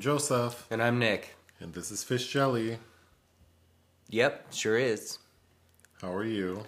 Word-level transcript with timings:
I'm 0.00 0.04
Joseph, 0.04 0.66
And 0.70 0.82
I'm 0.82 0.98
Nick. 0.98 1.36
and 1.60 1.74
this 1.74 1.90
is 1.90 2.02
Fish 2.02 2.26
Jelly. 2.28 2.78
Yep, 4.08 4.46
sure 4.50 4.78
is. 4.78 5.18
How 6.00 6.10
are 6.10 6.24
you? 6.24 6.64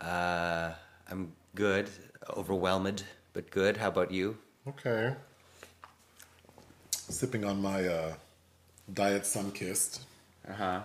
Uh, 0.00 0.70
I'm 1.10 1.32
good, 1.56 1.90
overwhelmed, 2.36 3.02
but 3.32 3.50
good. 3.50 3.76
How 3.76 3.88
about 3.88 4.12
you? 4.12 4.38
Okay. 4.68 5.12
Sipping 6.92 7.44
on 7.44 7.60
my 7.60 7.84
uh, 7.84 8.14
Diet 8.94 9.24
Sunkist. 9.24 9.98
Uh 10.48 10.52
huh. 10.52 10.80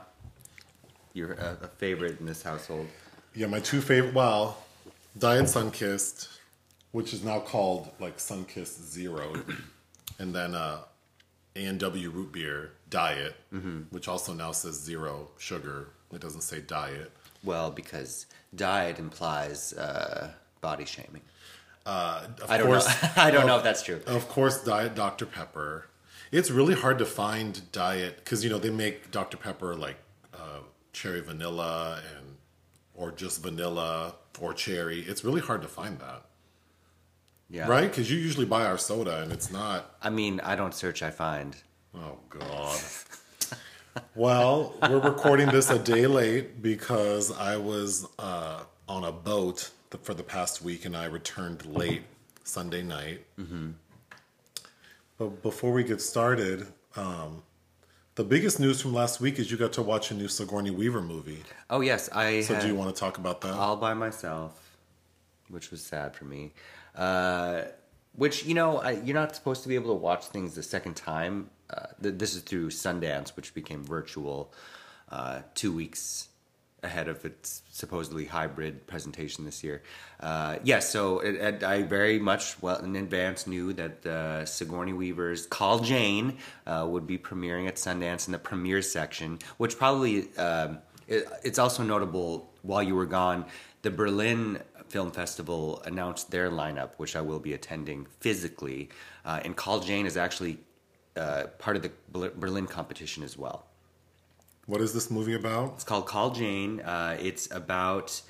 You're 1.14 1.34
a, 1.34 1.60
a 1.62 1.68
favorite 1.68 2.20
in 2.20 2.26
this 2.26 2.42
household. 2.42 2.88
Yeah, 3.36 3.46
my 3.46 3.60
two 3.60 3.82
favorite. 3.82 4.16
Well, 4.16 4.58
Diet 5.20 5.46
Sunkist, 5.46 6.40
which 6.92 7.14
is 7.14 7.24
now 7.24 7.40
called 7.40 7.92
like 8.00 8.18
Sunkist 8.18 8.82
Zero, 8.84 9.32
and 10.18 10.34
then 10.34 10.56
uh, 10.56 10.80
A&W 11.56 12.10
Root 12.10 12.32
Beer 12.32 12.72
Diet, 12.90 13.36
which 13.92 14.08
also 14.08 14.34
now 14.34 14.52
says 14.52 14.80
zero 14.80 15.30
sugar. 15.38 15.90
It 16.12 16.22
doesn't 16.22 16.42
say 16.42 16.62
diet. 16.62 17.12
Well, 17.44 17.72
because 17.72 18.26
diet 18.56 19.00
implies 19.00 19.74
uh, 19.74 20.32
body 20.62 20.86
shaming. 20.86 21.22
Uh, 21.86 22.28
of 22.42 22.50
I 22.50 22.58
don't 22.58 22.68
course, 22.68 22.88
know. 22.88 23.10
I 23.18 23.32
don't 23.32 23.46
know 23.48 23.58
if 23.58 23.64
that's 23.64 23.84
true. 23.84 24.02
Of 24.08 24.30
course, 24.30 24.64
Diet 24.64 24.96
Dr. 24.96 25.26
Pepper. 25.26 25.88
It's 26.32 26.50
really 26.50 26.74
hard 26.76 26.98
to 27.00 27.06
find 27.06 27.62
diet 27.72 28.18
because 28.18 28.44
you 28.44 28.50
know 28.50 28.58
they 28.58 28.70
make 28.70 29.12
Dr. 29.12 29.38
Pepper 29.38 29.76
like 29.76 29.98
uh, 30.34 30.60
cherry 30.94 31.20
vanilla 31.22 32.02
and 32.16 32.38
or 32.96 33.12
just 33.12 33.44
vanilla 33.44 34.16
or 34.40 34.54
cherry. 34.54 35.02
It's 35.02 35.24
really 35.24 35.42
hard 35.42 35.62
to 35.62 35.68
find 35.68 36.00
that, 36.00 36.24
Yeah. 37.54 37.68
right? 37.68 37.88
Because 37.88 38.10
you 38.12 38.18
usually 38.18 38.48
buy 38.48 38.66
our 38.66 38.80
soda 38.80 39.22
and 39.22 39.32
it's 39.32 39.52
not. 39.52 39.96
I 40.02 40.10
mean, 40.10 40.40
I 40.40 40.56
don't 40.56 40.74
search, 40.74 41.04
I 41.04 41.12
find. 41.12 41.56
Oh 41.96 42.18
God. 42.28 42.80
well, 44.16 44.74
we're 44.82 45.00
recording 45.00 45.50
this 45.50 45.70
a 45.70 45.78
day 45.78 46.08
late 46.08 46.64
because 46.64 47.32
I 47.32 47.58
was 47.58 48.08
uh, 48.18 48.64
on 48.90 49.04
a 49.04 49.12
boat 49.12 49.70
for 50.02 50.16
the 50.16 50.24
past 50.24 50.64
week 50.64 50.86
and 50.86 50.98
I 50.98 51.06
returned 51.06 51.64
late 51.68 52.02
Sunday 52.44 52.82
night. 52.82 53.24
Mm-hmm. 53.40 53.70
But 55.20 55.44
before 55.44 55.72
we 55.74 55.84
get 55.84 56.02
started, 56.02 56.66
um, 56.96 57.44
the 58.16 58.24
biggest 58.24 58.60
news 58.60 58.82
from 58.82 58.94
last 58.94 59.22
week 59.22 59.38
is 59.38 59.52
you 59.52 59.58
got 59.58 59.74
to 59.74 59.84
watch 59.84 60.10
a 60.10 60.16
new 60.16 60.28
Sigourney 60.28 60.72
Weaver 60.72 61.04
movie. 61.04 61.44
Oh, 61.70 61.82
yes, 61.82 62.10
I. 62.12 62.42
So, 62.42 62.60
do 62.60 62.66
you 62.66 62.76
want 62.76 62.96
to 62.96 63.00
talk 63.00 63.20
about 63.20 63.42
that? 63.42 63.54
all 63.54 63.78
by 63.78 63.94
myself, 63.94 64.76
which 65.50 65.70
was 65.70 65.84
sad 65.84 66.16
for 66.16 66.26
me. 66.26 66.52
Uh, 66.96 67.64
which 68.16 68.46
you 68.46 68.54
know, 68.54 68.78
I, 68.78 68.92
you're 68.92 69.16
not 69.16 69.36
supposed 69.36 69.64
to 69.64 69.70
be 69.70 69.76
able 69.76 69.90
to 69.90 70.00
watch 70.00 70.26
things 70.26 70.56
the 70.56 70.64
second 70.64 70.96
time. 70.96 71.50
Uh, 71.70 71.88
th- 72.02 72.16
this 72.18 72.36
is 72.36 72.42
through 72.44 72.70
Sundance, 72.70 73.36
which 73.36 73.54
became 73.54 73.84
virtual 73.84 74.54
uh, 75.12 75.42
two 75.56 75.72
weeks 75.72 76.30
ahead 76.84 77.08
of 77.08 77.24
its 77.24 77.64
supposedly 77.72 78.26
hybrid 78.26 78.86
presentation 78.88 79.46
this 79.46 79.64
year. 79.64 79.82
Uh, 80.20 80.58
yes, 80.64 80.90
so 80.90 81.20
it, 81.20 81.36
it, 81.36 81.64
I 81.64 81.84
very 81.84 82.20
much 82.20 82.62
well 82.62 82.78
in 82.84 82.96
advance 82.96 83.48
knew 83.48 83.74
that 83.74 84.06
uh, 84.06 84.46
Sigourney 84.46 84.94
Weaver's 84.94 85.46
Call 85.46 85.80
Jane 85.80 86.38
uh, 86.68 86.86
would 86.88 87.08
be 87.08 87.18
premiering 87.18 87.68
at 87.68 87.76
Sundance 87.78 88.28
in 88.28 88.34
the 88.34 88.40
premiere 88.40 88.82
section, 88.82 89.40
which 89.58 89.78
probably 89.78 90.36
um, 90.38 90.80
it, 91.08 91.28
it's 91.44 91.58
also 91.58 91.84
notable 91.84 92.52
while 92.62 92.84
you 92.84 92.96
were 92.96 93.06
gone. 93.06 93.46
The 93.82 93.92
Berlin 93.92 94.62
Film 94.94 95.10
Festival 95.10 95.82
announced 95.86 96.30
their 96.30 96.52
lineup, 96.52 96.92
which 96.98 97.16
I 97.16 97.22
will 97.22 97.40
be 97.40 97.54
attending 97.54 98.06
physically, 98.20 98.90
uh, 99.26 99.40
and 99.44 99.56
Call 99.56 99.80
Jane 99.80 100.06
is 100.06 100.18
actually 100.18 100.60
uh, 101.18 101.46
part 101.58 101.76
of 101.76 101.82
the 101.82 101.92
Berlin 102.12 102.68
competition 102.68 103.24
as 103.24 103.36
well. 103.36 103.66
what 104.68 104.82
is 104.82 104.94
this 104.94 105.10
movie 105.10 105.34
about? 105.34 105.74
It's 105.74 105.84
called 105.84 106.06
Call 106.06 106.30
Jane. 106.30 106.80
Uh, 106.82 107.18
it's 107.20 107.50
about 107.50 108.22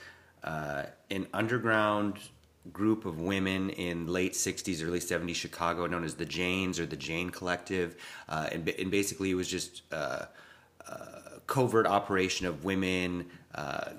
uh, 0.46 0.84
an 1.12 1.28
underground 1.34 2.19
group 2.72 3.03
of 3.06 3.19
women 3.19 3.69
in 3.72 4.07
late 4.07 4.31
60s, 4.31 4.81
early 4.88 5.02
70s 5.02 5.35
Chicago, 5.35 5.85
known 5.85 6.06
as 6.06 6.16
the 6.16 6.25
Janes 6.25 6.79
or 6.79 6.85
the 6.85 6.96
Jane 6.96 7.29
Collective. 7.29 7.97
Uh, 8.29 8.47
and, 8.53 8.69
and 8.69 8.90
basically, 8.90 9.31
it 9.31 9.35
was 9.35 9.50
just 9.50 9.81
uh, 9.91 10.28
uh, 10.88 10.96
covert 11.46 11.85
operation 11.85 12.47
of 12.47 12.63
women 12.63 13.25
uh, 13.53 13.90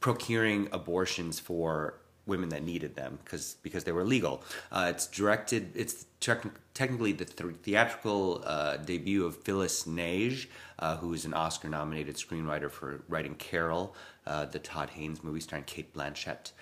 procuring 0.00 0.68
abortions 0.72 1.38
for 1.38 1.94
women 2.26 2.48
that 2.50 2.62
needed 2.62 2.94
them 2.94 3.18
because 3.24 3.56
because 3.62 3.84
they 3.84 3.92
were 3.92 4.04
legal. 4.04 4.42
Uh, 4.70 4.86
it's 4.90 5.06
directed. 5.06 5.72
It's 5.74 6.06
tec- 6.20 6.54
technically 6.74 7.12
the 7.12 7.24
th- 7.24 7.56
theatrical 7.62 8.42
uh, 8.46 8.76
debut 8.78 9.26
of 9.26 9.36
Phyllis 9.36 9.86
Nagy, 9.86 10.48
uh, 10.78 10.96
who 10.96 11.12
is 11.12 11.24
an 11.24 11.34
Oscar-nominated 11.34 12.16
screenwriter 12.16 12.70
for 12.70 13.02
writing 13.08 13.34
Carol, 13.34 13.94
uh, 14.26 14.46
the 14.46 14.58
Todd 14.58 14.90
Haynes 14.90 15.22
movie 15.22 15.40
starring 15.40 15.64
Cate 15.64 15.92
Blanchett. 15.92 16.52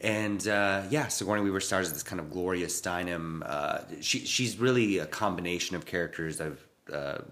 And 0.00 0.46
uh, 0.48 0.82
yeah, 0.90 1.06
Sigourney 1.06 1.42
Weaver 1.42 1.60
stars 1.60 1.86
as 1.86 1.92
this 1.92 2.02
kind 2.02 2.18
of 2.18 2.30
Gloria 2.30 2.66
Steinem. 2.66 3.42
Uh, 3.46 3.78
she, 4.00 4.20
she's 4.20 4.58
really 4.58 4.98
a 4.98 5.06
combination 5.06 5.76
of 5.76 5.86
characters 5.86 6.40
I've 6.40 6.66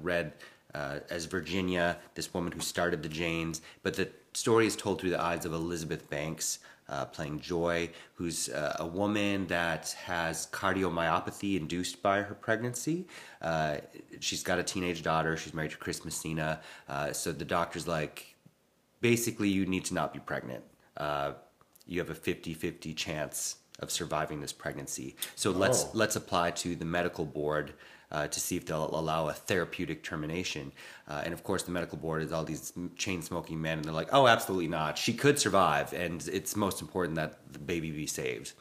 read 0.01 0.35
as 0.73 1.25
Virginia, 1.25 1.99
this 2.15 2.33
woman 2.33 2.53
who 2.53 2.61
started 2.61 3.03
the 3.03 3.09
Janes, 3.09 3.61
but 3.83 3.95
the 3.95 4.09
story 4.33 4.67
is 4.67 4.77
told 4.77 5.01
through 5.01 5.11
the 5.11 5.21
eyes 5.21 5.45
of 5.45 5.53
Elizabeth 5.53 6.09
Banks, 6.11 6.61
uh, 6.89 7.05
playing 7.05 7.41
Joy, 7.41 7.91
who's 8.15 8.49
uh, 8.49 8.77
a 8.81 8.87
woman 8.87 9.47
that 9.47 9.95
has 10.05 10.49
cardiomyopathy 10.53 11.57
induced 11.57 12.03
by 12.03 12.23
her 12.23 12.35
pregnancy. 12.35 13.07
Uh, 13.41 13.77
she's 14.19 14.43
got 14.43 14.59
a 14.59 14.63
teenage 14.63 15.03
daughter. 15.03 15.37
She's 15.37 15.55
married 15.55 15.71
to 15.71 15.77
Chris 15.77 16.05
Messina. 16.05 16.61
Uh, 16.89 17.13
so 17.13 17.31
the 17.33 17.45
doctor's 17.45 17.87
like, 17.87 18.35
basically, 19.01 19.49
you 19.49 19.67
need 19.67 19.85
to 19.87 19.95
not 19.95 20.13
be 20.13 20.19
pregnant. 20.19 20.65
Uh, 20.97 21.33
you 21.87 22.01
have 22.01 22.11
a 22.11 22.15
50-50 22.15 22.97
chance 22.97 23.57
of 23.79 23.91
surviving 23.91 24.41
this 24.41 24.53
pregnancy. 24.53 25.17
So 25.37 25.51
let's 25.53 25.85
Oh. 25.85 25.91
let's 25.95 26.17
apply 26.17 26.51
to 26.53 26.75
the 26.77 26.85
medical 26.85 27.25
board 27.25 27.73
uh, 28.13 28.27
to 28.27 28.41
see 28.41 28.57
if 28.57 28.67
they'll 28.67 28.95
allow 28.95 29.29
a 29.29 29.33
therapeutic 29.33 30.03
termination. 30.03 30.73
Uh, 31.09 31.23
and 31.25 31.33
of 31.33 31.45
course, 31.45 31.63
the 31.63 31.71
medical 31.71 31.99
board 31.99 32.23
is 32.23 32.33
all 32.33 32.45
these 32.45 32.73
chain 32.97 33.23
smoking 33.23 33.61
men, 33.61 33.79
and 33.79 33.85
they're 33.85 33.93
like, 33.93 34.09
"Oh, 34.13 34.27
absolutely 34.27 34.69
not. 34.69 34.99
She 34.99 35.13
could 35.13 35.39
survive, 35.39 35.93
and 35.93 36.27
it's 36.33 36.57
most 36.57 36.81
important 36.81 37.17
that 37.17 37.39
the 37.53 37.59
baby 37.59 37.91
be 37.91 38.07
saved." 38.07 38.53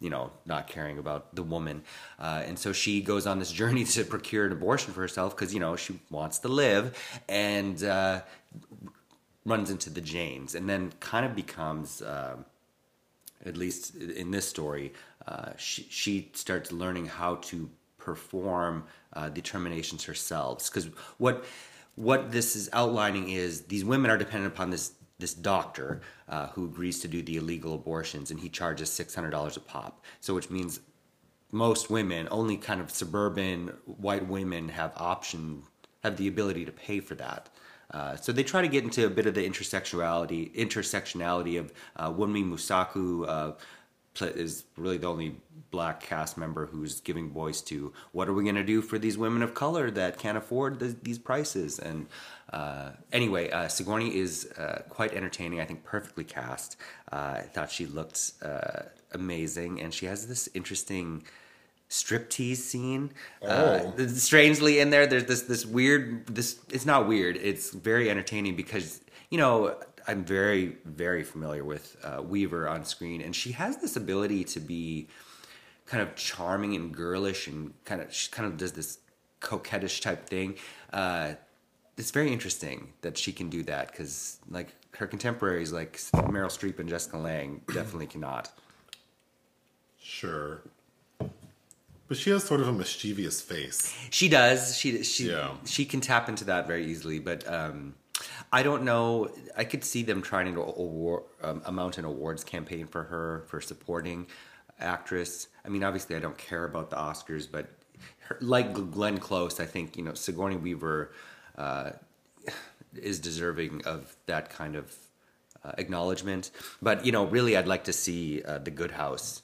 You 0.00 0.10
know, 0.10 0.30
not 0.46 0.68
caring 0.68 0.98
about 0.98 1.34
the 1.34 1.42
woman, 1.42 1.82
uh, 2.20 2.42
and 2.46 2.58
so 2.58 2.72
she 2.72 3.00
goes 3.00 3.26
on 3.26 3.38
this 3.38 3.50
journey 3.60 3.84
to 3.84 4.04
procure 4.04 4.46
an 4.46 4.52
abortion 4.52 4.92
for 4.92 5.00
herself 5.00 5.34
because 5.36 5.52
you 5.54 5.60
know 5.60 5.76
she 5.76 5.98
wants 6.10 6.38
to 6.40 6.48
live, 6.48 6.96
and 7.28 7.82
uh, 7.82 8.22
runs 9.44 9.70
into 9.70 9.90
the 9.90 10.00
Janes, 10.00 10.54
and 10.54 10.68
then 10.68 10.92
kind 11.00 11.24
of 11.26 11.34
becomes. 11.34 12.02
um 12.02 12.44
at 13.46 13.56
least 13.56 13.94
in 13.94 14.32
this 14.32 14.48
story, 14.48 14.92
uh, 15.26 15.52
she, 15.56 15.86
she 15.88 16.28
starts 16.34 16.72
learning 16.72 17.06
how 17.06 17.36
to 17.36 17.70
perform 17.98 18.84
uh, 19.12 19.28
determinations 19.28 20.04
herself. 20.04 20.68
Because 20.68 20.90
what 21.18 21.44
what 21.94 22.30
this 22.30 22.54
is 22.54 22.68
outlining 22.72 23.30
is 23.30 23.62
these 23.62 23.84
women 23.84 24.10
are 24.10 24.18
dependent 24.18 24.52
upon 24.52 24.70
this 24.70 24.92
this 25.18 25.34
doctor 25.34 26.00
uh, 26.28 26.46
who 26.48 26.64
agrees 26.64 27.00
to 27.00 27.08
do 27.08 27.22
the 27.22 27.36
illegal 27.36 27.74
abortions, 27.74 28.30
and 28.30 28.40
he 28.40 28.48
charges 28.48 28.90
six 28.90 29.14
hundred 29.14 29.30
dollars 29.30 29.56
a 29.56 29.60
pop. 29.60 30.04
So 30.20 30.34
which 30.34 30.50
means 30.50 30.80
most 31.50 31.90
women, 31.90 32.28
only 32.30 32.56
kind 32.56 32.80
of 32.80 32.90
suburban 32.90 33.68
white 33.84 34.28
women, 34.28 34.68
have 34.68 34.92
option 34.96 35.62
have 36.04 36.16
the 36.16 36.28
ability 36.28 36.64
to 36.64 36.72
pay 36.72 37.00
for 37.00 37.16
that. 37.16 37.48
Uh, 37.90 38.14
so 38.16 38.32
they 38.32 38.42
try 38.42 38.60
to 38.60 38.68
get 38.68 38.84
into 38.84 39.06
a 39.06 39.10
bit 39.10 39.26
of 39.26 39.34
the 39.34 39.48
intersectionality 39.48 40.54
intersectionality 40.54 41.58
of 41.58 41.72
uh, 41.96 42.10
Wunmi 42.12 42.44
Mosaku 42.44 43.26
uh, 43.26 43.52
is 44.22 44.64
really 44.76 44.98
the 44.98 45.06
only 45.06 45.36
black 45.70 46.00
cast 46.00 46.38
member 46.38 46.66
who's 46.66 47.00
giving 47.00 47.30
voice 47.30 47.60
to 47.60 47.92
what 48.12 48.28
are 48.28 48.32
we 48.32 48.42
going 48.42 48.54
to 48.54 48.64
do 48.64 48.80
for 48.80 48.98
these 48.98 49.18
women 49.18 49.42
of 49.42 49.52
color 49.54 49.90
that 49.90 50.18
can't 50.18 50.38
afford 50.38 50.78
the, 50.78 50.96
these 51.02 51.18
prices 51.18 51.78
and 51.78 52.06
uh, 52.52 52.90
anyway 53.12 53.50
uh, 53.50 53.68
Sigourney 53.68 54.16
is 54.16 54.50
uh, 54.52 54.82
quite 54.88 55.12
entertaining 55.12 55.60
I 55.60 55.64
think 55.66 55.84
perfectly 55.84 56.24
cast 56.24 56.76
uh, 57.12 57.16
I 57.36 57.40
thought 57.52 57.70
she 57.70 57.84
looked 57.86 58.32
uh, 58.42 58.82
amazing 59.12 59.80
and 59.82 59.92
she 59.92 60.06
has 60.06 60.26
this 60.26 60.48
interesting 60.54 61.24
striptease 61.90 62.56
scene. 62.58 63.10
Uh, 63.42 63.80
Oh. 63.98 64.06
strangely, 64.08 64.78
in 64.78 64.90
there, 64.90 65.06
there's 65.06 65.24
this 65.24 65.42
this 65.42 65.64
weird. 65.64 66.26
This 66.26 66.58
it's 66.70 66.84
not 66.84 67.08
weird. 67.08 67.36
It's 67.36 67.70
very 67.70 68.10
entertaining 68.10 68.56
because 68.56 69.00
you 69.30 69.38
know 69.38 69.74
I'm 70.08 70.24
very 70.24 70.76
very 70.86 71.22
familiar 71.22 71.62
with 71.64 71.96
uh, 72.02 72.22
Weaver 72.22 72.66
on 72.68 72.84
screen, 72.84 73.20
and 73.20 73.36
she 73.36 73.52
has 73.52 73.76
this 73.76 73.94
ability 73.94 74.42
to 74.44 74.60
be 74.60 75.06
kind 75.86 76.02
of 76.02 76.16
charming 76.16 76.74
and 76.74 76.92
girlish, 76.92 77.46
and 77.46 77.74
kind 77.84 78.00
of 78.00 78.12
she 78.12 78.30
kind 78.30 78.48
of 78.50 78.56
does 78.56 78.72
this 78.72 78.98
coquettish 79.40 80.00
type 80.00 80.26
thing. 80.26 80.56
Uh, 80.92 81.34
it's 81.98 82.10
very 82.10 82.32
interesting 82.32 82.92
that 83.02 83.18
she 83.18 83.32
can 83.32 83.50
do 83.50 83.62
that 83.64 83.90
because 83.90 84.38
like 84.50 84.68
her 84.96 85.06
contemporaries 85.06 85.72
like 85.72 85.96
Meryl 86.32 86.48
Streep 86.48 86.78
and 86.78 86.88
Jessica 86.88 87.18
Lange 87.18 87.60
definitely 87.72 88.06
cannot. 88.06 88.50
Sure. 90.00 90.62
But 92.08 92.16
she 92.16 92.30
has 92.30 92.44
sort 92.44 92.60
of 92.62 92.68
a 92.68 92.72
mischievous 92.72 93.42
face. 93.42 93.94
She 94.08 94.30
does. 94.30 94.78
She 94.78 95.02
she 95.02 95.28
Yeah. 95.30 95.50
she 95.66 95.84
can 95.84 96.00
tap 96.00 96.30
into 96.30 96.44
that 96.46 96.66
very 96.66 96.86
easily, 96.86 97.18
but 97.18 97.46
um, 97.46 97.94
I 98.52 98.62
don't 98.62 98.82
know. 98.84 99.30
I 99.56 99.64
could 99.64 99.84
see 99.84 100.02
them 100.02 100.22
trying 100.22 100.54
to 100.54 100.60
award, 100.62 101.24
um, 101.42 101.62
amount 101.66 101.98
an 101.98 102.04
awards 102.04 102.44
campaign 102.44 102.86
for 102.86 103.04
her 103.04 103.44
for 103.48 103.60
supporting 103.60 104.26
actress. 104.80 105.48
I 105.64 105.68
mean, 105.68 105.84
obviously, 105.84 106.16
I 106.16 106.18
don't 106.20 106.38
care 106.38 106.64
about 106.64 106.90
the 106.90 106.96
Oscars, 106.96 107.48
but 107.50 107.68
her, 108.20 108.38
like 108.40 108.72
Glenn 108.90 109.18
Close, 109.18 109.60
I 109.60 109.66
think 109.66 109.96
you 109.96 110.02
know 110.04 110.14
Sigourney 110.14 110.56
Weaver 110.56 111.12
uh, 111.56 111.90
is 112.94 113.18
deserving 113.18 113.82
of 113.84 114.16
that 114.26 114.50
kind 114.50 114.76
of 114.76 114.94
uh, 115.64 115.72
acknowledgement. 115.78 116.50
But 116.80 117.04
you 117.04 117.12
know, 117.12 117.26
really, 117.26 117.56
I'd 117.56 117.68
like 117.68 117.84
to 117.84 117.92
see 117.92 118.42
uh, 118.42 118.58
the 118.58 118.70
Good 118.70 118.92
House 118.92 119.42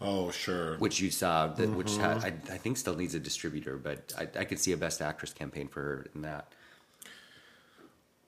Oh, 0.00 0.30
sure. 0.32 0.76
which 0.78 1.00
you 1.00 1.10
saw, 1.10 1.46
that, 1.46 1.70
which 1.70 1.86
Mm-hmm. 1.92 2.02
ha- 2.20 2.26
I, 2.26 2.54
I 2.54 2.58
think 2.58 2.76
still 2.76 2.96
needs 2.96 3.14
a 3.14 3.20
distributor, 3.20 3.76
but 3.76 4.12
I, 4.18 4.22
I 4.40 4.44
could 4.44 4.58
see 4.58 4.72
a 4.72 4.76
Best 4.76 5.00
Actress 5.00 5.32
campaign 5.32 5.68
for 5.68 5.80
her 5.80 6.06
in 6.14 6.22
that. 6.22 6.52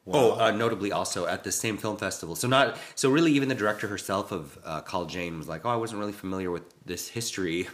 Oh, 0.06 0.38
uh, 0.38 0.50
notably 0.50 0.92
also 0.92 1.26
at 1.26 1.44
the 1.44 1.52
same 1.52 1.78
film 1.78 1.96
festival. 1.96 2.36
So 2.36 2.46
not 2.46 2.76
so 2.94 3.10
really 3.10 3.32
even 3.32 3.48
the 3.48 3.54
director 3.54 3.88
herself 3.88 4.32
of 4.32 4.58
uh, 4.64 4.82
Call 4.82 5.06
Jane 5.06 5.38
was 5.38 5.48
like, 5.48 5.64
oh, 5.64 5.70
I 5.70 5.76
wasn't 5.76 6.00
really 6.00 6.12
familiar 6.12 6.50
with 6.50 6.62
this 6.84 7.08
history 7.08 7.68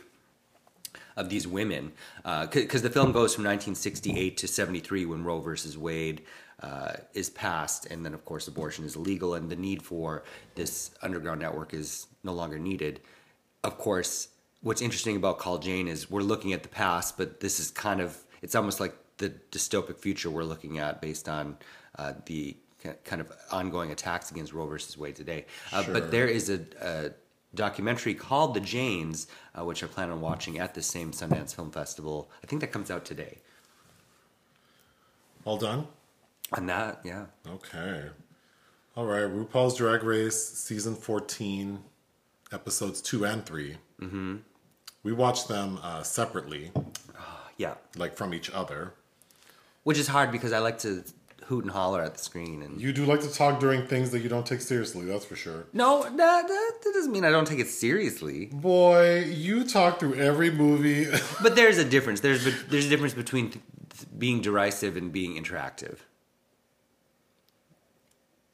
of 1.16 1.28
these 1.28 1.46
women 1.46 1.92
because 2.52 2.82
the 2.82 2.90
film 2.90 3.12
goes 3.12 3.34
from 3.34 3.44
1968 3.44 4.36
to 4.38 4.48
73 4.48 5.06
when 5.06 5.24
Roe 5.24 5.40
versus 5.40 5.76
Wade 5.76 6.22
uh, 6.62 6.92
is 7.14 7.30
passed, 7.30 7.86
and 7.86 8.04
then 8.04 8.14
of 8.14 8.24
course 8.24 8.46
abortion 8.46 8.84
is 8.84 8.96
illegal, 8.96 9.34
and 9.34 9.50
the 9.50 9.56
need 9.56 9.82
for 9.82 10.24
this 10.54 10.90
underground 11.02 11.40
network 11.40 11.72
is 11.72 12.06
no 12.22 12.32
longer 12.32 12.58
needed. 12.58 13.00
Of 13.64 13.78
course, 13.78 14.28
what's 14.62 14.82
interesting 14.82 15.16
about 15.16 15.38
Call 15.38 15.58
Jane 15.58 15.88
is 15.88 16.10
we're 16.10 16.20
looking 16.22 16.52
at 16.52 16.62
the 16.62 16.68
past, 16.68 17.16
but 17.16 17.40
this 17.40 17.60
is 17.60 17.70
kind 17.70 18.00
of 18.00 18.18
it's 18.42 18.54
almost 18.54 18.80
like 18.80 18.94
the 19.18 19.30
dystopic 19.50 19.98
future 19.98 20.30
we're 20.30 20.44
looking 20.44 20.78
at 20.78 21.00
based 21.00 21.28
on 21.28 21.56
uh, 21.98 22.14
the 22.26 22.56
kind 23.04 23.20
of 23.20 23.30
ongoing 23.50 23.90
attacks 23.90 24.30
against 24.30 24.52
Roe 24.52 24.66
versus 24.66 24.96
Wade 24.96 25.16
today. 25.16 25.44
Uh, 25.72 25.82
Sure. 25.82 25.94
But 25.94 26.10
there 26.10 26.26
is 26.26 26.48
a, 26.48 26.60
a 26.80 27.10
documentary 27.54 28.14
called 28.14 28.54
The 28.54 28.60
Janes, 28.60 29.26
uh, 29.58 29.64
which 29.64 29.82
I 29.84 29.86
plan 29.86 30.10
on 30.10 30.20
watching 30.20 30.58
at 30.58 30.74
the 30.74 30.82
same 30.82 31.12
Sundance 31.12 31.54
Film 31.54 31.70
Festival. 31.70 32.30
I 32.42 32.46
think 32.46 32.60
that 32.62 32.72
comes 32.72 32.90
out 32.90 33.04
today. 33.04 33.38
All 35.44 35.56
done? 35.56 35.86
And 36.56 36.68
that, 36.68 37.00
yeah. 37.04 37.26
Okay. 37.48 38.06
All 38.96 39.06
right. 39.06 39.22
RuPaul's 39.24 39.76
Drag 39.76 40.02
Race, 40.02 40.42
season 40.42 40.94
14, 40.94 41.80
episodes 42.52 43.00
two 43.00 43.24
and 43.24 43.44
3 43.44 43.76
Mm-hmm. 44.00 44.36
We 45.02 45.12
watched 45.12 45.48
them 45.48 45.78
uh, 45.82 46.02
separately, 46.02 46.72
Yeah. 47.56 47.74
like 47.96 48.16
from 48.16 48.34
each 48.34 48.50
other. 48.50 48.94
Which 49.82 49.98
is 49.98 50.08
hard 50.08 50.30
because 50.32 50.52
I 50.52 50.58
like 50.58 50.78
to 50.80 51.04
hoot 51.50 51.64
and 51.64 51.72
holler 51.72 52.00
at 52.00 52.14
the 52.14 52.20
screen. 52.20 52.62
And 52.62 52.80
You 52.80 52.92
do 52.92 53.04
like 53.04 53.20
to 53.22 53.32
talk 53.32 53.58
during 53.58 53.84
things 53.84 54.12
that 54.12 54.20
you 54.20 54.28
don't 54.28 54.46
take 54.46 54.60
seriously, 54.60 55.04
that's 55.04 55.24
for 55.24 55.34
sure. 55.34 55.66
No, 55.72 56.04
that, 56.04 56.16
that, 56.16 56.46
that 56.46 56.92
doesn't 56.94 57.10
mean 57.10 57.24
I 57.24 57.30
don't 57.30 57.44
take 57.46 57.58
it 57.58 57.66
seriously. 57.66 58.46
Boy, 58.46 59.24
you 59.24 59.64
talk 59.64 59.98
through 59.98 60.14
every 60.14 60.50
movie. 60.50 61.06
But 61.42 61.56
there's 61.56 61.78
a 61.78 61.84
difference. 61.84 62.20
There's 62.20 62.44
there's 62.68 62.86
a 62.86 62.88
difference 62.88 63.14
between 63.14 63.50
th- 63.50 63.64
being 64.16 64.40
derisive 64.42 64.96
and 64.96 65.10
being 65.10 65.42
interactive. 65.42 65.98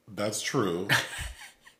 That's 0.08 0.40
true. 0.40 0.88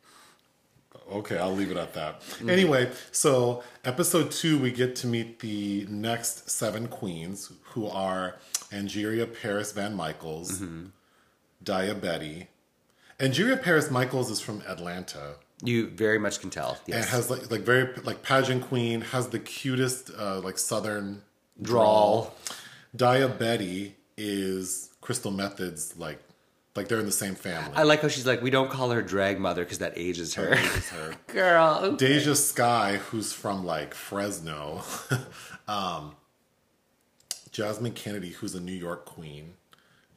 okay, 1.11 1.37
I'll 1.37 1.55
leave 1.55 1.71
it 1.71 1.77
at 1.77 1.93
that. 1.93 2.21
Mm-hmm. 2.21 2.49
Anyway, 2.49 2.91
so 3.11 3.63
episode 3.85 4.31
two, 4.31 4.59
we 4.59 4.71
get 4.71 4.95
to 4.97 5.07
meet 5.07 5.39
the 5.39 5.87
next 5.89 6.49
seven 6.49 6.87
queens 6.87 7.51
who 7.71 7.87
are 7.87 8.37
Angeria 8.71 9.25
Paris 9.41 9.71
Van 9.71 9.93
Michaels, 9.95 10.61
Daya 10.61 10.91
Betty. 11.67 12.47
Angeria 13.19 13.61
Paris 13.61 13.89
Michaels 13.91 14.29
is 14.31 14.39
from 14.39 14.61
Atlanta 14.67 15.35
You 15.63 15.87
very 15.89 16.19
much 16.19 16.39
can 16.39 16.49
tell. 16.49 16.71
and 16.85 16.95
Yes. 16.95 17.09
has 17.09 17.29
like 17.29 17.49
like 17.51 17.61
very 17.61 17.93
like 18.03 18.21
pageant 18.23 18.63
queen 18.67 19.01
has 19.01 19.27
the 19.29 19.39
cutest 19.39 20.11
uh, 20.17 20.39
like 20.39 20.57
southern 20.57 21.23
Drawl. 21.61 22.35
Daya 22.95 23.37
Betty 23.37 23.95
is 24.17 24.89
Crystal 25.01 25.31
Methyd's 25.31 25.97
like 25.97 26.19
like 26.75 26.87
they're 26.89 26.99
in 26.99 27.07
the 27.07 27.11
same 27.11 27.33
family. 27.33 27.71
I 27.75 27.83
like 27.83 28.03
how 28.03 28.07
she's 28.07 28.27
like, 28.27 28.43
we 28.43 28.51
don't 28.51 28.69
call 28.69 28.91
her 28.91 29.01
drag 29.01 29.39
mother 29.39 29.63
because 29.63 29.79
that 29.79 29.93
ages 29.95 30.35
her. 30.35 30.55
Her. 30.55 31.15
Girl. 31.27 31.95
Deja 31.95 32.35
Skye, 32.35 32.97
who's 32.97 33.33
from 33.33 33.65
like 33.65 33.95
Fresno, 33.95 34.83
um, 35.67 36.15
Jasmine 37.51 37.93
Kennedy, 37.93 38.29
who's 38.29 38.53
a 38.53 38.59
New 38.59 38.73
York 38.73 39.05
queen, 39.05 39.53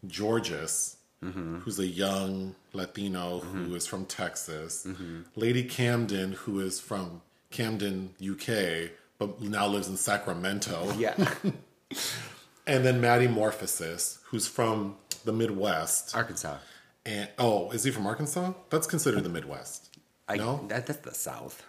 Jorgeous, 0.06 0.96
Mm-hmm. 1.22 1.58
who's 1.58 1.78
a 1.78 1.86
young 1.86 2.54
Latino 2.72 3.40
who 3.40 3.58
mm-hmm. 3.58 3.76
is 3.76 3.86
from 3.86 4.06
Texas, 4.06 4.86
mm-hmm. 4.88 5.20
Lady 5.36 5.62
Camden, 5.64 6.32
who 6.32 6.60
is 6.60 6.80
from 6.80 7.20
Camden, 7.50 8.14
UK, 8.26 8.90
but 9.18 9.38
now 9.42 9.66
lives 9.66 9.88
in 9.88 9.98
Sacramento, 9.98 10.94
Yeah. 10.96 11.14
and 12.66 12.86
then 12.86 13.00
Maddie 13.02 13.28
Morphosis, 13.28 14.18
who's 14.24 14.46
from 14.48 14.96
the 15.24 15.32
Midwest. 15.32 16.16
Arkansas. 16.16 16.56
And 17.04 17.28
oh, 17.38 17.70
is 17.72 17.84
he 17.84 17.90
from 17.90 18.06
Arkansas? 18.06 18.52
That's 18.70 18.86
considered 18.86 19.22
the 19.24 19.28
Midwest. 19.28 19.98
I, 20.28 20.36
no, 20.36 20.64
that, 20.68 20.86
that's 20.86 21.00
the 21.00 21.12
South. 21.14 21.66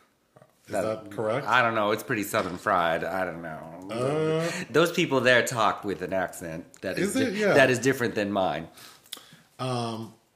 is 0.67 0.71
that 0.73 1.11
correct? 1.11 1.47
I 1.47 1.61
don't 1.61 1.75
know. 1.75 1.91
It's 1.91 2.03
pretty 2.03 2.23
Southern 2.23 2.57
fried. 2.57 3.03
I 3.03 3.25
don't 3.25 3.41
know. 3.41 3.59
Uh, 3.91 4.49
Those 4.69 4.91
people 4.91 5.19
there 5.19 5.45
talk 5.45 5.83
with 5.83 6.01
an 6.03 6.13
accent 6.13 6.65
that 6.81 6.97
is, 6.99 7.15
Uh, 7.15 7.19
Is 7.19 7.33
di- 7.33 7.39
Yeah. 7.39 7.53
that 7.53 7.69
is 7.69 7.79
different 7.79 8.15
than 8.15 8.31
mine. 8.31 8.67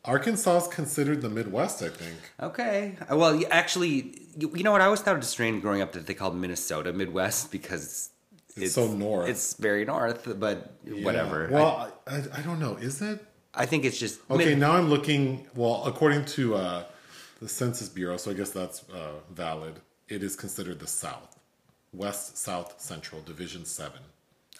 Arkansas 0.05 0.57
is 0.57 0.67
considered 0.67 1.21
the 1.21 1.29
Midwest, 1.29 1.81
I 1.81 1.89
think. 1.89 2.17
Okay. 2.39 2.95
Well, 3.09 3.41
actually, 3.49 4.19
you, 4.37 4.51
you 4.55 4.63
know 4.63 4.71
what? 4.71 4.81
I 4.81 4.85
always 4.85 5.01
thought 5.01 5.15
it 5.15 5.19
was 5.19 5.27
strange 5.29 5.61
growing 5.61 5.81
up 5.81 5.93
that 5.93 6.05
they 6.05 6.13
called 6.13 6.35
Minnesota 6.35 6.93
Midwest 6.93 7.51
because 7.51 8.09
It's 8.55 8.75
so 8.75 8.87
north. 8.87 9.29
It's 9.29 9.55
very 9.55 9.83
north, 9.85 10.27
but 10.39 10.75
whatever. 10.85 11.49
Well, 11.51 11.91
I, 12.07 12.15
I, 12.15 12.23
I 12.37 12.41
don't 12.41 12.59
know. 12.59 12.75
Is 12.75 13.01
it? 13.01 13.25
I, 13.53 13.63
I 13.63 13.65
think 13.65 13.83
it's 13.85 13.97
just 13.97 14.19
Okay, 14.29 14.45
Mid- 14.49 14.59
now 14.59 14.73
I'm 14.73 14.89
looking. 14.89 15.47
Well, 15.55 15.83
according 15.85 16.25
to 16.37 16.55
uh, 16.55 16.83
the 17.41 17.49
Census 17.49 17.89
Bureau, 17.89 18.17
so 18.17 18.31
I 18.31 18.33
guess 18.35 18.51
that's 18.51 18.83
uh, 18.93 19.13
valid. 19.33 19.79
It 20.07 20.21
is 20.21 20.35
considered 20.35 20.79
the 20.79 20.87
South, 20.87 21.39
West, 21.91 22.37
South, 22.37 22.75
Central, 22.79 23.21
Division 23.23 23.65
7, 23.65 23.97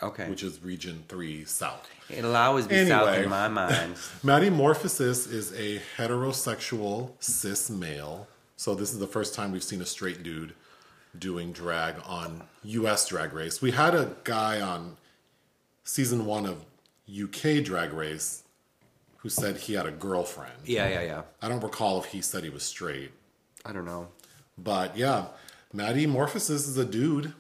okay. 0.02 0.30
which 0.30 0.44
is 0.44 0.62
Region 0.64 1.04
3 1.08 1.46
South. 1.46 1.90
It'll 2.10 2.36
always 2.36 2.68
be 2.68 2.86
South 2.86 3.18
in 3.18 3.30
my 3.30 3.48
mind. 3.48 3.96
Maddie 4.24 4.50
Morphosis 4.50 5.32
is 5.32 5.52
a 5.54 5.82
heterosexual 5.98 7.12
cis 7.20 7.70
male. 7.70 8.28
So 8.58 8.76
this 8.76 8.94
is 8.94 9.00
the 9.00 9.08
first 9.08 9.34
time 9.34 9.52
we've 9.52 9.64
seen 9.64 9.82
a 9.82 9.86
straight 9.86 10.24
dude 10.24 10.54
doing 11.18 11.52
drag 11.52 11.96
on 12.06 12.44
US 12.64 13.08
Drag 13.08 13.34
Race. 13.34 13.62
We 13.62 13.72
had 13.72 13.96
a 13.96 14.16
guy 14.24 14.62
on 14.62 14.98
season 15.84 16.26
one 16.26 16.46
of 16.46 16.66
UK 17.10 17.64
Drag 17.64 17.94
Race 17.94 18.44
who 19.18 19.30
said 19.30 19.58
he 19.58 19.74
had 19.74 19.88
a 19.88 19.92
girlfriend. 19.92 20.54
yeah, 20.66 20.88
yeah, 20.88 21.02
yeah. 21.02 21.22
I 21.42 21.50
don't 21.50 21.64
recall 21.64 22.00
if 22.00 22.06
he 22.06 22.22
said 22.22 22.44
he 22.44 22.50
was 22.50 22.64
straight. 22.64 23.12
I 23.66 23.74
don't 23.74 23.86
know. 23.86 24.10
But 24.58 24.96
yeah, 24.96 25.28
Maddie 25.74 26.06
Morphosis 26.06 26.68
is 26.68 26.78
a 26.78 26.86
dude. 26.86 27.34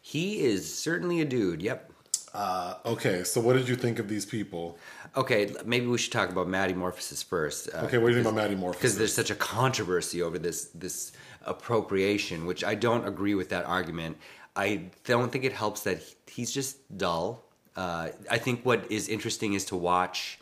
He 0.00 0.40
is 0.40 0.72
certainly 0.72 1.20
a 1.20 1.24
dude. 1.24 1.60
Yep. 1.60 1.91
Okay, 2.34 3.24
so 3.24 3.40
what 3.40 3.54
did 3.54 3.68
you 3.68 3.76
think 3.76 3.98
of 3.98 4.08
these 4.08 4.24
people? 4.24 4.78
Okay, 5.16 5.54
maybe 5.64 5.86
we 5.86 5.98
should 5.98 6.12
talk 6.12 6.30
about 6.30 6.48
Maddie 6.48 6.74
Morphosis 6.74 7.24
first. 7.24 7.68
Uh, 7.74 7.84
Okay, 7.84 7.98
what 7.98 8.08
do 8.08 8.16
you 8.16 8.22
think 8.22 8.32
about 8.32 8.48
Maddie 8.48 8.72
because 8.72 8.96
there's 8.96 9.14
such 9.14 9.30
a 9.30 9.34
controversy 9.34 10.22
over 10.22 10.38
this 10.38 10.66
this 10.74 11.12
appropriation, 11.44 12.46
which 12.46 12.64
I 12.64 12.74
don't 12.74 13.06
agree 13.06 13.34
with 13.34 13.48
that 13.50 13.64
argument. 13.66 14.16
I 14.54 14.90
don't 15.04 15.30
think 15.32 15.44
it 15.44 15.52
helps 15.52 15.82
that 15.82 16.02
he's 16.26 16.52
just 16.52 16.76
dull. 16.96 17.44
Uh, 17.76 18.08
I 18.30 18.38
think 18.38 18.64
what 18.64 18.90
is 18.90 19.08
interesting 19.08 19.54
is 19.54 19.64
to 19.66 19.76
watch 19.76 20.38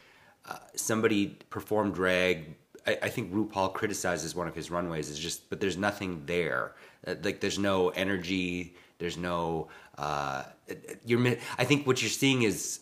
uh, 0.49 0.59
somebody 0.75 1.39
perform 1.49 1.93
drag. 1.93 2.57
I, 2.87 2.99
I 3.03 3.09
think 3.09 3.33
RuPaul 3.33 3.73
criticizes 3.73 4.35
one 4.35 4.49
of 4.49 4.55
his 4.55 4.71
runways 4.71 5.09
is 5.11 5.19
just, 5.19 5.49
but 5.49 5.61
there's 5.61 5.77
nothing 5.77 6.23
there. 6.27 6.73
Uh, 7.07 7.15
like 7.23 7.41
there's 7.41 7.59
no 7.59 7.91
energy. 7.91 8.75
There's 9.01 9.17
no. 9.17 9.67
Uh, 9.99 10.45
you're. 11.05 11.37
I 11.59 11.65
think 11.65 11.87
what 11.87 12.01
you're 12.01 12.09
seeing 12.11 12.43
is 12.43 12.81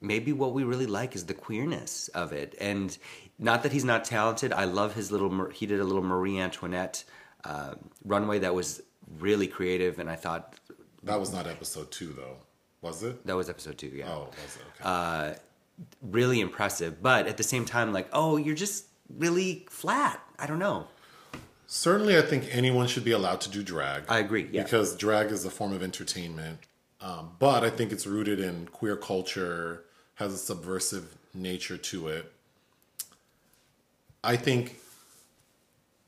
maybe 0.00 0.32
what 0.32 0.52
we 0.52 0.64
really 0.64 0.86
like 0.86 1.14
is 1.14 1.26
the 1.26 1.34
queerness 1.34 2.08
of 2.08 2.32
it 2.32 2.54
and 2.60 2.96
not 3.40 3.64
that 3.64 3.72
he's 3.72 3.84
not 3.84 4.04
talented 4.04 4.52
i 4.52 4.64
love 4.64 4.94
his 4.94 5.10
little 5.10 5.46
he 5.50 5.66
did 5.66 5.80
a 5.80 5.84
little 5.84 6.04
marie 6.04 6.38
antoinette 6.38 7.02
uh, 7.42 7.74
runway 8.04 8.38
that 8.38 8.54
was 8.54 8.80
really 9.18 9.48
creative 9.48 9.98
and 9.98 10.08
i 10.08 10.14
thought 10.14 10.54
that 11.02 11.18
was 11.18 11.32
not 11.32 11.48
episode 11.48 11.90
two, 11.90 12.12
though, 12.12 12.36
was 12.80 13.02
it? 13.02 13.26
that 13.26 13.34
was 13.34 13.48
episode 13.50 13.76
two 13.76 13.88
yeah 13.88 14.06
Oh, 14.08 14.28
was 14.44 14.56
it? 14.56 14.86
Okay. 14.86 15.36
really 16.02 16.40
impressive 16.40 17.02
but 17.02 17.26
at 17.26 17.36
the 17.36 17.42
same 17.42 17.64
time 17.64 17.92
like 17.92 18.08
oh 18.12 18.36
you're 18.36 18.54
just 18.54 18.84
really 19.16 19.66
flat 19.68 20.20
i 20.38 20.46
don't 20.46 20.60
know 20.60 20.86
Certainly, 21.70 22.16
I 22.16 22.22
think 22.22 22.48
anyone 22.50 22.86
should 22.86 23.04
be 23.04 23.12
allowed 23.12 23.42
to 23.42 23.50
do 23.50 23.62
drag. 23.62 24.04
i 24.08 24.18
agree 24.18 24.48
yeah 24.50 24.62
Because 24.62 24.96
drag 24.96 25.30
is 25.30 25.44
a 25.44 25.50
form 25.50 25.72
of 25.72 25.82
entertainment. 25.82 26.60
Um, 27.00 27.32
but 27.38 27.62
I 27.62 27.70
think 27.70 27.92
it's 27.92 28.06
rooted 28.06 28.40
in 28.40 28.66
queer 28.68 28.96
culture, 28.96 29.84
has 30.14 30.32
a 30.32 30.38
subversive 30.38 31.16
nature 31.34 31.76
to 31.76 32.08
it. 32.08 32.32
I 34.24 34.36
think 34.36 34.80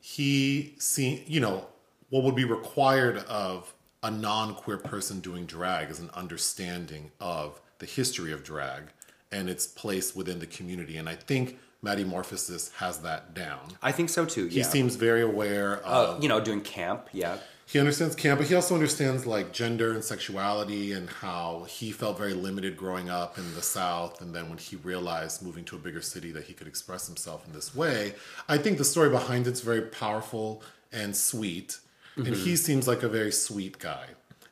he 0.00 0.74
see 0.78 1.22
you 1.26 1.40
know 1.40 1.66
what 2.08 2.24
would 2.24 2.34
be 2.34 2.44
required 2.44 3.18
of 3.28 3.72
a 4.02 4.10
non-queer 4.10 4.78
person 4.78 5.20
doing 5.20 5.44
drag 5.44 5.90
is 5.90 6.00
an 6.00 6.10
understanding 6.14 7.10
of 7.20 7.60
the 7.78 7.86
history 7.86 8.32
of 8.32 8.42
drag 8.42 8.84
and 9.30 9.48
its 9.50 9.66
place 9.66 10.16
within 10.16 10.38
the 10.38 10.46
community 10.46 10.96
and 10.96 11.06
i 11.06 11.14
think 11.14 11.58
Maddie 11.82 12.04
Morphosis 12.04 12.72
has 12.74 12.98
that 12.98 13.34
down 13.34 13.60
I 13.82 13.92
think 13.92 14.08
so 14.10 14.24
too. 14.26 14.46
he 14.46 14.62
seems 14.62 14.96
very 14.96 15.22
aware 15.22 15.78
of 15.78 16.18
Uh, 16.18 16.20
you 16.22 16.28
know, 16.28 16.40
doing 16.40 16.60
camp. 16.60 17.08
Yeah. 17.12 17.38
he 17.66 17.78
understands 17.78 18.14
camp, 18.16 18.38
but 18.40 18.48
he 18.48 18.54
also 18.54 18.74
understands 18.74 19.26
like 19.26 19.52
gender 19.52 19.92
and 19.92 20.02
sexuality 20.04 20.92
and 20.92 21.08
how 21.08 21.64
he 21.68 21.92
felt 21.92 22.18
very 22.18 22.34
limited 22.34 22.76
growing 22.76 23.08
up 23.08 23.38
in 23.38 23.54
the 23.54 23.62
South. 23.62 24.20
And 24.20 24.34
then 24.34 24.48
when 24.48 24.58
he 24.58 24.74
realized 24.76 25.40
moving 25.42 25.64
to 25.66 25.76
a 25.76 25.78
bigger 25.78 26.02
city 26.02 26.32
that 26.32 26.44
he 26.44 26.52
could 26.52 26.66
express 26.66 27.06
himself 27.06 27.46
in 27.46 27.52
this 27.52 27.74
way, 27.74 28.14
I 28.48 28.58
think 28.58 28.76
the 28.78 28.84
story 28.84 29.08
behind 29.08 29.46
it's 29.46 29.60
very 29.60 29.82
powerful 29.82 30.62
and 30.92 31.16
sweet. 31.16 31.78
And 32.16 32.34
he 32.34 32.56
seems 32.56 32.86
like 32.88 33.02
a 33.02 33.08
very 33.08 33.32
sweet 33.32 33.78
guy. 33.78 34.06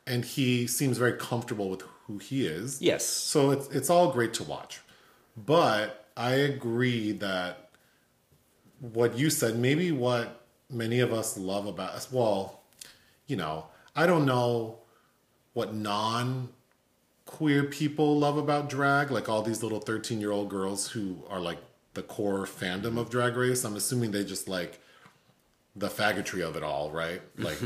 And 0.07 0.25
he 0.25 0.65
seems 0.65 0.97
very 0.97 1.13
comfortable 1.13 1.69
with 1.69 1.83
who 2.07 2.17
he 2.17 2.47
is. 2.47 2.81
Yes. 2.81 3.05
So 3.05 3.51
it's 3.51 3.67
it's 3.67 3.89
all 3.91 4.11
great 4.11 4.33
to 4.35 4.43
watch. 4.43 4.79
But 5.37 6.08
I 6.19 6.31
agree 6.31 7.13
that 7.13 7.69
what 8.81 9.17
you 9.17 9.29
said, 9.29 9.57
maybe 9.57 9.93
what 9.93 10.41
many 10.69 10.99
of 10.99 11.13
us 11.13 11.37
love 11.37 11.65
about 11.65 11.91
us, 11.91 12.11
well, 12.11 12.59
you 13.25 13.37
know, 13.37 13.67
I 13.95 14.05
don't 14.05 14.25
know 14.25 14.79
what 15.53 15.73
non 15.73 16.49
queer 17.25 17.63
people 17.63 18.19
love 18.19 18.35
about 18.37 18.69
drag, 18.69 19.11
like 19.11 19.29
all 19.29 19.41
these 19.41 19.63
little 19.63 19.79
13 19.79 20.19
year 20.19 20.31
old 20.31 20.49
girls 20.49 20.89
who 20.89 21.23
are 21.29 21.39
like 21.39 21.59
the 21.93 22.01
core 22.03 22.45
fandom 22.45 22.97
of 22.97 23.09
Drag 23.09 23.37
Race. 23.37 23.63
I'm 23.63 23.77
assuming 23.77 24.11
they 24.11 24.25
just 24.25 24.49
like 24.49 24.81
the 25.73 25.87
faggotry 25.87 26.45
of 26.45 26.57
it 26.57 26.63
all, 26.63 26.91
right? 26.91 27.21
Like, 27.37 27.59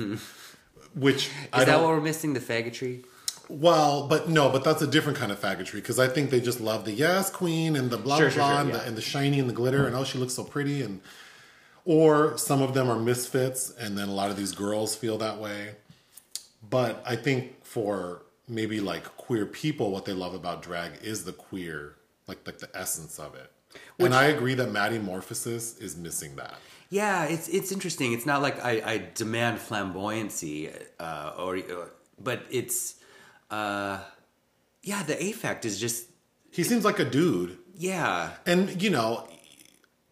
which 0.94 1.32
I 1.52 1.62
Is 1.62 1.66
that 1.66 1.82
what 1.82 1.90
we're 1.90 2.02
missing? 2.02 2.34
The 2.34 2.40
faggotry? 2.40 3.04
Well, 3.54 4.08
but 4.08 4.28
no, 4.30 4.50
but 4.50 4.64
that's 4.64 4.82
a 4.82 4.88
different 4.88 5.18
kind 5.18 5.32
of 5.32 5.40
faggotry 5.40 5.74
because 5.74 6.00
I 6.00 6.08
think 6.08 6.32
they 6.32 6.42
just 6.42 6.60
love 6.60 6.86
the 6.86 6.92
yes 6.92 7.30
queen 7.30 7.76
and 7.76 7.92
the 7.92 7.98
blah 7.98 8.18
Sure, 8.18 8.26
blah 8.26 8.34
sure, 8.34 8.40
blah 8.40 8.52
sure, 8.52 8.62
and, 8.62 8.70
yeah. 8.70 8.78
the, 8.78 8.88
and 8.88 8.98
the 8.98 9.02
shiny 9.02 9.40
and 9.40 9.48
the 9.48 9.54
glitter 9.54 9.86
and 9.86 9.96
oh 9.96 10.04
she 10.04 10.18
looks 10.18 10.34
so 10.34 10.44
pretty 10.44 10.82
and 10.82 11.02
or 11.86 12.36
some 12.38 12.62
of 12.64 12.74
them 12.74 12.90
are 12.90 12.98
misfits 12.98 13.70
and 13.80 13.96
then 13.98 14.08
a 14.10 14.14
lot 14.14 14.32
of 14.32 14.38
these 14.38 14.54
girls 14.54 14.96
feel 14.96 15.20
that 15.20 15.38
way. 15.38 15.76
But 16.68 17.04
I 17.06 17.16
think 17.16 17.64
for 17.64 18.24
maybe 18.48 18.80
like 18.80 19.04
queer 19.18 19.46
people, 19.46 19.92
what 19.92 20.06
they 20.06 20.14
love 20.14 20.34
about 20.34 20.64
drag 20.64 20.92
is 21.04 21.24
the 21.26 21.34
queer, 21.34 21.96
like 22.28 22.40
like 22.48 22.58
the 22.58 22.70
essence 22.74 23.20
of 23.20 23.36
it. 23.36 23.52
and 24.00 24.16
I 24.16 24.26
agree 24.26 24.56
that 24.56 24.72
Maddie 24.72 24.98
Morphosis 25.00 25.80
is 25.82 25.96
missing 25.96 26.36
that. 26.38 26.56
Yeah, 26.90 27.26
it's 27.26 27.48
it's 27.50 27.72
interesting. 27.72 28.14
It's 28.14 28.26
not 28.26 28.42
like 28.42 28.64
I, 28.64 28.82
I 28.86 29.10
demand 29.14 29.60
flamboyancy, 29.60 30.72
uh, 31.00 31.34
or, 31.38 31.58
or 31.58 31.92
but 32.22 32.46
it's, 32.50 32.96
uh, 33.54 34.00
yeah, 34.90 35.02
the 35.04 35.16
affect 35.30 35.66
is 35.66 35.76
just 35.80 36.00
He 36.52 36.64
seems 36.64 36.84
like 36.90 37.00
a 37.00 37.06
dude, 37.18 37.52
yeah, 37.76 38.32
and 38.46 38.82
you 38.84 38.90
know, 38.90 39.28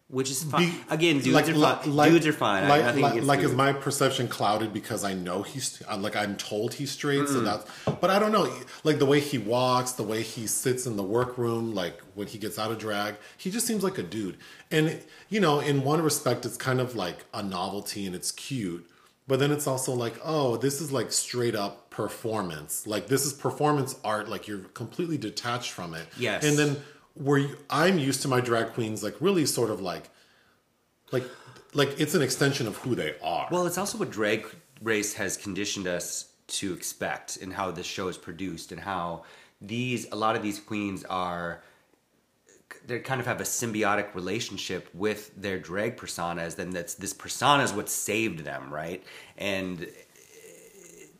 which 0.08 0.30
is 0.30 0.40
fine. 0.44 0.68
Be- 0.70 0.80
Again, 0.96 1.16
dudes 1.20 1.48
are 1.48 1.54
fine. 1.54 2.10
dudes 2.10 2.26
are 2.26 2.32
fine. 2.46 2.68
Like, 2.68 2.84
like, 3.06 3.22
like 3.32 3.40
is 3.40 3.54
my 3.64 3.72
perception 3.72 4.28
clouded 4.28 4.70
because 4.72 5.02
I 5.04 5.14
know 5.14 5.42
he's 5.42 5.82
uh, 5.90 5.96
like 6.06 6.16
I'm 6.22 6.36
told 6.36 6.74
he's 6.74 6.90
straight, 6.98 7.22
Mm. 7.26 7.32
so 7.34 7.40
that's. 7.48 7.64
But 8.00 8.10
I 8.10 8.18
don't 8.18 8.32
know, 8.32 8.46
like 8.84 8.98
the 8.98 9.06
way 9.12 9.20
he 9.20 9.38
walks, 9.38 9.92
the 9.92 10.02
way 10.12 10.22
he 10.22 10.46
sits 10.46 10.86
in 10.86 10.96
the 10.96 11.02
workroom, 11.18 11.74
like 11.82 11.96
when 12.14 12.26
he 12.26 12.38
gets 12.38 12.58
out 12.58 12.70
of 12.72 12.78
drag, 12.78 13.14
he 13.36 13.50
just 13.50 13.66
seems 13.66 13.82
like 13.82 13.98
a 13.98 14.02
dude. 14.16 14.36
And 14.70 15.00
you 15.28 15.40
know, 15.40 15.60
in 15.60 15.82
one 15.92 16.00
respect, 16.02 16.44
it's 16.46 16.56
kind 16.68 16.80
of 16.80 16.94
like 17.04 17.18
a 17.34 17.42
novelty 17.42 18.06
and 18.06 18.14
it's 18.14 18.32
cute. 18.32 18.84
But 19.32 19.38
then 19.38 19.50
it's 19.50 19.66
also 19.66 19.94
like, 19.94 20.12
oh, 20.22 20.58
this 20.58 20.82
is 20.82 20.92
like 20.92 21.10
straight 21.10 21.54
up 21.54 21.88
performance. 21.88 22.86
Like 22.86 23.06
this 23.06 23.24
is 23.24 23.32
performance 23.32 23.98
art. 24.04 24.28
Like 24.28 24.46
you're 24.46 24.58
completely 24.58 25.16
detached 25.16 25.70
from 25.70 25.94
it. 25.94 26.06
Yes. 26.18 26.44
And 26.44 26.58
then 26.58 26.76
where 27.14 27.38
you, 27.38 27.56
I'm 27.70 27.98
used 27.98 28.20
to 28.20 28.28
my 28.28 28.42
drag 28.42 28.74
queens, 28.74 29.02
like 29.02 29.14
really 29.20 29.46
sort 29.46 29.70
of 29.70 29.80
like 29.80 30.10
like 31.12 31.24
like 31.72 31.98
it's 31.98 32.14
an 32.14 32.20
extension 32.20 32.66
of 32.66 32.76
who 32.76 32.94
they 32.94 33.14
are. 33.22 33.48
Well, 33.50 33.66
it's 33.66 33.78
also 33.78 33.96
what 33.96 34.10
drag 34.10 34.44
race 34.82 35.14
has 35.14 35.38
conditioned 35.38 35.86
us 35.86 36.30
to 36.48 36.74
expect 36.74 37.38
and 37.38 37.54
how 37.54 37.70
this 37.70 37.86
show 37.86 38.08
is 38.08 38.18
produced 38.18 38.70
and 38.70 38.82
how 38.82 39.24
these 39.62 40.08
a 40.12 40.14
lot 40.14 40.36
of 40.36 40.42
these 40.42 40.60
queens 40.60 41.04
are 41.04 41.62
they 42.86 42.98
kind 43.00 43.20
of 43.20 43.26
have 43.26 43.40
a 43.40 43.44
symbiotic 43.44 44.14
relationship 44.14 44.88
with 44.94 45.30
their 45.40 45.58
drag 45.58 45.96
personas 45.96 46.56
then 46.56 46.70
that's 46.70 46.94
this 46.94 47.12
persona 47.12 47.62
is 47.62 47.72
what 47.72 47.88
saved 47.88 48.40
them 48.44 48.72
right 48.72 49.02
and 49.38 49.86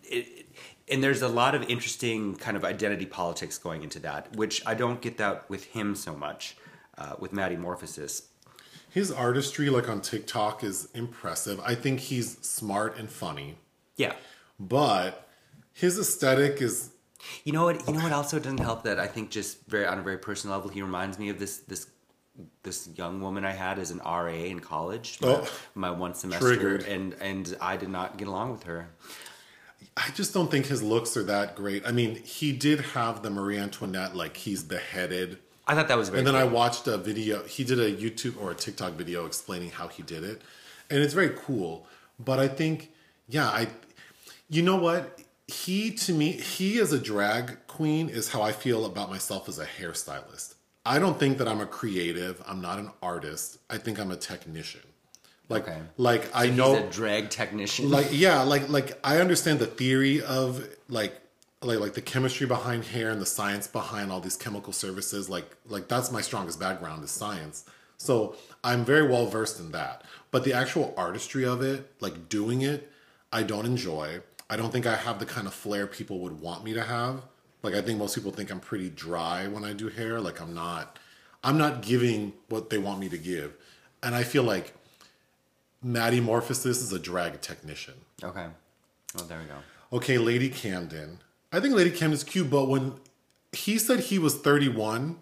it, 0.05 0.47
and 0.89 1.03
there's 1.03 1.23
a 1.23 1.29
lot 1.29 1.55
of 1.55 1.63
interesting 1.71 2.35
kind 2.37 2.57
of 2.57 2.65
identity 2.65 3.07
politics 3.07 3.59
going 3.59 3.83
into 3.83 3.99
that 3.99 4.35
which 4.37 4.63
i 4.67 4.75
don't 4.75 5.01
get 5.01 5.17
that 5.19 5.49
with 5.49 5.65
him 5.67 5.95
so 5.95 6.15
much 6.15 6.57
uh, 6.99 7.15
with 7.19 7.33
Maddie 7.33 7.57
Morphosis. 7.57 8.27
His 8.91 9.11
artistry, 9.11 9.71
like 9.71 9.89
on 9.89 10.03
TikTok, 10.03 10.63
is 10.63 10.91
impressive. 10.95 11.59
I 11.61 11.75
think 11.75 12.01
he's 12.01 12.37
smart 12.47 12.99
and 12.99 13.09
funny, 13.11 13.57
Yeah. 13.97 14.13
but 14.61 15.27
his 15.73 15.99
aesthetic 15.99 16.61
is 16.61 16.91
You 17.45 17.53
know 17.53 17.65
what? 17.65 17.87
You 17.87 17.95
know 17.95 18.03
what 18.03 18.13
also 18.13 18.39
doesn't 18.39 18.59
help 18.59 18.83
that 18.85 18.99
I 18.99 19.07
think 19.07 19.31
just 19.31 19.67
very 19.67 19.87
on 19.87 19.99
a 19.99 20.03
very 20.03 20.19
personal 20.19 20.57
level, 20.57 20.71
he 20.71 20.83
reminds 20.83 21.19
me 21.19 21.29
of 21.29 21.39
this 21.39 21.59
this 21.59 21.87
this 22.63 22.89
young 22.97 23.21
woman 23.21 23.45
I 23.45 23.53
had 23.53 23.79
as 23.79 23.91
an 23.91 23.99
RA 24.05 24.29
in 24.33 24.61
college, 24.61 25.19
my, 25.21 25.29
Oh. 25.29 25.49
my 25.75 25.91
one 25.91 26.15
semester, 26.15 26.47
Triggered. 26.49 26.85
and 26.85 27.15
and 27.21 27.57
I 27.61 27.77
did 27.77 27.89
not 27.91 28.17
get 28.17 28.27
along 28.29 28.53
with 28.53 28.63
her. 28.65 28.89
I 29.97 30.09
just 30.15 30.33
don't 30.33 30.51
think 30.51 30.67
his 30.67 30.83
looks 30.83 31.17
are 31.17 31.25
that 31.25 31.55
great. 31.55 31.87
I 31.87 31.93
mean, 31.93 32.17
he 32.17 32.53
did 32.53 32.81
have 32.81 33.23
the 33.23 33.31
Marie 33.31 33.59
Antoinette, 33.59 34.17
like 34.17 34.37
he's 34.39 34.63
beheaded. 34.63 35.39
I 35.67 35.75
thought 35.75 35.89
that 35.89 35.99
was 35.99 36.09
very. 36.09 36.21
And 36.21 36.27
then 36.27 36.35
I 36.35 36.45
watched 36.45 36.87
a 36.89 36.97
video. 36.97 37.43
He 37.45 37.63
did 37.63 37.79
a 37.79 37.93
YouTube 37.95 38.41
or 38.41 38.51
a 38.51 38.55
TikTok 38.55 38.95
video 38.95 39.27
explaining 39.27 39.71
how 39.71 39.89
he 39.89 40.03
did 40.03 40.25
it, 40.25 40.41
and 40.91 41.01
it's 41.03 41.15
very 41.15 41.31
cool. 41.37 41.87
But 42.19 42.39
I 42.39 42.49
think, 42.49 42.91
yeah, 43.29 43.49
I, 43.49 43.69
you 44.49 44.63
know 44.63 44.77
what? 44.77 45.19
He 45.53 45.91
to 45.93 46.13
me, 46.13 46.33
he 46.33 46.81
as 46.81 46.93
a 46.93 46.99
drag 46.99 47.67
queen 47.67 48.09
is 48.09 48.31
how 48.31 48.43
I 48.43 48.53
feel 48.53 48.85
about 48.87 49.11
myself 49.11 49.49
as 49.49 49.59
a 49.59 49.67
hairstylist. 49.67 50.55
I 50.85 50.99
don't 50.99 51.19
think 51.19 51.39
that 51.39 51.47
I'm 51.47 51.61
a 51.61 51.67
creative. 51.67 52.43
I'm 52.47 52.61
not 52.61 52.79
an 52.79 52.91
artist. 53.03 53.59
I 53.71 53.79
think 53.79 54.01
I'm 54.01 54.11
a 54.11 54.17
technician. 54.17 54.81
Like, 55.49 55.69
Okay. 55.69 55.79
like 55.99 56.35
I 56.35 56.47
He's 56.47 56.57
know 56.57 56.89
drag 56.91 57.29
technician. 57.31 57.91
like 57.91 58.09
yeah 58.11 58.43
like 58.43 58.69
like 58.71 58.99
i 59.05 59.19
understand 59.19 59.59
the 59.59 59.67
theory 59.67 60.23
of 60.23 60.67
like 60.89 61.15
like 61.63 61.79
like 61.79 61.93
the 61.95 62.01
chemistry 62.01 62.47
behind 62.47 62.85
hair 62.85 63.11
and 63.11 63.21
the 63.21 63.27
science 63.27 63.67
behind 63.67 64.11
all 64.11 64.21
these 64.21 64.37
chemical 64.37 64.73
services 64.73 65.29
like 65.29 65.45
like 65.69 65.89
that's 65.89 66.11
my 66.11 66.23
strongest 66.23 66.59
background 66.59 67.05
is 67.05 67.11
science 67.11 67.65
so 67.99 68.35
i'm 68.65 68.83
very 68.85 69.07
well 69.07 69.27
versed 69.27 69.61
in 69.61 69.73
that 69.73 70.05
but 70.31 70.45
the 70.45 70.53
actual 70.55 70.95
artistry 70.97 71.45
of 71.45 71.61
it 71.61 71.91
like 72.01 72.29
doing 72.31 72.63
it 72.63 72.91
i 73.33 73.43
don't 73.43 73.67
enjoy 73.67 74.21
i 74.53 74.57
don't 74.57 74.71
think 74.73 74.87
i 74.87 74.95
have 74.97 75.19
the 75.19 75.27
kind 75.27 75.47
of 75.47 75.55
flair 75.55 75.87
people 75.87 76.19
would 76.21 76.41
want 76.41 76.63
me 76.65 76.73
to 76.75 76.83
have 76.83 77.23
like 77.63 77.75
i 77.75 77.81
think 77.81 77.99
most 77.99 78.15
people 78.15 78.31
think 78.31 78.51
i'm 78.51 78.61
pretty 78.61 78.89
dry 78.91 79.47
when 79.49 79.65
i 79.65 79.73
do 79.73 79.89
hair 79.89 80.21
like 80.21 80.41
i'm 80.41 80.55
not 80.55 80.99
i'm 81.43 81.57
not 81.59 81.83
giving 81.83 82.33
what 82.49 82.71
they 82.71 82.79
want 82.79 82.99
me 83.01 83.09
to 83.09 83.19
give 83.19 83.55
and 84.03 84.15
i 84.15 84.23
feel 84.23 84.43
like 84.45 84.75
Maddie 85.85 86.21
Morphosis 86.21 86.81
is 86.87 86.93
a 86.93 86.99
drag 86.99 87.41
technician. 87.41 87.95
okay. 88.23 88.47
Oh, 89.19 89.25
there 89.25 89.41
we 89.41 89.47
go. 89.47 89.57
Okay, 89.97 90.17
Lady 90.17 90.49
Camden. 90.49 91.19
I 91.51 91.59
think 91.59 91.75
Lady 91.75 91.91
Camden's 91.91 92.23
cute, 92.23 92.49
but 92.49 92.69
when 92.69 92.95
he 93.51 93.79
said 93.79 93.99
he 93.99 94.17
was 94.19 94.37
31, 94.37 95.19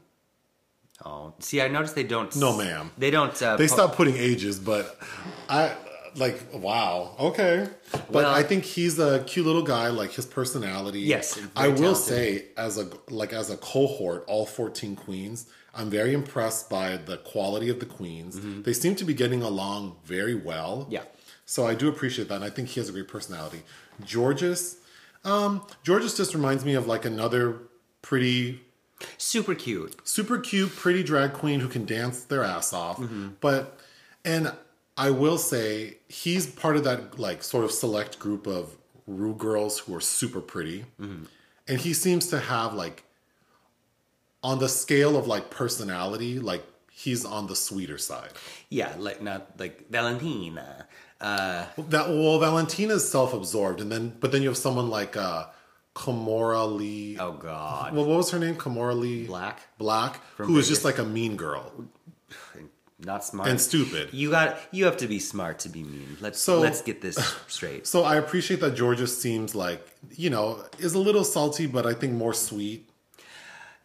Oh, 1.03 1.33
see, 1.39 1.63
I 1.63 1.69
noticed 1.69 1.95
they 1.95 2.03
don't. 2.05 2.35
No, 2.37 2.59
ma'am. 2.59 2.91
They 2.99 3.11
don't. 3.11 3.33
Uh, 3.43 3.57
they 3.57 3.69
po- 3.69 3.75
stopped 3.75 3.97
putting 3.97 4.17
ages, 4.19 4.59
but 4.59 4.99
I 5.49 5.75
like 6.17 6.39
wow, 6.53 7.15
okay. 7.19 7.69
But 7.93 8.11
Well- 8.11 8.35
I 8.35 8.43
think 8.43 8.65
he's 8.65 8.99
a 8.99 9.21
cute 9.25 9.47
little 9.47 9.63
guy, 9.63 9.89
like 9.89 10.13
his 10.13 10.27
personality. 10.27 11.01
Yes, 11.01 11.39
I 11.57 11.69
will 11.69 11.77
talented. 11.95 11.97
say 12.05 12.45
as 12.57 12.79
a 12.79 12.89
like 13.09 13.33
as 13.33 13.51
a 13.51 13.57
cohort, 13.57 14.25
all 14.29 14.47
14 14.47 14.97
queens, 14.97 15.47
I'm 15.75 15.91
very 15.91 16.13
impressed 16.13 16.69
by 16.71 16.97
the 16.97 17.17
quality 17.19 17.69
of 17.69 17.81
the 17.81 17.87
queens. 17.87 18.39
They 18.65 18.73
seem 18.73 18.95
to 18.97 19.05
be 19.05 19.15
getting 19.15 19.43
along 19.43 19.97
very 20.05 20.35
well. 20.35 20.83
Mm-hmm. 20.83 20.93
Yeah. 20.93 21.03
So 21.47 21.67
I 21.67 21.75
do 21.75 21.89
appreciate 21.89 22.29
that, 22.29 22.37
and 22.37 22.45
I 22.45 22.51
think 22.51 22.69
he 22.69 22.81
has 22.81 22.89
a 22.89 22.93
great 22.93 23.09
personality. 23.09 23.63
Jorgeous, 24.07 24.77
um, 25.25 25.67
Jorgeous 25.87 26.17
just 26.17 26.35
reminds 26.35 26.65
me 26.65 26.75
of 26.75 26.87
like 26.87 27.05
another 27.05 27.59
pretty 28.03 28.61
Super 29.19 29.55
cute. 29.55 29.97
super 30.05 30.39
cute, 30.39 30.75
pretty 30.77 31.03
drag 31.03 31.33
queen 31.33 31.61
who 31.61 31.69
can 31.69 31.85
dance 31.87 32.23
their 32.25 32.45
ass 32.45 32.73
off. 32.73 33.01
But, 33.41 33.79
and 34.25 34.53
I 35.07 35.11
will 35.23 35.39
say, 35.39 35.97
he's 36.09 36.45
part 36.47 36.77
of 36.79 36.85
that 36.85 37.19
like 37.19 37.43
sort 37.43 37.65
of 37.65 37.71
select 37.73 38.19
group 38.19 38.47
of 38.47 38.77
Ru 39.07 39.35
girls 39.35 39.79
who 39.81 39.95
are 39.97 40.01
super 40.19 40.41
pretty. 40.53 40.85
and 40.99 41.79
he 41.87 41.93
seems 41.95 42.25
to 42.29 42.39
have 42.39 42.75
like 42.75 42.99
on 44.43 44.59
the 44.59 44.69
scale 44.69 45.17
of 45.17 45.27
like 45.27 45.51
personality, 45.51 46.39
like 46.39 46.65
he's 46.91 47.25
on 47.25 47.47
the 47.47 47.57
sweeter 47.57 47.99
side. 47.99 48.31
Yeah, 48.69 48.95
like 48.99 49.21
not 49.23 49.59
like 49.59 49.89
Valentina. 49.91 50.87
Uh, 51.21 51.67
That 51.95 52.09
well, 52.09 52.39
Valentina's 52.39 53.05
self-absorbed, 53.11 53.81
and 53.81 53.91
then 53.93 54.05
but 54.21 54.33
then 54.33 54.43
you 54.43 54.49
have 54.49 54.57
someone 54.67 54.89
like 54.91 55.17
uh 55.17 55.47
Komora 55.95 56.65
Lee. 56.79 57.17
oh 57.19 57.33
God, 57.33 57.93
Well, 57.95 58.07
what 58.07 58.17
was 58.19 58.31
her 58.31 58.39
name? 58.39 58.55
Kamora 58.55 58.97
Lee 58.99 59.27
Black, 59.27 59.57
Black, 59.77 60.13
From 60.37 60.47
who 60.47 60.53
was 60.55 60.67
Vegas. 60.67 60.77
just 60.79 60.85
like 60.85 60.99
a 60.99 61.05
mean 61.05 61.37
girl 61.37 61.65
not 63.05 63.25
smart 63.25 63.49
and 63.49 63.61
stupid. 63.61 64.11
You 64.13 64.31
got 64.31 64.59
you 64.73 64.85
have 64.85 64.97
to 64.99 65.07
be 65.07 65.19
smart 65.19 65.59
to 65.61 65.69
be 65.69 65.83
mean. 65.83 66.17
Let's 66.21 66.41
So- 66.41 66.61
let's 66.61 66.83
get 66.83 67.01
this 67.01 67.17
straight. 67.49 67.87
So 67.87 68.03
I 68.05 68.17
appreciate 68.17 68.61
that 68.61 68.75
Georgia 68.75 69.07
seems 69.07 69.55
like 69.55 69.87
you 70.17 70.31
know 70.31 70.65
is 70.79 70.95
a 70.95 70.99
little 70.99 71.25
salty, 71.25 71.67
but 71.67 71.87
I 71.87 71.95
think 71.95 72.13
more 72.15 72.35
sweet. 72.35 72.89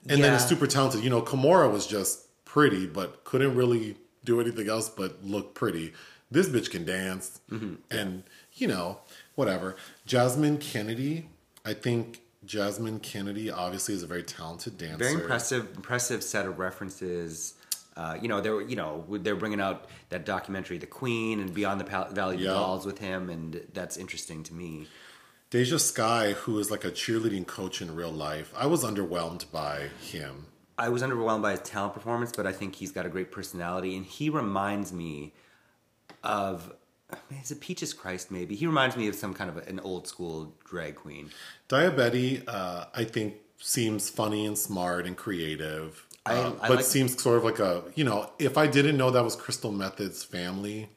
And 0.08 0.24
then 0.24 0.32
Yeah. 0.34 0.36
is 0.36 0.46
super 0.48 0.68
talented. 0.68 1.04
You 1.04 1.10
know, 1.10 1.22
Komora 1.22 1.72
was 1.72 1.88
just 1.88 2.28
pretty, 2.46 2.86
but 2.86 3.24
couldn't 3.24 3.56
really 3.56 3.98
do 4.24 4.40
anything 4.40 4.70
else 4.70 4.88
but 4.90 5.24
look 5.24 5.56
pretty. 5.56 5.94
This 6.30 6.48
bitch 6.48 6.70
can 6.70 6.86
dance, 6.86 7.40
Mm-hmm. 7.52 7.76
and 7.92 8.24
you 8.54 8.68
know, 8.68 9.00
whatever. 9.36 9.76
Jasmine 10.06 10.58
Kennedy, 10.60 11.28
I 11.66 11.74
think 11.74 12.22
Jasmine 12.46 13.00
Kennedy 13.00 13.50
obviously 13.50 13.96
is 13.96 14.04
a 14.04 14.08
very 14.08 14.24
talented 14.24 14.78
dancer. 14.78 14.98
Very 14.98 15.14
impressive, 15.16 15.68
impressive 15.76 16.24
set 16.24 16.46
of 16.46 16.60
references. 16.60 17.55
Uh, 17.98 18.18
you 18.22 18.28
know, 18.28 18.42
they 18.42 18.50
were, 18.50 18.62
you 18.62 18.76
know, 18.76 19.06
they're 19.10 19.36
bringing 19.38 19.62
out 19.62 19.86
that 20.10 20.26
documentary, 20.26 20.78
The 20.78 20.86
Queen, 20.86 21.40
and 21.40 21.54
Beyond 21.54 21.80
the 21.80 21.86
Pal- 21.86 22.10
Valley 22.12 22.36
of 22.36 22.42
Yeah. 22.42 22.52
Dolls 22.52 22.86
with 22.86 22.98
him, 23.00 23.30
and 23.30 23.66
that's 23.74 23.96
interesting 23.96 24.44
to 24.44 24.54
me. 24.54 24.88
Deja 25.50 25.78
Skye, 25.80 26.34
who 26.34 26.60
is 26.60 26.70
like 26.70 26.84
a 26.84 26.92
cheerleading 26.92 27.48
coach 27.48 27.82
in 27.82 27.96
real 27.96 28.12
life, 28.12 28.54
I 28.58 28.66
was 28.66 28.84
underwhelmed 28.84 29.50
by 29.52 29.90
him. 30.02 30.48
I 30.78 30.90
was 30.90 31.02
underwhelmed 31.02 31.42
by 31.42 31.52
his 31.52 31.62
talent 31.62 31.94
performance, 31.94 32.34
but 32.36 32.46
I 32.46 32.52
think 32.52 32.76
he's 32.76 32.92
got 32.92 33.06
a 33.06 33.10
great 33.10 33.32
personality, 33.32 33.96
and 33.96 34.06
he 34.06 34.30
reminds 34.30 34.92
me 34.92 35.34
of 36.24 36.74
is 37.42 37.52
it 37.52 37.62
Peaches 37.62 37.94
Christ? 37.94 38.32
Maybe 38.32 38.56
he 38.56 38.66
reminds 38.68 38.98
me 38.98 39.08
of 39.08 39.16
some 39.16 39.34
kind 39.34 39.50
of 39.50 39.58
an 39.68 39.80
old 39.80 40.08
school 40.08 40.54
drag 40.66 40.96
queen. 40.96 41.30
Daya 41.70 41.96
Betty, 41.96 42.42
uh, 42.48 42.86
I 42.94 43.04
think, 43.06 43.36
seems 43.58 44.10
funny 44.10 44.46
and 44.46 44.58
smart 44.58 45.06
and 45.06 45.16
creative, 45.16 46.06
I- 46.26 46.34
uh, 46.36 46.54
I 46.62 46.68
but 46.68 46.78
like- 46.78 46.86
seems 46.86 47.22
sort 47.22 47.38
of 47.38 47.44
like 47.44 47.60
a 47.60 47.84
you 47.96 48.04
know. 48.04 48.30
If 48.40 48.58
I 48.58 48.68
didn't 48.68 48.98
know 48.98 49.12
that 49.12 49.24
was 49.24 49.36
Crystal 49.36 49.72
Methyd's 49.72 50.24
family, 50.24 50.90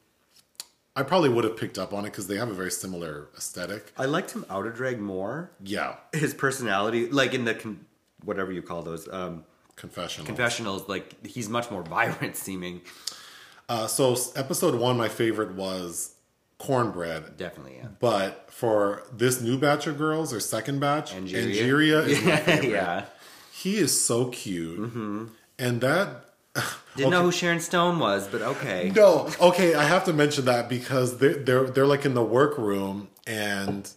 I 0.97 1.03
probably 1.03 1.29
would 1.29 1.45
have 1.45 1.57
picked 1.57 1.79
up 1.79 1.93
on 1.93 2.05
it 2.05 2.11
because 2.11 2.27
they 2.29 2.37
have 2.37 2.49
a 2.49 2.55
very 2.55 2.71
similar 2.71 3.29
aesthetic. 3.37 3.93
I 3.97 4.07
liked 4.07 4.33
him 4.33 4.45
out 4.51 4.67
of 4.67 4.75
drag 4.75 5.01
more. 5.01 5.51
Yeah, 5.63 5.97
His 6.13 6.35
personality, 6.35 7.09
like 7.11 7.35
in 7.35 7.45
the 7.45 7.55
con- 7.55 7.85
whatever 8.25 8.51
you 8.53 8.63
call 8.63 8.83
those 8.83 9.07
um, 9.13 9.45
confessional. 9.77 10.27
confessionals, 10.27 10.89
like 10.89 11.25
he's 11.27 11.49
much 11.49 11.71
more 11.71 11.83
vibrant 11.97 12.35
seeming. 12.37 12.81
uh, 13.69 13.87
so 13.87 14.17
episode 14.35 14.75
one, 14.75 14.97
my 14.97 15.09
favorite 15.09 15.53
was 15.55 16.15
cornbread. 16.59 17.37
Definitely, 17.37 17.77
yeah. 17.77 17.89
But 18.01 18.51
for 18.51 19.05
this 19.13 19.41
new 19.41 19.57
batch 19.59 19.87
of 19.87 19.99
girls 19.99 20.33
or 20.33 20.41
second 20.41 20.81
batch, 20.81 21.13
Angeria. 21.15 21.45
Angeria 21.45 22.07
is 22.09 22.25
my 22.25 22.37
favorite. 22.39 22.71
yeah. 22.71 23.05
He 23.63 23.77
is 23.79 23.93
so 24.09 24.27
cute, 24.27 24.79
Mm-hmm. 24.79 25.25
and 25.59 25.81
that 25.81 26.25
Didn't 26.97 27.11
know 27.13 27.23
who 27.23 27.33
Sharon 27.33 27.61
Stone 27.61 27.99
was, 27.99 28.27
but 28.29 28.43
okay. 28.43 28.93
No, 28.95 29.29
okay, 29.41 29.75
I 29.75 29.85
have 29.85 30.05
to 30.05 30.13
mention 30.13 30.45
that 30.47 30.69
because 30.69 31.19
they're 31.19 31.35
they're, 31.47 31.65
they're 31.75 31.87
like 31.95 32.05
in 32.05 32.15
the 32.15 32.25
workroom 32.39 33.09
and 33.27 33.89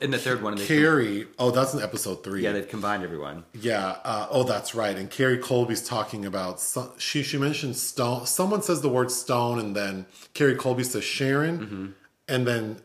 In 0.00 0.10
the 0.10 0.18
third 0.18 0.42
one, 0.42 0.56
Kerri. 0.56 1.26
Oh, 1.38 1.50
that's 1.50 1.74
in 1.74 1.80
episode 1.82 2.22
three. 2.22 2.42
yeah, 2.42 2.52
they've 2.52 2.68
combined 2.68 3.02
everyone. 3.02 3.44
Yeah. 3.52 3.96
Uh, 4.04 4.26
oh, 4.30 4.44
that's 4.44 4.74
right. 4.74 4.96
And 4.96 5.10
Kerri 5.10 5.40
Colby's 5.40 5.82
talking 5.82 6.24
about 6.24 6.60
so, 6.60 6.92
she 6.98 7.22
she 7.22 7.38
mentioned 7.38 7.76
Stone. 7.76 8.26
Someone 8.26 8.62
says 8.62 8.80
the 8.82 8.88
word 8.88 9.10
Stone, 9.10 9.58
and 9.58 9.74
then 9.74 10.06
Kerri 10.34 10.56
Colby 10.56 10.84
says 10.84 11.04
Sharon, 11.04 11.58
Mm-hmm. 11.58 11.86
and 12.28 12.46
then 12.46 12.76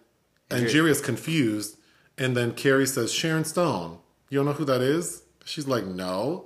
Angeria's 0.52 1.02
confused, 1.02 1.78
and 2.18 2.36
then 2.38 2.54
Kerri 2.54 2.88
says 2.88 3.12
Sharon 3.14 3.46
Stone. 3.46 4.00
You 4.30 4.40
don't 4.40 4.46
know 4.46 4.54
who 4.54 4.66
that 4.66 4.82
is? 4.82 5.24
She's 5.50 5.68
like, 5.68 5.84
no. 5.86 6.46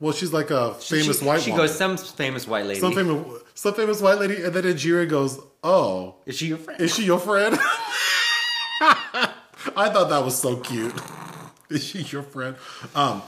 Well, 0.00 0.12
she's 0.12 0.32
like 0.32 0.50
a 0.50 0.74
famous 0.74 1.20
she, 1.20 1.24
white 1.24 1.40
She 1.42 1.50
woman. 1.52 1.66
goes, 1.66 1.78
some 1.78 1.96
famous 1.96 2.48
white 2.48 2.66
lady. 2.66 2.80
some 2.80 2.92
famous 2.92 3.40
some 3.54 3.74
famous 3.74 4.00
white 4.00 4.18
lady, 4.18 4.42
and 4.42 4.52
then 4.52 4.64
Angeria 4.64 5.08
goes, 5.08 5.38
oh. 5.62 6.16
Is 6.26 6.36
she 6.36 6.46
your 6.48 6.58
friend? 6.58 6.80
Is 6.80 6.92
she 6.94 7.04
your 7.04 7.20
friend? 7.20 7.56
I 8.80 9.88
thought 9.88 10.08
that 10.10 10.24
was 10.24 10.36
so 10.36 10.56
cute. 10.56 10.92
Is 11.70 11.82
she 11.84 12.02
your 12.02 12.22
friend? 12.22 12.56
Um, 12.94 13.22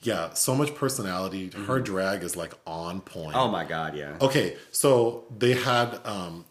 yeah, 0.00 0.32
so 0.32 0.54
much 0.54 0.74
personality. 0.74 1.50
Her 1.66 1.78
drag 1.78 2.22
is 2.24 2.34
like 2.36 2.52
on 2.66 3.00
point. 3.00 3.36
oh 3.36 3.48
my 3.48 3.64
god, 3.64 3.94
yeah. 3.96 4.16
Okay, 4.20 4.56
so 4.72 5.24
they 5.38 5.52
had 5.54 6.00
um, 6.04 6.44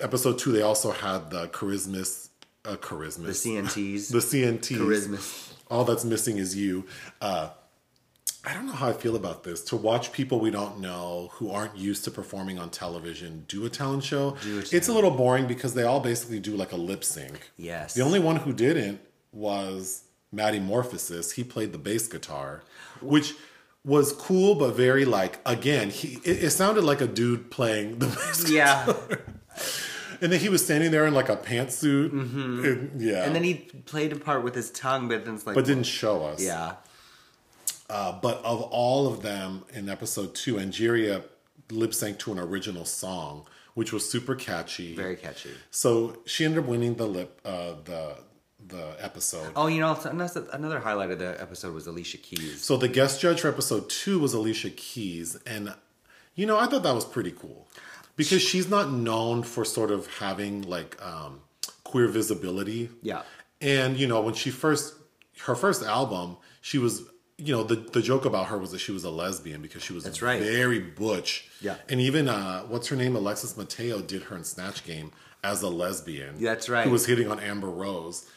episode 0.00 0.38
two. 0.38 0.52
They 0.52 0.62
also 0.62 0.90
had 0.90 1.30
the 1.30 1.48
charismas, 1.48 2.28
uh, 2.64 2.76
charismas, 2.76 3.24
The 3.24 3.32
CNTs. 3.32 4.10
the 4.12 4.18
CNT. 4.18 4.76
Charismas. 4.78 5.52
All 5.70 5.84
that's 5.84 6.04
missing 6.04 6.38
is 6.38 6.56
you. 6.56 6.84
Uh, 7.20 7.50
I 8.44 8.54
don't 8.54 8.66
know 8.66 8.72
how 8.72 8.88
I 8.88 8.92
feel 8.92 9.16
about 9.16 9.42
this. 9.42 9.62
To 9.64 9.76
watch 9.76 10.12
people 10.12 10.38
we 10.38 10.52
don't 10.52 10.78
know 10.78 11.30
who 11.32 11.50
aren't 11.50 11.76
used 11.76 12.04
to 12.04 12.12
performing 12.12 12.60
on 12.60 12.70
television 12.70 13.44
do 13.48 13.66
a 13.66 13.68
talent 13.68 14.04
show, 14.04 14.36
Do 14.42 14.58
a 14.58 14.62
it's 14.70 14.86
a 14.86 14.92
little 14.92 15.10
boring 15.10 15.48
because 15.48 15.74
they 15.74 15.82
all 15.82 15.98
basically 15.98 16.38
do 16.38 16.54
like 16.56 16.70
a 16.70 16.76
lip 16.76 17.02
sync. 17.02 17.50
Yes. 17.56 17.94
The 17.94 18.02
only 18.02 18.20
one 18.20 18.36
who 18.36 18.52
didn't 18.52 19.00
was 19.32 20.04
Maddie 20.30 20.60
Morphosis. 20.60 21.32
He 21.32 21.42
played 21.42 21.72
the 21.72 21.78
bass 21.78 22.06
guitar, 22.06 22.62
which 23.00 23.34
was 23.84 24.12
cool, 24.12 24.54
but 24.54 24.76
very 24.76 25.04
like 25.04 25.40
again, 25.44 25.90
he 25.90 26.20
it, 26.24 26.44
it 26.44 26.50
sounded 26.50 26.84
like 26.84 27.00
a 27.00 27.08
dude 27.08 27.50
playing 27.50 27.98
the 27.98 28.06
bass. 28.06 28.48
Yeah. 28.48 28.92
And 30.20 30.32
then 30.32 30.40
he 30.40 30.48
was 30.48 30.64
standing 30.64 30.90
there 30.90 31.06
in 31.06 31.14
like 31.14 31.28
a 31.28 31.36
pantsuit. 31.36 32.12
Yeah. 32.12 32.18
Mm-hmm. 32.18 33.00
and 33.26 33.34
then 33.34 33.44
he 33.44 33.54
played 33.84 34.12
a 34.12 34.16
part 34.16 34.42
with 34.42 34.54
his 34.54 34.70
tongue, 34.70 35.08
but 35.08 35.24
then 35.24 35.34
it's 35.34 35.46
like, 35.46 35.54
but 35.54 35.64
didn't 35.64 35.84
show 35.84 36.24
us. 36.24 36.42
yeah. 36.42 36.74
Uh, 37.88 38.18
but 38.20 38.38
of 38.44 38.62
all 38.62 39.06
of 39.06 39.22
them 39.22 39.64
in 39.72 39.88
episode 39.88 40.34
two, 40.34 40.56
Angeria 40.56 41.22
lip 41.70 41.92
synced 41.92 42.18
to 42.18 42.32
an 42.32 42.38
original 42.38 42.84
song, 42.84 43.46
which 43.74 43.92
was 43.92 44.08
super 44.08 44.34
catchy. 44.34 44.94
Very 44.94 45.16
catchy. 45.16 45.50
So 45.70 46.18
she 46.26 46.44
ended 46.44 46.64
up 46.64 46.68
winning 46.68 46.94
the 46.94 47.06
lip 47.06 47.40
uh, 47.44 47.74
the 47.84 48.16
the 48.66 48.96
episode. 48.98 49.52
Oh, 49.54 49.68
you 49.68 49.80
know, 49.80 49.96
another 50.04 50.46
another 50.52 50.80
highlight 50.80 51.10
of 51.12 51.18
the 51.20 51.40
episode 51.40 51.74
was 51.74 51.86
Alicia 51.86 52.18
Keys. 52.18 52.60
So 52.62 52.76
the 52.76 52.88
guest 52.88 53.20
judge 53.20 53.40
for 53.42 53.48
episode 53.48 53.88
two 53.88 54.18
was 54.18 54.34
Alicia 54.34 54.70
Keys, 54.70 55.36
and 55.46 55.72
you 56.34 56.46
know 56.46 56.58
I 56.58 56.66
thought 56.66 56.82
that 56.82 56.94
was 56.94 57.04
pretty 57.04 57.30
cool 57.32 57.68
because 58.16 58.42
she's 58.42 58.68
not 58.68 58.90
known 58.90 59.42
for 59.42 59.64
sort 59.64 59.90
of 59.90 60.06
having 60.18 60.62
like 60.62 61.00
um, 61.04 61.40
queer 61.84 62.08
visibility. 62.08 62.88
Yeah. 63.02 63.22
and 63.60 63.96
you 63.96 64.06
know 64.06 64.20
when 64.20 64.34
she 64.34 64.50
first 64.50 64.94
her 65.44 65.54
first 65.54 65.82
album, 65.82 66.36
she 66.60 66.78
was 66.78 67.02
you 67.38 67.54
know 67.54 67.62
the 67.62 67.76
the 67.76 68.02
joke 68.02 68.24
about 68.24 68.46
her 68.46 68.58
was 68.58 68.72
that 68.72 68.78
she 68.80 68.92
was 68.92 69.04
a 69.04 69.10
lesbian 69.10 69.60
because 69.62 69.82
she 69.82 69.92
was 69.92 70.04
That's 70.04 70.22
right. 70.22 70.40
very 70.40 70.80
butch. 70.80 71.48
Yeah. 71.60 71.76
and 71.88 72.00
even 72.00 72.28
uh, 72.28 72.62
what's 72.62 72.88
her 72.88 72.96
name, 72.96 73.14
Alexis 73.16 73.56
Mateo, 73.56 74.00
did 74.00 74.24
her 74.24 74.36
in 74.36 74.44
Snatch 74.44 74.84
Game 74.84 75.12
as 75.44 75.62
a 75.62 75.68
lesbian. 75.68 76.42
That's 76.42 76.68
right. 76.68 76.84
Who 76.84 76.90
was 76.90 77.06
hitting 77.06 77.30
on 77.30 77.38
Amber 77.40 77.68
Rose. 77.70 78.28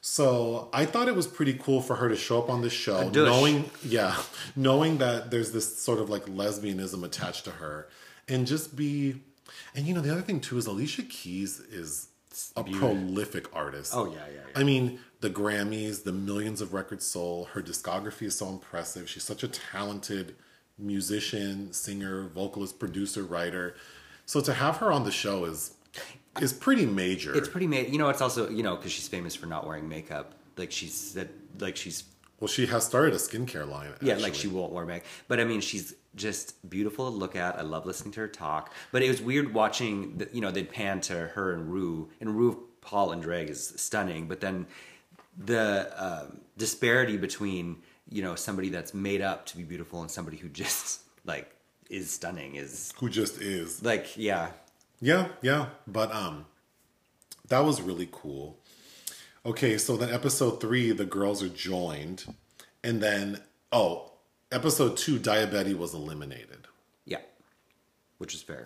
So 0.00 0.68
I 0.72 0.84
thought 0.84 1.08
it 1.08 1.16
was 1.16 1.26
pretty 1.26 1.54
cool 1.54 1.80
for 1.80 1.96
her 1.96 2.08
to 2.08 2.16
show 2.16 2.38
up 2.40 2.48
on 2.50 2.62
this 2.62 2.72
show, 2.72 3.08
knowing 3.10 3.70
yeah, 3.84 4.16
knowing 4.56 4.98
that 4.98 5.30
there's 5.30 5.52
this 5.52 5.78
sort 5.82 5.98
of 5.98 6.08
like 6.08 6.26
lesbianism 6.26 7.02
attached 7.04 7.44
to 7.44 7.50
her, 7.52 7.88
and 8.28 8.46
just 8.46 8.76
be, 8.76 9.22
and 9.74 9.86
you 9.86 9.94
know 9.94 10.00
the 10.00 10.10
other 10.12 10.22
thing 10.22 10.40
too 10.40 10.58
is 10.58 10.66
Alicia 10.66 11.02
Keys 11.02 11.60
is 11.60 12.08
a 12.56 12.62
prolific 12.62 13.46
artist. 13.54 13.92
Oh, 13.96 14.06
yeah, 14.06 14.12
yeah, 14.12 14.40
yeah. 14.52 14.60
I 14.60 14.62
mean 14.64 15.00
the 15.20 15.30
Grammys, 15.30 16.04
the 16.04 16.12
millions 16.12 16.60
of 16.60 16.72
records 16.72 17.04
sold. 17.06 17.48
Her 17.48 17.62
discography 17.62 18.22
is 18.22 18.36
so 18.36 18.48
impressive. 18.48 19.08
She's 19.08 19.24
such 19.24 19.42
a 19.42 19.48
talented 19.48 20.36
musician, 20.78 21.72
singer, 21.72 22.28
vocalist, 22.28 22.78
producer, 22.78 23.24
writer. 23.24 23.74
So 24.26 24.40
to 24.40 24.54
have 24.54 24.76
her 24.78 24.92
on 24.92 25.04
the 25.04 25.10
show 25.10 25.44
is 25.44 25.74
is 26.40 26.52
pretty 26.52 26.86
major. 26.86 27.34
It's 27.34 27.48
pretty 27.48 27.66
major. 27.66 27.90
You 27.90 27.98
know, 27.98 28.08
it's 28.10 28.20
also 28.20 28.48
you 28.48 28.62
know 28.62 28.76
because 28.76 28.92
she's 28.92 29.08
famous 29.08 29.34
for 29.34 29.46
not 29.46 29.66
wearing 29.66 29.88
makeup. 29.88 30.34
Like 30.56 30.70
she's 30.72 30.94
said, 30.94 31.30
like 31.58 31.76
she's 31.76 32.04
Well, 32.40 32.48
she 32.48 32.66
has 32.66 32.84
started 32.84 33.14
a 33.14 33.16
skincare 33.18 33.68
line. 33.68 33.90
yeah, 34.00 34.16
like 34.16 34.34
she 34.34 34.48
won't 34.48 34.72
wear 34.72 34.84
makeup. 34.84 35.06
But 35.28 35.40
I 35.40 35.44
mean, 35.44 35.60
she's 35.60 35.94
just 36.18 36.68
beautiful 36.68 37.10
to 37.10 37.16
look 37.16 37.36
at. 37.36 37.58
I 37.58 37.62
love 37.62 37.86
listening 37.86 38.12
to 38.12 38.20
her 38.20 38.28
talk. 38.28 38.72
But 38.92 39.02
it 39.02 39.08
was 39.08 39.22
weird 39.22 39.54
watching. 39.54 40.18
The, 40.18 40.28
you 40.32 40.40
know, 40.40 40.50
they'd 40.50 40.70
pan 40.70 41.00
to 41.02 41.14
her 41.14 41.52
and 41.54 41.72
Ru, 41.72 42.10
and 42.20 42.36
Rue 42.36 42.64
Paul 42.80 43.12
and 43.12 43.22
drag 43.22 43.48
is 43.48 43.74
stunning. 43.76 44.28
But 44.28 44.40
then 44.40 44.66
the 45.38 45.92
um, 45.96 46.40
disparity 46.56 47.16
between 47.16 47.76
you 48.10 48.22
know 48.22 48.34
somebody 48.34 48.68
that's 48.68 48.94
made 48.94 49.20
up 49.20 49.46
to 49.46 49.56
be 49.56 49.62
beautiful 49.62 50.00
and 50.00 50.10
somebody 50.10 50.36
who 50.36 50.48
just 50.48 51.02
like 51.24 51.54
is 51.90 52.10
stunning 52.10 52.56
is 52.56 52.92
who 52.98 53.08
just 53.08 53.40
is. 53.40 53.82
like 53.82 54.16
yeah 54.16 54.50
Yeah, 55.00 55.28
yeah. 55.42 55.66
But 55.86 56.14
um 56.14 56.46
that 57.48 57.60
was 57.60 57.80
really 57.80 58.08
cool. 58.10 58.58
Okay, 59.46 59.78
so 59.78 59.96
then 59.96 60.12
episode 60.12 60.60
three, 60.60 60.90
the 60.92 61.06
girls 61.06 61.42
are 61.42 61.48
joined, 61.48 62.24
and 62.84 63.00
then 63.00 63.40
oh, 63.72 64.12
episode 64.52 64.96
two, 64.96 65.18
Daya 65.18 65.50
Betty 65.50 65.74
was 65.74 65.94
eliminated. 65.94 66.66
Yeah, 67.04 67.20
which 68.18 68.34
is 68.34 68.42
fair. 68.42 68.62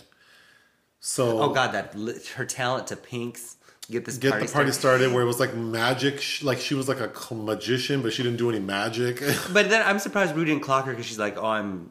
So 1.00 1.40
Oh 1.40 1.52
god, 1.52 1.72
that 1.72 1.94
her 2.36 2.44
talent 2.44 2.86
to 2.88 2.96
Pink's 2.96 3.56
get 3.90 4.04
this 4.04 4.16
get 4.18 4.30
party 4.30 4.46
the 4.46 4.52
party 4.52 4.70
started. 4.72 5.02
started 5.02 5.12
where 5.12 5.22
it 5.22 5.26
was 5.26 5.40
like 5.40 5.54
magic, 5.54 6.22
like 6.42 6.58
she 6.58 6.74
was 6.74 6.88
like 6.88 7.00
a 7.00 7.34
magician, 7.34 8.02
but 8.02 8.12
she 8.12 8.22
didn't 8.22 8.38
do 8.38 8.48
any 8.48 8.60
magic. 8.60 9.20
But 9.52 9.68
then 9.70 9.82
I'm 9.86 9.98
surprised 9.98 10.34
Rudy 10.36 10.52
didn't 10.52 10.62
clock 10.62 10.84
her 10.86 10.92
because 10.92 11.06
she's 11.06 11.18
like, 11.18 11.36
"Oh, 11.36 11.46
I'm 11.46 11.90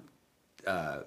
uh, 0.66 1.00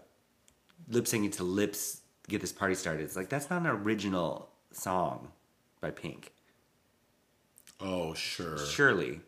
lip 0.88 1.07
syncing 1.07 1.33
to 1.37 1.44
lips 1.44 2.03
get 2.29 2.40
this 2.42 2.53
party 2.53 2.75
started." 2.75 3.03
It's 3.05 3.16
like 3.16 3.31
that's 3.31 3.49
not 3.49 3.62
an 3.62 3.68
original 3.68 4.51
song 4.73 5.29
by 5.81 5.90
Pink. 5.90 6.33
oh 7.81 8.12
sure, 8.14 8.59
Surely, 8.59 9.20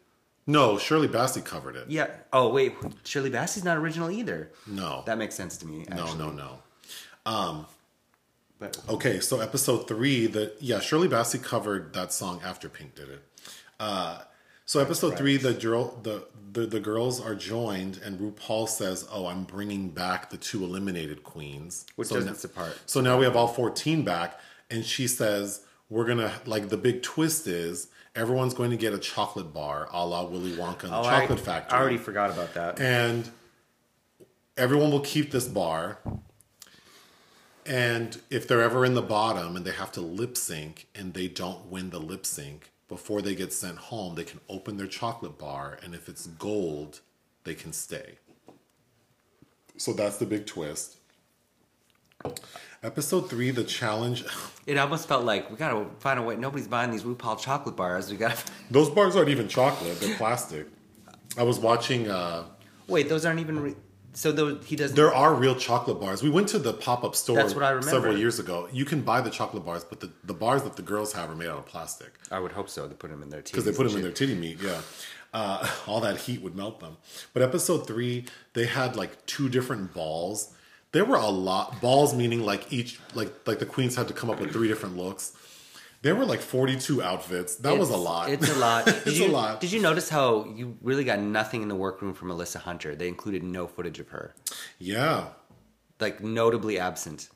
no, 0.47 0.79
Shirley 0.79 1.09
Bassey 1.09 1.45
covered 1.45 1.77
it. 1.77 1.89
yeah. 1.91 2.09
Oh 2.33 2.49
wait, 2.51 2.75
Shirley 3.05 3.31
Bassey's 3.31 3.65
not 3.65 3.77
original 3.77 4.11
either. 4.11 4.53
No, 4.67 5.03
That 5.07 5.19
makes 5.19 5.35
sense 5.35 5.57
to 5.59 5.67
me. 5.67 5.85
no, 5.91 6.05
Actually. 6.05 6.19
no, 6.19 6.31
no. 7.25 7.67
But 8.59 8.79
Okay, 8.89 9.21
so 9.21 9.41
episode 9.41 9.87
three, 9.87 10.27
the 10.27 10.53
yeah, 10.61 10.81
Shirley 10.81 11.09
Bassey 11.09 11.43
covered 11.43 11.93
that 11.93 12.13
song 12.13 12.41
after 12.45 12.69
Pink 12.71 12.95
did 12.95 13.11
it. 13.11 13.23
Uh, 13.79 14.23
so 14.65 14.81
episode 14.81 15.19
three, 15.19 15.37
the 15.37 15.53
girl, 15.53 15.99
the, 16.03 16.25
the 16.53 16.65
the 16.67 16.81
girls 16.81 17.21
are 17.21 17.35
joined, 17.35 18.01
and 18.03 18.19
RuPaul 18.19 18.67
says, 18.67 19.07
"Oh, 19.13 19.27
I'm 19.27 19.45
bringing 19.45 19.91
back 19.91 20.31
the 20.31 20.39
two 20.39 20.65
eliminated 20.65 21.23
queens," 21.23 21.85
which 21.97 22.09
so 22.09 22.15
doesn't 22.15 22.37
support. 22.37 22.79
So 22.87 23.03
now 23.03 23.19
we 23.19 23.25
have 23.27 23.37
all 23.37 23.47
14 23.49 24.03
back, 24.05 24.41
and 24.71 24.85
she 24.87 25.07
says, 25.07 25.61
We're 25.91 26.07
gonna, 26.07 26.33
like, 26.47 26.71
the 26.71 26.79
big 26.79 27.03
twist 27.03 27.47
is 27.47 27.89
everyone's 28.16 28.55
going 28.55 28.70
to 28.70 28.76
get 28.76 28.92
a 28.92 28.98
chocolate 28.98 29.52
bar 29.52 29.88
a 29.92 30.05
la 30.05 30.24
Willy 30.24 30.52
Wonka 30.52 30.85
and 30.85 30.92
the 30.92 30.96
Oh, 30.96 31.02
I, 31.02 31.20
Chocolate 31.20 31.40
Factory. 31.40 31.79
I 31.79 31.81
already 31.81 31.98
forgot 31.98 32.31
about 32.31 32.55
that. 32.55 32.81
And 32.81 33.31
everyone 34.57 34.90
will 34.90 35.00
keep 35.00 35.31
this 35.31 35.46
bar. 35.46 35.98
And 37.64 38.20
if 38.31 38.46
they're 38.48 38.62
ever 38.62 38.85
in 38.85 38.94
the 38.94 39.02
bottom 39.02 39.57
and 39.57 39.64
they 39.64 39.72
have 39.72 39.92
to 39.92 40.00
lip 40.00 40.37
sync 40.37 40.87
and 40.94 41.14
they 41.14 41.29
don't 41.29 41.66
win 41.66 41.90
the 41.90 41.98
lip 41.98 42.24
sync 42.24 42.70
before 42.88 43.20
they 43.20 43.35
get 43.35 43.52
sent 43.52 43.76
home, 43.76 44.14
they 44.14 44.24
can 44.24 44.40
open 44.48 44.76
their 44.76 44.87
chocolate 44.87 45.37
bar. 45.37 45.79
And 45.83 45.94
if 45.94 46.09
it's 46.09 46.26
gold, 46.26 47.00
they 47.44 47.55
can 47.55 47.72
stay. 47.72 48.18
So 49.76 49.92
that's 49.92 50.16
the 50.16 50.26
big 50.26 50.46
twist. 50.46 50.96
Episode 52.83 53.31
three, 53.31 53.51
the 53.51 53.65
challenge. 53.65 54.25
It 54.67 54.79
almost 54.79 55.07
felt 55.07 55.25
like 55.25 55.49
we 55.49 55.57
gotta 55.57 55.87
find 56.01 56.19
a 56.19 56.23
way. 56.25 56.35
Nobody's 56.35 56.67
buying 56.67 56.91
these 56.91 57.05
RuPaul 57.05 57.39
chocolate 57.39 57.77
bars. 57.77 58.11
We 58.11 58.17
gotta 58.17 58.37
Those 58.73 58.91
bars 58.91 59.15
aren't 59.15 59.29
even 59.29 59.47
chocolate; 59.47 60.01
they're 60.01 60.17
plastic. 60.17 60.67
I 61.39 61.45
was 61.45 61.61
watching. 61.61 62.11
Uh, 62.11 62.47
wait. 62.89 63.09
Those 63.09 63.25
aren't 63.25 63.39
even. 63.39 63.61
Re- 63.61 63.77
so 64.12 64.33
those, 64.33 64.67
he 64.67 64.75
doesn't. 64.75 64.97
there 64.97 65.15
are 65.15 65.35
real 65.37 65.55
chocolate 65.55 66.01
bars. 66.01 66.21
We 66.21 66.31
went 66.31 66.49
to 66.49 66.59
the 66.59 66.73
pop-up 66.73 67.15
store 67.15 67.37
That's 67.37 67.55
what 67.55 67.62
I 67.62 67.69
remember. 67.69 67.91
several 67.91 68.17
years 68.17 68.41
ago. 68.41 68.69
You 68.73 68.85
can 68.85 69.03
buy 69.03 69.21
the 69.21 69.31
chocolate 69.31 69.65
bars, 69.65 69.85
but 69.85 70.01
the, 70.01 70.11
the 70.25 70.35
bars 70.35 70.62
that 70.62 70.75
the 70.75 70.83
girls 70.83 71.12
have 71.12 71.31
are 71.31 71.37
made 71.37 71.49
out 71.49 71.59
of 71.59 71.67
plastic 71.67 72.15
I 72.33 72.41
would 72.41 72.51
hope 72.53 72.69
so. 72.69 72.89
They 72.89 72.95
put 72.95 73.11
them 73.11 73.23
in 73.23 73.29
their 73.31 73.43
teeth 73.43 73.53
because 73.53 73.67
they 73.67 73.73
put 73.73 73.87
them 73.87 73.95
in 73.97 74.03
their 74.03 74.11
titty 74.11 74.35
meat. 74.35 74.59
Yeah, 74.61 74.81
uh, 75.33 75.69
all 75.87 76.01
that 76.01 76.17
heat 76.17 76.43
would 76.43 76.57
melt 76.57 76.81
them. 76.81 76.97
But 77.35 77.43
episode 77.43 77.87
three, 77.87 78.25
they 78.55 78.67
had 78.67 78.97
like 78.97 79.27
two 79.27 79.49
different 79.49 79.95
balls. 79.95 80.55
There 80.92 81.05
were 81.05 81.16
a 81.16 81.29
lot 81.29 81.81
balls, 81.81 82.14
meaning 82.14 82.44
like 82.44 82.72
each 82.72 82.99
like 83.14 83.33
like 83.46 83.59
the 83.59 83.66
queens 83.66 83.96
had 83.96 84.09
to 84.09 84.14
come 84.14 84.31
up 84.31 84.40
with 84.40 84.53
three 84.53 84.68
different 84.68 84.96
looks. 84.96 85.33
There 86.03 86.14
were 86.14 86.25
like 86.25 86.40
forty-two 86.40 87.03
outfits. 87.03 87.57
That 87.57 87.77
was 87.79 87.90
a 87.90 87.96
lot. 87.96 88.31
It's 88.31 88.49
a 88.49 88.55
lot. 88.55 88.85
Did 88.87 89.07
It's 89.07 89.18
you, 89.18 89.27
a 89.27 89.29
lot. 89.29 89.61
Did 89.61 89.72
you 89.72 89.81
notice 89.83 90.09
how 90.09 90.44
you 90.55 90.77
really 90.81 91.05
got 91.05 91.18
nothing 91.18 91.62
in 91.62 91.68
the 91.68 91.75
workroom 91.75 92.14
from 92.14 92.29
Alyssa 92.29 92.59
Hunter? 92.61 92.94
They 92.94 93.09
included 93.09 93.42
no 93.42 93.66
footage 93.66 93.99
of 93.99 94.09
her, 94.11 94.35
yeah, 94.79 95.29
like 96.01 96.22
notably 96.22 96.79
absent. 96.79 97.29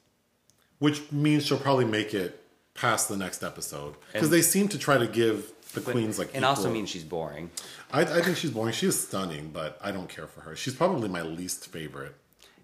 which 0.79 1.11
means 1.13 1.45
she'll 1.47 1.59
probably 1.59 1.85
make 1.85 2.15
it 2.15 2.43
past 2.75 3.09
the 3.09 3.17
next 3.17 3.43
episode 3.43 3.95
because 4.13 4.31
they 4.31 4.43
seem 4.43 4.69
to 4.69 4.79
try 4.79 4.97
to 4.97 5.07
give 5.07 5.53
the 5.75 5.81
queens 5.81 6.19
like. 6.19 6.31
and 6.35 6.45
also 6.45 6.71
means 6.71 6.89
she's 6.89 7.05
boring. 7.05 7.51
I, 7.93 8.03
I 8.03 8.23
think 8.23 8.37
she's 8.37 8.51
boring. 8.53 8.73
She 8.73 8.87
is 8.87 8.99
stunning, 9.01 9.51
but 9.53 9.79
I 9.83 9.91
don't 9.91 10.09
care 10.09 10.27
for 10.27 10.43
her. 10.43 10.55
She's 10.57 10.75
probably 10.75 11.09
my 11.09 11.23
least 11.23 11.67
favorite. 11.73 12.15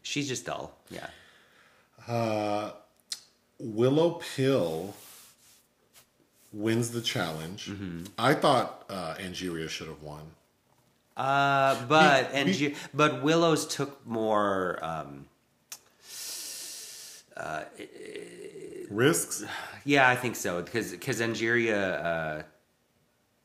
She's 0.07 0.29
just 0.29 0.47
dull. 0.47 0.73
Yeah. 0.89 2.71
Willow 3.59 4.21
Pill 4.37 4.95
wins 6.53 6.91
the 6.93 7.01
challenge. 7.01 7.67
Mm-hmm. 7.67 8.05
I 8.17 8.35
thought 8.35 8.85
uh, 8.89 9.15
Angeria 9.19 9.69
should 9.69 9.89
have 9.89 10.03
won. 10.03 10.21
Uh, 11.17 11.77
but 11.89 12.33
Be- 12.33 12.75
but 12.95 13.25
Willow's 13.25 13.67
took 13.67 14.07
more. 14.07 14.79
Um, 14.81 15.27
Risks? 18.89 19.45
yeah, 19.85 20.09
I 20.09 20.15
think 20.15 20.37
so 20.37 20.63
because 20.63 20.93
because 20.93 21.21
Angeria. 21.21 22.05
Uh, 22.05 22.43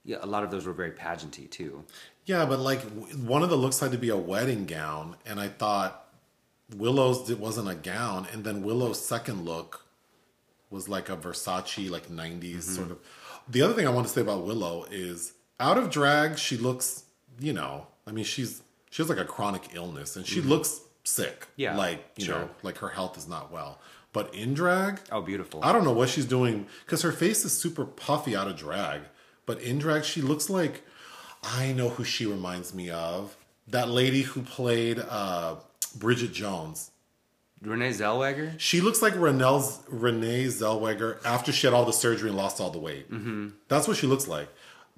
yeah, 0.04 0.18
a 0.22 0.26
lot 0.28 0.44
of 0.44 0.52
those 0.52 0.66
were 0.68 0.74
very 0.74 0.92
pageanty 0.92 1.50
too. 1.50 1.84
Yeah, 2.26 2.46
but 2.46 2.60
like 2.60 2.82
one 3.16 3.42
of 3.42 3.50
the 3.50 3.56
looks 3.56 3.80
had 3.80 3.92
to 3.94 3.98
be 3.98 4.10
a 4.10 4.18
wedding 4.18 4.66
gown, 4.68 5.16
and 5.26 5.40
I 5.40 5.48
thought 5.48 6.11
Willow's 6.76 7.30
it 7.30 7.40
wasn't 7.40 7.70
a 7.70 7.76
gown, 7.76 8.28
and 8.32 8.44
then 8.44 8.64
Willow's 8.64 9.04
second 9.04 9.46
look 9.46 9.86
was 10.70 10.88
like 10.88 11.10
a 11.10 11.18
Versace 11.18 11.90
like 11.90 12.08
90s 12.10 12.40
Mm-hmm. 12.42 12.60
sort 12.62 12.92
of. 12.92 13.00
The 13.50 13.62
other 13.62 13.74
thing 13.74 13.88
I 13.88 13.90
want 13.90 14.08
to 14.08 14.14
say 14.14 14.22
about 14.22 14.46
Willow 14.46 14.86
is 14.90 15.34
out 15.60 15.78
of 15.78 15.90
drag, 15.90 16.38
she 16.38 16.56
looks, 16.58 17.04
you 17.40 17.52
know, 17.54 17.88
I 18.08 18.12
mean 18.12 18.24
she's 18.26 18.62
she 18.90 19.02
has 19.02 19.10
like 19.10 19.18
a 19.20 19.26
chronic 19.26 19.70
illness 19.74 20.16
and 20.16 20.26
she 20.26 20.42
looks 20.42 20.82
sick. 21.04 21.42
Mm-hmm. 21.42 21.52
Yeah, 21.62 21.78
like 21.78 22.04
you 22.18 22.26
sure. 22.26 22.40
know, 22.40 22.50
like 22.64 22.78
her 22.80 22.90
health 22.90 23.18
is 23.18 23.28
not 23.28 23.52
well. 23.52 23.80
But 24.14 24.34
in 24.36 24.54
drag, 24.54 25.00
Oh, 25.12 25.22
beautiful. 25.22 25.62
I 25.64 25.72
don't 25.72 25.84
know 25.86 25.94
what 25.94 26.10
she's 26.10 26.26
doing 26.26 26.68
because 26.86 27.02
her 27.02 27.12
face 27.14 27.46
is 27.46 27.58
super 27.58 27.86
puffy 27.86 28.36
out 28.36 28.48
of 28.48 28.56
drag, 28.58 29.02
but 29.46 29.62
in 29.62 29.80
drag 29.80 30.04
she 30.06 30.22
looks 30.22 30.50
like 30.50 30.84
I 31.44 31.72
know 31.74 31.90
who 31.90 32.04
she 32.04 32.26
reminds 32.26 32.74
me 32.74 32.90
of. 32.90 33.36
That 33.68 33.90
lady 33.90 34.22
who 34.24 34.42
played 34.44 35.00
uh, 35.00 35.56
Bridget 35.92 36.34
Jones. 36.34 36.92
Renee 37.62 37.92
Zellweger. 37.92 38.60
She 38.60 38.82
looks 38.82 39.02
like 39.02 39.14
Renel's, 39.16 39.82
Renee 39.88 40.46
Zellweger 40.46 41.24
after 41.24 41.52
she 41.52 41.68
had 41.68 41.74
all 41.74 41.86
the 41.86 41.94
surgery 41.94 42.30
and 42.30 42.38
lost 42.38 42.60
all 42.60 42.72
the 42.72 42.80
weight. 42.80 43.12
Mm-hmm. 43.12 43.50
That's 43.68 43.88
what 43.88 43.98
she 43.98 44.08
looks 44.08 44.28
like. 44.28 44.50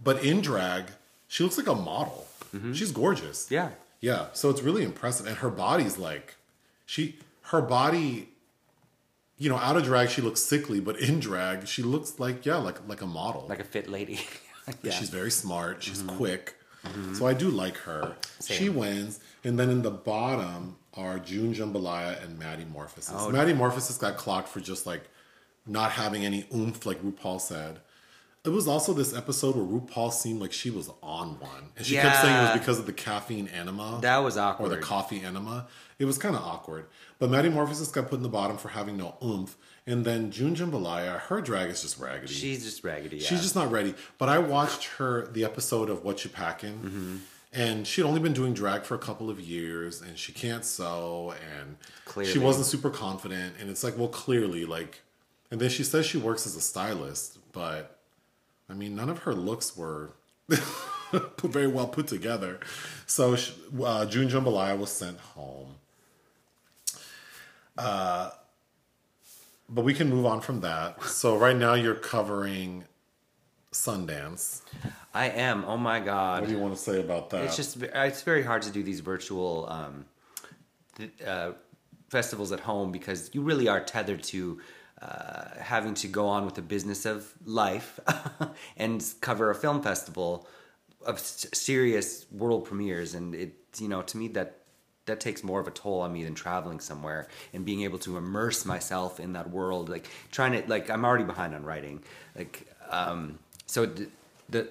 But 0.02 0.24
in 0.24 0.42
drag, 0.42 0.86
she 1.28 1.44
looks 1.44 1.58
like 1.58 1.68
a 1.68 1.76
model. 1.76 2.26
Mm-hmm. 2.56 2.74
She's 2.74 2.92
gorgeous. 2.92 3.52
Yeah. 3.52 3.72
Yeah, 4.04 4.28
so 4.34 4.50
it's 4.50 4.62
really 4.62 4.84
impressive, 4.84 5.28
and 5.28 5.38
her 5.38 5.50
body's 5.50 5.98
like, 5.98 6.36
she, 6.86 7.16
her 7.44 7.62
body, 7.62 8.28
you 9.38 9.48
know, 9.48 9.56
out 9.56 9.78
of 9.78 9.86
drag 9.86 10.10
she 10.10 10.22
looks 10.22 10.42
sickly, 10.42 10.82
but 10.82 11.00
in 11.00 11.22
drag 11.22 11.70
she 11.70 11.84
looks 11.84 12.20
like 12.20 12.46
yeah, 12.46 12.58
like 12.58 12.86
like 12.86 13.02
a 13.02 13.06
model. 13.06 13.46
like 13.48 13.62
a 13.62 13.64
fit 13.64 13.90
lady. 13.90 14.20
Yeah, 14.82 14.92
She's 14.92 15.10
very 15.10 15.30
smart. 15.30 15.84
She's 15.84 16.02
mm-hmm. 16.02 16.16
quick, 16.16 16.56
mm-hmm. 16.86 17.16
so 17.16 17.28
I 17.28 17.34
do 17.34 17.50
like 17.50 17.76
her. 17.80 18.16
She 18.42 18.70
wins, 18.70 19.20
and 19.44 19.60
then 19.60 19.70
in 19.70 19.82
the 19.82 19.92
bottom 19.92 20.78
are 20.96 21.20
June 21.20 21.54
Jambalaya 21.54 22.24
and 22.24 22.38
Maddie 22.38 22.66
Morphosis. 22.66 23.14
Oh, 23.16 23.30
Maddie 23.32 23.54
Morphosis 23.54 24.00
got 24.00 24.18
clocked 24.18 24.48
for 24.48 24.60
just 24.60 24.86
like 24.86 25.04
not 25.66 25.92
having 25.92 26.26
any 26.26 26.46
oomph, 26.54 26.86
like 26.86 27.02
RuPaul 27.02 27.40
said. 27.42 27.80
It 28.46 28.50
was 28.50 28.68
also 28.68 28.92
this 28.94 29.16
episode 29.16 29.56
where 29.56 29.66
RuPaul 29.66 30.12
seemed 30.12 30.42
like 30.42 30.52
she 30.52 30.70
was 30.70 30.90
on 31.02 31.40
one, 31.40 31.70
and 31.78 31.86
she 31.86 31.96
kept 31.96 32.18
saying 32.22 32.36
it 32.36 32.42
was 32.52 32.60
because 32.60 32.78
of 32.78 32.86
the 32.86 32.92
caffeine 32.92 33.48
enema 33.48 34.00
that 34.02 34.18
was 34.18 34.38
awkward, 34.38 34.66
or 34.72 34.76
the 34.76 34.82
coffee 34.82 35.22
enema. 35.24 35.68
It 35.98 36.04
was 36.06 36.18
kind 36.18 36.36
of 36.36 36.42
awkward. 36.42 36.88
But 37.20 37.30
Maddie 37.30 37.48
Morphosis 37.50 37.94
got 37.94 38.10
put 38.10 38.18
in 38.18 38.24
the 38.24 38.28
bottom 38.30 38.58
for 38.58 38.68
having 38.70 38.98
no 38.98 39.16
oomph. 39.24 39.56
And 39.88 40.04
then 40.06 40.32
June 40.32 40.56
Jambalaya, 40.56 41.20
her 41.22 41.40
drag 41.42 41.70
is 41.70 41.82
just 41.82 42.00
raggedy. 42.00 42.34
She's 42.34 42.64
just 42.64 42.84
raggedy. 42.84 43.18
Yeah. 43.18 43.28
She's 43.28 43.42
just 43.42 43.56
not 43.56 43.72
ready. 43.72 43.94
But 44.18 44.28
I 44.30 44.40
watched 44.40 44.86
her, 44.98 45.28
the 45.28 45.44
episode 45.46 45.90
of 45.90 46.04
What 46.04 46.24
You 46.26 46.30
Packing, 46.30 46.74
Mm-hmm. 46.80 47.18
And 47.54 47.86
she'd 47.86 48.04
only 48.04 48.20
been 48.20 48.34
doing 48.34 48.54
drag 48.54 48.84
for 48.84 48.96
a 48.96 49.00
couple 49.00 49.30
of 49.30 49.40
years, 49.40 50.02
and 50.02 50.18
she 50.18 50.32
can't 50.32 50.66
sew, 50.66 51.34
and 51.58 51.78
she 52.26 52.40
wasn't 52.40 52.66
super 52.66 52.90
confident. 52.90 53.56
And 53.60 53.70
it's 53.70 53.84
like, 53.84 53.98
well, 53.98 54.08
clearly, 54.08 54.66
like, 54.66 55.02
and 55.52 55.62
then 55.62 55.70
she 55.70 55.84
says 55.84 56.06
she 56.06 56.18
works 56.18 56.48
as 56.48 56.56
a 56.56 56.62
stylist, 56.62 57.38
but 57.52 58.00
I 58.70 58.74
mean, 58.74 58.96
none 58.96 59.10
of 59.10 59.20
her 59.20 59.34
looks 59.36 59.78
were 59.78 60.14
very 61.44 61.68
well 61.68 61.88
put 61.88 62.08
together. 62.08 62.60
So 63.06 63.36
she, 63.36 63.54
uh, 63.84 64.06
June 64.08 64.30
Jambalaya 64.30 64.78
was 64.78 64.90
sent 64.90 65.20
home. 65.20 65.76
Uh, 67.78 68.32
but 69.70 69.84
we 69.84 69.94
can 69.94 70.10
move 70.10 70.26
on 70.26 70.42
from 70.42 70.62
that. 70.62 71.04
So 71.04 71.38
right 71.38 71.56
now 71.56 71.74
you're 71.74 71.96
covering 71.96 72.86
Sundance. 73.74 74.62
I 75.14 75.30
am. 75.30 75.66
Oh 75.66 75.78
my 75.78 76.00
god. 76.00 76.42
What 76.42 76.50
do 76.50 76.56
you 76.56 76.62
want 76.62 76.76
to 76.76 76.80
say 76.82 77.00
about 77.00 77.30
that? 77.32 77.44
It's 77.44 77.56
just 77.56 77.82
it's 77.82 78.22
very 78.22 78.44
hard 78.44 78.62
to 78.64 78.72
do 78.72 78.82
these 78.84 79.02
virtual 79.02 79.68
um, 79.70 80.06
th- 80.98 81.12
uh, 81.26 81.52
festivals 82.10 82.52
at 82.52 82.60
home 82.62 82.92
because 82.92 83.30
you 83.34 83.42
really 83.42 83.68
are 83.68 83.82
tethered 83.82 84.24
to 84.24 84.60
uh, 85.02 85.50
having 85.60 85.94
to 85.96 86.08
go 86.08 86.28
on 86.28 86.46
with 86.46 86.56
the 86.56 86.62
business 86.62 87.06
of 87.06 87.34
life 87.46 88.00
and 88.78 89.04
cover 89.22 89.50
a 89.50 89.56
film 89.56 89.82
festival 89.82 90.48
of 91.06 91.16
s- 91.18 91.48
serious 91.54 92.26
world 92.32 92.66
premieres, 92.66 93.14
and 93.14 93.36
it 93.36 93.54
you 93.80 93.88
know 93.88 94.02
to 94.04 94.18
me 94.18 94.28
that 94.30 94.60
that 95.06 95.20
takes 95.20 95.44
more 95.44 95.60
of 95.60 95.68
a 95.68 95.72
toll 95.72 96.00
on 96.00 96.14
me 96.14 96.24
than 96.24 96.34
traveling 96.34 96.80
somewhere 96.80 97.28
and 97.54 97.66
being 97.66 97.82
able 97.84 98.00
to 98.00 98.16
immerse 98.16 98.66
myself 98.66 99.20
in 99.20 99.34
that 99.34 99.50
world. 99.50 99.90
Like 99.90 100.08
trying 100.32 100.54
to 100.54 100.64
like 100.70 100.90
I'm 100.90 101.04
already 101.04 101.26
behind 101.26 101.54
on 101.54 101.64
writing, 101.64 102.02
like 102.38 102.66
um, 102.90 103.38
so 103.74 103.92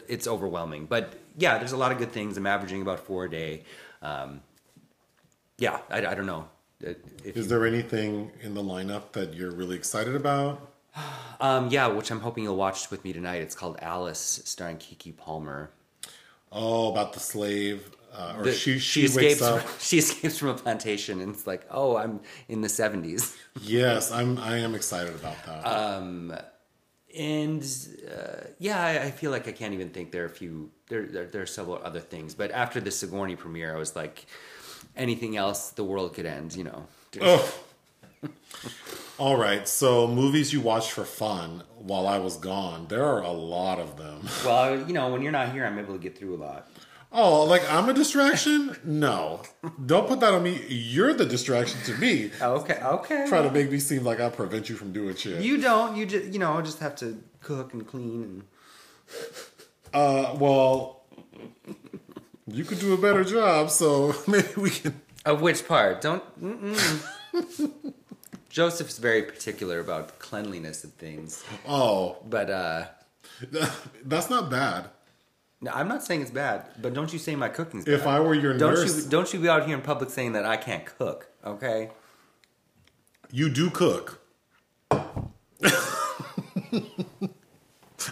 it's 0.08 0.28
overwhelming. 0.28 0.86
But 0.86 1.14
yeah, 1.36 1.58
there's 1.58 1.72
a 1.72 1.76
lot 1.76 1.90
of 1.90 1.98
good 1.98 2.12
things. 2.12 2.36
I'm 2.36 2.46
averaging 2.46 2.82
about 2.82 3.00
four 3.00 3.24
a 3.24 3.30
day. 3.30 3.64
Um, 4.00 4.42
yeah, 5.58 5.80
I, 5.90 6.06
I 6.06 6.14
don't 6.14 6.26
know. 6.26 6.48
If 6.80 7.36
Is 7.36 7.48
there 7.48 7.66
anything 7.66 8.30
in 8.42 8.54
the 8.54 8.62
lineup 8.62 9.10
that 9.12 9.34
you're 9.34 9.50
really 9.50 9.76
excited 9.76 10.14
about? 10.14 10.70
Um, 11.40 11.70
yeah, 11.70 11.88
which 11.88 12.12
I'm 12.12 12.20
hoping 12.20 12.44
you'll 12.44 12.54
watch 12.54 12.88
with 12.92 13.02
me 13.02 13.12
tonight. 13.12 13.42
It's 13.42 13.56
called 13.56 13.76
Alice, 13.82 14.42
starring 14.44 14.76
Keke 14.76 15.16
Palmer. 15.16 15.72
Oh, 16.52 16.92
about 16.92 17.14
the 17.14 17.18
slave, 17.18 17.90
uh, 18.14 18.34
or 18.36 18.44
The- 18.44 18.52
she 18.52 18.78
she, 18.78 19.08
wakes 19.08 19.16
escapes. 19.16 19.40
From, 19.40 19.60
she 19.80 19.98
escapes 19.98 20.38
from 20.38 20.50
a 20.50 20.54
plantation, 20.54 21.20
and 21.20 21.34
it's 21.34 21.44
like, 21.44 21.66
oh, 21.68 21.96
I'm 21.96 22.20
in 22.48 22.60
the 22.60 22.68
'70s, 22.68 23.36
Yes, 23.60 24.12
I'm. 24.18 24.38
I 24.38 24.58
am 24.58 24.76
excited 24.76 25.16
about 25.16 25.44
that. 25.46 25.66
Uh, 25.66 26.42
and 27.18 27.62
uh, 28.10 28.46
yeah, 28.58 28.82
I, 28.82 29.04
I 29.04 29.10
feel 29.10 29.30
like 29.30 29.48
I 29.48 29.52
can't 29.52 29.74
even 29.74 29.90
think. 29.90 30.12
There 30.12 30.22
are 30.22 30.26
a 30.26 30.30
few. 30.30 30.70
There, 30.88 31.06
there, 31.06 31.26
there 31.26 31.42
are 31.42 31.46
several 31.46 31.80
other 31.82 32.00
things, 32.00 32.34
but 32.34 32.50
after 32.50 32.80
the 32.80 32.90
Sigourney 32.90 33.36
premiere, 33.36 33.74
I 33.74 33.78
was 33.78 33.94
like, 33.96 34.26
anything 34.96 35.36
else, 35.36 35.70
the 35.70 35.84
world 35.84 36.14
could 36.14 36.26
end. 36.26 36.54
You 36.54 36.64
know. 36.64 36.86
oh. 37.20 37.54
All 39.18 39.36
right. 39.36 39.68
So 39.68 40.06
movies 40.06 40.52
you 40.52 40.60
watched 40.60 40.92
for 40.92 41.04
fun 41.04 41.62
while 41.76 42.06
I 42.06 42.18
was 42.18 42.36
gone. 42.36 42.86
There 42.88 43.04
are 43.04 43.22
a 43.22 43.30
lot 43.30 43.78
of 43.78 43.96
them. 43.96 44.26
Well, 44.44 44.86
you 44.86 44.94
know, 44.94 45.12
when 45.12 45.22
you're 45.22 45.32
not 45.32 45.52
here, 45.52 45.64
I'm 45.64 45.78
able 45.78 45.94
to 45.94 46.00
get 46.00 46.18
through 46.18 46.36
a 46.36 46.40
lot. 46.42 46.68
Oh, 47.14 47.44
like 47.44 47.62
I'm 47.70 47.88
a 47.88 47.92
distraction? 47.92 48.76
No. 48.84 49.42
Don't 49.84 50.08
put 50.08 50.20
that 50.20 50.32
on 50.32 50.42
me. 50.42 50.64
You're 50.68 51.12
the 51.12 51.26
distraction 51.26 51.80
to 51.82 51.94
me. 51.98 52.30
Okay, 52.40 52.80
okay. 52.82 53.26
Try 53.28 53.42
to 53.42 53.50
make 53.50 53.70
me 53.70 53.78
seem 53.78 54.02
like 54.04 54.18
I 54.20 54.30
prevent 54.30 54.68
you 54.70 54.76
from 54.76 54.92
doing 54.92 55.14
shit. 55.14 55.42
You 55.42 55.58
don't. 55.60 55.94
You 55.96 56.06
just, 56.06 56.26
you 56.32 56.38
know, 56.38 56.54
I 56.54 56.62
just 56.62 56.78
have 56.78 56.96
to 56.96 57.22
cook 57.40 57.74
and 57.74 57.86
clean 57.86 58.22
and. 58.22 58.42
Uh, 59.92 60.34
well, 60.38 61.02
you 62.46 62.64
could 62.64 62.78
do 62.78 62.94
a 62.94 62.96
better 62.96 63.24
job, 63.24 63.70
so 63.70 64.14
maybe 64.26 64.48
we 64.56 64.70
can. 64.70 65.00
Of 65.26 65.42
which 65.42 65.68
part? 65.68 66.00
Don't. 66.00 66.22
Mm-mm. 66.42 67.92
Joseph's 68.48 68.98
very 68.98 69.22
particular 69.22 69.80
about 69.80 70.18
cleanliness 70.18 70.82
of 70.84 70.92
things, 70.94 71.42
Oh, 71.66 72.18
but 72.28 72.50
uh, 72.50 72.84
that's 74.04 74.28
not 74.28 74.50
bad. 74.50 74.88
No, 75.62 75.70
I'm 75.72 75.88
not 75.88 76.02
saying 76.02 76.20
it's 76.22 76.30
bad. 76.30 76.66
But 76.80 76.92
don't 76.92 77.12
you 77.12 77.18
say 77.18 77.34
my 77.36 77.48
cooking's 77.48 77.84
bad. 77.84 77.94
If. 77.94 78.06
I 78.06 78.20
were 78.20 78.34
your 78.34 78.56
don't 78.58 78.74
nurse, 78.74 79.04
you 79.04 79.10
don't 79.10 79.32
you 79.32 79.40
be 79.40 79.48
out 79.48 79.64
here 79.66 79.74
in 79.76 79.82
public 79.82 80.10
saying 80.10 80.32
that 80.32 80.44
I 80.44 80.56
can't 80.56 80.84
cook? 80.84 81.28
Okay. 81.44 81.90
you 83.30 83.48
do 83.48 83.70
cook. 83.70 84.20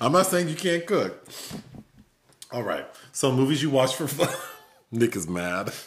I'm 0.01 0.13
not 0.13 0.27
saying 0.27 0.49
you 0.49 0.55
can't 0.55 0.87
cook. 0.87 1.27
All 2.53 2.63
right. 2.63 2.87
So 3.13 3.33
movies 3.33 3.63
you 3.63 3.71
watch 3.71 3.95
for 3.97 4.07
fun. 4.09 4.29
Nick 4.91 5.15
is 5.17 5.29
mad. 5.29 5.73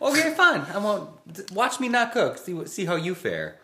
Okay, 0.00 0.32
fine. 0.34 0.60
I 0.72 0.78
won't 0.78 1.52
watch 1.52 1.80
me 1.80 1.88
not 1.88 2.12
cook. 2.12 2.38
See 2.38 2.54
what 2.54 2.70
see 2.70 2.84
how 2.84 2.94
you 2.94 3.14
fare. 3.14 3.58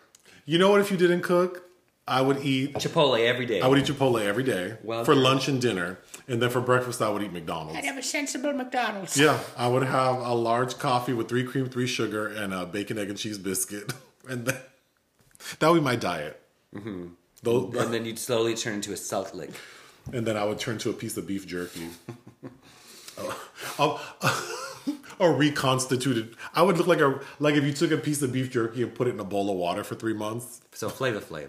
You 0.45 0.59
know 0.59 0.71
what? 0.71 0.81
If 0.81 0.91
you 0.91 0.97
didn't 0.97 1.23
cook, 1.23 1.63
I 2.07 2.21
would 2.21 2.45
eat. 2.45 2.75
Chipotle 2.75 3.19
every 3.19 3.47
day. 3.47 3.61
I 3.61 3.69
would 3.69 3.79
eat 3.79 3.87
Chipotle 3.87 4.21
every 4.21 4.43
day 4.43 4.77
Well 4.83 5.05
for 5.05 5.15
done. 5.15 5.23
lunch 5.23 5.47
and 5.49 5.63
dinner, 5.63 5.99
and 6.29 6.41
then 6.43 6.51
for 6.51 6.61
breakfast 6.61 7.01
I 7.03 7.09
would 7.09 7.23
eat 7.23 7.33
McDonald's. 7.33 7.79
I'd 7.79 7.85
have 7.85 7.99
a 7.99 8.03
sensible 8.03 8.53
McDonald's. 8.53 9.17
Yeah, 9.19 9.39
I 9.57 9.69
would 9.69 9.85
have 9.85 10.17
a 10.19 10.35
large 10.35 10.79
coffee 10.79 11.13
with 11.13 11.29
three 11.29 11.45
cream, 11.45 11.69
three 11.69 11.87
sugar, 11.87 12.27
and 12.27 12.53
a 12.53 12.67
bacon, 12.67 12.99
egg, 12.99 13.09
and 13.09 13.19
cheese 13.19 13.39
biscuit, 13.39 13.93
and 14.29 14.47
then 14.47 14.57
that 15.59 15.69
would 15.69 15.79
be 15.79 15.85
my 15.85 15.97
diet. 15.97 16.41
Mm-hmm. 16.75 17.77
and 17.79 17.95
then 17.95 18.05
you'd 18.05 18.19
slowly 18.19 18.55
turn 18.55 18.75
into 18.75 18.93
a 18.93 18.97
salt 18.97 19.35
lick. 19.35 19.51
and 20.13 20.27
then 20.27 20.37
I 20.37 20.45
would 20.45 20.59
turn 20.59 20.79
to 20.79 20.91
a 20.91 20.93
piece 20.93 21.17
of 21.17 21.27
beef 21.27 21.47
jerky. 21.47 21.89
oh, 23.79 24.01
a 25.21 25.31
reconstituted. 25.31 26.37
I 26.55 26.63
would 26.63 26.77
look 26.79 26.87
like 26.87 27.01
a 27.01 27.21
like 27.39 27.55
if 27.55 27.65
you 27.65 27.73
took 27.73 27.91
a 27.91 27.97
piece 27.97 28.23
of 28.23 28.33
beef 28.33 28.51
jerky 28.51 28.83
and 28.83 28.95
put 28.95 29.09
it 29.09 29.15
in 29.15 29.21
a 29.21 29.25
bowl 29.25 29.51
of 29.51 29.57
water 29.57 29.85
for 29.85 29.95
three 29.95 30.13
months. 30.13 30.61
So 30.73 30.89
Flava 30.89 31.21
Flav. 31.21 31.49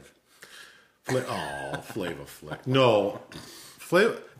Fla- 1.04 1.26
oh, 1.28 1.82
Flavor 1.82 2.24
Flav. 2.24 2.66
No, 2.66 3.22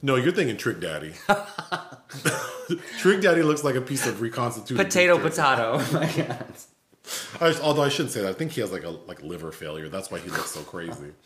No, 0.02 0.16
you're 0.16 0.32
thinking 0.32 0.58
Trick 0.58 0.80
Daddy. 0.80 1.14
Trick 3.00 3.22
Daddy 3.22 3.42
looks 3.42 3.64
like 3.64 3.76
a 3.76 3.82
piece 3.82 4.06
of 4.06 4.22
reconstituted 4.22 4.86
Potato, 4.86 5.18
potato. 5.18 5.78
Oh 5.80 5.90
my 5.94 6.12
God. 6.12 6.46
I, 7.40 7.54
although 7.62 7.84
I 7.84 7.90
shouldn't 7.90 8.12
say 8.12 8.22
that. 8.22 8.30
I 8.30 8.34
think 8.34 8.52
he 8.52 8.62
has 8.62 8.72
like 8.72 8.84
a 8.84 8.90
like 8.90 9.22
liver 9.24 9.52
failure. 9.52 9.90
That's 9.90 10.12
why 10.12 10.20
he 10.20 10.30
looks 10.30 10.52
so 10.52 10.62
crazy. 10.62 11.12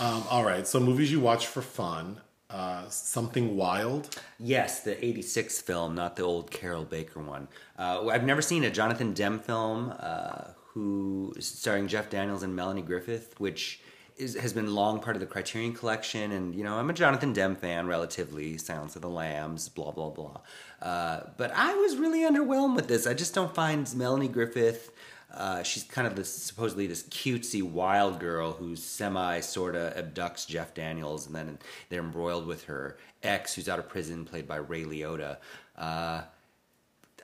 Um, 0.00 0.22
all 0.30 0.44
right. 0.44 0.64
So 0.64 0.78
movies 0.78 1.10
you 1.10 1.18
watch 1.18 1.48
for 1.48 1.60
fun. 1.60 2.20
Uh, 2.50 2.88
something 2.88 3.56
wild. 3.56 4.16
Yes, 4.38 4.80
the 4.84 5.02
86 5.04 5.60
film, 5.62 5.96
not 5.96 6.14
the 6.14 6.22
old 6.22 6.52
Carroll 6.52 6.84
Baker 6.84 7.20
one. 7.20 7.48
Uh, 7.76 8.06
I've 8.06 8.22
never 8.22 8.40
seen 8.40 8.62
a 8.62 8.70
Jonathan 8.70 9.12
Demme 9.12 9.40
film 9.40 9.92
uh, 9.98 10.52
who 10.66 11.34
starring 11.40 11.88
Jeff 11.88 12.10
Daniels 12.10 12.44
and 12.44 12.54
Melanie 12.54 12.82
Griffith, 12.82 13.34
which 13.40 13.80
is, 14.18 14.34
has 14.36 14.52
been 14.52 14.74
long 14.74 15.00
part 15.00 15.16
of 15.16 15.20
the 15.20 15.26
Criterion 15.26 15.72
collection. 15.72 16.32
And, 16.32 16.54
you 16.54 16.64
know, 16.64 16.74
I'm 16.74 16.90
a 16.90 16.92
Jonathan 16.92 17.32
Demme 17.32 17.56
fan 17.56 17.86
relatively, 17.86 18.58
Silence 18.58 18.96
of 18.96 19.02
the 19.02 19.08
Lambs, 19.08 19.68
blah, 19.68 19.90
blah, 19.90 20.10
blah. 20.10 20.40
Uh, 20.82 21.20
but 21.36 21.52
I 21.54 21.74
was 21.74 21.96
really 21.96 22.20
underwhelmed 22.20 22.76
with 22.76 22.88
this. 22.88 23.06
I 23.06 23.14
just 23.14 23.34
don't 23.34 23.54
find 23.54 23.92
Melanie 23.94 24.28
Griffith. 24.28 24.90
Uh, 25.32 25.62
she's 25.62 25.84
kind 25.84 26.06
of 26.06 26.16
this 26.16 26.32
supposedly 26.32 26.86
this 26.86 27.02
cutesy 27.04 27.62
wild 27.62 28.18
girl 28.18 28.52
who 28.52 28.74
semi 28.74 29.40
sorta 29.40 29.92
abducts 29.96 30.46
Jeff 30.46 30.72
Daniels, 30.72 31.26
and 31.26 31.34
then 31.34 31.58
they're 31.90 32.00
embroiled 32.00 32.46
with 32.46 32.64
her 32.64 32.96
ex, 33.22 33.54
who's 33.54 33.68
out 33.68 33.78
of 33.78 33.88
prison, 33.88 34.24
played 34.24 34.48
by 34.48 34.56
Ray 34.56 34.84
Liotta. 34.84 35.36
Uh, 35.76 36.22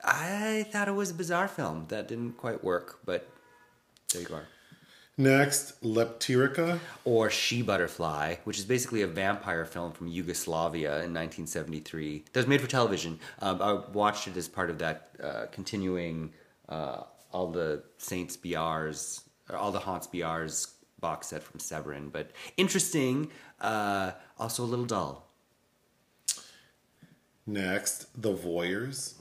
I 0.03 0.67
thought 0.71 0.87
it 0.87 0.93
was 0.93 1.09
a 1.09 1.15
bizarre 1.15 1.47
film 1.47 1.85
that 1.89 2.07
didn't 2.07 2.33
quite 2.33 2.63
work, 2.63 2.99
but 3.05 3.27
there 4.13 4.21
you 4.21 4.35
are. 4.35 4.47
Next, 5.17 5.81
Leptirica. 5.81 6.79
Or 7.05 7.29
She 7.29 7.61
Butterfly, 7.61 8.35
which 8.43 8.59
is 8.59 8.65
basically 8.65 9.01
a 9.01 9.07
vampire 9.07 9.63
film 9.63 9.93
from 9.93 10.07
Yugoslavia 10.07 10.89
in 10.89 11.13
1973. 11.13 12.25
That 12.33 12.39
was 12.39 12.47
made 12.47 12.59
for 12.59 12.67
television. 12.67 13.19
Um, 13.39 13.61
I 13.61 13.73
watched 13.93 14.27
it 14.27 14.35
as 14.35 14.49
part 14.49 14.69
of 14.69 14.79
that 14.79 15.11
uh, 15.23 15.45
continuing 15.51 16.33
uh, 16.67 17.03
all 17.31 17.47
the 17.47 17.83
Saints 17.97 18.35
BRs, 18.35 19.21
or 19.49 19.55
all 19.55 19.71
the 19.71 19.79
Haunts 19.79 20.07
Be 20.07 20.21
Ours 20.21 20.73
box 20.99 21.27
set 21.27 21.43
from 21.43 21.59
Severin. 21.59 22.09
But 22.09 22.31
interesting, 22.57 23.31
uh, 23.61 24.11
also 24.37 24.63
a 24.63 24.65
little 24.65 24.85
dull. 24.85 25.27
Next, 27.47 28.21
The 28.21 28.33
Voyeurs. 28.33 29.13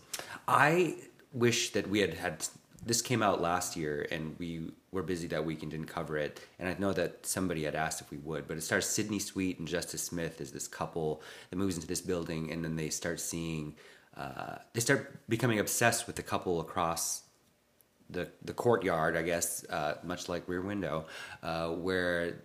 I 0.49 0.97
wish 1.33 1.71
that 1.71 1.89
we 1.89 2.01
had 2.01 2.15
had 2.15 2.47
this 2.87 3.03
came 3.03 3.23
out 3.23 3.41
last 3.41 3.77
year 3.77 4.07
and 4.11 4.37
we 4.39 4.71
were 4.95 5.03
busy 5.03 5.27
that 5.27 5.45
week 5.45 5.63
and 5.63 5.71
didn't 5.71 5.87
cover 5.87 6.17
it. 6.17 6.41
And 6.59 6.69
I 6.69 6.77
know 6.79 6.93
that 6.93 7.27
somebody 7.27 7.65
had 7.65 7.75
asked 7.75 8.01
if 8.01 8.11
we 8.11 8.19
would, 8.19 8.47
but 8.49 8.57
it 8.57 8.63
stars 8.63 8.87
Sydney 8.87 9.19
Sweet 9.19 9.59
and 9.59 9.69
Justice 9.69 10.03
Smith 10.03 10.41
as 10.41 10.53
this 10.53 10.69
couple 10.69 11.21
that 11.51 11.57
moves 11.57 11.75
into 11.75 11.89
this 11.89 12.01
building 12.01 12.51
and 12.53 12.65
then 12.65 12.77
they 12.77 12.89
start 12.89 13.21
seeing, 13.21 13.75
uh, 14.17 14.57
they 14.73 14.81
start 14.81 15.29
becoming 15.29 15.59
obsessed 15.59 16.07
with 16.07 16.17
the 16.17 16.23
couple 16.23 16.61
across 16.61 17.23
the 18.11 18.29
the 18.45 18.53
courtyard, 18.53 19.17
I 19.17 19.23
guess, 19.23 19.65
uh, 19.71 19.95
much 20.03 20.29
like 20.29 20.49
Rear 20.49 20.61
Window, 20.61 21.07
uh, 21.43 21.71
where 21.71 22.43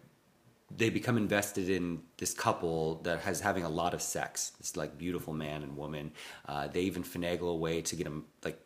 they 0.75 0.89
become 0.89 1.17
invested 1.17 1.69
in 1.69 2.01
this 2.17 2.33
couple 2.33 3.01
that 3.03 3.19
has 3.21 3.41
having 3.41 3.63
a 3.65 3.69
lot 3.69 3.93
of 3.93 4.01
sex. 4.01 4.51
This 4.59 4.77
like 4.77 4.97
beautiful 4.97 5.33
man 5.33 5.63
and 5.63 5.75
woman. 5.75 6.11
Uh, 6.47 6.67
they 6.67 6.81
even 6.81 7.03
finagle 7.03 7.51
a 7.51 7.55
way 7.55 7.81
to 7.81 7.95
get 7.95 8.05
them 8.05 8.25
like 8.43 8.59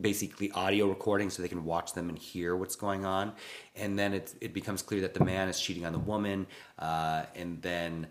basically 0.00 0.50
audio 0.52 0.88
recording 0.88 1.30
so 1.30 1.42
they 1.42 1.48
can 1.48 1.64
watch 1.64 1.92
them 1.92 2.08
and 2.08 2.18
hear 2.18 2.56
what's 2.56 2.76
going 2.76 3.04
on. 3.04 3.32
And 3.76 3.98
then 3.98 4.12
it 4.14 4.34
it 4.40 4.52
becomes 4.52 4.82
clear 4.82 5.00
that 5.02 5.14
the 5.14 5.24
man 5.24 5.48
is 5.48 5.60
cheating 5.60 5.86
on 5.86 5.92
the 5.92 5.98
woman, 5.98 6.46
uh, 6.78 7.24
and 7.34 7.62
then 7.62 8.08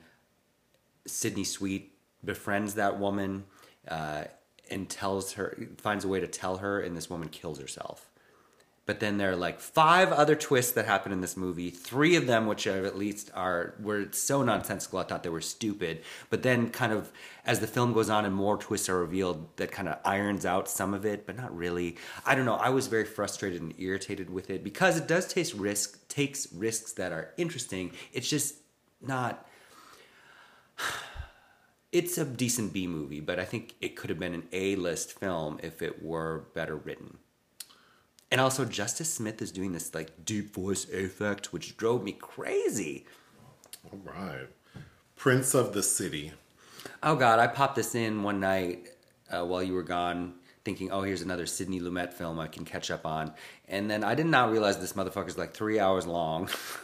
Sydney 1.05 1.43
Sweet 1.43 1.93
befriends 2.23 2.75
that 2.75 2.99
woman 2.99 3.43
uh, 3.87 4.25
and 4.69 4.89
tells 4.89 5.33
her 5.33 5.57
finds 5.77 6.05
a 6.05 6.07
way 6.07 6.19
to 6.19 6.27
tell 6.27 6.57
her, 6.57 6.79
and 6.79 6.95
this 6.95 7.09
woman 7.09 7.29
kills 7.29 7.59
herself. 7.59 8.09
But 8.85 8.99
then 8.99 9.17
there 9.17 9.31
are 9.31 9.35
like 9.37 9.61
five 9.61 10.11
other 10.11 10.35
twists 10.35 10.73
that 10.73 10.85
happen 10.85 11.13
in 11.13 11.21
this 11.21 11.37
movie. 11.37 11.69
Three 11.69 12.17
of 12.17 12.27
them, 12.27 12.47
which 12.47 12.67
are 12.67 12.85
at 12.85 12.97
least 12.97 13.31
are 13.33 13.75
were 13.79 14.07
so 14.11 14.43
nonsensical, 14.43 14.99
I 14.99 15.03
thought 15.03 15.23
they 15.23 15.29
were 15.29 15.39
stupid. 15.39 16.01
But 16.29 16.43
then, 16.43 16.69
kind 16.69 16.91
of 16.91 17.09
as 17.45 17.61
the 17.61 17.67
film 17.67 17.93
goes 17.93 18.09
on 18.09 18.25
and 18.25 18.35
more 18.35 18.57
twists 18.57 18.89
are 18.89 18.99
revealed, 18.99 19.55
that 19.55 19.71
kind 19.71 19.87
of 19.87 19.99
irons 20.03 20.45
out 20.45 20.67
some 20.67 20.93
of 20.93 21.05
it, 21.05 21.25
but 21.25 21.37
not 21.37 21.55
really. 21.55 21.95
I 22.25 22.35
don't 22.35 22.45
know. 22.45 22.55
I 22.55 22.69
was 22.69 22.87
very 22.87 23.05
frustrated 23.05 23.61
and 23.61 23.73
irritated 23.77 24.29
with 24.29 24.49
it 24.49 24.65
because 24.65 24.97
it 24.97 25.07
does 25.07 25.27
take 25.27 25.47
risk 25.55 26.05
takes 26.09 26.51
risks 26.51 26.91
that 26.93 27.13
are 27.13 27.31
interesting. 27.37 27.91
It's 28.11 28.29
just 28.29 28.55
not. 29.01 29.47
It's 31.93 32.17
a 32.17 32.25
decent 32.25 32.73
B 32.73 32.87
movie, 32.87 33.19
but 33.19 33.39
I 33.39 33.45
think 33.45 33.75
it 33.79 33.95
could 33.95 34.09
have 34.09 34.17
been 34.17 34.33
an 34.33 34.47
A 34.51 34.75
list 34.75 35.13
film 35.19 35.59
if 35.61 35.83
it 35.83 36.01
were 36.01 36.45
better 36.55 36.75
written. 36.75 37.19
And 38.33 38.41
also, 38.41 38.65
Justice 38.65 39.13
Smith 39.13 39.43
is 39.43 39.51
doing 39.51 39.73
this 39.73 39.93
like 39.93 40.25
deep 40.25 40.55
voice 40.55 40.89
effect, 40.89 41.53
which 41.53 41.77
drove 41.77 42.03
me 42.03 42.13
crazy. 42.13 43.05
All 43.85 43.99
right. 44.03 44.47
Prince 45.15 45.53
of 45.53 45.73
the 45.73 45.83
City. 45.83 46.31
Oh 47.03 47.15
God, 47.15 47.37
I 47.37 47.45
popped 47.45 47.75
this 47.75 47.93
in 47.93 48.23
one 48.23 48.39
night 48.39 48.89
uh, 49.29 49.45
while 49.45 49.61
you 49.61 49.75
were 49.75 49.83
gone, 49.83 50.33
thinking, 50.65 50.91
"Oh, 50.91 51.03
here's 51.03 51.21
another 51.21 51.45
Sidney 51.45 51.79
Lumet 51.79 52.11
film 52.11 52.39
I 52.39 52.47
can 52.47 52.65
catch 52.65 52.89
up 52.89 53.05
on," 53.05 53.35
and 53.67 53.87
then 53.87 54.03
I 54.03 54.15
did 54.15 54.25
not 54.25 54.49
realize 54.49 54.79
this 54.79 54.93
motherfucker's 54.93 55.37
like 55.37 55.53
three 55.53 55.79
hours 55.79 56.07
long. 56.07 56.49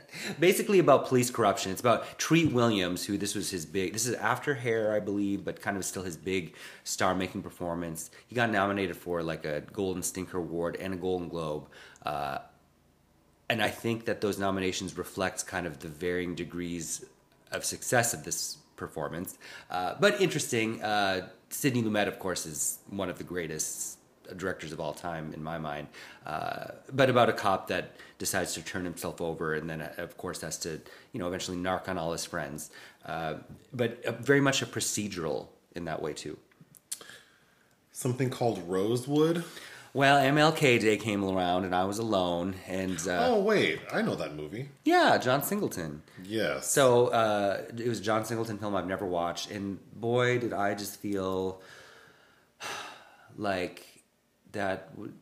Basically 0.40 0.78
about 0.78 1.06
police 1.06 1.30
corruption. 1.30 1.72
It's 1.72 1.80
about 1.80 2.18
Treat 2.18 2.52
Williams, 2.52 3.04
who 3.04 3.18
this 3.18 3.34
was 3.34 3.50
his 3.50 3.66
big. 3.66 3.92
This 3.92 4.06
is 4.06 4.14
after 4.14 4.54
Hair, 4.54 4.94
I 4.94 5.00
believe, 5.00 5.44
but 5.44 5.60
kind 5.60 5.76
of 5.76 5.84
still 5.84 6.02
his 6.02 6.16
big 6.16 6.54
star-making 6.84 7.42
performance. 7.42 8.10
He 8.26 8.34
got 8.34 8.50
nominated 8.50 8.96
for 8.96 9.22
like 9.22 9.44
a 9.44 9.60
Golden 9.72 10.02
Stinker 10.02 10.38
Award 10.38 10.76
and 10.76 10.94
a 10.94 10.96
Golden 10.96 11.28
Globe. 11.28 11.68
Uh, 12.04 12.38
and 13.48 13.62
I 13.62 13.68
think 13.68 14.06
that 14.06 14.20
those 14.20 14.38
nominations 14.38 14.96
reflect 14.96 15.46
kind 15.46 15.66
of 15.66 15.80
the 15.80 15.88
varying 15.88 16.34
degrees 16.34 17.04
of 17.50 17.64
success 17.64 18.14
of 18.14 18.24
this 18.24 18.56
performance. 18.76 19.38
Uh, 19.70 19.94
but 20.00 20.20
interesting. 20.20 20.82
Uh, 20.82 21.28
Sidney 21.50 21.82
Lumet, 21.82 22.08
of 22.08 22.18
course, 22.18 22.46
is 22.46 22.78
one 22.88 23.10
of 23.10 23.18
the 23.18 23.24
greatest 23.24 23.98
directors 24.36 24.72
of 24.72 24.80
all 24.80 24.94
time 24.94 25.32
in 25.34 25.42
my 25.42 25.58
mind. 25.58 25.88
Uh, 26.26 26.68
but 26.92 27.10
about 27.10 27.28
a 27.28 27.32
cop 27.32 27.68
that 27.68 27.96
decides 28.26 28.54
to 28.54 28.62
turn 28.62 28.84
himself 28.84 29.20
over, 29.20 29.46
and 29.58 29.68
then 29.68 29.80
uh, 29.82 29.92
of 29.98 30.16
course 30.16 30.40
has 30.42 30.56
to, 30.58 30.70
you 31.12 31.18
know, 31.20 31.26
eventually 31.26 31.56
narc 31.56 31.88
on 31.88 31.98
all 31.98 32.12
his 32.12 32.24
friends. 32.24 32.70
Uh, 33.04 33.34
but 33.72 33.90
uh, 34.04 34.12
very 34.12 34.40
much 34.40 34.62
a 34.62 34.66
procedural 34.66 35.48
in 35.74 35.84
that 35.86 36.00
way 36.00 36.12
too. 36.12 36.38
Something 37.90 38.30
called 38.30 38.58
Rosewood. 38.68 39.44
Well, 39.94 40.16
MLK 40.22 40.80
Day 40.80 40.96
came 40.96 41.22
around, 41.24 41.64
and 41.66 41.74
I 41.74 41.84
was 41.84 41.98
alone, 41.98 42.54
and 42.66 42.96
uh, 43.06 43.26
Oh 43.28 43.40
wait, 43.42 43.80
I 43.92 44.00
know 44.00 44.14
that 44.14 44.34
movie. 44.34 44.68
yeah, 44.84 45.18
John 45.18 45.42
Singleton. 45.42 46.02
Yes. 46.24 46.66
So 46.70 47.08
uh, 47.08 47.62
it 47.76 47.88
was 47.88 47.98
a 48.00 48.02
John 48.02 48.24
Singleton 48.24 48.56
film 48.58 48.74
I've 48.76 48.86
never 48.86 49.04
watched, 49.04 49.50
and 49.50 49.78
boy, 50.00 50.38
did 50.38 50.52
I 50.54 50.74
just 50.74 50.98
feel 51.00 51.60
like 53.36 53.84
that. 54.52 54.90
w- 54.96 55.12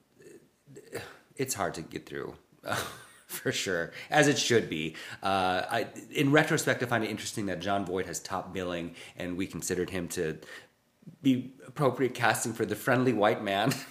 It's 1.37 1.55
hard 1.55 1.75
to 1.75 1.83
get 1.83 2.07
through, 2.07 2.35
for 3.27 3.53
sure, 3.53 3.93
as 4.11 4.29
it 4.29 4.39
should 4.39 4.69
be. 4.69 4.97
Uh, 5.23 5.63
I, 5.71 5.87
in 6.11 6.33
retrospect, 6.33 6.83
I 6.83 6.87
find 6.87 7.05
it 7.05 7.11
interesting 7.11 7.47
that 7.47 7.61
Jon 7.61 7.85
Voight 7.85 8.07
has 8.07 8.21
top 8.21 8.53
billing, 8.53 8.95
and 9.17 9.37
we 9.37 9.47
considered 9.47 9.91
him 9.91 10.09
to 10.09 10.39
be 11.23 11.53
appropriate 11.67 12.15
casting 12.15 12.53
for 12.53 12.67
the 12.67 12.77
friendly 12.77 13.13
white 13.13 13.43
man. 13.43 13.73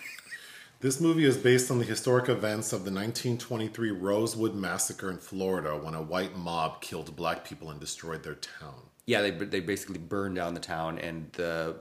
This 0.81 1.01
movie 1.01 1.25
is 1.25 1.35
based 1.37 1.69
on 1.71 1.79
the 1.79 1.83
historic 1.83 2.29
events 2.29 2.71
of 2.71 2.85
the 2.85 2.91
1923 2.91 3.91
Rosewood 3.91 4.55
Massacre 4.55 5.11
in 5.11 5.17
Florida 5.17 5.71
when 5.71 5.93
a 5.93 6.01
white 6.01 6.37
mob 6.37 6.79
killed 6.79 7.13
black 7.17 7.43
people 7.43 7.69
and 7.69 7.81
destroyed 7.81 8.23
their 8.23 8.35
town. 8.35 8.83
yeah, 9.05 9.21
they 9.21 9.31
they 9.31 9.59
basically 9.59 9.97
burned 9.97 10.37
down 10.37 10.53
the 10.53 10.61
town, 10.61 10.97
and 10.97 11.33
the 11.33 11.75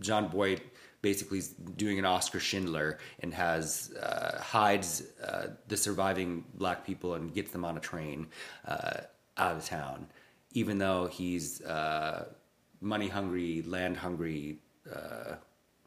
Jon 0.00 0.28
Voight 0.28 0.60
basically 1.02 1.42
doing 1.76 1.98
an 1.98 2.04
Oskar 2.04 2.40
Schindler 2.40 2.98
and 3.20 3.34
has 3.34 3.92
uh, 4.00 4.40
hides 4.40 5.02
uh, 5.22 5.48
the 5.66 5.76
surviving 5.76 6.44
black 6.54 6.86
people 6.86 7.14
and 7.14 7.34
gets 7.34 7.50
them 7.50 7.64
on 7.64 7.76
a 7.76 7.80
train 7.80 8.28
uh, 8.66 9.00
out 9.36 9.56
of 9.56 9.66
town, 9.66 10.06
even 10.52 10.78
though 10.78 11.08
he's 11.08 11.60
uh, 11.62 12.26
money 12.80 13.08
hungry, 13.08 13.62
land 13.62 13.96
hungry, 13.96 14.58
uh, 14.90 15.34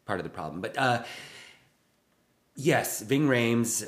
part 0.04 0.20
of 0.20 0.24
the 0.24 0.30
problem. 0.30 0.60
But 0.60 0.78
uh, 0.78 1.02
Yes, 2.58 3.02
Ving 3.02 3.28
Rhames 3.28 3.82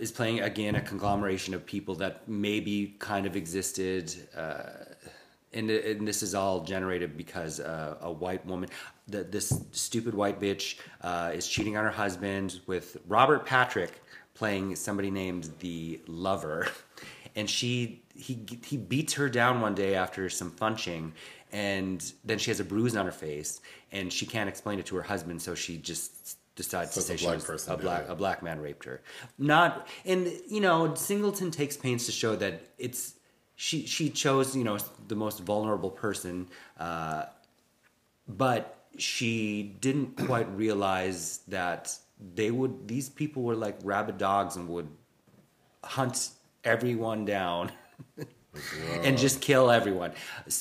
is 0.00 0.10
playing 0.10 0.40
again 0.40 0.74
a 0.74 0.80
conglomeration 0.80 1.54
of 1.54 1.64
people 1.64 1.94
that 1.96 2.28
maybe 2.28 2.96
kind 2.98 3.24
of 3.24 3.36
existed, 3.36 4.12
and, 5.54 5.70
and 5.70 6.06
this 6.06 6.22
is 6.22 6.34
all 6.34 6.60
generated 6.64 7.16
because 7.16 7.60
uh, 7.60 7.96
a 8.00 8.10
white 8.10 8.44
woman, 8.46 8.68
the, 9.08 9.24
this 9.24 9.62
stupid 9.72 10.14
white 10.14 10.40
bitch, 10.40 10.78
uh, 11.00 11.30
is 11.34 11.46
cheating 11.46 11.76
on 11.76 11.84
her 11.84 11.90
husband 11.90 12.60
with 12.66 12.96
Robert 13.06 13.46
Patrick 13.46 14.00
playing 14.34 14.74
somebody 14.74 15.10
named 15.10 15.50
the 15.60 16.00
lover, 16.06 16.68
and 17.36 17.48
she 17.48 18.02
he 18.14 18.44
he 18.64 18.76
beats 18.76 19.14
her 19.14 19.28
down 19.28 19.60
one 19.60 19.74
day 19.74 19.94
after 19.94 20.28
some 20.28 20.50
funching, 20.50 21.12
and 21.52 22.12
then 22.24 22.38
she 22.38 22.50
has 22.50 22.60
a 22.60 22.64
bruise 22.64 22.96
on 22.96 23.06
her 23.06 23.12
face, 23.12 23.60
and 23.92 24.12
she 24.12 24.26
can't 24.26 24.48
explain 24.48 24.78
it 24.78 24.86
to 24.86 24.96
her 24.96 25.02
husband, 25.02 25.40
so 25.40 25.54
she 25.54 25.78
just 25.78 26.38
decides 26.56 26.92
So 26.92 27.00
to 27.00 27.06
say 27.06 27.14
a 27.14 27.16
she 27.16 27.26
was 27.26 27.44
person 27.44 27.74
a 27.74 27.76
black 27.76 28.02
it. 28.04 28.10
a 28.10 28.14
black 28.14 28.42
man 28.42 28.60
raped 28.60 28.84
her. 28.84 29.02
Not 29.38 29.88
and 30.04 30.32
you 30.48 30.60
know 30.60 30.94
Singleton 30.94 31.50
takes 31.50 31.76
pains 31.76 32.06
to 32.06 32.12
show 32.12 32.36
that 32.36 32.62
it's 32.78 33.14
she 33.56 33.86
she 33.86 34.10
chose 34.10 34.56
you 34.56 34.64
know 34.64 34.78
the 35.08 35.16
most 35.16 35.40
vulnerable 35.40 35.90
person, 35.90 36.48
uh, 36.78 37.24
but 38.28 38.86
she 38.98 39.76
didn't 39.80 40.16
quite 40.26 40.48
realize 40.56 41.40
that 41.48 41.96
they 42.34 42.50
would 42.50 42.88
these 42.88 43.08
people 43.08 43.42
were 43.42 43.56
like 43.56 43.76
rabid 43.82 44.18
dogs 44.18 44.56
and 44.56 44.68
would 44.68 44.88
hunt 45.82 46.30
everyone 46.64 47.24
down. 47.24 47.72
and 49.02 49.18
just 49.18 49.40
kill 49.40 49.70
everyone. 49.70 50.12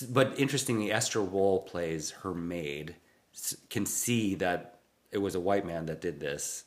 But 0.09 0.39
interestingly, 0.39 0.91
Esther 0.91 1.21
Rolle 1.21 1.61
plays 1.61 2.11
her 2.11 2.33
maid, 2.33 2.95
can 3.69 3.85
see 3.85 4.35
that 4.35 4.79
it 5.11 5.19
was 5.19 5.35
a 5.35 5.39
white 5.39 5.65
man 5.65 5.85
that 5.85 6.01
did 6.01 6.19
this. 6.19 6.65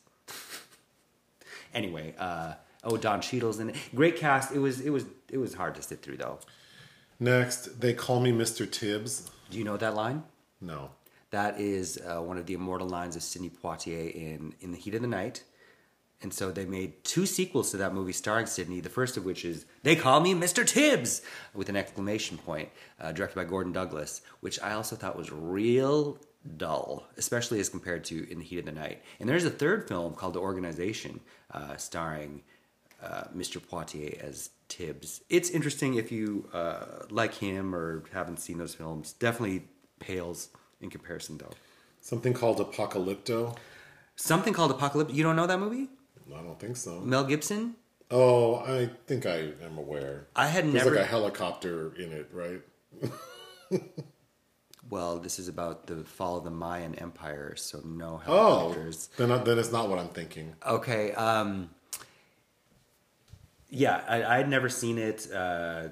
anyway, 1.73 2.15
uh, 2.17 2.53
oh 2.87 2.97
Don 2.97 3.21
Cheadle's 3.21 3.59
in 3.59 3.69
it. 3.69 3.75
Great 3.93 4.15
cast. 4.17 4.51
It 4.51 4.59
was 4.59 4.81
it 4.81 4.89
was 4.89 5.05
it 5.29 5.37
was 5.37 5.53
hard 5.53 5.75
to 5.75 5.81
sit 5.83 6.01
through 6.01 6.17
though. 6.17 6.39
Next, 7.19 7.81
they 7.81 7.93
call 7.93 8.19
me 8.19 8.31
Mr. 8.31 8.69
Tibbs. 8.69 9.29
Do 9.49 9.57
you 9.57 9.63
know 9.63 9.77
that 9.77 9.95
line? 9.95 10.23
No. 10.61 10.91
That 11.31 11.59
is 11.59 11.99
uh, 12.07 12.21
one 12.21 12.37
of 12.37 12.45
the 12.45 12.53
immortal 12.53 12.87
lines 12.87 13.15
of 13.15 13.23
Sidney 13.23 13.49
Poitier 13.49 14.13
in 14.13 14.53
In 14.61 14.71
the 14.71 14.77
Heat 14.77 14.95
of 14.95 15.01
the 15.01 15.07
Night. 15.07 15.43
And 16.21 16.33
so 16.33 16.51
they 16.51 16.65
made 16.65 17.03
two 17.03 17.27
sequels 17.27 17.69
to 17.71 17.77
that 17.77 17.93
movie 17.93 18.13
starring 18.13 18.47
Sidney, 18.47 18.79
the 18.79 18.89
first 18.89 19.17
of 19.17 19.25
which 19.25 19.45
is 19.45 19.65
They 19.83 19.95
Call 19.95 20.19
Me 20.19 20.33
Mr. 20.33 20.65
Tibbs, 20.65 21.21
with 21.53 21.69
an 21.69 21.75
exclamation 21.75 22.39
point, 22.39 22.69
uh, 22.99 23.11
directed 23.11 23.35
by 23.35 23.43
Gordon 23.43 23.71
Douglas, 23.71 24.21
which 24.39 24.59
I 24.61 24.73
also 24.73 24.95
thought 24.95 25.15
was 25.15 25.31
real 25.31 26.17
dull, 26.55 27.07
especially 27.17 27.59
as 27.59 27.69
compared 27.69 28.03
to 28.05 28.27
In 28.31 28.39
the 28.39 28.45
Heat 28.45 28.59
of 28.59 28.65
the 28.65 28.71
Night. 28.71 29.03
And 29.19 29.29
there's 29.29 29.45
a 29.45 29.51
third 29.51 29.87
film 29.87 30.15
called 30.15 30.33
The 30.33 30.39
Organization, 30.39 31.19
uh, 31.51 31.77
starring 31.77 32.41
uh, 33.01 33.25
Mr. 33.35 33.59
Poitier 33.61 34.19
as 34.21 34.49
Tibbs. 34.67 35.21
It's 35.29 35.49
interesting 35.49 35.95
if 35.95 36.11
you 36.11 36.49
uh, 36.53 37.05
like 37.09 37.33
him 37.35 37.73
or 37.75 38.03
haven't 38.13 38.39
seen 38.39 38.57
those 38.57 38.75
films. 38.75 39.13
Definitely 39.13 39.63
pales 39.99 40.49
in 40.81 40.89
comparison, 40.89 41.37
though. 41.37 41.51
Something 42.01 42.33
called 42.33 42.59
Apocalypto. 42.59 43.55
Something 44.15 44.53
called 44.53 44.71
Apocalypto. 44.77 45.13
You 45.13 45.23
don't 45.23 45.35
know 45.35 45.47
that 45.47 45.59
movie? 45.59 45.89
I 46.35 46.41
don't 46.41 46.59
think 46.59 46.75
so. 46.77 46.99
Mel 47.01 47.23
Gibson? 47.23 47.75
Oh, 48.09 48.55
I 48.57 48.89
think 49.05 49.25
I 49.25 49.49
am 49.63 49.77
aware. 49.77 50.27
I 50.35 50.47
had 50.47 50.65
There's 50.65 50.73
never. 50.75 50.91
like 50.95 50.99
a 51.05 51.07
helicopter 51.07 51.93
in 51.95 52.11
it, 52.13 52.29
right? 52.31 52.61
well, 54.89 55.19
this 55.19 55.39
is 55.39 55.47
about 55.47 55.87
the 55.87 56.03
fall 56.03 56.37
of 56.37 56.43
the 56.45 56.49
Mayan 56.51 56.95
Empire, 56.95 57.55
so 57.57 57.81
no 57.83 58.21
Oh, 58.25 58.57
helicopters. 58.69 59.09
then 59.17 59.29
then 59.43 59.59
it's 59.59 59.71
not 59.71 59.89
what 59.89 59.99
I'm 59.99 60.07
thinking. 60.09 60.55
Okay. 60.65 61.11
Um, 61.13 61.69
yeah, 63.69 64.03
I, 64.07 64.37
had 64.37 64.49
never 64.49 64.69
seen 64.69 64.97
it. 64.97 65.27
Uh, 65.31 65.89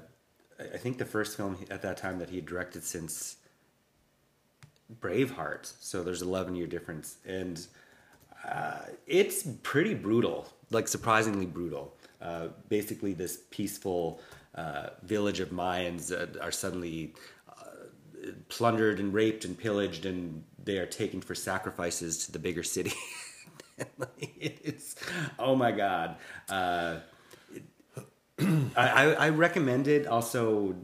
I 0.60 0.78
think 0.78 0.98
the 0.98 1.06
first 1.06 1.36
film 1.36 1.58
at 1.70 1.82
that 1.82 1.98
time 1.98 2.20
that 2.20 2.30
he 2.30 2.38
had 2.38 2.46
directed 2.46 2.84
since 2.84 3.38
Braveheart. 5.02 5.74
So 5.82 6.04
there's 6.04 6.22
11 6.22 6.56
year 6.56 6.68
difference, 6.68 7.18
and 7.26 7.66
uh, 8.50 8.80
it's 9.08 9.44
pretty 9.64 9.94
brutal, 9.94 10.48
like 10.72 10.88
surprisingly 10.88 11.46
brutal. 11.46 11.96
Uh, 12.22 12.48
basically, 12.70 13.14
this 13.14 13.40
peaceful 13.52 14.22
uh, 14.56 14.90
village 15.04 15.42
of 15.42 15.50
Mayans 15.50 16.12
uh, 16.12 16.42
are 16.42 16.52
suddenly 16.52 17.14
uh, 17.50 18.32
plundered 18.48 19.00
and 19.00 19.14
raped 19.14 19.44
and 19.44 19.58
pillaged, 19.58 20.06
and 20.06 20.44
they 20.64 20.78
are 20.78 20.86
taken 20.86 21.20
for 21.20 21.36
sacrifices 21.36 22.26
to 22.26 22.32
the 22.32 22.40
bigger 22.40 22.64
city. 22.64 22.94
it's 24.40 24.96
oh 25.38 25.56
my 25.56 25.72
god. 25.72 26.16
I, 28.76 29.14
I 29.14 29.30
recommend 29.30 29.88
it. 29.88 30.08
Also, 30.08 30.76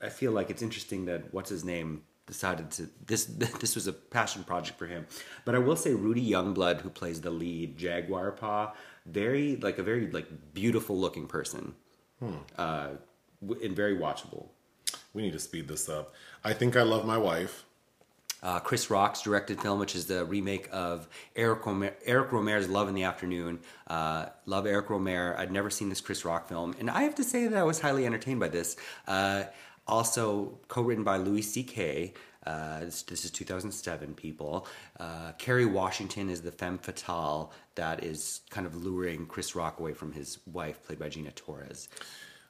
I 0.00 0.08
feel 0.08 0.32
like 0.32 0.50
it's 0.50 0.62
interesting 0.62 1.04
that 1.06 1.32
what's 1.32 1.50
his 1.50 1.64
name 1.64 2.02
decided 2.26 2.70
to 2.70 2.88
this 3.06 3.24
this 3.60 3.74
was 3.74 3.86
a 3.86 3.92
passion 3.92 4.44
project 4.44 4.78
for 4.78 4.86
him. 4.86 5.06
But 5.44 5.54
I 5.54 5.58
will 5.58 5.76
say 5.76 5.92
Rudy 5.92 6.28
Youngblood, 6.28 6.80
who 6.80 6.90
plays 6.90 7.20
the 7.20 7.30
lead 7.30 7.76
Jaguar 7.76 8.32
Paw, 8.32 8.72
very 9.06 9.56
like 9.56 9.78
a 9.78 9.82
very 9.82 10.10
like 10.10 10.54
beautiful 10.54 10.98
looking 10.98 11.26
person, 11.26 11.74
uh, 12.56 12.88
and 13.62 13.76
very 13.76 13.96
watchable. 13.96 14.48
We 15.12 15.22
need 15.22 15.32
to 15.32 15.40
speed 15.40 15.68
this 15.68 15.88
up. 15.88 16.14
I 16.44 16.52
think 16.52 16.76
I 16.76 16.82
love 16.82 17.04
my 17.04 17.18
wife. 17.18 17.64
Uh, 18.42 18.60
Chris 18.60 18.90
Rock's 18.90 19.22
directed 19.22 19.60
film, 19.60 19.78
which 19.78 19.94
is 19.94 20.06
the 20.06 20.24
remake 20.24 20.68
of 20.72 21.08
Eric, 21.36 21.62
Rohmer, 21.62 21.92
Eric 22.04 22.30
Rohmer's 22.30 22.68
Love 22.68 22.88
in 22.88 22.94
the 22.94 23.04
Afternoon. 23.04 23.60
Uh, 23.86 24.26
love 24.46 24.66
Eric 24.66 24.88
Rohmer. 24.88 25.36
I'd 25.38 25.52
never 25.52 25.70
seen 25.70 25.88
this 25.88 26.00
Chris 26.00 26.24
Rock 26.24 26.48
film, 26.48 26.74
and 26.78 26.90
I 26.90 27.02
have 27.02 27.14
to 27.16 27.24
say 27.24 27.46
that 27.46 27.58
I 27.58 27.62
was 27.64 27.80
highly 27.80 28.06
entertained 28.06 28.40
by 28.40 28.48
this. 28.48 28.76
Uh, 29.06 29.44
also 29.86 30.58
co-written 30.68 31.04
by 31.04 31.16
Louis 31.16 31.42
C.K. 31.42 32.14
Uh, 32.46 32.80
this, 32.80 33.02
this 33.02 33.24
is 33.24 33.30
2007, 33.30 34.14
people. 34.14 34.66
Uh, 34.98 35.32
Kerry 35.38 35.66
Washington 35.66 36.30
is 36.30 36.40
the 36.42 36.52
femme 36.52 36.78
fatale 36.78 37.52
that 37.74 38.02
is 38.04 38.40
kind 38.50 38.66
of 38.66 38.74
luring 38.76 39.26
Chris 39.26 39.54
Rock 39.54 39.78
away 39.80 39.92
from 39.92 40.12
his 40.12 40.38
wife, 40.46 40.82
played 40.86 40.98
by 40.98 41.08
Gina 41.08 41.32
Torres. 41.32 41.88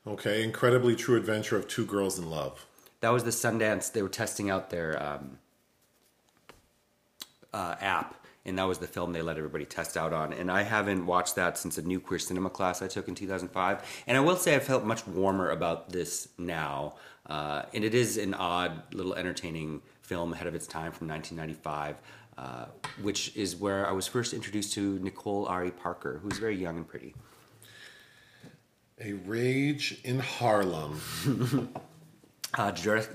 Okay, 0.07 0.45
incredibly 0.45 0.95
true 0.95 1.17
adventure 1.17 1.57
of 1.57 1.67
two 1.67 1.85
girls 1.85 2.19
in 2.19 2.31
love. 2.31 2.67
that 3.01 3.11
was 3.11 3.25
the 3.25 3.31
Sundance. 3.31 3.93
They 3.93 4.03
were 4.03 4.09
testing 4.09 4.49
out 4.51 4.71
their 4.71 5.03
um, 5.03 5.39
uh, 7.53 7.77
app, 7.81 8.17
and 8.45 8.59
that 8.59 8.65
was 8.65 8.79
the 8.79 8.87
film 8.87 9.13
they 9.13 9.23
let 9.23 9.37
everybody 9.37 9.65
test 9.65 9.97
out 9.97 10.13
on. 10.13 10.33
And 10.33 10.51
I 10.51 10.63
haven't 10.63 11.07
watched 11.07 11.37
that 11.37 11.59
since 11.59 11.79
a 11.79 11.83
new 11.83 12.01
queer 12.01 12.19
cinema 12.19 12.51
class 12.51 12.83
I 12.83 12.89
took 12.89 13.09
in 13.09 13.15
2005. 13.15 14.03
And 14.07 14.17
I 14.17 14.21
will 14.21 14.37
say 14.37 14.57
I 14.57 14.61
felt 14.61 14.85
much 14.85 15.07
warmer 15.07 15.51
about 15.51 15.91
this 15.91 16.29
now. 16.39 16.95
Uh, 17.27 17.63
and 17.75 17.85
it 17.85 17.95
is 17.95 18.17
an 18.17 18.35
odd, 18.35 18.95
little 18.95 19.15
entertaining 19.15 19.83
film 20.03 20.33
ahead 20.33 20.47
of 20.47 20.55
its 20.55 20.67
time 20.67 20.91
from 20.93 21.09
1995. 21.09 21.97
Uh, 22.39 22.65
which 23.03 23.37
is 23.37 23.55
where 23.55 23.87
I 23.87 23.93
was 23.93 24.07
first 24.07 24.33
introduced 24.33 24.73
to 24.73 24.99
Nicole 25.01 25.45
Ari 25.45 25.73
Parker, 25.73 26.21
who's 26.23 26.39
very 26.39 26.57
young 26.57 26.79
and 26.79 26.89
pretty. 26.89 27.15
A 28.99 29.13
Rage 29.13 30.01
in 30.05 30.21
Harlem. 30.21 31.01
Uh, 32.59 32.73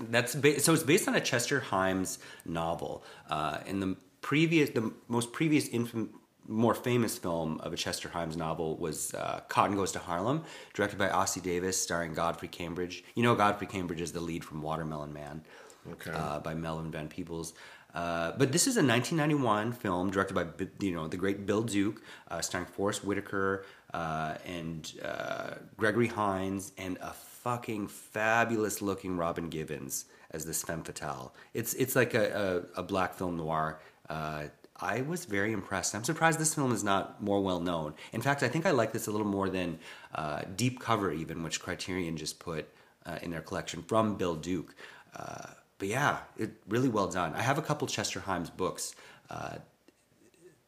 that's 0.09 0.33
ba- 0.33 0.61
so 0.61 0.73
it's 0.73 0.83
based 0.83 1.09
on 1.09 1.15
a 1.15 1.19
Chester 1.19 1.59
Himes 1.59 2.19
novel. 2.45 3.03
Uh, 3.29 3.57
and 3.67 3.81
the 3.81 3.97
previous, 4.25 4.71
the 4.71 4.91
most 5.07 5.31
previous, 5.31 5.69
infam- 5.69 6.09
more 6.47 6.73
famous 6.73 7.15
film 7.15 7.59
of 7.59 7.73
a 7.73 7.75
Chester 7.77 8.09
Himes 8.09 8.35
novel 8.35 8.75
was 8.77 9.13
uh, 9.13 9.41
Cotton 9.49 9.75
Comes 9.77 9.91
to 9.91 9.99
Harlem, 9.99 10.43
directed 10.73 10.97
by 10.97 11.09
Ossie 11.09 11.43
Davis, 11.43 11.79
starring 11.79 12.15
Godfrey 12.15 12.47
Cambridge. 12.47 13.03
You 13.13 13.21
know, 13.21 13.35
Godfrey 13.35 13.67
Cambridge 13.67 14.01
is 14.01 14.11
the 14.13 14.19
lead 14.19 14.43
from 14.43 14.63
Watermelon 14.63 15.13
Man, 15.13 15.43
Okay. 15.91 16.09
uh, 16.11 16.39
by 16.39 16.55
Melvin 16.55 16.89
Van 16.89 17.07
Peebles. 17.07 17.53
Uh, 17.93 18.31
but 18.39 18.51
this 18.51 18.65
is 18.65 18.77
a 18.77 18.83
1991 18.83 19.71
film 19.73 20.09
directed 20.09 20.33
by 20.33 20.45
you 20.79 20.91
know 20.95 21.07
the 21.07 21.17
great 21.17 21.45
Bill 21.45 21.61
Duke, 21.61 22.01
uh, 22.31 22.41
starring 22.41 22.65
Forest 22.65 23.05
Whitaker 23.05 23.63
uh, 23.93 24.33
and 24.45 24.91
uh, 25.03 25.51
Gregory 25.77 26.07
Hines 26.07 26.71
and 26.79 26.97
a 26.99 27.13
fucking 27.13 27.87
fabulous 27.87 28.81
looking 28.81 29.17
Robin 29.17 29.49
Givens 29.49 30.05
as 30.31 30.45
this 30.45 30.63
femme 30.63 30.83
fatale. 30.83 31.33
It's 31.53 31.73
it's 31.75 31.95
like 31.95 32.13
a, 32.15 32.65
a, 32.75 32.81
a 32.81 32.83
black 32.83 33.13
film 33.13 33.37
noir. 33.37 33.79
Uh, 34.09 34.45
I 34.77 35.01
was 35.01 35.25
very 35.25 35.53
impressed. 35.53 35.95
I'm 35.95 36.03
surprised 36.03 36.37
this 36.37 36.53
film 36.53 36.73
is 36.73 36.83
not 36.83 37.21
more 37.23 37.41
well 37.41 37.59
known. 37.61 37.93
In 38.11 38.21
fact, 38.21 38.43
I 38.43 38.49
think 38.49 38.65
I 38.65 38.71
like 38.71 38.91
this 38.91 39.07
a 39.07 39.11
little 39.11 39.27
more 39.27 39.49
than 39.49 39.79
uh, 40.13 40.41
Deep 40.55 40.79
Cover, 40.79 41.11
even 41.11 41.43
which 41.43 41.61
Criterion 41.61 42.17
just 42.17 42.39
put 42.39 42.67
uh, 43.05 43.17
in 43.21 43.31
their 43.31 43.41
collection 43.41 43.83
from 43.83 44.15
Bill 44.17 44.35
Duke. 44.35 44.75
Uh, 45.15 45.47
but 45.79 45.87
yeah, 45.87 46.19
it 46.37 46.51
really 46.67 46.89
well 46.89 47.07
done. 47.07 47.33
I 47.35 47.41
have 47.41 47.57
a 47.57 47.61
couple 47.61 47.87
Chester 47.87 48.19
Himes 48.19 48.55
books 48.55 48.95
uh, 49.29 49.55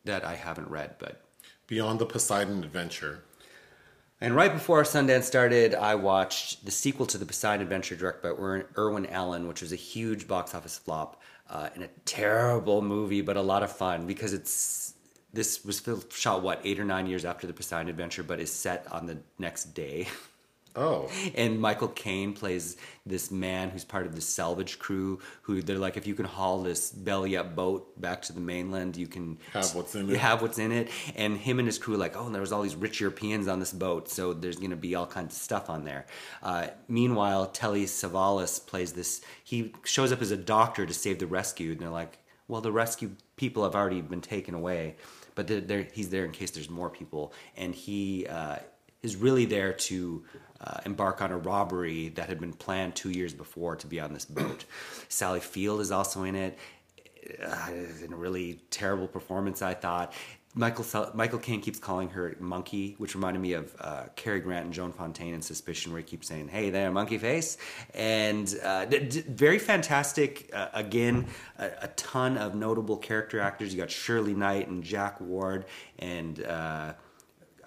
that 0.06 0.24
I 0.24 0.36
haven't 0.36 0.70
read, 0.70 0.96
but 1.00 1.22
Beyond 1.68 2.00
the 2.00 2.06
Poseidon 2.06 2.64
Adventure. 2.64 3.24
and 4.22 4.34
right 4.36 4.54
before 4.54 4.78
our 4.78 4.84
Sundance 4.86 5.24
started, 5.24 5.76
I 5.76 5.96
watched 5.96 6.64
the 6.64 6.72
sequel 6.72 7.06
to 7.08 7.18
the 7.18 7.26
Poseidon 7.26 7.62
Adventure, 7.62 7.96
directed 7.98 8.22
by 8.24 8.30
Ir- 8.30 8.70
Irwin 8.78 9.06
Allen, 9.08 9.50
which 9.50 9.62
was 9.62 9.74
a 9.74 9.78
huge 9.78 10.28
box 10.30 10.56
office 10.56 10.78
flop 10.78 11.22
uh, 11.50 11.70
and 11.76 11.84
a 11.84 11.90
terrible 12.06 12.82
movie, 12.82 13.22
but 13.22 13.38
a 13.38 13.42
lot 13.42 13.64
of 13.64 13.72
fun 13.72 14.06
because 14.06 14.34
it's 14.34 14.94
this 15.34 15.64
was 15.64 15.84
shot 16.10 16.42
what 16.42 16.62
eight 16.64 16.80
or 16.80 16.86
nine 16.86 17.06
years 17.06 17.26
after 17.26 17.48
the 17.48 17.54
Poseidon 17.54 17.90
Adventure, 17.90 18.24
but 18.24 18.40
is 18.40 18.52
set 18.52 18.88
on 18.92 19.06
the 19.06 19.18
next 19.38 19.74
day. 19.74 20.08
Oh, 20.76 21.10
and 21.36 21.60
Michael 21.60 21.88
Caine 21.90 22.34
plays 22.34 22.78
this 23.06 23.32
man 23.32 23.70
who's 23.70 23.84
part 23.84 24.06
of 24.06 24.16
the 24.16 24.22
salvage 24.22 24.80
crew. 24.80 25.20
Who 25.44 25.62
they're 25.62 25.78
like, 25.78 25.98
if 25.98 26.06
you 26.06 26.14
can 26.14 26.26
haul 26.26 26.62
this 26.62 26.92
belly 26.92 27.36
up 27.38 27.56
boat 27.56 28.00
back 28.00 28.22
to 28.24 28.34
the 28.34 28.40
mainland, 28.40 28.96
you 28.98 29.08
can 29.08 29.38
Have 29.54 29.74
what's 29.74 29.96
in 29.96 30.08
you 30.08 30.16
it. 30.16 30.20
Have 30.20 30.42
what's 30.42 30.60
in 30.60 30.72
it. 30.72 30.90
And 31.16 31.38
him 31.38 31.60
and 31.60 31.68
his 31.68 31.78
crew 31.78 31.96
are 31.96 31.98
like, 31.98 32.16
oh, 32.16 32.26
and 32.26 32.36
there 32.36 32.42
was 32.42 32.52
all 32.52 32.62
these 32.62 32.76
rich 32.76 33.00
Europeans 33.00 33.48
on 33.48 33.60
this 33.60 33.74
boat, 33.74 34.10
so 34.10 34.34
there's 34.34 34.58
gonna 34.58 34.76
be 34.76 34.96
all 34.96 35.08
kinds 35.08 35.36
of 35.36 35.42
stuff 35.42 35.70
on 35.70 35.84
there. 35.84 36.06
Uh, 36.44 36.68
meanwhile, 36.88 37.48
Telly 37.48 37.86
Savalas 37.86 38.66
plays 38.66 38.94
this. 38.94 39.22
He 39.44 39.74
shows 39.84 40.12
up 40.12 40.22
as 40.22 40.32
a 40.32 40.38
doctor 40.38 40.86
to 40.86 40.94
save 40.94 41.20
the 41.20 41.28
rescued, 41.28 41.78
and 41.78 41.82
they're 41.82 41.90
like, 41.90 42.20
well, 42.48 42.62
the 42.62 42.72
rescued 42.72 43.18
people 43.36 43.64
have 43.64 43.76
already 43.76 44.02
been 44.02 44.22
taken 44.22 44.54
away, 44.54 44.96
but 45.36 45.48
they're, 45.48 45.62
they're, 45.62 45.88
he's 45.92 46.10
there 46.10 46.26
in 46.26 46.32
case 46.32 46.52
there's 46.52 46.70
more 46.70 46.90
people, 46.90 47.34
and 47.56 47.74
he. 47.74 48.28
Uh, 48.28 48.58
is 49.04 49.16
really 49.16 49.46
there 49.46 49.74
to 49.74 50.24
uh, 50.62 50.80
embark 50.86 51.22
on 51.22 51.32
a 51.32 51.38
robbery 51.38 52.10
that 52.10 52.30
had 52.30 52.40
been 52.40 52.54
planned 52.54 52.96
two 52.96 53.10
years 53.10 53.34
before 53.34 53.76
to 53.76 53.88
be 53.88 54.00
on 54.00 54.14
this 54.14 54.26
boat. 54.26 54.66
Sally 55.10 55.40
Field 55.40 55.82
is 55.82 55.92
also 55.92 56.24
in 56.24 56.36
it. 56.36 56.58
Uh, 57.46 57.70
in 58.06 58.14
a 58.14 58.16
really 58.16 58.62
terrible 58.70 59.08
performance, 59.08 59.62
I 59.62 59.74
thought. 59.74 60.14
Michael 60.58 61.12
Michael 61.14 61.38
Caine 61.40 61.62
keeps 61.62 61.78
calling 61.78 62.10
her 62.10 62.36
Monkey, 62.40 62.96
which 62.98 63.14
reminded 63.14 63.40
me 63.42 63.54
of 63.54 63.76
uh, 63.80 64.06
Cary 64.16 64.40
Grant 64.40 64.66
and 64.66 64.74
Joan 64.74 64.92
Fontaine 64.92 65.36
in 65.36 65.42
Suspicion, 65.42 65.92
where 65.92 66.02
he 66.02 66.08
keeps 66.08 66.28
saying, 66.28 66.48
"Hey 66.48 66.72
there, 66.72 66.92
monkey 66.92 67.20
face," 67.20 67.58
and 67.94 68.54
uh, 68.64 68.86
d- 68.86 69.00
d- 69.00 69.22
very 69.22 69.60
fantastic. 69.60 70.50
Uh, 70.52 70.70
again, 70.74 71.28
a, 71.60 71.70
a 71.84 71.88
ton 71.90 72.38
of 72.38 72.56
notable 72.56 72.98
character 72.98 73.40
actors. 73.40 73.72
You 73.72 73.80
got 73.80 73.92
Shirley 73.92 74.34
Knight 74.34 74.68
and 74.68 74.84
Jack 74.84 75.22
Ward, 75.22 75.66
and 76.00 76.44
uh, 76.44 76.94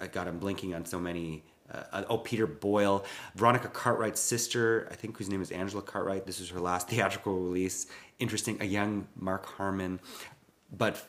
I 0.01 0.07
got 0.09 0.27
him 0.27 0.39
blinking 0.39 0.75
on 0.75 0.85
so 0.85 0.99
many. 0.99 1.45
Uh, 1.71 2.03
oh, 2.09 2.19
Peter 2.19 2.47
Boyle, 2.47 3.05
Veronica 3.37 3.69
Cartwright's 3.69 4.21
sister, 4.21 4.89
I 4.91 4.95
think 4.95 5.17
whose 5.17 5.29
name 5.29 5.41
is 5.43 5.51
Angela 5.51 5.83
Cartwright. 5.83 6.27
This 6.27 6.41
is 6.41 6.51
her 6.51 6.61
last 6.61 6.89
theatrical 6.91 7.35
release. 7.39 7.87
Interesting, 8.19 8.59
a 8.61 8.65
young 8.65 9.07
Mark 9.17 9.47
Harmon, 9.47 10.01
but 10.77 11.07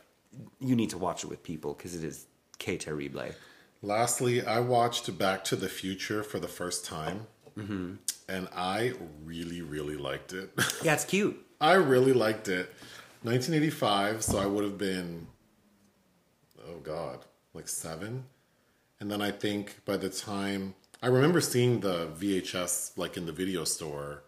you 0.59 0.75
need 0.75 0.89
to 0.91 0.97
watch 0.97 1.23
it 1.23 1.27
with 1.27 1.43
people 1.43 1.73
because 1.73 1.95
it 1.95 2.03
is 2.03 2.27
que 2.59 2.77
terrible. 2.77 3.25
Lastly, 3.81 4.45
I 4.45 4.59
watched 4.59 5.17
Back 5.17 5.43
to 5.45 5.55
the 5.55 5.67
Future 5.67 6.21
for 6.23 6.39
the 6.39 6.47
first 6.47 6.85
time, 6.85 7.27
Mm-hmm. 7.57 7.95
and 8.29 8.47
I 8.55 8.93
really, 9.25 9.61
really 9.61 9.97
liked 9.97 10.31
it. 10.31 10.51
Yeah, 10.83 10.93
it's 10.93 11.03
cute. 11.05 11.37
I 11.59 11.73
really 11.73 12.13
liked 12.13 12.47
it. 12.47 12.71
1985, 13.23 14.23
so 14.23 14.37
I 14.39 14.45
would 14.45 14.63
have 14.63 14.77
been, 14.77 15.27
oh 16.67 16.77
God, 16.81 17.25
like 17.53 17.67
seven. 17.67 18.23
And 19.01 19.09
then 19.09 19.19
I 19.19 19.31
think 19.31 19.83
by 19.83 19.97
the 19.97 20.09
time, 20.09 20.75
I 21.01 21.07
remember 21.07 21.41
seeing 21.41 21.79
the 21.79 22.07
VHS 22.17 22.97
like 22.97 23.17
in 23.17 23.25
the 23.25 23.31
video 23.31 23.63
store, 23.63 24.21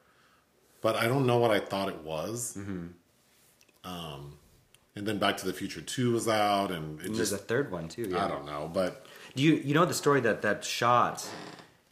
but 0.81 0.95
I 0.95 1.07
don't 1.07 1.27
know 1.27 1.37
what 1.37 1.51
I 1.51 1.59
thought 1.59 1.89
it 1.89 1.99
was. 1.99 2.57
Mm-hmm. 2.57 2.87
Um, 3.83 4.37
and 4.95 5.07
then 5.07 5.19
Back 5.19 5.37
to 5.37 5.45
the 5.45 5.53
Future 5.53 5.81
2 5.81 6.13
was 6.13 6.27
out, 6.27 6.71
and 6.71 6.99
it 6.99 7.05
And 7.05 7.15
there's 7.15 7.29
just, 7.29 7.33
a 7.33 7.45
third 7.45 7.71
one 7.71 7.87
too. 7.87 8.09
Yeah. 8.09 8.25
I 8.25 8.27
don't 8.27 8.47
know, 8.47 8.69
but 8.73 9.05
Do 9.35 9.43
you 9.43 9.53
you 9.55 9.75
know 9.75 9.85
the 9.85 9.93
story 9.93 10.21
that 10.21 10.41
that 10.41 10.65
shot, 10.65 11.27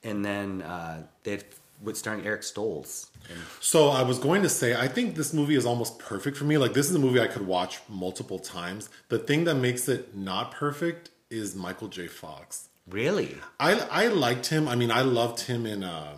and 0.03 0.25
then 0.25 0.63
uh, 0.63 1.03
they 1.23 1.39
with 1.83 1.97
starring 1.97 2.25
Eric 2.25 2.41
Stoltz. 2.41 3.09
And 3.29 3.39
So 3.59 3.89
I 3.89 4.01
was 4.01 4.17
going 4.17 4.41
to 4.41 4.49
say, 4.49 4.75
I 4.75 4.87
think 4.87 5.15
this 5.15 5.33
movie 5.33 5.55
is 5.55 5.65
almost 5.65 5.99
perfect 5.99 6.35
for 6.37 6.45
me. 6.45 6.57
Like 6.57 6.73
this 6.73 6.89
is 6.89 6.95
a 6.95 6.99
movie 6.99 7.19
I 7.19 7.27
could 7.27 7.45
watch 7.45 7.79
multiple 7.87 8.39
times. 8.39 8.89
The 9.09 9.19
thing 9.19 9.43
that 9.43 9.55
makes 9.55 9.87
it 9.87 10.15
not 10.15 10.51
perfect 10.51 11.11
is 11.29 11.55
Michael 11.55 11.87
J. 11.87 12.07
Fox. 12.07 12.69
Really, 12.89 13.37
I 13.59 13.79
I 13.91 14.07
liked 14.07 14.47
him. 14.47 14.67
I 14.67 14.75
mean, 14.75 14.91
I 14.91 15.01
loved 15.01 15.41
him 15.41 15.65
in 15.65 15.83
uh, 15.83 16.17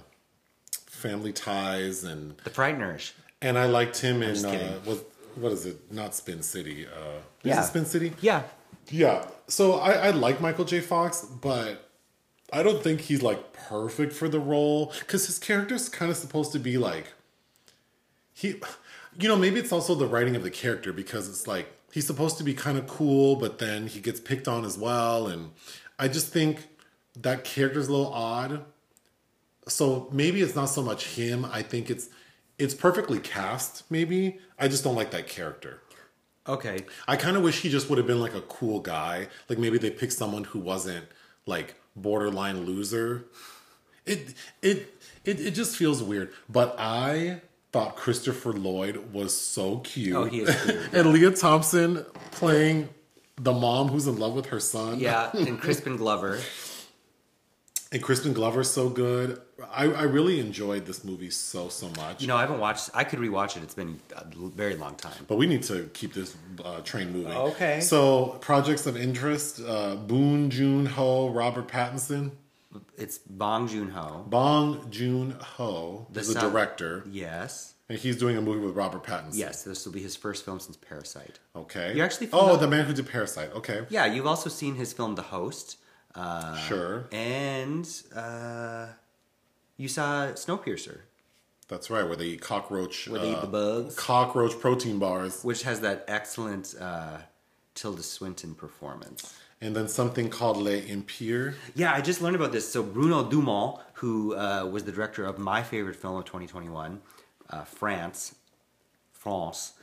Family 0.87 1.33
Ties, 1.33 2.03
and 2.03 2.37
The 2.43 2.49
Frighteners. 2.49 3.11
and 3.41 3.57
I 3.57 3.65
liked 3.65 3.99
him 3.99 4.21
in 4.23 4.43
uh, 4.45 4.79
what 4.85 4.99
what 5.35 5.51
is 5.51 5.65
it? 5.65 5.91
Not 5.91 6.13
Spin 6.15 6.41
City. 6.43 6.85
Uh, 6.87 7.17
is 7.43 7.49
Yeah. 7.49 7.61
it 7.63 7.65
Spin 7.67 7.85
City? 7.85 8.13
Yeah, 8.21 8.43
Yeah. 8.89 9.25
So 9.47 9.73
I, 9.73 9.93
I 9.93 10.09
like 10.11 10.39
Michael 10.41 10.65
J. 10.65 10.79
Fox, 10.79 11.21
but 11.25 11.89
I 12.51 12.63
don't 12.63 12.81
think 12.83 13.01
he's 13.01 13.21
like 13.21 13.51
perfect 13.53 14.13
for 14.13 14.29
the 14.29 14.39
role 14.39 14.93
because 14.99 15.25
his 15.27 15.39
character's 15.39 15.89
kind 15.89 16.09
of 16.11 16.17
supposed 16.17 16.51
to 16.53 16.59
be 16.59 16.77
like 16.77 17.07
he, 18.33 18.59
you 19.19 19.27
know, 19.27 19.35
maybe 19.35 19.59
it's 19.59 19.71
also 19.71 19.95
the 19.95 20.07
writing 20.07 20.35
of 20.35 20.43
the 20.43 20.49
character 20.51 20.91
because 20.93 21.27
it's 21.29 21.45
like 21.47 21.67
he's 21.91 22.05
supposed 22.07 22.37
to 22.37 22.43
be 22.43 22.53
kind 22.53 22.77
of 22.77 22.87
cool, 22.87 23.35
but 23.35 23.59
then 23.59 23.87
he 23.87 23.99
gets 23.99 24.19
picked 24.19 24.47
on 24.47 24.65
as 24.65 24.77
well, 24.77 25.27
and 25.27 25.51
I 26.03 26.09
just 26.09 26.33
think 26.33 26.67
that 27.21 27.45
character's 27.45 27.87
a 27.87 27.91
little 27.93 28.11
odd. 28.11 28.65
So 29.69 30.09
maybe 30.11 30.41
it's 30.41 30.53
not 30.53 30.65
so 30.65 30.83
much 30.83 31.15
him. 31.15 31.45
I 31.45 31.61
think 31.61 31.89
it's 31.89 32.09
it's 32.59 32.73
perfectly 32.73 33.19
cast. 33.19 33.89
Maybe 33.89 34.39
I 34.59 34.67
just 34.67 34.83
don't 34.83 34.95
like 34.95 35.11
that 35.11 35.27
character. 35.29 35.81
Okay. 36.45 36.83
I 37.07 37.15
kind 37.15 37.37
of 37.37 37.43
wish 37.43 37.61
he 37.61 37.69
just 37.69 37.89
would 37.89 37.97
have 37.97 38.05
been 38.05 38.19
like 38.19 38.33
a 38.35 38.41
cool 38.41 38.81
guy. 38.81 39.29
Like 39.47 39.59
maybe 39.59 39.77
they 39.77 39.91
picked 39.91 40.11
someone 40.11 40.43
who 40.43 40.59
wasn't 40.59 41.05
like 41.45 41.75
borderline 41.95 42.65
loser. 42.65 43.23
It 44.05 44.33
it 44.61 44.93
it, 45.23 45.39
it 45.39 45.51
just 45.51 45.77
feels 45.77 46.03
weird. 46.03 46.33
But 46.49 46.75
I 46.77 47.39
thought 47.71 47.95
Christopher 47.95 48.51
Lloyd 48.51 49.13
was 49.13 49.35
so 49.35 49.77
cute. 49.77 50.17
Oh, 50.17 50.25
he 50.25 50.41
is 50.41 50.63
cute, 50.65 50.81
and 50.91 51.13
Lea 51.13 51.31
Thompson 51.31 52.05
playing 52.31 52.89
the 53.37 53.53
mom 53.53 53.87
who's 53.89 54.07
in 54.07 54.17
love 54.17 54.33
with 54.33 54.47
her 54.47 54.59
son. 54.59 54.99
Yeah, 54.99 55.29
and 55.33 55.59
Crispin 55.59 55.97
Glover. 55.97 56.39
And 57.91 58.01
Crispin 58.01 58.33
Glover's 58.33 58.71
so 58.71 58.89
good. 58.89 59.39
I, 59.71 59.83
I 59.83 60.01
really 60.03 60.39
enjoyed 60.39 60.87
this 60.87 61.03
movie 61.03 61.29
so 61.29 61.69
so 61.69 61.89
much. 61.95 62.21
You 62.23 62.27
know, 62.27 62.35
I 62.35 62.41
haven't 62.41 62.59
watched. 62.59 62.89
I 62.95 63.03
could 63.03 63.19
rewatch 63.19 63.55
it. 63.55 63.61
It's 63.61 63.75
been 63.75 63.99
a 64.15 64.25
very 64.25 64.75
long 64.75 64.95
time. 64.95 65.13
But 65.27 65.35
we 65.37 65.45
need 65.45 65.61
to 65.63 65.89
keep 65.93 66.11
this 66.13 66.35
uh, 66.65 66.81
train 66.81 67.11
moving. 67.13 67.33
Okay. 67.33 67.81
So 67.81 68.37
projects 68.41 68.87
of 68.87 68.97
interest: 68.97 69.61
uh, 69.63 69.95
Boone 69.95 70.49
Joon 70.49 70.87
Ho, 70.87 71.29
Robert 71.29 71.67
Pattinson, 71.67 72.31
It's 72.97 73.19
Bong 73.19 73.67
Joon 73.67 73.89
Ho. 73.91 74.25
Bong 74.27 74.89
Joon 74.89 75.31
Ho 75.39 76.07
The 76.11 76.21
is 76.21 76.27
the 76.29 76.33
son- 76.33 76.51
director, 76.51 77.03
Yes. 77.07 77.72
And 77.93 78.01
he's 78.01 78.17
doing 78.17 78.35
a 78.37 78.41
movie 78.41 78.65
with 78.65 78.75
Robert 78.75 79.03
Pattinson. 79.03 79.35
Yes. 79.37 79.61
This 79.63 79.85
will 79.85 79.93
be 79.93 80.01
his 80.01 80.15
first 80.15 80.43
film 80.43 80.59
since 80.59 80.75
Parasite. 80.75 81.37
Okay. 81.55 81.93
You 81.95 82.01
actually 82.03 82.29
Oh, 82.33 82.57
the 82.57 82.67
man 82.67 82.85
who 82.85 82.93
did 82.93 83.07
Parasite. 83.07 83.51
Okay. 83.53 83.85
Yeah, 83.89 84.07
you've 84.07 84.25
also 84.25 84.49
seen 84.49 84.73
his 84.75 84.93
film 84.93 85.13
The 85.13 85.21
Host. 85.21 85.77
Uh, 86.15 86.57
Sure. 86.57 87.05
And 87.11 87.87
uh, 88.15 88.87
you 89.77 89.87
saw 89.87 90.29
Snowpiercer, 90.33 91.01
That's 91.67 91.91
right. 91.91 92.03
Where 92.07 92.15
they 92.15 92.25
eat 92.25 92.41
cockroach. 92.41 93.07
Where 93.07 93.21
they 93.21 93.29
eat 93.29 93.35
uh, 93.35 93.41
the 93.41 93.47
bugs. 93.47 93.95
Cockroach 93.95 94.59
protein 94.59 94.97
bars, 94.97 95.43
which 95.43 95.61
has 95.61 95.81
that 95.81 96.03
excellent 96.07 96.73
uh, 96.81 97.17
Tilda 97.75 98.01
Swinton 98.01 98.55
performance. 98.55 99.35
and 99.61 99.75
then 99.75 99.87
something 99.87 100.29
called 100.31 100.57
Les 100.57 100.79
Impires. 100.89 101.55
Yeah, 101.75 101.93
I 101.93 102.01
just 102.01 102.23
learned 102.23 102.35
about 102.35 102.51
this. 102.51 102.67
So 102.67 102.81
Bruno 102.81 103.23
Dumont, 103.29 103.79
who 103.93 104.35
uh, 104.35 104.67
was 104.71 104.83
the 104.83 104.91
director 104.91 105.25
of 105.25 105.37
my 105.37 105.61
favorite 105.61 105.95
film 105.95 106.15
of 106.17 106.25
2021, 106.25 106.91
uh, 106.91 106.97
France, 107.61 108.35
France, 109.11 109.73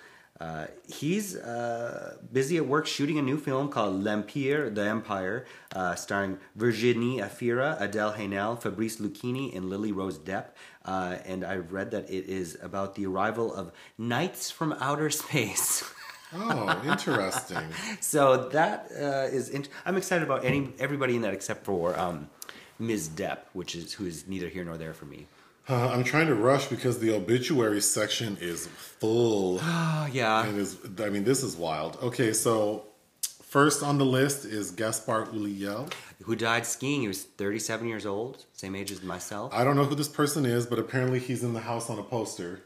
uh, 0.40 0.66
he's 0.88 1.36
uh, 1.36 2.16
busy 2.32 2.56
at 2.56 2.66
work 2.66 2.86
shooting 2.86 3.18
a 3.18 3.22
new 3.22 3.36
film 3.36 3.68
called 3.68 4.02
L'Empire, 4.02 4.70
The 4.70 4.86
Empire, 4.86 5.44
uh, 5.74 5.94
starring 5.96 6.38
Virginie 6.56 7.18
Efira, 7.18 7.78
Adele 7.78 8.12
Haenel, 8.12 8.56
Fabrice 8.56 8.96
Luchini, 8.96 9.54
and 9.54 9.68
Lily 9.68 9.92
Rose 9.92 10.18
Depp. 10.18 10.46
Uh, 10.86 11.16
and 11.26 11.44
I've 11.44 11.72
read 11.72 11.90
that 11.90 12.08
it 12.08 12.24
is 12.26 12.56
about 12.62 12.94
the 12.94 13.04
arrival 13.04 13.52
of 13.54 13.70
knights 13.98 14.50
from 14.50 14.72
outer 14.80 15.10
space. 15.24 15.84
Oh, 16.32 16.80
interesting. 16.86 17.66
So 18.00 18.48
that 18.50 18.88
uh, 18.92 19.34
is. 19.34 19.50
Int- 19.50 19.68
I'm 19.84 19.96
excited 19.96 20.24
about 20.24 20.44
any 20.44 20.72
everybody 20.78 21.16
in 21.16 21.22
that 21.22 21.34
except 21.34 21.64
for 21.64 21.98
um, 21.98 22.30
Ms. 22.78 23.10
Depp, 23.10 23.38
which 23.52 23.74
is 23.74 23.92
who 23.92 24.06
is 24.06 24.26
neither 24.26 24.48
here 24.48 24.64
nor 24.64 24.78
there 24.78 24.94
for 24.94 25.04
me. 25.06 25.26
Uh, 25.70 25.88
I'm 25.88 26.02
trying 26.02 26.26
to 26.26 26.34
rush 26.34 26.66
because 26.66 26.98
the 26.98 27.14
obituary 27.14 27.80
section 27.80 28.36
is 28.40 28.66
full. 28.66 29.60
Oh 29.62 30.08
yeah, 30.12 30.44
And 30.44 30.58
is 30.58 30.76
I 30.98 31.10
mean, 31.10 31.22
this 31.22 31.44
is 31.44 31.56
wild. 31.56 31.96
Okay, 32.02 32.32
so 32.32 32.84
first 33.42 33.82
on 33.82 33.96
the 33.96 34.04
list 34.04 34.44
is 34.44 34.72
Gaspard 34.72 35.28
Ulliel. 35.28 35.92
who 36.24 36.34
died 36.34 36.66
skiing? 36.66 37.02
He 37.02 37.08
was 37.08 37.22
37 37.22 37.86
years 37.86 38.04
old, 38.04 38.44
same 38.52 38.74
age 38.74 38.90
as 38.90 39.02
myself. 39.02 39.52
I 39.54 39.62
don't 39.62 39.76
know 39.76 39.84
who 39.84 39.94
this 39.94 40.08
person 40.08 40.44
is, 40.44 40.66
but 40.66 40.80
apparently 40.80 41.20
he's 41.20 41.44
in 41.44 41.54
the 41.54 41.60
house 41.60 41.88
on 41.88 41.98
a 42.00 42.02
poster. 42.02 42.62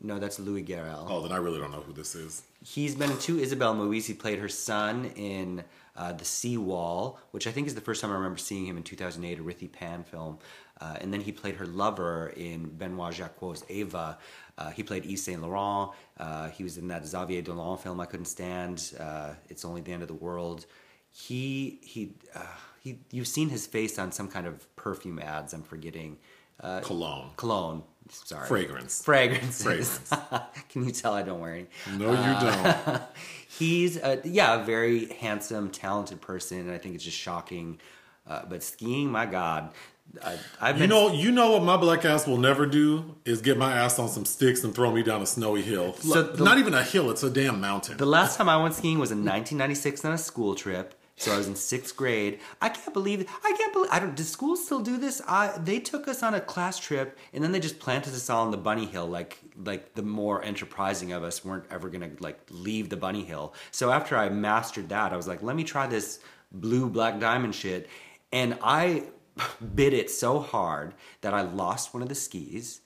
No, 0.00 0.18
that's 0.18 0.38
Louis 0.38 0.62
Garrel. 0.64 1.06
Oh, 1.08 1.22
then 1.22 1.32
I 1.32 1.36
really 1.36 1.58
don't 1.58 1.70
know 1.72 1.80
who 1.80 1.92
this 1.92 2.14
is. 2.14 2.42
He's 2.62 2.94
been 2.94 3.10
in 3.10 3.18
two 3.18 3.38
Isabel 3.38 3.74
movies. 3.74 4.06
He 4.06 4.14
played 4.14 4.38
her 4.38 4.48
son 4.48 5.06
in 5.16 5.64
uh, 5.96 6.12
The 6.12 6.24
Sea 6.24 6.58
Wall, 6.58 7.18
which 7.30 7.46
I 7.46 7.50
think 7.50 7.66
is 7.66 7.74
the 7.74 7.80
first 7.80 8.02
time 8.02 8.10
I 8.10 8.14
remember 8.14 8.38
seeing 8.38 8.66
him 8.66 8.76
in 8.76 8.82
2008, 8.82 9.38
a 9.38 9.42
Rithy 9.42 9.68
Panh 9.70 10.04
film. 10.04 10.38
Uh, 10.80 10.96
and 11.00 11.12
then 11.12 11.20
he 11.20 11.32
played 11.32 11.56
her 11.56 11.66
lover 11.66 12.32
in 12.36 12.68
Benoit 12.68 13.14
Jacquot's 13.14 13.64
Ava. 13.68 14.18
Uh, 14.58 14.70
he 14.70 14.82
played 14.82 15.04
Yves 15.04 15.22
Saint 15.24 15.42
Laurent. 15.42 15.90
Uh, 16.18 16.48
he 16.50 16.62
was 16.62 16.78
in 16.78 16.88
that 16.88 17.06
Xavier 17.06 17.42
Dolan 17.42 17.78
film 17.78 18.00
I 18.00 18.06
couldn't 18.06 18.26
stand. 18.26 18.92
Uh, 18.98 19.30
it's 19.48 19.64
only 19.64 19.80
the 19.80 19.92
end 19.92 20.02
of 20.02 20.08
the 20.08 20.14
world. 20.14 20.66
He 21.10 21.78
he 21.82 22.12
uh, 22.34 22.40
he. 22.82 22.98
You've 23.10 23.28
seen 23.28 23.48
his 23.48 23.66
face 23.66 23.98
on 23.98 24.12
some 24.12 24.28
kind 24.28 24.46
of 24.46 24.74
perfume 24.76 25.18
ads. 25.18 25.54
I'm 25.54 25.62
forgetting. 25.62 26.18
Uh, 26.58 26.80
Cologne. 26.80 27.30
cologne. 27.36 27.82
Sorry. 28.08 28.46
Fragrance. 28.46 29.02
Fragrances. 29.02 29.62
Fragrance. 29.62 30.14
Can 30.70 30.84
you 30.84 30.90
tell 30.90 31.12
I 31.12 31.22
don't 31.22 31.40
wear 31.40 31.54
any? 31.54 31.66
No, 31.98 32.12
you 32.12 32.40
don't. 32.40 33.02
He's 33.58 33.96
a, 33.98 34.20
yeah, 34.24 34.60
a 34.60 34.64
very 34.64 35.06
handsome, 35.14 35.70
talented 35.70 36.20
person, 36.20 36.60
and 36.60 36.70
I 36.70 36.78
think 36.78 36.94
it's 36.94 37.04
just 37.04 37.16
shocking. 37.18 37.78
Uh, 38.26 38.42
but 38.48 38.62
skiing, 38.62 39.10
my 39.10 39.26
God, 39.26 39.70
I, 40.24 40.38
I've 40.60 40.80
You 40.80 40.86
know, 40.86 41.12
you 41.12 41.30
know 41.30 41.52
what 41.52 41.62
my 41.62 41.76
black 41.76 42.04
ass 42.04 42.26
will 42.26 42.38
never 42.38 42.64
do 42.66 43.16
is 43.24 43.42
get 43.42 43.58
my 43.58 43.72
ass 43.74 43.98
on 43.98 44.08
some 44.08 44.24
sticks 44.24 44.64
and 44.64 44.74
throw 44.74 44.90
me 44.90 45.02
down 45.02 45.20
a 45.22 45.26
snowy 45.26 45.62
hill. 45.62 45.94
So 45.94 46.22
the- 46.22 46.42
Not 46.44 46.58
even 46.58 46.74
a 46.74 46.82
hill; 46.82 47.10
it's 47.10 47.22
a 47.22 47.30
damn 47.30 47.60
mountain. 47.60 47.96
The 47.98 48.06
last 48.06 48.36
time 48.36 48.48
I 48.48 48.56
went 48.62 48.74
skiing 48.74 48.98
was 48.98 49.10
in 49.10 49.18
1996 49.18 50.04
on 50.04 50.12
a 50.12 50.18
school 50.18 50.54
trip. 50.54 50.94
So 51.18 51.32
I 51.32 51.38
was 51.38 51.46
in 51.48 51.54
sixth 51.56 51.96
grade. 51.96 52.40
I 52.60 52.68
can't 52.68 52.92
believe 52.92 53.22
it. 53.22 53.28
I 53.42 53.54
can't 53.56 53.72
believe. 53.72 53.90
I 53.90 54.00
don't. 54.00 54.14
Does 54.14 54.28
schools 54.28 54.62
still 54.64 54.80
do 54.80 54.98
this? 54.98 55.22
I, 55.26 55.56
they 55.58 55.78
took 55.78 56.08
us 56.08 56.22
on 56.22 56.34
a 56.34 56.40
class 56.42 56.78
trip, 56.78 57.18
and 57.32 57.42
then 57.42 57.52
they 57.52 57.60
just 57.60 57.78
planted 57.78 58.12
us 58.12 58.28
all 58.28 58.44
on 58.44 58.50
the 58.50 58.58
bunny 58.58 58.84
hill. 58.84 59.06
Like 59.06 59.38
like 59.64 59.94
the 59.94 60.02
more 60.02 60.42
enterprising 60.44 61.12
of 61.12 61.22
us 61.24 61.42
weren't 61.42 61.64
ever 61.70 61.88
gonna 61.88 62.10
like 62.20 62.38
leave 62.50 62.90
the 62.90 62.98
bunny 62.98 63.24
hill. 63.24 63.54
So 63.70 63.90
after 63.90 64.14
I 64.16 64.28
mastered 64.28 64.90
that, 64.90 65.14
I 65.14 65.16
was 65.16 65.26
like, 65.26 65.42
let 65.42 65.56
me 65.56 65.64
try 65.64 65.86
this 65.86 66.20
blue 66.52 66.90
black 66.90 67.18
diamond 67.18 67.54
shit, 67.54 67.88
and 68.30 68.58
I 68.62 69.04
bit 69.74 69.92
it 69.92 70.10
so 70.10 70.40
hard 70.40 70.94
that 71.20 71.34
I 71.34 71.42
lost 71.42 71.92
one 71.94 72.02
of 72.02 72.08
the 72.08 72.14
skis, 72.14 72.80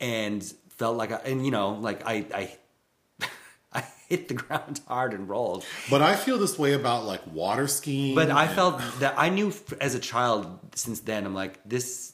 and 0.00 0.42
felt 0.68 0.96
like 0.96 1.12
I, 1.12 1.16
and 1.24 1.44
you 1.44 1.50
know 1.50 1.70
like 1.70 2.06
I 2.06 2.26
I 2.34 3.26
I 3.72 3.84
hit 4.08 4.28
the 4.28 4.34
ground 4.34 4.80
hard 4.88 5.12
and 5.14 5.28
rolled. 5.28 5.64
but 5.90 6.02
I 6.02 6.16
feel 6.16 6.38
this 6.38 6.58
way 6.58 6.72
about 6.72 7.04
like 7.04 7.22
water 7.26 7.66
skiing. 7.66 8.14
But 8.14 8.30
I 8.30 8.48
felt 8.48 8.80
that 9.00 9.14
I 9.16 9.28
knew 9.28 9.52
as 9.80 9.94
a 9.94 10.00
child 10.00 10.58
since 10.74 11.00
then, 11.00 11.26
I'm 11.26 11.34
like, 11.34 11.58
this 11.64 12.12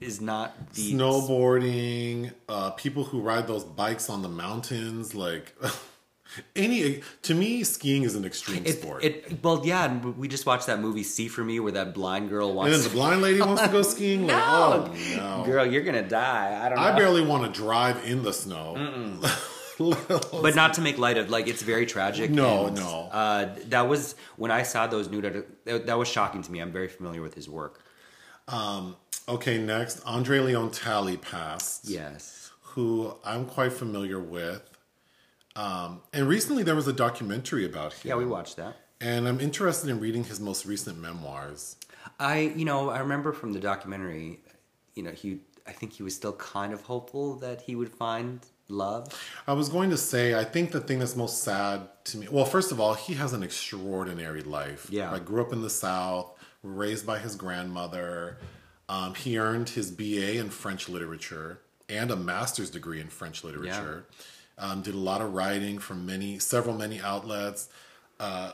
is 0.00 0.20
not 0.20 0.72
the. 0.74 0.94
snowboarding, 0.94 2.32
uh, 2.48 2.70
people 2.70 3.04
who 3.04 3.20
ride 3.20 3.46
those 3.46 3.64
bikes 3.64 4.10
on 4.10 4.22
the 4.22 4.28
mountains, 4.28 5.14
like 5.14 5.54
any. 6.56 7.02
To 7.22 7.34
me, 7.34 7.64
skiing 7.64 8.02
is 8.04 8.14
an 8.14 8.24
extreme 8.24 8.64
It, 8.64 8.80
sport. 8.80 9.04
it, 9.04 9.42
well, 9.42 9.62
yeah, 9.64 9.84
and 9.84 10.16
we 10.16 10.28
just 10.28 10.46
watched 10.46 10.66
that 10.66 10.80
movie 10.80 11.02
"See 11.02 11.28
for 11.28 11.42
Me," 11.44 11.60
where 11.60 11.72
that 11.72 11.94
blind 11.94 12.28
girl 12.30 12.62
and 12.62 12.72
then 12.72 12.82
the 12.82 12.88
blind 12.98 13.22
lady 13.22 13.40
wants 13.40 13.62
to 13.62 13.68
go 13.68 13.82
skiing. 13.82 14.26
Like, 14.26 14.36
No. 14.36 14.90
oh 14.90 15.16
no! 15.16 15.44
Girl, 15.44 15.64
you're 15.66 15.82
gonna 15.82 16.06
die. 16.08 16.60
I 16.64 16.68
don't 16.68 16.78
know. 16.78 16.84
I 16.84 16.92
barely 16.96 17.24
want 17.24 17.44
to 17.52 17.60
drive 17.60 18.04
in 18.04 18.22
the 18.22 18.32
snow. 18.32 19.18
but 19.78 20.54
not 20.54 20.74
to 20.74 20.80
make 20.80 20.98
light 20.98 21.18
of 21.18 21.30
like 21.30 21.48
it's 21.48 21.62
very 21.62 21.86
tragic. 21.86 22.30
No, 22.30 22.66
and, 22.66 22.76
no. 22.76 23.08
Uh, 23.10 23.54
that 23.68 23.88
was 23.88 24.14
when 24.36 24.50
I 24.50 24.62
saw 24.62 24.86
those 24.86 25.08
nude. 25.10 25.44
That, 25.64 25.86
that 25.86 25.98
was 25.98 26.08
shocking 26.08 26.42
to 26.42 26.52
me. 26.52 26.60
I'm 26.60 26.72
very 26.72 26.88
familiar 26.88 27.22
with 27.22 27.34
his 27.34 27.48
work. 27.48 27.82
okay, 29.28 29.58
next, 29.58 30.00
Andre 30.04 30.40
Leon 30.40 30.70
Talley 30.70 31.16
passed. 31.16 31.88
Yes. 31.88 32.50
who 32.60 33.14
I'm 33.24 33.46
quite 33.46 33.72
familiar 33.72 34.18
with. 34.20 34.62
Um, 35.56 36.00
and 36.12 36.28
recently 36.28 36.62
there 36.62 36.74
was 36.74 36.88
a 36.88 36.92
documentary 36.92 37.64
about 37.64 37.92
him. 37.92 38.08
Yeah, 38.08 38.14
we 38.16 38.26
watched 38.26 38.56
that. 38.56 38.76
And 39.00 39.26
I'm 39.26 39.40
interested 39.40 39.90
in 39.90 40.00
reading 40.00 40.24
his 40.24 40.40
most 40.40 40.64
recent 40.64 40.98
memoirs. 40.98 41.76
I, 42.18 42.52
you 42.56 42.64
know, 42.64 42.90
I 42.90 43.00
remember 43.00 43.32
from 43.32 43.52
the 43.52 43.60
documentary, 43.60 44.40
you 44.94 45.02
know, 45.02 45.10
he, 45.10 45.40
I 45.66 45.72
think 45.72 45.92
he 45.92 46.02
was 46.02 46.14
still 46.14 46.32
kind 46.34 46.72
of 46.72 46.82
hopeful 46.82 47.36
that 47.36 47.62
he 47.62 47.74
would 47.74 47.90
find 47.90 48.40
love. 48.68 49.12
I 49.46 49.52
was 49.52 49.68
going 49.68 49.90
to 49.90 49.96
say, 49.96 50.34
I 50.34 50.44
think 50.44 50.72
the 50.72 50.80
thing 50.80 50.98
that's 51.00 51.16
most 51.16 51.42
sad 51.42 51.88
to 52.04 52.18
me, 52.18 52.28
well, 52.30 52.44
first 52.44 52.72
of 52.72 52.80
all, 52.80 52.94
he 52.94 53.14
has 53.14 53.32
an 53.32 53.42
extraordinary 53.42 54.42
life. 54.42 54.86
Yeah. 54.90 55.12
I 55.12 55.18
grew 55.18 55.42
up 55.42 55.52
in 55.52 55.62
the 55.62 55.70
South, 55.70 56.32
raised 56.62 57.06
by 57.06 57.18
his 57.18 57.36
grandmother. 57.36 58.38
Um, 58.88 59.14
he 59.14 59.38
earned 59.38 59.70
his 59.70 59.90
BA 59.90 60.38
in 60.38 60.50
French 60.50 60.88
literature 60.88 61.60
and 61.88 62.10
a 62.10 62.16
master's 62.16 62.70
degree 62.70 63.00
in 63.00 63.08
French 63.08 63.44
literature. 63.44 64.06
Um, 64.62 64.80
did 64.80 64.94
a 64.94 64.98
lot 64.98 65.20
of 65.20 65.34
writing 65.34 65.78
from 65.78 66.06
many, 66.06 66.38
several, 66.38 66.76
many 66.76 67.00
outlets. 67.00 67.68
Uh, 68.20 68.52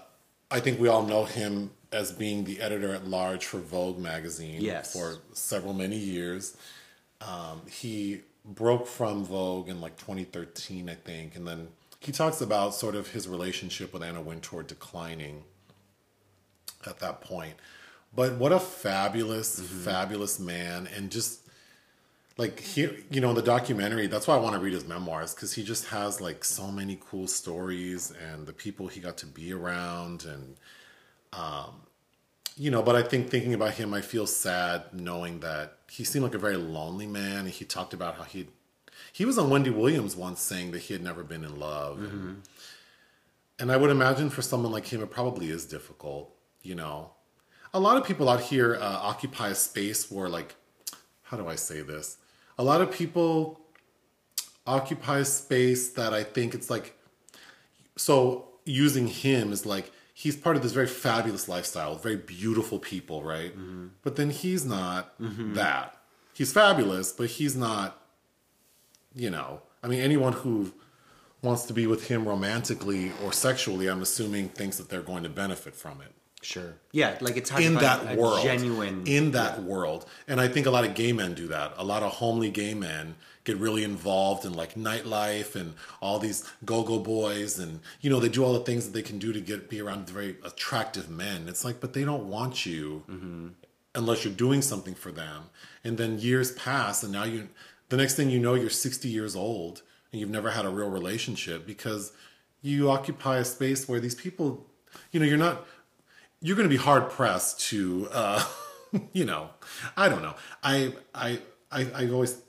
I 0.50 0.58
think 0.60 0.80
we 0.80 0.88
all 0.88 1.02
know 1.04 1.24
him 1.24 1.70
as 1.92 2.12
being 2.12 2.44
the 2.44 2.60
editor 2.62 2.94
at 2.94 3.06
large 3.06 3.44
for 3.44 3.58
Vogue 3.58 3.98
magazine 3.98 4.62
Yes. 4.62 4.92
for 4.94 5.16
several 5.34 5.74
many 5.74 5.98
years. 5.98 6.56
Um, 7.20 7.60
he 7.70 8.22
broke 8.44 8.86
from 8.86 9.24
Vogue 9.24 9.68
in 9.68 9.82
like 9.82 9.98
2013, 9.98 10.88
I 10.88 10.94
think, 10.94 11.36
and 11.36 11.46
then 11.46 11.68
he 12.00 12.10
talks 12.12 12.40
about 12.40 12.74
sort 12.74 12.94
of 12.94 13.08
his 13.08 13.28
relationship 13.28 13.92
with 13.92 14.02
Anna 14.02 14.22
Wintour 14.22 14.62
declining 14.62 15.42
at 16.86 17.00
that 17.00 17.20
point. 17.20 17.54
But 18.14 18.34
what 18.34 18.52
a 18.52 18.60
fabulous, 18.60 19.60
fabulous 19.60 20.38
man, 20.40 20.88
and 20.96 21.10
just 21.10 21.40
like 22.38 22.60
he, 22.60 22.88
you 23.10 23.20
know, 23.20 23.30
in 23.30 23.34
the 23.34 23.42
documentary. 23.42 24.06
That's 24.06 24.26
why 24.26 24.36
I 24.36 24.38
want 24.38 24.54
to 24.54 24.60
read 24.60 24.72
his 24.72 24.86
memoirs 24.86 25.34
because 25.34 25.52
he 25.52 25.64
just 25.64 25.88
has 25.88 26.20
like 26.20 26.44
so 26.44 26.68
many 26.68 26.96
cool 26.98 27.26
stories 27.26 28.12
and 28.30 28.46
the 28.46 28.52
people 28.52 28.86
he 28.86 29.00
got 29.00 29.18
to 29.18 29.26
be 29.26 29.52
around, 29.52 30.24
and 30.24 30.56
um, 31.32 31.82
you 32.56 32.70
know. 32.70 32.80
But 32.80 32.94
I 32.94 33.02
think 33.02 33.28
thinking 33.28 33.54
about 33.54 33.74
him, 33.74 33.92
I 33.92 34.00
feel 34.00 34.26
sad 34.26 34.84
knowing 34.92 35.40
that 35.40 35.78
he 35.90 36.04
seemed 36.04 36.22
like 36.22 36.34
a 36.34 36.38
very 36.38 36.56
lonely 36.56 37.06
man. 37.06 37.38
And 37.40 37.48
he 37.48 37.64
talked 37.64 37.92
about 37.92 38.14
how 38.14 38.22
he 38.22 38.46
he 39.12 39.24
was 39.24 39.36
on 39.36 39.50
Wendy 39.50 39.70
Williams 39.70 40.14
once 40.14 40.40
saying 40.40 40.70
that 40.70 40.82
he 40.82 40.94
had 40.94 41.02
never 41.02 41.24
been 41.24 41.42
in 41.44 41.58
love. 41.58 41.98
And, 41.98 42.42
and 43.58 43.72
I 43.72 43.76
would 43.76 43.90
imagine 43.90 44.30
for 44.30 44.42
someone 44.42 44.70
like 44.70 44.86
him, 44.86 45.02
it 45.02 45.10
probably 45.10 45.50
is 45.50 45.66
difficult, 45.66 46.32
you 46.62 46.76
know. 46.76 47.10
A 47.74 47.80
lot 47.80 47.96
of 47.96 48.04
people 48.04 48.28
out 48.28 48.42
here 48.42 48.76
uh, 48.76 48.98
occupy 49.02 49.48
a 49.48 49.54
space 49.56 50.08
where, 50.08 50.28
like, 50.28 50.54
how 51.24 51.36
do 51.36 51.48
I 51.48 51.56
say 51.56 51.82
this? 51.82 52.17
A 52.58 52.64
lot 52.64 52.80
of 52.80 52.90
people 52.90 53.60
occupy 54.66 55.18
a 55.18 55.24
space 55.24 55.90
that 55.90 56.12
I 56.12 56.24
think 56.24 56.54
it's 56.54 56.68
like, 56.68 56.94
so 57.96 58.48
using 58.64 59.06
him 59.06 59.52
is 59.52 59.64
like, 59.64 59.90
he's 60.12 60.36
part 60.36 60.56
of 60.56 60.62
this 60.62 60.72
very 60.72 60.86
fabulous 60.86 61.48
lifestyle, 61.48 61.94
very 61.96 62.16
beautiful 62.16 62.78
people, 62.78 63.22
right? 63.22 63.56
Mm-hmm. 63.56 63.86
But 64.02 64.16
then 64.16 64.30
he's 64.30 64.64
not 64.64 65.18
mm-hmm. 65.20 65.54
that. 65.54 65.96
He's 66.34 66.52
fabulous, 66.52 67.12
but 67.12 67.28
he's 67.30 67.56
not 67.56 67.98
you 69.14 69.30
know, 69.30 69.60
I 69.82 69.88
mean, 69.88 70.00
anyone 70.00 70.32
who 70.32 70.72
wants 71.42 71.64
to 71.64 71.72
be 71.72 71.86
with 71.86 72.08
him 72.08 72.26
romantically 72.26 73.12
or 73.24 73.32
sexually, 73.32 73.88
I'm 73.88 74.02
assuming 74.02 74.48
thinks 74.48 74.76
that 74.78 74.88
they're 74.88 75.02
going 75.02 75.22
to 75.24 75.28
benefit 75.28 75.74
from 75.74 76.00
it 76.00 76.12
Sure. 76.40 76.74
Yeah, 76.92 77.18
like 77.20 77.36
it's 77.36 77.50
in 77.50 77.74
that 77.74 78.16
world. 78.16 78.42
genuine 78.42 79.02
in 79.06 79.32
that 79.32 79.62
world, 79.62 80.06
and 80.28 80.40
I 80.40 80.48
think 80.48 80.66
a 80.66 80.70
lot 80.70 80.84
of 80.84 80.94
gay 80.94 81.12
men 81.12 81.34
do 81.34 81.48
that. 81.48 81.72
A 81.76 81.84
lot 81.84 82.02
of 82.02 82.12
homely 82.12 82.50
gay 82.50 82.74
men 82.74 83.16
get 83.42 83.56
really 83.56 83.82
involved 83.82 84.44
in 84.44 84.52
like 84.52 84.74
nightlife 84.74 85.56
and 85.56 85.74
all 86.00 86.18
these 86.18 86.48
go-go 86.64 87.00
boys, 87.00 87.58
and 87.58 87.80
you 88.00 88.08
know 88.08 88.20
they 88.20 88.28
do 88.28 88.44
all 88.44 88.52
the 88.52 88.60
things 88.60 88.86
that 88.86 88.92
they 88.92 89.02
can 89.02 89.18
do 89.18 89.32
to 89.32 89.40
get 89.40 89.68
be 89.68 89.80
around 89.80 90.08
very 90.08 90.36
attractive 90.44 91.10
men. 91.10 91.48
It's 91.48 91.64
like, 91.64 91.80
but 91.80 91.92
they 91.92 92.04
don't 92.04 92.28
want 92.28 92.64
you 92.64 93.02
mm-hmm. 93.10 93.48
unless 93.96 94.24
you're 94.24 94.32
doing 94.32 94.62
something 94.62 94.94
for 94.94 95.10
them. 95.10 95.50
And 95.82 95.98
then 95.98 96.18
years 96.20 96.52
pass, 96.52 97.02
and 97.02 97.12
now 97.12 97.24
you, 97.24 97.48
the 97.88 97.96
next 97.96 98.14
thing 98.14 98.30
you 98.30 98.38
know, 98.38 98.54
you're 98.54 98.70
60 98.70 99.08
years 99.08 99.34
old 99.34 99.82
and 100.12 100.20
you've 100.20 100.30
never 100.30 100.50
had 100.50 100.64
a 100.64 100.70
real 100.70 100.90
relationship 100.90 101.66
because 101.66 102.12
you 102.62 102.90
occupy 102.90 103.38
a 103.38 103.44
space 103.44 103.88
where 103.88 104.00
these 104.00 104.14
people, 104.14 104.66
you 105.12 105.20
know, 105.20 105.26
you're 105.26 105.38
not, 105.38 105.66
you're 106.40 106.56
going 106.56 106.68
to 106.68 106.74
be 106.74 106.82
hard 106.82 107.10
pressed 107.10 107.60
to, 107.68 108.08
uh, 108.12 108.44
you 109.12 109.24
know, 109.24 109.50
I 109.96 110.08
don't 110.08 110.22
know. 110.22 110.34
I, 110.62 110.94
I, 111.14 111.40
I, 111.70 111.86
I 111.94 112.08
always 112.10 112.40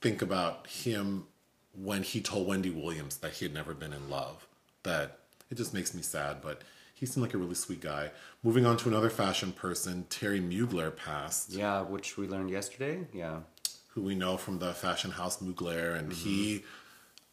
think 0.00 0.22
about 0.22 0.66
him 0.66 1.26
when 1.74 2.02
he 2.02 2.20
told 2.20 2.46
Wendy 2.46 2.70
Williams 2.70 3.16
that 3.18 3.32
he 3.32 3.44
had 3.44 3.52
never 3.54 3.74
been 3.74 3.92
in 3.92 4.08
love. 4.08 4.46
That 4.84 5.18
it 5.50 5.56
just 5.56 5.74
makes 5.74 5.94
me 5.94 6.02
sad, 6.02 6.38
but 6.42 6.62
he 6.94 7.04
seemed 7.06 7.26
like 7.26 7.34
a 7.34 7.38
really 7.38 7.54
sweet 7.54 7.80
guy. 7.80 8.10
Moving 8.42 8.64
on 8.64 8.76
to 8.78 8.88
another 8.88 9.10
fashion 9.10 9.52
person, 9.52 10.06
Terry 10.08 10.40
Mugler 10.40 10.94
passed, 10.94 11.50
Yeah, 11.52 11.82
which 11.82 12.16
we 12.16 12.26
learned 12.28 12.50
yesterday. 12.50 13.06
Yeah. 13.12 13.40
who 13.88 14.02
we 14.02 14.14
know 14.14 14.36
from 14.36 14.58
the 14.60 14.72
fashion 14.72 15.10
house 15.10 15.38
Mugler, 15.42 15.98
and 15.98 16.12
he 16.12 16.64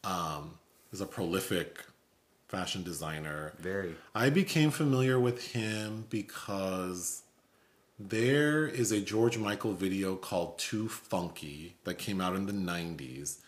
um, 0.03 0.55
is 0.91 0.99
a 1.01 1.05
prolific 1.05 1.85
fashion 2.53 2.83
designer. 2.83 3.53
Very. 3.57 3.95
I 4.13 4.29
became 4.29 4.69
familiar 4.69 5.19
with 5.19 5.53
him 5.53 6.05
because 6.09 7.23
there 7.97 8.67
is 8.67 8.91
a 8.91 9.01
George 9.01 9.39
Michael 9.39 9.73
video 9.73 10.15
called 10.15 10.59
Too 10.59 10.87
Funky 10.87 11.77
that 11.83 11.95
came 11.95 12.21
out 12.21 12.35
in 12.35 12.45
the 12.45 12.53
90s. 12.53 13.39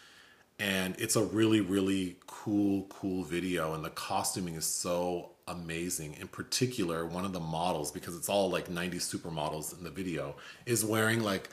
And 0.57 0.95
it's 0.97 1.15
a 1.15 1.23
really, 1.23 1.61
really 1.61 2.15
cool, 2.25 2.87
cool 2.89 3.23
video. 3.23 3.75
And 3.75 3.85
the 3.85 3.91
costuming 3.91 4.55
is 4.55 4.65
so 4.65 5.31
amazing. 5.47 6.15
In 6.19 6.27
particular, 6.27 7.05
one 7.05 7.25
of 7.25 7.33
the 7.33 7.39
models, 7.39 7.91
because 7.91 8.15
it's 8.15 8.29
all 8.29 8.49
like 8.49 8.69
90s 8.69 9.03
supermodels 9.15 9.77
in 9.77 9.83
the 9.83 9.91
video, 9.91 10.35
is 10.65 10.83
wearing 10.83 11.21
like 11.21 11.49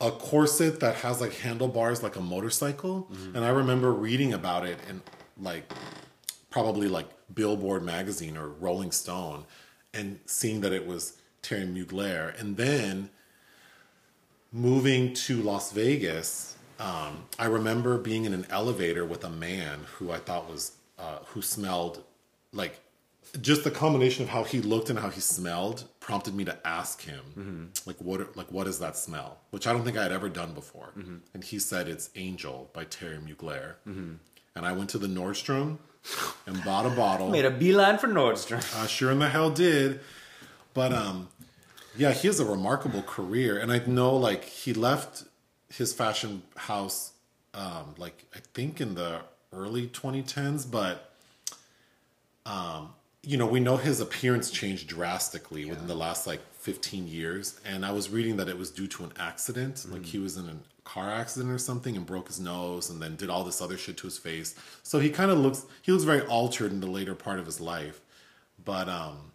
a 0.00 0.10
corset 0.10 0.80
that 0.80 0.94
has 0.96 1.20
like 1.20 1.34
handlebars 1.34 2.02
like 2.02 2.16
a 2.16 2.20
motorcycle. 2.22 3.08
Mm-hmm. 3.12 3.36
And 3.36 3.44
I 3.44 3.50
remember 3.50 3.92
reading 3.92 4.32
about 4.32 4.64
it 4.64 4.78
and 4.88 5.02
like 5.38 5.70
probably 6.56 6.88
like 6.88 7.06
Billboard 7.34 7.82
magazine 7.82 8.34
or 8.34 8.48
Rolling 8.48 8.90
Stone 8.90 9.44
and 9.92 10.18
seeing 10.24 10.62
that 10.62 10.72
it 10.72 10.86
was 10.86 11.18
Terry 11.42 11.66
Mugler. 11.66 12.32
And 12.40 12.56
then 12.56 13.10
moving 14.50 15.12
to 15.26 15.42
Las 15.42 15.72
Vegas, 15.72 16.56
um, 16.80 17.24
I 17.38 17.44
remember 17.44 17.98
being 17.98 18.24
in 18.24 18.32
an 18.32 18.46
elevator 18.48 19.04
with 19.04 19.22
a 19.22 19.28
man 19.28 19.80
who 19.96 20.10
I 20.10 20.16
thought 20.16 20.48
was, 20.50 20.72
uh, 20.98 21.18
who 21.26 21.42
smelled 21.42 22.02
like 22.54 22.80
just 23.42 23.62
the 23.64 23.70
combination 23.70 24.22
of 24.22 24.30
how 24.30 24.42
he 24.44 24.62
looked 24.62 24.88
and 24.88 24.98
how 24.98 25.10
he 25.10 25.20
smelled 25.20 25.84
prompted 26.00 26.34
me 26.34 26.46
to 26.46 26.56
ask 26.66 27.02
him 27.02 27.70
like 27.84 27.96
what 28.00 28.34
like 28.34 28.50
what 28.50 28.66
is 28.66 28.78
that 28.78 28.96
smell? 28.96 29.40
Which 29.50 29.66
i 29.66 29.74
don't 29.74 29.84
think 29.84 29.98
i 29.98 30.02
had 30.02 30.12
ever 30.12 30.30
done 30.30 30.54
before. 30.54 30.92
And 31.34 31.44
he 31.44 31.58
said 31.58 31.86
it's 31.86 32.08
angel 32.14 32.70
by 32.72 32.84
terry 32.84 33.18
mugler. 33.18 33.74
And 34.54 34.64
i 34.64 34.72
went 34.72 34.88
to 34.90 34.98
the 34.98 35.08
nordstrom 35.08 35.78
and 36.46 36.62
bought 36.64 36.86
a 36.86 36.90
bottle 36.90 37.30
Made 37.30 37.44
a 37.44 37.50
beeline 37.50 37.98
for 37.98 38.08
Nordstrom. 38.08 38.62
I 38.80 38.86
sure 38.86 39.10
in 39.10 39.18
the 39.18 39.28
hell 39.28 39.50
did. 39.50 40.00
But 40.74 40.92
um, 40.92 41.28
yeah, 41.96 42.12
he 42.12 42.28
has 42.28 42.38
a 42.38 42.44
remarkable 42.44 43.02
career, 43.02 43.58
and 43.58 43.72
I 43.72 43.80
know 43.86 44.14
like 44.14 44.44
he 44.44 44.74
left 44.74 45.24
his 45.68 45.92
fashion 45.92 46.42
house 46.54 47.12
um, 47.56 47.94
like 47.96 48.24
I 48.34 48.40
think 48.54 48.80
in 48.80 48.94
the 48.94 49.20
early 49.52 49.88
2010s, 49.88 50.70
but 50.70 51.10
um, 52.44 52.90
you 53.22 53.36
know 53.36 53.46
we 53.46 53.60
know 53.60 53.78
his 53.78 54.00
appearance 54.00 54.50
changed 54.50 54.88
drastically 54.88 55.64
within 55.64 55.86
the 55.86 55.94
last 55.94 56.26
like 56.26 56.40
15 56.60 57.08
years, 57.08 57.58
and 57.64 57.84
I 57.84 57.92
was 57.92 58.10
reading 58.10 58.36
that 58.36 58.48
it 58.48 58.58
was 58.58 58.70
due 58.70 58.86
to 58.88 59.04
an 59.04 59.12
accident, 59.18 59.86
like 59.90 60.04
he 60.04 60.18
was 60.18 60.36
in 60.36 60.48
a 60.48 60.56
car 60.86 61.10
accident 61.10 61.50
or 61.50 61.58
something 61.58 61.96
and 61.96 62.06
broke 62.06 62.28
his 62.28 62.38
nose 62.38 62.88
and 62.88 63.02
then 63.02 63.16
did 63.16 63.28
all 63.28 63.42
this 63.42 63.60
other 63.60 63.76
shit 63.76 63.96
to 63.98 64.06
his 64.06 64.16
face. 64.16 64.54
So 64.84 65.00
he 65.00 65.10
kind 65.10 65.30
of 65.32 65.38
looks 65.38 65.66
he 65.82 65.90
looks 65.90 66.04
very 66.04 66.22
altered 66.22 66.70
in 66.70 66.80
the 66.80 66.86
later 66.86 67.14
part 67.14 67.40
of 67.40 67.44
his 67.44 67.60
life. 67.60 68.00
But 68.64 68.88
um 68.88 69.32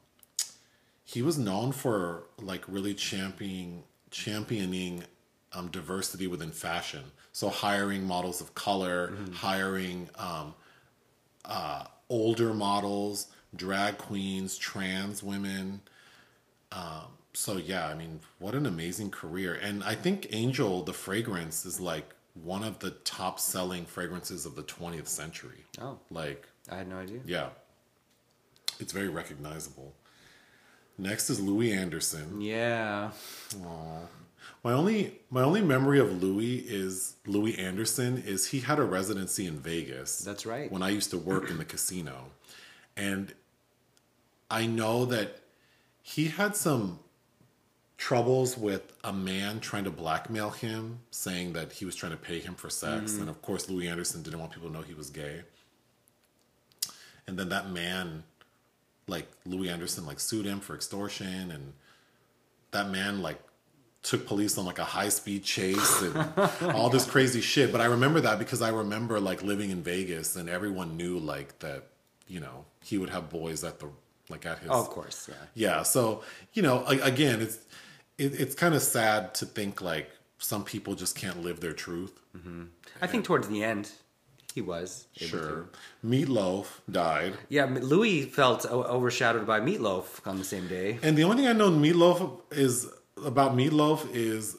he 1.03 1.21
was 1.21 1.37
known 1.37 1.73
for 1.73 2.23
like 2.39 2.63
really 2.67 2.93
championing 2.93 3.83
championing 4.11 5.03
um, 5.53 5.67
diversity 5.67 6.25
within 6.27 6.51
fashion. 6.51 7.03
So 7.33 7.49
hiring 7.49 8.03
models 8.03 8.39
of 8.39 8.55
color 8.55 9.13
hiring 9.33 10.09
um, 10.17 10.53
uh, 11.43 11.83
older 12.09 12.53
models 12.53 13.27
drag 13.53 13.97
queens 13.97 14.57
trans 14.57 15.21
women 15.21 15.81
um, 16.71 17.07
so 17.33 17.57
yeah 17.57 17.87
i 17.87 17.93
mean 17.93 18.19
what 18.39 18.53
an 18.55 18.65
amazing 18.65 19.09
career 19.09 19.53
and 19.61 19.83
i 19.83 19.95
think 19.95 20.27
angel 20.31 20.83
the 20.83 20.93
fragrance 20.93 21.65
is 21.65 21.79
like 21.79 22.13
one 22.43 22.63
of 22.63 22.79
the 22.79 22.91
top 22.91 23.39
selling 23.39 23.85
fragrances 23.85 24.45
of 24.45 24.55
the 24.55 24.63
20th 24.63 25.07
century 25.07 25.63
Oh. 25.81 25.97
like 26.09 26.47
I 26.69 26.75
had 26.77 26.87
no 26.87 26.97
idea. 26.97 27.19
yeah. 27.25 27.49
It's 28.79 28.93
very 28.93 29.09
recognizable. 29.09 29.93
Next 30.97 31.29
is 31.29 31.39
Louie 31.41 31.71
Anderson. 31.73 32.39
Yeah. 32.39 33.11
My 34.63 34.73
only 34.73 35.19
my 35.29 35.41
only 35.41 35.61
memory 35.61 35.99
of 35.99 36.21
Louie 36.21 36.57
is 36.67 37.15
Louie 37.25 37.57
Anderson 37.57 38.17
is 38.25 38.47
he 38.47 38.59
had 38.59 38.79
a 38.79 38.83
residency 38.83 39.45
in 39.47 39.57
Vegas. 39.59 40.19
That's 40.19 40.45
right. 40.45 40.71
When 40.71 40.83
I 40.83 40.89
used 40.89 41.09
to 41.11 41.17
work 41.17 41.49
in 41.49 41.57
the 41.57 41.65
casino. 41.73 42.25
And 42.95 43.33
I 44.49 44.65
know 44.67 45.05
that 45.05 45.39
he 46.01 46.27
had 46.27 46.55
some 46.55 46.99
troubles 48.01 48.57
with 48.57 48.91
a 49.03 49.13
man 49.13 49.59
trying 49.59 49.83
to 49.83 49.91
blackmail 49.91 50.49
him, 50.49 50.97
saying 51.11 51.53
that 51.53 51.71
he 51.71 51.85
was 51.85 51.95
trying 51.95 52.11
to 52.11 52.17
pay 52.17 52.39
him 52.39 52.55
for 52.55 52.67
sex. 52.67 53.11
Mm-hmm. 53.11 53.21
And 53.21 53.29
of 53.29 53.43
course, 53.43 53.69
Louie 53.69 53.87
Anderson 53.87 54.23
didn't 54.23 54.39
want 54.39 54.51
people 54.51 54.69
to 54.69 54.73
know 54.73 54.81
he 54.81 54.95
was 54.95 55.11
gay. 55.11 55.43
And 57.27 57.37
then 57.37 57.49
that 57.49 57.69
man, 57.69 58.23
like 59.05 59.27
Louie 59.45 59.69
Anderson, 59.69 60.07
like 60.07 60.19
sued 60.19 60.47
him 60.47 60.59
for 60.61 60.73
extortion. 60.73 61.51
And 61.51 61.73
that 62.71 62.89
man, 62.89 63.21
like, 63.21 63.39
took 64.01 64.25
police 64.25 64.57
on 64.57 64.65
like 64.65 64.79
a 64.79 64.83
high 64.83 65.09
speed 65.09 65.43
chase 65.43 66.01
and 66.01 66.73
all 66.75 66.89
this 66.89 67.05
crazy 67.05 67.39
shit. 67.39 67.71
But 67.71 67.81
I 67.81 67.85
remember 67.85 68.19
that 68.21 68.39
because 68.39 68.63
I 68.63 68.69
remember 68.69 69.19
like 69.19 69.43
living 69.43 69.69
in 69.69 69.83
Vegas 69.83 70.35
and 70.35 70.49
everyone 70.49 70.97
knew 70.97 71.19
like 71.19 71.59
that, 71.59 71.83
you 72.27 72.39
know, 72.39 72.65
he 72.83 72.97
would 72.97 73.11
have 73.11 73.29
boys 73.29 73.63
at 73.63 73.79
the 73.79 73.89
like 74.27 74.47
at 74.47 74.57
his 74.57 74.71
Oh, 74.71 74.81
of 74.81 74.89
course. 74.89 75.29
Yeah. 75.29 75.35
yeah. 75.53 75.83
So 75.83 76.23
you 76.53 76.63
know, 76.63 76.83
again, 76.87 77.41
it's 77.41 77.59
it, 78.17 78.39
it's 78.39 78.55
kind 78.55 78.75
of 78.75 78.81
sad 78.81 79.33
to 79.35 79.45
think 79.45 79.81
like 79.81 80.09
some 80.37 80.63
people 80.63 80.95
just 80.95 81.15
can't 81.15 81.41
live 81.43 81.59
their 81.59 81.73
truth. 81.73 82.19
I 83.01 83.07
think 83.07 83.25
towards 83.25 83.47
the 83.47 83.63
end, 83.63 83.91
He 84.53 84.61
was 84.61 85.07
Sure. 85.15 85.67
to. 86.03 86.07
Meatloaf 86.07 86.65
died. 86.89 87.33
Yeah, 87.49 87.65
Louie 87.65 88.23
felt 88.23 88.65
o- 88.69 88.83
overshadowed 88.83 89.45
by 89.47 89.59
Meatloaf 89.61 90.25
on 90.27 90.37
the 90.37 90.43
same 90.43 90.67
day. 90.67 90.99
And 91.03 91.17
the 91.17 91.23
only 91.23 91.37
thing 91.37 91.47
I 91.47 91.53
know 91.53 91.69
Meatloaf 91.71 92.41
is 92.51 92.87
about 93.25 93.55
Meatloaf 93.55 94.09
is 94.13 94.57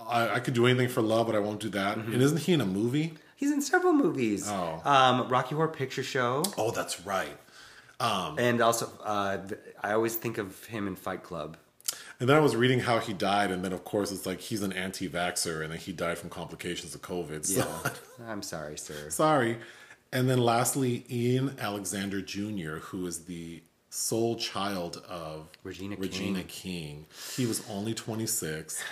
I, 0.00 0.28
I 0.36 0.40
could 0.40 0.54
do 0.54 0.66
anything 0.66 0.88
for 0.88 1.02
love, 1.02 1.26
but 1.26 1.34
I 1.34 1.40
won't 1.40 1.60
do 1.60 1.68
that. 1.70 1.98
Mm-hmm. 1.98 2.12
And 2.12 2.22
isn't 2.22 2.38
he 2.42 2.52
in 2.52 2.60
a 2.60 2.66
movie? 2.66 3.14
He's 3.36 3.50
in 3.52 3.60
several 3.62 3.92
movies. 3.92 4.48
Oh. 4.48 4.80
Um, 4.84 5.28
Rocky 5.28 5.54
Horror 5.54 5.68
Picture 5.68 6.02
Show. 6.04 6.42
Oh, 6.56 6.70
that's 6.70 7.04
right. 7.06 7.36
And 8.00 8.60
also, 8.60 8.90
uh, 9.04 9.38
I 9.82 9.92
always 9.92 10.14
think 10.16 10.38
of 10.38 10.64
him 10.66 10.86
in 10.86 10.94
Fight 10.96 11.22
Club. 11.24 11.56
And 12.20 12.28
then 12.28 12.36
I 12.36 12.40
was 12.40 12.56
reading 12.56 12.80
how 12.80 12.98
he 12.98 13.12
died, 13.12 13.50
and 13.52 13.64
then 13.64 13.72
of 13.72 13.84
course 13.84 14.10
it's 14.10 14.26
like 14.26 14.40
he's 14.40 14.62
an 14.62 14.72
anti-vaxxer, 14.72 15.62
and 15.62 15.70
then 15.72 15.78
he 15.78 15.92
died 15.92 16.18
from 16.18 16.30
complications 16.30 16.94
of 16.94 17.02
COVID. 17.02 17.44
So 17.46 17.60
Yeah. 17.84 17.90
I'm 18.28 18.42
sorry, 18.42 18.76
sir. 18.76 19.08
sorry. 19.10 19.58
And 20.12 20.28
then 20.28 20.38
lastly, 20.38 21.04
Ian 21.10 21.54
Alexander 21.60 22.20
Jr., 22.22 22.76
who 22.78 23.06
is 23.06 23.24
the 23.26 23.62
sole 23.90 24.36
child 24.36 25.02
of 25.08 25.48
Regina 25.64 25.96
Regina 25.96 26.42
King. 26.44 27.06
He 27.36 27.46
was 27.46 27.62
only 27.70 27.94
26. 27.94 28.82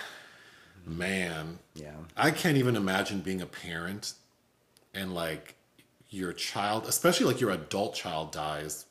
Man, 0.85 1.59
Yeah. 1.75 1.91
I 2.15 2.31
can't 2.31 2.57
even 2.57 2.75
imagine 2.75 3.19
being 3.19 3.41
a 3.41 3.45
parent 3.45 4.13
and 4.93 5.13
like 5.13 5.55
your 6.09 6.31
child, 6.33 6.85
especially 6.87 7.25
like 7.25 7.41
your 7.41 7.51
adult 7.51 7.93
child 7.93 8.31
dies 8.31 8.85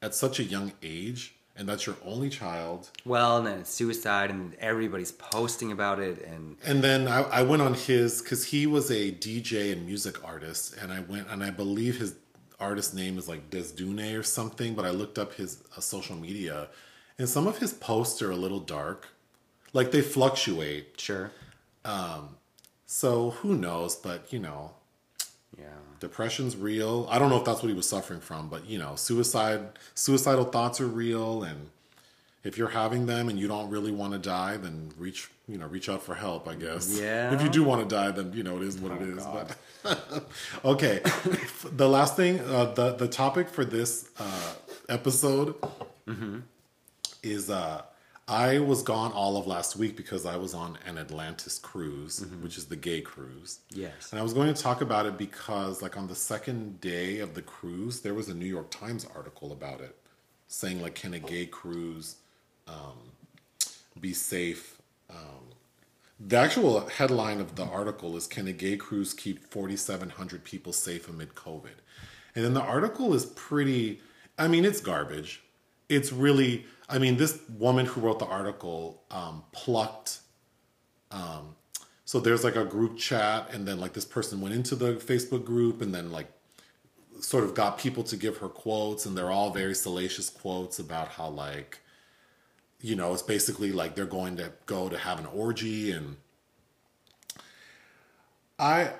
at 0.00 0.14
such 0.14 0.40
a 0.40 0.44
young 0.44 0.72
age, 0.82 1.34
and 1.58 1.68
that's 1.68 1.86
your 1.86 1.96
only 2.04 2.28
child. 2.28 2.90
Well, 3.04 3.38
and 3.38 3.46
then 3.46 3.58
it's 3.60 3.70
suicide, 3.70 4.30
and 4.30 4.54
everybody's 4.56 5.12
posting 5.12 5.72
about 5.72 5.98
it, 6.00 6.22
and 6.24 6.56
And 6.64 6.82
then 6.82 7.08
I, 7.08 7.22
I 7.22 7.42
went 7.42 7.62
on 7.62 7.74
his 7.74 8.20
because 8.22 8.44
he 8.46 8.66
was 8.66 8.90
a 8.90 9.12
DJ 9.12 9.72
and 9.72 9.86
music 9.86 10.22
artist, 10.24 10.76
and 10.80 10.92
I 10.92 11.00
went 11.00 11.28
and 11.30 11.42
I 11.42 11.50
believe 11.50 11.98
his 11.98 12.14
artist 12.58 12.94
name 12.94 13.18
is 13.18 13.28
like 13.28 13.50
Desdune 13.50 14.18
or 14.18 14.22
something. 14.22 14.74
But 14.74 14.84
I 14.84 14.90
looked 14.90 15.18
up 15.18 15.34
his 15.34 15.62
uh, 15.76 15.80
social 15.80 16.16
media, 16.16 16.68
and 17.18 17.28
some 17.28 17.46
of 17.46 17.58
his 17.58 17.72
posts 17.72 18.20
are 18.22 18.30
a 18.30 18.36
little 18.36 18.60
dark, 18.60 19.08
like 19.72 19.90
they 19.90 20.02
fluctuate. 20.02 21.00
sure. 21.00 21.30
Um, 21.84 22.36
so 22.86 23.30
who 23.30 23.54
knows? 23.56 23.96
But 23.96 24.32
you 24.32 24.38
know, 24.38 24.72
Yeah. 25.58 25.64
Depression's 26.00 26.56
real. 26.56 27.06
I 27.10 27.18
don't 27.18 27.30
know 27.30 27.38
if 27.38 27.44
that's 27.44 27.62
what 27.62 27.68
he 27.68 27.74
was 27.74 27.88
suffering 27.88 28.20
from, 28.20 28.48
but 28.48 28.66
you 28.66 28.78
know, 28.78 28.96
suicide, 28.96 29.60
suicidal 29.94 30.44
thoughts 30.44 30.80
are 30.80 30.86
real, 30.86 31.42
and 31.42 31.70
if 32.44 32.56
you're 32.56 32.68
having 32.68 33.06
them 33.06 33.28
and 33.28 33.38
you 33.38 33.48
don't 33.48 33.70
really 33.70 33.92
want 33.92 34.12
to 34.12 34.18
die, 34.18 34.56
then 34.56 34.92
reach, 34.98 35.30
you 35.48 35.58
know, 35.58 35.66
reach 35.66 35.88
out 35.88 36.02
for 36.02 36.14
help. 36.14 36.48
I 36.48 36.54
guess. 36.54 36.98
Yeah. 37.00 37.34
If 37.34 37.42
you 37.42 37.48
do 37.48 37.64
want 37.64 37.88
to 37.88 37.94
die, 37.94 38.10
then 38.10 38.32
you 38.32 38.42
know 38.42 38.56
it 38.56 38.62
is 38.62 38.78
what 38.78 38.92
it 38.92 39.02
is. 39.02 39.24
But 39.24 40.24
okay, 40.64 41.00
the 41.72 41.88
last 41.88 42.16
thing, 42.16 42.40
uh, 42.40 42.66
the 42.72 42.94
the 42.94 43.08
topic 43.08 43.48
for 43.48 43.64
this 43.64 44.10
uh, 44.18 44.52
episode 44.88 45.54
is 47.22 47.50
uh, 47.50 47.82
I 48.28 48.58
was 48.58 48.82
gone 48.82 49.12
all 49.12 49.36
of 49.36 49.46
last 49.46 49.76
week 49.76 49.96
because 49.96 50.26
I 50.26 50.36
was 50.36 50.52
on 50.52 50.78
an 50.84 50.98
Atlantis 50.98 51.60
cruise, 51.60 52.26
which 52.42 52.58
is 52.58 52.66
the 52.66 52.74
gay 52.74 53.00
cruise. 53.00 53.60
Yes. 53.70 54.10
And 54.10 54.18
I 54.18 54.24
was 54.24 54.32
going 54.32 54.52
to 54.52 54.60
talk 54.60 54.80
about 54.80 55.06
it 55.06 55.16
because, 55.16 55.80
like, 55.80 55.96
on 55.96 56.08
the 56.08 56.16
second 56.16 56.80
day 56.80 57.20
of 57.20 57.34
the 57.34 57.42
cruise, 57.42 58.00
there 58.00 58.14
was 58.14 58.28
a 58.28 58.34
New 58.34 58.46
York 58.46 58.70
Times 58.70 59.06
article 59.14 59.52
about 59.52 59.80
it 59.80 59.96
saying, 60.48 60.82
like, 60.82 60.96
can 60.96 61.14
a 61.14 61.20
gay 61.20 61.46
cruise 61.46 62.16
um, 62.66 62.98
be 64.00 64.12
safe? 64.12 64.80
Um, 65.08 65.46
the 66.18 66.36
actual 66.36 66.88
headline 66.88 67.40
of 67.40 67.56
the 67.56 67.64
article 67.64 68.16
is 68.16 68.26
Can 68.26 68.46
a 68.46 68.52
gay 68.52 68.76
cruise 68.76 69.12
keep 69.12 69.38
4,700 69.50 70.44
people 70.44 70.72
safe 70.72 71.08
amid 71.08 71.34
COVID? 71.34 71.78
And 72.34 72.44
then 72.44 72.54
the 72.54 72.62
article 72.62 73.14
is 73.14 73.26
pretty, 73.26 74.00
I 74.38 74.48
mean, 74.48 74.64
it's 74.64 74.80
garbage. 74.80 75.42
It's 75.88 76.12
really, 76.12 76.66
I 76.88 76.98
mean, 76.98 77.16
this 77.16 77.40
woman 77.48 77.86
who 77.86 78.00
wrote 78.00 78.18
the 78.18 78.26
article 78.26 79.02
um, 79.10 79.42
plucked 79.52 80.20
so 82.06 82.20
there's 82.20 82.44
like 82.44 82.56
a 82.56 82.64
group 82.64 82.96
chat 82.96 83.52
and 83.52 83.66
then 83.66 83.78
like 83.78 83.92
this 83.92 84.04
person 84.06 84.40
went 84.40 84.54
into 84.54 84.74
the 84.74 84.94
facebook 84.94 85.44
group 85.44 85.82
and 85.82 85.94
then 85.94 86.10
like 86.10 86.28
sort 87.20 87.44
of 87.44 87.54
got 87.54 87.78
people 87.78 88.02
to 88.04 88.16
give 88.16 88.38
her 88.38 88.48
quotes 88.48 89.04
and 89.04 89.18
they're 89.18 89.30
all 89.30 89.50
very 89.50 89.74
salacious 89.74 90.30
quotes 90.30 90.78
about 90.78 91.08
how 91.08 91.28
like 91.28 91.80
you 92.80 92.94
know 92.94 93.12
it's 93.12 93.22
basically 93.22 93.72
like 93.72 93.94
they're 93.94 94.06
going 94.06 94.36
to 94.36 94.52
go 94.66 94.88
to 94.88 94.96
have 94.96 95.18
an 95.18 95.26
orgy 95.26 95.90
and 95.90 96.16
i 98.58 98.90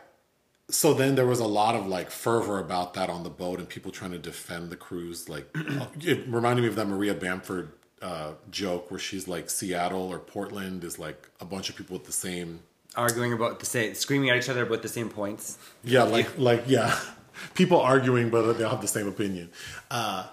so 0.68 0.92
then 0.92 1.14
there 1.14 1.26
was 1.26 1.38
a 1.38 1.46
lot 1.46 1.76
of 1.76 1.86
like 1.86 2.10
fervor 2.10 2.58
about 2.58 2.94
that 2.94 3.08
on 3.08 3.22
the 3.22 3.30
boat 3.30 3.60
and 3.60 3.68
people 3.68 3.92
trying 3.92 4.10
to 4.10 4.18
defend 4.18 4.68
the 4.68 4.76
cruise 4.76 5.28
like 5.28 5.48
it 6.02 6.26
reminded 6.26 6.62
me 6.62 6.68
of 6.68 6.74
that 6.74 6.88
maria 6.88 7.14
bamford 7.14 7.70
uh, 8.02 8.32
joke 8.50 8.90
where 8.90 9.00
she's 9.00 9.26
like 9.26 9.48
seattle 9.48 10.08
or 10.12 10.18
portland 10.18 10.84
is 10.84 10.98
like 10.98 11.28
a 11.40 11.44
bunch 11.44 11.70
of 11.70 11.76
people 11.76 11.96
with 11.96 12.06
the 12.06 12.12
same 12.12 12.60
Arguing 12.96 13.34
about 13.34 13.60
the 13.60 13.66
same, 13.66 13.94
screaming 13.94 14.30
at 14.30 14.38
each 14.38 14.48
other 14.48 14.62
about 14.62 14.80
the 14.80 14.88
same 14.88 15.10
points. 15.10 15.58
Yeah, 15.84 16.04
like 16.04 16.38
like 16.38 16.64
yeah, 16.66 16.98
people 17.54 17.78
arguing, 17.78 18.30
but 18.30 18.54
they 18.54 18.64
all 18.64 18.70
have 18.70 18.80
the 18.80 18.88
same 18.88 19.06
opinion. 19.06 19.50
Uh, 19.90 20.28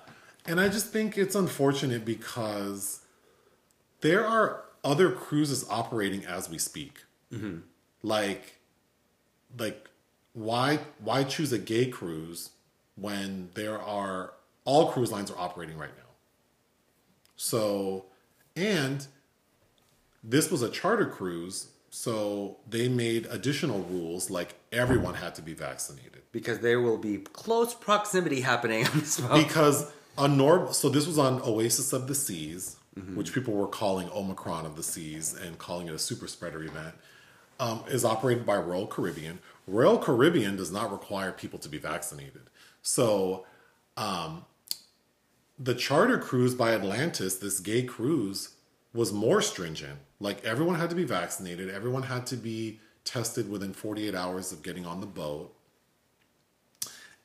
and 0.45 0.61
I 0.61 0.69
just 0.69 0.87
think 0.87 1.17
it's 1.17 1.35
unfortunate 1.35 2.05
because 2.05 3.01
there 3.99 4.25
are 4.25 4.63
other 4.81 5.11
cruises 5.11 5.65
operating 5.69 6.25
as 6.25 6.49
we 6.49 6.57
speak. 6.57 7.03
Like, 8.01 8.59
like 9.57 9.89
why 10.31 10.79
why 10.99 11.25
choose 11.25 11.51
a 11.51 11.59
gay 11.59 11.87
cruise 11.87 12.51
when 12.95 13.49
there 13.55 13.77
are 13.77 14.35
all 14.63 14.89
cruise 14.89 15.11
lines 15.11 15.29
are 15.29 15.37
operating 15.37 15.77
right 15.77 15.91
now? 15.97 16.02
So, 17.35 18.05
and 18.55 19.05
this 20.23 20.49
was 20.51 20.61
a 20.61 20.69
charter 20.69 21.05
cruise, 21.05 21.67
so 21.89 22.57
they 22.69 22.87
made 22.87 23.25
additional 23.29 23.79
rules 23.83 24.29
like 24.29 24.55
everyone 24.71 25.15
had 25.15 25.35
to 25.35 25.41
be 25.41 25.53
vaccinated 25.53 26.21
Because 26.31 26.59
there 26.59 26.79
will 26.81 26.97
be 26.97 27.17
close 27.17 27.73
proximity 27.73 28.41
happening 28.41 28.85
on 28.87 28.99
this 28.99 29.19
boat. 29.19 29.43
because 29.45 29.91
a 30.17 30.27
norm. 30.27 30.71
So 30.73 30.89
this 30.89 31.07
was 31.07 31.17
on 31.17 31.41
Oasis 31.41 31.91
of 31.93 32.07
the 32.07 32.15
Seas, 32.15 32.77
which 33.15 33.33
people 33.33 33.53
were 33.55 33.67
calling 33.67 34.09
Omicron 34.11 34.65
of 34.67 34.75
the 34.75 34.83
Seas 34.83 35.33
and 35.33 35.57
calling 35.57 35.87
it 35.87 35.93
a 35.93 35.99
super 35.99 36.27
spreader 36.27 36.63
event. 36.63 36.93
Um, 37.59 37.83
is 37.87 38.03
operated 38.03 38.45
by 38.45 38.57
Royal 38.57 38.87
Caribbean. 38.87 39.39
Royal 39.67 39.97
Caribbean 39.99 40.55
does 40.57 40.71
not 40.71 40.91
require 40.91 41.31
people 41.31 41.59
to 41.59 41.69
be 41.69 41.77
vaccinated. 41.77 42.49
So, 42.81 43.45
um, 43.95 44.43
the 45.59 45.75
charter 45.75 46.17
cruise 46.17 46.55
by 46.55 46.73
Atlantis, 46.73 47.35
this 47.35 47.59
gay 47.59 47.83
cruise, 47.83 48.55
was 48.93 49.11
more 49.11 49.41
stringent. 49.41 49.99
Like 50.19 50.43
everyone 50.45 50.75
had 50.79 50.89
to 50.89 50.95
be 50.95 51.03
vaccinated, 51.03 51.69
everyone 51.69 52.03
had 52.03 52.25
to 52.27 52.37
be 52.37 52.79
tested 53.03 53.49
within 53.49 53.73
48 53.73 54.15
hours 54.15 54.51
of 54.51 54.63
getting 54.63 54.85
on 54.85 55.01
the 55.01 55.07
boat. 55.07 55.53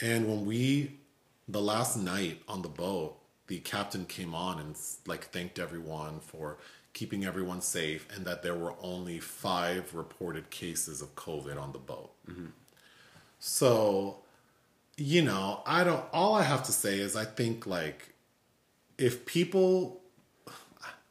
And 0.01 0.27
when 0.29 0.47
we, 0.47 0.99
the 1.49 1.61
last 1.61 1.97
night 1.97 2.43
on 2.49 2.63
the 2.63 2.69
boat, 2.69 3.19
the 3.47 3.59
captain 3.61 4.05
came 4.05 4.35
on 4.35 4.61
and 4.61 4.77
like 5.07 5.25
thanked 5.27 5.59
everyone 5.59 6.21
for 6.21 6.59
keeping 6.93 7.25
everyone 7.25 7.61
safe 7.61 8.07
and 8.15 8.25
that 8.25 8.43
there 8.43 8.55
were 8.55 8.75
only 8.83 9.19
five 9.21 9.95
reported 9.95 10.51
cases 10.51 11.01
of 11.01 11.15
COVID 11.15 11.61
on 11.61 11.73
the 11.73 11.79
boat. 11.79 12.11
Mm-hmm. 12.29 12.47
So, 13.39 14.19
you 14.97 15.23
know, 15.23 15.63
I 15.65 15.85
don't, 15.85 16.05
all 16.13 16.35
I 16.35 16.43
have 16.43 16.65
to 16.65 16.73
say 16.73 16.99
is 16.99 17.15
I 17.17 17.25
think 17.25 17.67
like 17.67 18.15
if 18.99 19.25
people, 19.25 20.01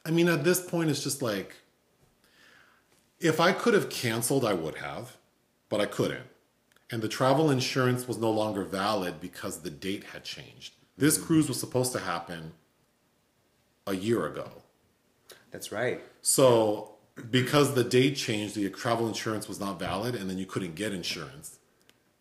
I 0.05 0.11
mean, 0.11 0.27
at 0.27 0.43
this 0.43 0.61
point, 0.61 0.89
it's 0.89 1.01
just 1.01 1.21
like, 1.21 1.55
if 3.19 3.39
I 3.39 3.53
could 3.53 3.73
have 3.73 3.89
canceled, 3.89 4.45
I 4.45 4.53
would 4.53 4.75
have, 4.75 5.17
but 5.69 5.81
I 5.81 5.85
couldn't. 5.85 6.25
And 6.91 7.01
the 7.01 7.07
travel 7.07 7.49
insurance 7.49 8.07
was 8.07 8.17
no 8.17 8.29
longer 8.29 8.63
valid 8.63 9.19
because 9.19 9.61
the 9.61 9.69
date 9.69 10.03
had 10.13 10.23
changed. 10.23 10.73
This 10.97 11.17
mm. 11.17 11.25
cruise 11.25 11.47
was 11.47 11.59
supposed 11.59 11.91
to 11.93 11.99
happen 11.99 12.51
a 13.87 13.95
year 13.95 14.25
ago. 14.25 14.49
That's 15.51 15.71
right. 15.71 16.01
So, 16.21 16.95
because 17.31 17.73
the 17.73 17.83
date 17.83 18.15
changed, 18.15 18.55
the 18.55 18.69
travel 18.69 19.07
insurance 19.07 19.47
was 19.47 19.59
not 19.59 19.79
valid, 19.79 20.13
and 20.13 20.29
then 20.29 20.37
you 20.37 20.45
couldn't 20.45 20.75
get 20.75 20.93
insurance. 20.93 21.57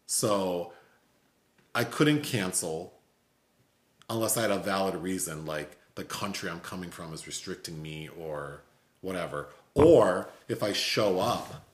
So, 0.07 0.73
I 1.75 1.85
couldn't 1.85 2.23
cancel 2.23 2.96
unless 4.09 4.37
I 4.37 4.43
had 4.43 4.51
a 4.51 4.59
valid 4.59 4.95
reason, 4.97 5.47
like 5.47 5.77
the 5.95 6.05
country 6.05 6.49
I'm 6.49 6.61
coming 6.61 6.91
from 6.91 7.13
is 7.13 7.27
restricting 7.27 7.83
me 7.83 8.09
or 8.19 8.63
whatever. 9.01 9.49
Or 9.75 10.29
if 10.49 10.63
I 10.63 10.73
show 10.73 11.21
up 11.21 11.65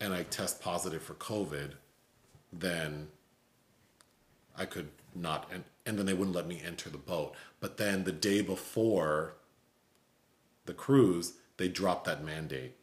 and 0.00 0.12
I 0.12 0.22
test 0.24 0.60
positive 0.60 1.02
for 1.02 1.14
COVID, 1.14 1.72
then 2.52 3.08
I 4.56 4.64
could 4.64 4.88
not, 5.14 5.48
and, 5.52 5.64
and 5.84 5.98
then 5.98 6.06
they 6.06 6.14
wouldn't 6.14 6.36
let 6.36 6.46
me 6.46 6.62
enter 6.64 6.90
the 6.90 6.98
boat. 6.98 7.34
But 7.60 7.76
then 7.76 8.04
the 8.04 8.12
day 8.12 8.40
before 8.42 9.34
the 10.66 10.74
cruise, 10.74 11.34
they 11.56 11.68
dropped 11.68 12.04
that 12.06 12.24
mandate. 12.24 12.74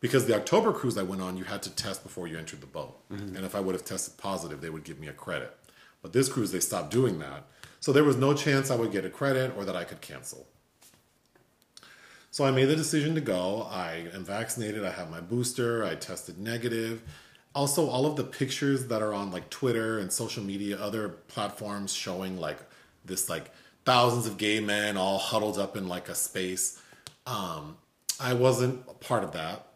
Because 0.00 0.26
the 0.26 0.34
October 0.34 0.72
cruise 0.72 0.96
I 0.96 1.02
went 1.02 1.20
on, 1.20 1.36
you 1.36 1.44
had 1.44 1.62
to 1.62 1.70
test 1.70 2.02
before 2.02 2.26
you 2.26 2.38
entered 2.38 2.62
the 2.62 2.66
boat. 2.66 2.98
Mm-hmm. 3.10 3.36
And 3.36 3.44
if 3.44 3.54
I 3.54 3.60
would 3.60 3.74
have 3.74 3.84
tested 3.84 4.16
positive, 4.16 4.62
they 4.62 4.70
would 4.70 4.84
give 4.84 4.98
me 4.98 5.08
a 5.08 5.12
credit. 5.12 5.54
But 6.00 6.14
this 6.14 6.30
cruise, 6.30 6.52
they 6.52 6.60
stopped 6.60 6.90
doing 6.90 7.18
that. 7.18 7.44
So 7.80 7.92
there 7.92 8.04
was 8.04 8.16
no 8.16 8.34
chance 8.34 8.70
I 8.70 8.76
would 8.76 8.92
get 8.92 9.04
a 9.04 9.10
credit 9.10 9.54
or 9.56 9.64
that 9.64 9.74
I 9.74 9.84
could 9.84 10.00
cancel. 10.00 10.46
So 12.30 12.44
I 12.44 12.50
made 12.52 12.66
the 12.66 12.76
decision 12.76 13.14
to 13.16 13.20
go. 13.20 13.66
I 13.70 14.06
am 14.14 14.24
vaccinated. 14.24 14.84
I 14.84 14.92
have 14.92 15.10
my 15.10 15.20
booster. 15.20 15.84
I 15.84 15.96
tested 15.96 16.38
negative. 16.38 17.02
Also, 17.54 17.88
all 17.88 18.06
of 18.06 18.14
the 18.14 18.22
pictures 18.22 18.86
that 18.86 19.02
are 19.02 19.12
on 19.12 19.32
like 19.32 19.50
Twitter 19.50 19.98
and 19.98 20.12
social 20.12 20.44
media, 20.44 20.78
other 20.78 21.08
platforms 21.08 21.92
showing 21.92 22.38
like 22.38 22.58
this 23.04 23.28
like 23.28 23.50
thousands 23.84 24.26
of 24.26 24.36
gay 24.36 24.60
men 24.60 24.96
all 24.96 25.18
huddled 25.18 25.58
up 25.58 25.76
in 25.76 25.88
like 25.88 26.08
a 26.08 26.14
space. 26.14 26.80
Um, 27.26 27.76
I 28.20 28.34
wasn't 28.34 28.84
a 28.88 28.94
part 28.94 29.24
of 29.24 29.32
that. 29.32 29.66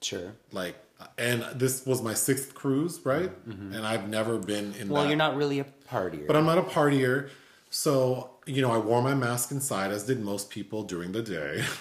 Sure. 0.00 0.34
Like, 0.50 0.76
and 1.16 1.44
this 1.54 1.86
was 1.86 2.02
my 2.02 2.14
sixth 2.14 2.54
cruise, 2.54 3.00
right? 3.04 3.30
And 3.76 3.86
I've 3.86 4.08
never 4.08 4.38
been 4.38 4.74
in. 4.74 4.88
Well, 4.88 5.02
that. 5.02 5.08
you're 5.08 5.16
not 5.16 5.36
really 5.36 5.60
a 5.60 5.64
partier. 5.90 6.26
But 6.26 6.36
I'm 6.36 6.46
not 6.46 6.58
a 6.58 6.62
partier. 6.62 7.30
So, 7.70 8.30
you 8.46 8.62
know, 8.62 8.70
I 8.70 8.78
wore 8.78 9.02
my 9.02 9.14
mask 9.14 9.50
inside, 9.50 9.90
as 9.90 10.04
did 10.04 10.20
most 10.20 10.50
people 10.50 10.82
during 10.84 11.12
the 11.12 11.22
day. 11.22 11.64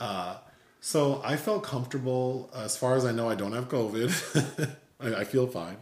Uh, 0.00 0.38
so 0.80 1.20
I 1.22 1.36
felt 1.36 1.62
comfortable. 1.62 2.48
As 2.54 2.74
far 2.74 2.96
as 2.96 3.04
I 3.04 3.12
know, 3.12 3.28
I 3.28 3.34
don't 3.34 3.52
have 3.52 3.68
COVID. 3.68 4.70
I, 5.00 5.14
I 5.16 5.24
feel 5.24 5.46
fine. 5.46 5.76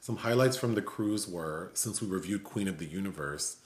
Some 0.00 0.16
highlights 0.18 0.56
from 0.56 0.74
the 0.74 0.82
cruise 0.82 1.26
were 1.26 1.70
since 1.74 2.00
we 2.00 2.06
reviewed 2.06 2.44
Queen 2.44 2.68
of 2.68 2.78
the 2.78 2.84
Universe, 2.84 3.56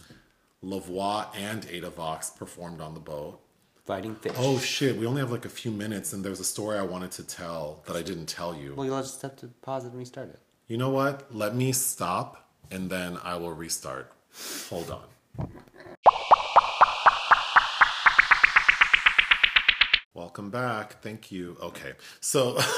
Lavoie 0.65 1.27
and 1.37 1.67
Ada 1.69 1.91
Vox 1.91 2.31
performed 2.31 2.81
on 2.81 2.95
the 2.95 3.01
boat. 3.01 3.41
Fighting 3.85 4.15
fish. 4.15 4.35
Oh 4.39 4.59
shit, 4.59 4.97
we 4.97 5.05
only 5.05 5.21
have 5.21 5.33
like 5.33 5.45
a 5.45 5.51
few 5.51 5.71
minutes, 5.71 6.13
and 6.13 6.25
there's 6.25 6.41
a 6.41 6.45
story 6.45 6.79
I 6.79 6.83
wanted 6.83 7.11
to 7.13 7.25
tell 7.25 7.83
that 7.87 7.97
I 7.97 8.03
didn't 8.03 8.27
tell 8.27 8.55
you. 8.55 8.75
Well, 8.75 8.87
you'll 8.87 9.01
just 9.01 9.21
have 9.23 9.37
to 9.37 9.49
pause 9.63 9.85
it 9.85 9.89
and 9.89 9.99
restart 9.99 10.29
it. 10.29 10.39
You 10.69 10.77
know 10.77 10.91
what? 10.91 11.35
Let 11.35 11.55
me 11.55 11.73
stop 11.73 12.47
and 12.71 12.91
then 12.91 13.19
I 13.25 13.37
will 13.37 13.55
restart. 13.55 14.13
Hold 14.69 14.91
on. 14.91 15.49
Welcome 20.13 20.51
back. 20.51 21.01
Thank 21.01 21.33
you. 21.33 21.57
Okay. 21.63 21.93
So 22.21 22.59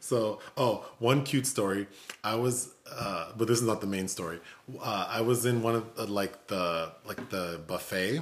So, 0.00 0.38
oh, 0.56 0.86
one 1.00 1.24
cute 1.24 1.46
story. 1.46 1.88
I 2.22 2.36
was, 2.36 2.72
uh, 2.88 3.32
but 3.36 3.48
this 3.48 3.58
is 3.58 3.66
not 3.66 3.80
the 3.80 3.88
main 3.88 4.06
story. 4.06 4.38
Uh, 4.80 5.08
I 5.10 5.20
was 5.20 5.44
in 5.44 5.62
one 5.62 5.74
of 5.74 5.96
the, 5.96 6.06
like 6.06 6.46
the 6.46 6.92
like 7.04 7.28
the 7.28 7.60
buffet, 7.66 8.20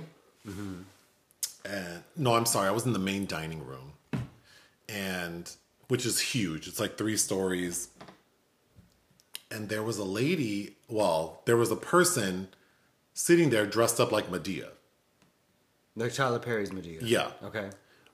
and 1.66 2.02
no, 2.16 2.34
I'm 2.34 2.46
sorry, 2.46 2.68
I 2.68 2.70
was 2.70 2.86
in 2.86 2.94
the 2.94 2.98
main 2.98 3.26
dining 3.26 3.66
room, 3.66 3.92
and 4.88 5.54
which 5.88 6.06
is 6.06 6.20
huge. 6.20 6.66
It's 6.68 6.80
like 6.80 6.96
three 6.96 7.16
stories, 7.16 7.88
and 9.50 9.68
there 9.68 9.82
was 9.82 9.98
a 9.98 10.04
lady. 10.04 10.76
Well, 10.88 11.42
there 11.46 11.56
was 11.56 11.70
a 11.70 11.76
person 11.76 12.48
sitting 13.12 13.50
there 13.50 13.66
dressed 13.66 14.00
up 14.00 14.12
like 14.12 14.30
Madea. 14.30 14.68
Like 15.96 16.12
Tyler 16.12 16.40
Perry's 16.40 16.70
Madea. 16.70 16.98
Yeah. 17.02 17.30
Okay. 17.42 17.70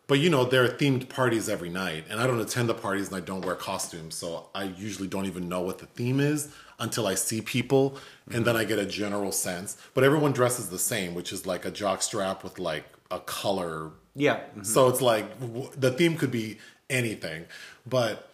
But 0.07 0.19
you 0.19 0.29
know, 0.29 0.45
there 0.45 0.65
are 0.65 0.69
themed 0.69 1.09
parties 1.09 1.49
every 1.49 1.69
night, 1.69 2.05
and 2.11 2.21
I 2.21 2.27
don't 2.27 2.41
attend 2.41 2.69
the 2.69 2.75
parties 2.75 3.07
and 3.07 3.17
I 3.17 3.21
don't 3.21 3.45
wear 3.45 3.55
costumes, 3.55 4.17
so 4.17 4.49
I 4.55 4.65
usually 4.65 5.07
don't 5.07 5.27
even 5.27 5.49
know 5.49 5.61
what 5.61 5.79
the 5.79 5.87
theme 5.87 6.19
is 6.19 6.53
until 6.81 7.07
I 7.07 7.15
see 7.15 7.41
people, 7.41 7.97
and 8.33 8.45
then 8.45 8.57
I 8.57 8.65
get 8.65 8.79
a 8.79 8.87
general 8.87 9.31
sense. 9.31 9.77
But 9.95 10.03
everyone 10.03 10.33
dresses 10.33 10.69
the 10.69 10.79
same, 10.81 11.15
which 11.15 11.33
is 11.33 11.47
like 11.47 11.65
a 11.65 11.71
jock 11.71 12.03
strap 12.03 12.43
with 12.43 12.59
like 12.59 12.85
a 13.11 13.21
color. 13.21 13.93
Yeah. 14.17 14.41
So 14.63 14.89
it's 14.89 15.01
like 15.01 15.39
w- 15.41 15.71
the 15.77 15.93
theme 15.93 16.17
could 16.17 16.33
be 16.33 16.59
anything, 16.91 17.47
but 17.87 18.31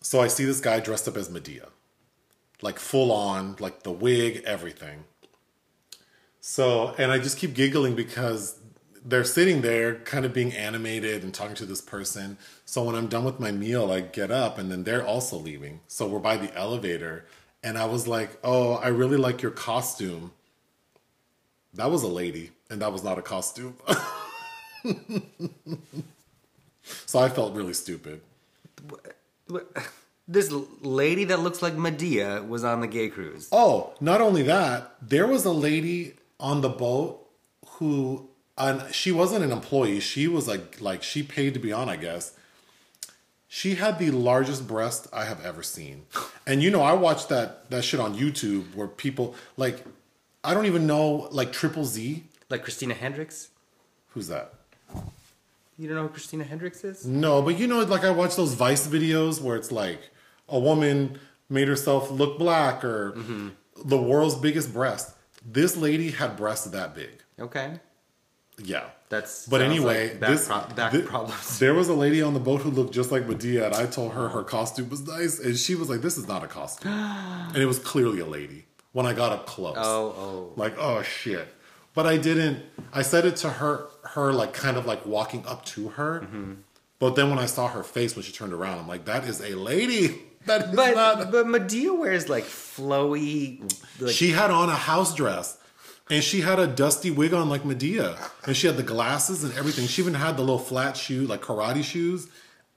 so 0.00 0.20
I 0.20 0.28
see 0.28 0.44
this 0.44 0.60
guy 0.60 0.80
dressed 0.80 1.08
up 1.08 1.16
as 1.16 1.28
Madea, 1.28 1.66
like 2.62 2.78
full 2.78 3.10
on, 3.10 3.56
like 3.58 3.82
the 3.82 3.90
wig, 3.90 4.42
everything. 4.46 5.04
So, 6.40 6.94
and 6.96 7.10
I 7.10 7.18
just 7.18 7.38
keep 7.38 7.54
giggling 7.54 7.96
because 7.96 8.60
they're 9.04 9.24
sitting 9.24 9.62
there 9.62 9.96
kind 9.96 10.24
of 10.24 10.32
being 10.32 10.52
animated 10.52 11.24
and 11.24 11.34
talking 11.34 11.56
to 11.56 11.66
this 11.66 11.80
person. 11.80 12.38
So 12.64 12.84
when 12.84 12.94
I'm 12.94 13.08
done 13.08 13.24
with 13.24 13.40
my 13.40 13.50
meal, 13.52 13.90
I 13.90 14.00
get 14.00 14.30
up 14.30 14.58
and 14.58 14.70
then 14.70 14.84
they're 14.84 15.04
also 15.04 15.36
leaving. 15.36 15.80
So 15.88 16.06
we're 16.06 16.18
by 16.18 16.36
the 16.36 16.54
elevator 16.56 17.24
and 17.62 17.76
I 17.76 17.86
was 17.86 18.06
like, 18.06 18.38
"Oh, 18.44 18.74
I 18.74 18.88
really 18.88 19.16
like 19.16 19.42
your 19.42 19.50
costume." 19.50 20.32
That 21.74 21.90
was 21.90 22.04
a 22.04 22.08
lady 22.08 22.52
and 22.70 22.80
that 22.80 22.92
was 22.92 23.02
not 23.02 23.18
a 23.18 23.22
costume. 23.22 23.76
so 27.06 27.18
I 27.18 27.28
felt 27.28 27.54
really 27.54 27.74
stupid. 27.74 28.20
This 30.28 30.50
lady 30.80 31.24
that 31.24 31.40
looks 31.40 31.62
like 31.62 31.74
Madea 31.74 32.46
was 32.46 32.64
on 32.64 32.80
the 32.80 32.88
gay 32.88 33.08
cruise. 33.08 33.48
Oh, 33.52 33.94
not 34.00 34.20
only 34.20 34.42
that, 34.42 34.96
there 35.00 35.26
was 35.26 35.44
a 35.44 35.52
lady 35.52 36.14
on 36.40 36.62
the 36.62 36.68
boat 36.68 37.24
who 37.66 38.28
and 38.58 38.92
she 38.94 39.12
wasn't 39.12 39.44
an 39.44 39.52
employee. 39.52 40.00
She 40.00 40.26
was 40.26 40.48
like 40.48 40.80
like 40.80 41.02
she 41.02 41.22
paid 41.22 41.54
to 41.54 41.60
be 41.60 41.72
on, 41.72 41.88
I 41.88 41.96
guess. 41.96 42.32
She 43.48 43.76
had 43.76 43.98
the 43.98 44.10
largest 44.10 44.66
breast 44.66 45.06
I 45.12 45.24
have 45.24 45.44
ever 45.44 45.62
seen. 45.62 46.06
And 46.46 46.62
you 46.62 46.70
know, 46.70 46.82
I 46.82 46.92
watched 46.94 47.28
that 47.28 47.70
that 47.70 47.84
shit 47.84 48.00
on 48.00 48.16
YouTube 48.16 48.74
where 48.74 48.88
people 48.88 49.34
like 49.56 49.84
I 50.42 50.54
don't 50.54 50.66
even 50.66 50.86
know 50.86 51.28
like 51.30 51.52
Triple 51.52 51.84
Z. 51.84 52.24
Like 52.48 52.62
Christina 52.62 52.94
Hendricks. 52.94 53.48
Who's 54.10 54.28
that? 54.28 54.54
You 55.78 55.88
don't 55.88 55.96
know 55.96 56.02
who 56.04 56.08
Christina 56.08 56.44
Hendricks 56.44 56.84
is? 56.84 57.06
No, 57.06 57.42
but 57.42 57.58
you 57.58 57.66
know, 57.66 57.80
like 57.80 58.04
I 58.04 58.10
watch 58.10 58.36
those 58.36 58.54
Vice 58.54 58.86
videos 58.86 59.40
where 59.40 59.56
it's 59.56 59.70
like 59.70 60.00
a 60.48 60.58
woman 60.58 61.18
made 61.48 61.68
herself 61.68 62.10
look 62.10 62.38
black 62.38 62.82
or 62.84 63.12
mm-hmm. 63.12 63.48
the 63.84 63.96
world's 64.00 64.34
biggest 64.36 64.72
breast. 64.72 65.14
This 65.44 65.76
lady 65.76 66.10
had 66.10 66.36
breasts 66.36 66.66
that 66.66 66.94
big. 66.94 67.22
Okay. 67.38 67.78
Yeah. 68.58 68.84
That's 69.08 69.46
But 69.46 69.60
anyway, 69.62 70.10
like 70.10 70.20
this, 70.20 70.48
pro- 70.48 70.66
back 70.74 70.92
thi- 70.92 71.02
problems. 71.02 71.58
there 71.60 71.74
was 71.74 71.88
a 71.88 71.94
lady 71.94 72.22
on 72.22 72.34
the 72.34 72.40
boat 72.40 72.62
who 72.62 72.70
looked 72.70 72.92
just 72.92 73.12
like 73.12 73.24
Madea, 73.28 73.66
and 73.66 73.74
I 73.74 73.86
told 73.86 74.14
her 74.14 74.28
her 74.30 74.42
costume 74.42 74.88
was 74.88 75.06
nice, 75.06 75.38
and 75.38 75.56
she 75.56 75.76
was 75.76 75.88
like, 75.88 76.00
"This 76.00 76.18
is 76.18 76.26
not 76.26 76.42
a 76.42 76.48
costume," 76.48 76.90
and 76.92 77.56
it 77.56 77.66
was 77.66 77.78
clearly 77.78 78.18
a 78.18 78.26
lady. 78.26 78.66
When 78.90 79.06
I 79.06 79.12
got 79.12 79.30
up 79.30 79.46
close, 79.46 79.76
Oh, 79.78 80.14
oh. 80.18 80.52
like 80.56 80.74
oh 80.78 81.02
shit, 81.02 81.46
but 81.94 82.04
I 82.06 82.16
didn't. 82.16 82.64
I 82.92 83.02
said 83.02 83.26
it 83.26 83.36
to 83.36 83.50
her, 83.50 83.86
her 84.16 84.32
like 84.32 84.52
kind 84.52 84.76
of 84.76 84.84
like 84.86 85.06
walking 85.06 85.46
up 85.46 85.64
to 85.66 85.90
her, 85.90 86.20
Mm-hmm. 86.22 86.52
but 86.98 87.14
then 87.14 87.30
when 87.30 87.38
I 87.38 87.46
saw 87.46 87.68
her 87.68 87.82
face 87.84 88.16
when 88.16 88.24
she 88.24 88.32
turned 88.32 88.52
around, 88.52 88.78
I'm 88.80 88.88
like, 88.88 89.04
that 89.04 89.24
is 89.24 89.40
a 89.40 89.54
lady. 89.54 90.22
That 90.46 90.68
is 90.70 90.76
But 90.76 90.94
not. 90.94 91.32
but 91.32 91.46
Madea 91.46 91.98
wears 91.98 92.28
like 92.28 92.44
flowy. 92.44 93.60
Like, 94.00 94.14
she 94.14 94.30
had 94.30 94.52
on 94.52 94.68
a 94.68 94.76
house 94.76 95.12
dress. 95.14 95.58
And 96.08 96.22
she 96.22 96.40
had 96.40 96.60
a 96.60 96.68
dusty 96.68 97.10
wig 97.10 97.34
on 97.34 97.48
like 97.48 97.64
Madea. 97.64 98.16
And 98.46 98.56
she 98.56 98.68
had 98.68 98.76
the 98.76 98.84
glasses 98.84 99.42
and 99.42 99.52
everything. 99.58 99.88
She 99.88 100.02
even 100.02 100.14
had 100.14 100.36
the 100.36 100.42
little 100.42 100.60
flat 100.60 100.96
shoe, 100.96 101.26
like 101.26 101.42
karate 101.42 101.82
shoes. 101.82 102.28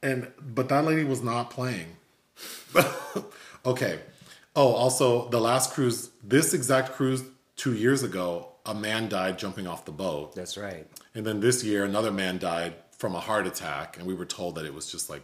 And 0.02 0.32
but 0.42 0.68
that 0.70 0.84
lady 0.84 1.04
was 1.04 1.22
not 1.22 1.52
playing. 1.52 1.96
okay. 3.66 4.00
Oh, 4.56 4.74
also 4.74 5.30
the 5.30 5.40
last 5.40 5.72
cruise, 5.74 6.10
this 6.24 6.54
exact 6.56 6.94
cruise 6.94 7.24
two 7.56 7.74
years 7.76 8.02
ago, 8.04 8.48
a 8.66 8.74
man 8.74 9.10
died 9.10 9.38
jumping 9.38 9.68
off 9.68 9.86
the 9.86 9.92
boat. 9.92 10.34
that's 10.36 10.58
right. 10.58 10.88
And 11.16 11.26
then 11.26 11.40
this 11.40 11.64
year, 11.64 11.84
another 11.84 12.12
man 12.12 12.38
died 12.38 12.76
from 12.98 13.16
a 13.16 13.20
heart 13.20 13.48
attack, 13.48 13.98
and 13.98 14.06
we 14.06 14.14
were 14.14 14.26
told 14.26 14.56
that 14.56 14.66
it 14.66 14.74
was 14.74 14.92
just 14.92 15.10
like 15.10 15.24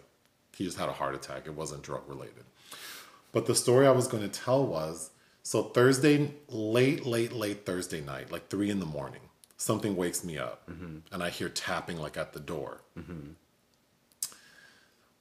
he 0.55 0.63
just 0.63 0.77
had 0.77 0.89
a 0.89 0.93
heart 0.93 1.15
attack. 1.15 1.45
It 1.45 1.53
wasn't 1.53 1.83
drug 1.83 2.03
related. 2.07 2.45
But 3.31 3.45
the 3.45 3.55
story 3.55 3.85
I 3.85 3.91
was 3.91 4.07
going 4.07 4.23
to 4.23 4.29
tell 4.29 4.65
was 4.65 5.11
so 5.43 5.63
Thursday, 5.63 6.31
late, 6.47 7.05
late, 7.05 7.33
late 7.33 7.65
Thursday 7.65 8.01
night, 8.01 8.31
like 8.31 8.49
three 8.49 8.69
in 8.69 8.79
the 8.79 8.85
morning, 8.85 9.21
something 9.57 9.95
wakes 9.95 10.23
me 10.23 10.37
up, 10.37 10.69
mm-hmm. 10.69 10.99
and 11.11 11.21
I 11.21 11.29
hear 11.29 11.49
tapping 11.49 11.97
like 11.97 12.17
at 12.17 12.33
the 12.33 12.39
door. 12.39 12.81
Mm-hmm. 12.97 13.31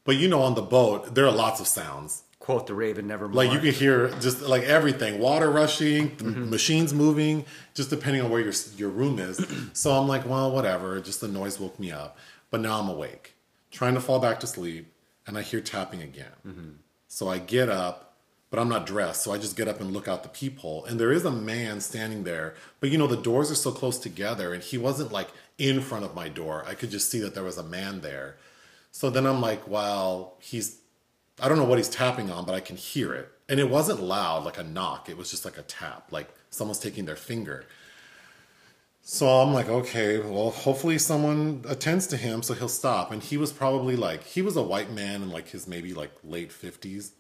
But 0.05 0.17
you 0.17 0.29
know, 0.29 0.43
on 0.43 0.55
the 0.55 0.62
boat, 0.62 1.15
there 1.15 1.27
are 1.27 1.33
lots 1.33 1.61
of 1.61 1.67
sounds. 1.67 2.24
Quote 2.45 2.67
the 2.67 2.75
Raven 2.75 3.07
Nevermore. 3.07 3.43
Like 3.43 3.53
you 3.53 3.59
can 3.59 3.73
hear 3.73 4.11
just 4.21 4.43
like 4.43 4.65
everything, 4.65 5.19
water 5.19 5.51
rushing, 5.51 6.15
the 6.19 6.25
mm-hmm. 6.25 6.51
machines 6.51 6.93
moving, 6.93 7.47
just 7.73 7.89
depending 7.89 8.21
on 8.21 8.29
where 8.29 8.43
your 8.43 8.53
your 8.77 8.91
room 8.91 9.19
is. 9.19 9.43
so 9.73 9.93
I'm 9.93 10.07
like, 10.07 10.27
well, 10.29 10.53
whatever. 10.53 11.01
Just 11.01 11.23
the 11.23 11.29
noise 11.29 11.59
woke 11.59 11.81
me 11.81 11.91
up, 11.91 12.19
but 12.51 12.61
now 12.61 12.81
I'm 12.81 12.91
awake, 12.91 13.33
trying 13.71 13.95
to 13.95 14.01
fall 14.01 14.19
back 14.19 14.41
to 14.41 14.47
sleep, 14.47 14.93
and 15.27 15.39
I 15.39 15.41
hear 15.41 15.63
tapping 15.63 16.03
again. 16.03 16.35
Mm-hmm. 16.47 16.71
So 17.09 17.31
I 17.31 17.39
get 17.39 17.71
up, 17.71 18.13
but 18.51 18.59
I'm 18.59 18.69
not 18.69 18.85
dressed, 18.85 19.23
so 19.23 19.33
I 19.33 19.39
just 19.39 19.57
get 19.57 19.67
up 19.67 19.81
and 19.81 19.95
look 19.95 20.07
out 20.07 20.23
the 20.23 20.29
peephole, 20.29 20.85
and 20.85 21.01
there 21.01 21.13
is 21.13 21.25
a 21.25 21.31
man 21.31 21.81
standing 21.81 22.25
there. 22.25 22.57
But 22.79 22.91
you 22.91 22.99
know, 22.99 23.07
the 23.07 23.17
doors 23.17 23.51
are 23.51 23.55
so 23.55 23.73
close 23.73 23.99
together, 23.99 24.53
and 24.53 24.63
he 24.63 24.77
wasn't 24.77 25.13
like 25.13 25.31
in 25.57 25.81
front 25.81 26.05
of 26.05 26.15
my 26.15 26.29
door. 26.29 26.63
I 26.69 26.75
could 26.75 26.91
just 26.91 27.11
see 27.11 27.21
that 27.21 27.35
there 27.35 27.43
was 27.43 27.57
a 27.57 27.63
man 27.63 28.03
there. 28.03 28.37
So 28.91 29.09
then 29.09 29.25
I'm 29.25 29.41
like, 29.41 29.67
well, 29.67 30.35
he's 30.41 30.77
I 31.41 31.49
don't 31.49 31.59
know 31.59 31.64
what 31.64 31.78
he's 31.78 31.89
tapping 31.89 32.30
on, 32.30 32.45
but 32.45 32.55
I 32.55 32.61
can 32.61 32.76
hear 32.76 33.14
it. 33.14 33.30
And 33.49 33.61
it 33.61 33.68
wasn't 33.68 34.01
loud 34.01 34.45
like 34.45 34.59
a 34.59 34.62
knock. 34.62 35.09
It 35.09 35.16
was 35.16 35.30
just 35.30 35.45
like 35.45 35.59
a 35.59 35.62
tap, 35.62 36.09
like 36.11 36.28
someone's 36.51 36.78
taking 36.78 37.05
their 37.05 37.16
finger. 37.16 37.64
So 39.03 39.28
I'm 39.28 39.53
like, 39.53 39.68
okay, 39.68 40.18
well, 40.18 40.51
hopefully 40.51 40.97
someone 40.99 41.62
attends 41.68 42.07
to 42.07 42.16
him 42.16 42.43
so 42.43 42.55
he'll 42.55 42.68
stop. 42.68 43.12
And 43.12 43.22
he 43.22 43.37
was 43.37 43.53
probably 43.53 43.97
like, 43.97 44.24
he 44.24 44.41
was 44.41 44.57
a 44.57 44.62
white 44.62 44.91
man 44.91 45.22
in 45.22 45.30
like 45.30 45.49
his 45.49 45.68
maybe 45.68 45.93
like 45.93 46.12
late 46.24 46.51
50s. 46.51 47.11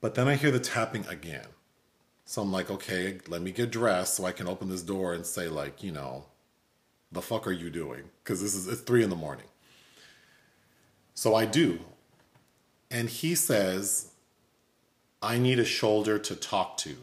But 0.00 0.14
then 0.14 0.28
I 0.28 0.36
hear 0.36 0.52
the 0.52 0.60
tapping 0.60 1.04
again. 1.06 1.46
So 2.24 2.42
I'm 2.42 2.52
like, 2.52 2.70
okay, 2.70 3.18
let 3.26 3.42
me 3.42 3.50
get 3.50 3.70
dressed 3.70 4.14
so 4.14 4.24
I 4.24 4.32
can 4.32 4.46
open 4.46 4.68
this 4.68 4.82
door 4.82 5.14
and 5.14 5.24
say, 5.24 5.48
like, 5.48 5.82
you 5.82 5.92
know, 5.92 6.26
the 7.10 7.22
fuck 7.22 7.46
are 7.46 7.52
you 7.52 7.70
doing? 7.70 8.02
Because 8.22 8.42
this 8.42 8.54
is 8.54 8.68
it's 8.68 8.80
three 8.80 9.02
in 9.02 9.10
the 9.10 9.16
morning. 9.16 9.46
So 11.16 11.34
I 11.34 11.46
do. 11.46 11.80
And 12.88 13.08
he 13.08 13.34
says, 13.34 14.12
I 15.20 15.38
need 15.38 15.58
a 15.58 15.64
shoulder 15.64 16.20
to 16.20 16.36
talk 16.36 16.76
to. 16.78 16.94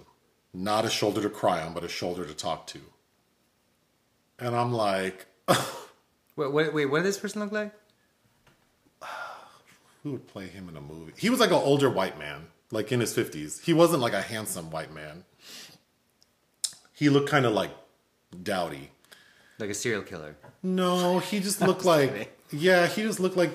Not 0.53 0.85
a 0.85 0.89
shoulder 0.89 1.21
to 1.21 1.29
cry 1.29 1.61
on, 1.61 1.73
but 1.73 1.83
a 1.83 1.89
shoulder 1.89 2.23
to 2.25 2.33
talk 2.33 2.65
to. 2.67 2.79
And 4.39 4.55
I'm 4.55 4.71
like, 4.71 5.25
Wait, 6.35 6.51
wait, 6.51 6.73
wait, 6.73 6.85
what 6.87 6.99
did 6.99 7.05
this 7.05 7.17
person 7.17 7.41
look 7.41 7.51
like? 7.51 7.71
who 10.03 10.13
would 10.13 10.27
play 10.27 10.47
him 10.47 10.67
in 10.67 10.75
a 10.75 10.81
movie? 10.81 11.13
He 11.15 11.29
was 11.29 11.39
like 11.39 11.51
an 11.51 11.57
older 11.57 11.89
white 11.89 12.17
man, 12.17 12.47
like 12.71 12.91
in 12.91 12.99
his 12.99 13.15
50s. 13.15 13.61
He 13.61 13.73
wasn't 13.73 14.01
like 14.01 14.13
a 14.13 14.21
handsome 14.21 14.71
white 14.71 14.93
man. 14.93 15.25
He 16.93 17.09
looked 17.09 17.29
kind 17.29 17.45
of 17.45 17.53
like 17.53 17.71
dowdy. 18.41 18.89
Like 19.59 19.69
a 19.69 19.75
serial 19.75 20.01
killer. 20.01 20.35
No, 20.63 21.19
he 21.19 21.39
just 21.39 21.61
looked 21.67 21.85
like, 21.85 22.35
yeah, 22.51 22.87
he 22.87 23.03
just 23.03 23.19
looked 23.19 23.37
like, 23.37 23.51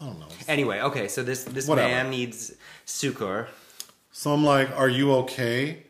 I 0.00 0.06
don't 0.06 0.18
know. 0.18 0.26
Anyway, 0.48 0.80
okay, 0.80 1.08
so 1.08 1.22
this 1.22 1.44
this 1.44 1.66
Whatever. 1.66 1.88
man 1.88 2.10
needs 2.10 2.52
succor. 2.84 3.48
So 4.12 4.32
I'm 4.32 4.44
like, 4.44 4.70
Are 4.76 4.88
you 4.88 5.12
okay? 5.14 5.84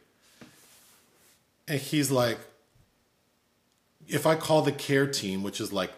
And 1.69 1.81
he's 1.81 2.11
like, 2.11 2.39
If 4.09 4.27
I 4.27 4.35
call 4.35 4.63
the 4.63 4.73
care 4.73 5.07
team, 5.07 5.43
which 5.43 5.61
is 5.61 5.73
like 5.73 5.93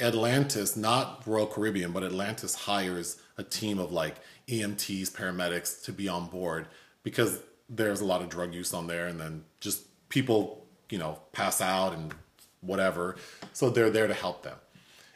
Atlantis, 0.00 0.76
not 0.76 1.22
Royal 1.26 1.46
Caribbean, 1.46 1.92
but 1.92 2.02
Atlantis 2.02 2.54
hires 2.54 3.20
a 3.38 3.42
team 3.42 3.78
of 3.78 3.92
like 3.92 4.16
EMTs, 4.48 5.10
paramedics 5.10 5.82
to 5.84 5.92
be 5.92 6.08
on 6.08 6.26
board 6.26 6.66
because 7.02 7.40
there's 7.68 8.00
a 8.00 8.04
lot 8.04 8.20
of 8.20 8.28
drug 8.28 8.52
use 8.52 8.74
on 8.74 8.86
there 8.86 9.06
and 9.06 9.18
then 9.18 9.44
just 9.60 9.86
people, 10.08 10.66
you 10.90 10.98
know, 10.98 11.18
pass 11.32 11.60
out 11.60 11.94
and 11.94 12.12
whatever. 12.60 13.16
So 13.52 13.70
they're 13.70 13.90
there 13.90 14.06
to 14.06 14.14
help 14.14 14.42
them. 14.42 14.56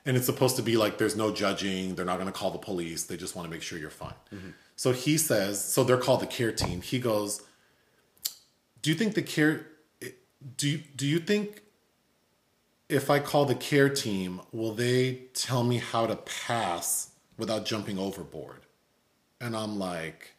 And 0.09 0.17
it's 0.17 0.25
supposed 0.25 0.57
to 0.57 0.63
be 0.63 0.79
like 0.79 0.97
there's 0.97 1.17
no 1.17 1.31
judging, 1.31 1.95
they're 1.95 2.07
not 2.07 2.19
going 2.19 2.33
to 2.33 2.33
call 2.33 2.51
the 2.51 2.59
police, 2.59 3.05
they 3.05 3.19
just 3.19 3.37
want 3.37 3.45
to 3.45 3.51
make 3.51 3.61
sure 3.61 3.79
you're 3.79 3.91
fine. 3.91 4.15
Mm-hmm. 4.35 4.51
So 4.75 4.93
he 4.93 5.19
says, 5.19 5.63
so 5.63 5.85
they're 5.85 5.99
called 5.99 6.21
the 6.21 6.27
care 6.27 6.51
team. 6.51 6.81
He 6.81 6.99
goes, 6.99 7.43
"Do 8.81 8.89
you 8.89 8.97
think 8.97 9.13
the 9.13 9.21
care 9.21 9.67
do 10.57 10.67
you, 10.67 10.79
do 10.97 11.07
you 11.07 11.19
think 11.19 11.61
if 12.89 13.11
I 13.11 13.19
call 13.19 13.45
the 13.45 13.55
care 13.55 13.91
team, 13.91 14.41
will 14.51 14.73
they 14.73 15.25
tell 15.35 15.63
me 15.63 15.77
how 15.77 16.07
to 16.07 16.17
pass 16.17 17.11
without 17.37 17.67
jumping 17.67 17.99
overboard?" 17.99 18.63
And 19.43 19.55
I'm 19.55 19.79
like, 19.79 20.33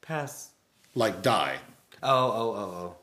Pass. 0.00 0.50
like 0.94 1.22
die. 1.22 1.56
Oh, 2.04 2.08
oh, 2.08 2.54
oh, 2.54 2.76
oh. 2.84 2.96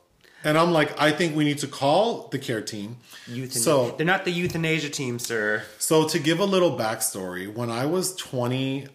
And 0.44 0.58
I'm 0.58 0.72
like, 0.72 1.00
I 1.00 1.10
think 1.10 1.34
we 1.34 1.44
need 1.44 1.58
to 1.58 1.66
call 1.66 2.28
the 2.28 2.38
care 2.38 2.60
team. 2.60 2.98
Euthanasia. 3.26 3.58
So 3.58 3.90
They're 3.92 4.04
not 4.04 4.26
the 4.26 4.30
euthanasia 4.30 4.90
team, 4.90 5.18
sir. 5.18 5.64
So 5.78 6.06
to 6.06 6.18
give 6.18 6.38
a 6.38 6.44
little 6.44 6.76
backstory, 6.76 7.52
when 7.52 7.70
I 7.70 7.86
was 7.86 8.14
21, 8.16 8.90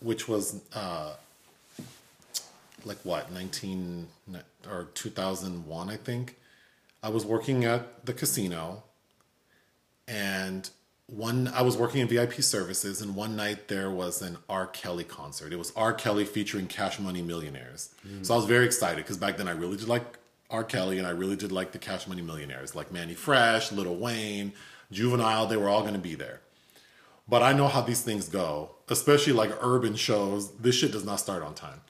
which 0.00 0.28
was 0.28 0.60
uh, 0.74 1.14
like 2.84 2.98
what 3.04 3.32
19 3.32 4.06
or 4.70 4.88
2001, 4.92 5.88
I 5.88 5.96
think, 5.96 6.36
I 7.02 7.08
was 7.08 7.24
working 7.24 7.64
at 7.64 8.04
the 8.04 8.12
casino, 8.12 8.82
and 10.06 10.68
one 11.08 11.48
I 11.48 11.62
was 11.62 11.76
working 11.76 12.00
in 12.00 12.08
VIP 12.08 12.42
services, 12.42 13.00
and 13.00 13.14
one 13.14 13.36
night 13.36 13.68
there 13.68 13.90
was 13.90 14.22
an 14.22 14.38
R. 14.48 14.66
Kelly 14.66 15.04
concert. 15.04 15.52
It 15.52 15.58
was 15.58 15.72
R. 15.76 15.92
Kelly 15.92 16.24
featuring 16.24 16.66
Cash 16.66 16.98
Money 16.98 17.22
Millionaires. 17.22 17.90
So 18.22 18.34
I 18.34 18.36
was 18.36 18.46
very 18.46 18.66
excited 18.66 19.04
because 19.04 19.16
back 19.16 19.36
then 19.36 19.46
I 19.46 19.52
really 19.52 19.76
did 19.76 19.88
like 19.88 20.18
R. 20.50 20.64
Kelly, 20.64 20.98
and 20.98 21.06
I 21.06 21.10
really 21.10 21.36
did 21.36 21.52
like 21.52 21.72
the 21.72 21.78
Cash 21.78 22.06
Money 22.08 22.22
Millionaires, 22.22 22.74
like 22.74 22.92
Mannie 22.92 23.14
Fresh, 23.14 23.70
Lil 23.72 23.94
Wayne, 23.96 24.52
Juvenile. 24.90 25.46
They 25.46 25.56
were 25.56 25.68
all 25.68 25.82
going 25.82 25.94
to 25.94 26.00
be 26.00 26.16
there. 26.16 26.40
But 27.28 27.42
I 27.42 27.52
know 27.52 27.68
how 27.68 27.80
these 27.82 28.02
things 28.02 28.28
go, 28.28 28.70
especially 28.88 29.32
like 29.32 29.50
urban 29.60 29.96
shows. 29.96 30.52
This 30.56 30.74
shit 30.76 30.92
does 30.92 31.04
not 31.04 31.20
start 31.20 31.42
on 31.42 31.54
time. 31.54 31.80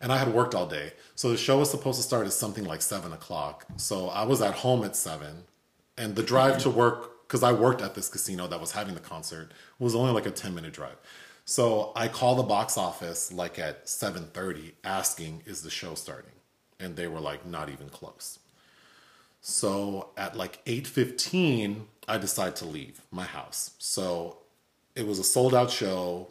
And 0.00 0.12
I 0.12 0.18
had 0.18 0.32
worked 0.32 0.54
all 0.54 0.66
day. 0.66 0.92
So 1.14 1.30
the 1.30 1.36
show 1.38 1.58
was 1.58 1.70
supposed 1.70 1.98
to 1.98 2.02
start 2.02 2.26
at 2.26 2.32
something 2.32 2.64
like 2.64 2.82
seven 2.82 3.12
o'clock. 3.12 3.66
So 3.76 4.08
I 4.08 4.24
was 4.24 4.42
at 4.42 4.54
home 4.54 4.84
at 4.84 4.96
seven. 4.96 5.44
And 5.98 6.14
the 6.14 6.22
drive 6.22 6.58
to 6.58 6.70
work, 6.70 7.12
because 7.26 7.42
I 7.42 7.52
worked 7.52 7.82
at 7.82 7.94
this 7.94 8.08
casino 8.08 8.46
that 8.46 8.60
was 8.60 8.72
having 8.72 8.94
the 8.94 9.00
concert, 9.00 9.50
it 9.50 9.82
was 9.82 9.94
only 9.94 10.12
like 10.12 10.26
a 10.26 10.30
10 10.30 10.54
minute 10.54 10.72
drive. 10.72 10.96
So 11.44 11.92
I 11.94 12.08
call 12.08 12.34
the 12.34 12.42
box 12.42 12.76
office 12.76 13.32
like 13.32 13.58
at 13.58 13.86
7:30 13.86 14.72
asking, 14.84 15.42
is 15.46 15.62
the 15.62 15.70
show 15.70 15.94
starting? 15.94 16.32
And 16.80 16.96
they 16.96 17.06
were 17.06 17.20
like, 17.20 17.46
not 17.46 17.68
even 17.68 17.88
close. 17.88 18.38
So 19.40 20.10
at 20.16 20.36
like 20.36 20.64
8:15, 20.64 21.82
I 22.08 22.18
decide 22.18 22.56
to 22.56 22.64
leave 22.64 23.00
my 23.10 23.24
house. 23.24 23.72
So 23.78 24.38
it 24.94 25.06
was 25.06 25.18
a 25.18 25.24
sold 25.24 25.54
out 25.54 25.70
show, 25.70 26.28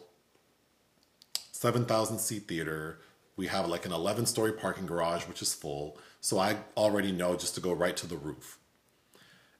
7,000 1.52 2.18
seat 2.18 2.48
theater. 2.48 3.00
We 3.36 3.46
have 3.48 3.68
like 3.68 3.86
an 3.86 3.92
11 3.92 4.26
story 4.26 4.52
parking 4.52 4.86
garage, 4.86 5.24
which 5.24 5.42
is 5.42 5.54
full. 5.54 5.98
So 6.20 6.38
I 6.38 6.58
already 6.76 7.12
know 7.12 7.36
just 7.36 7.54
to 7.54 7.60
go 7.60 7.72
right 7.72 7.96
to 7.98 8.06
the 8.06 8.16
roof. 8.16 8.58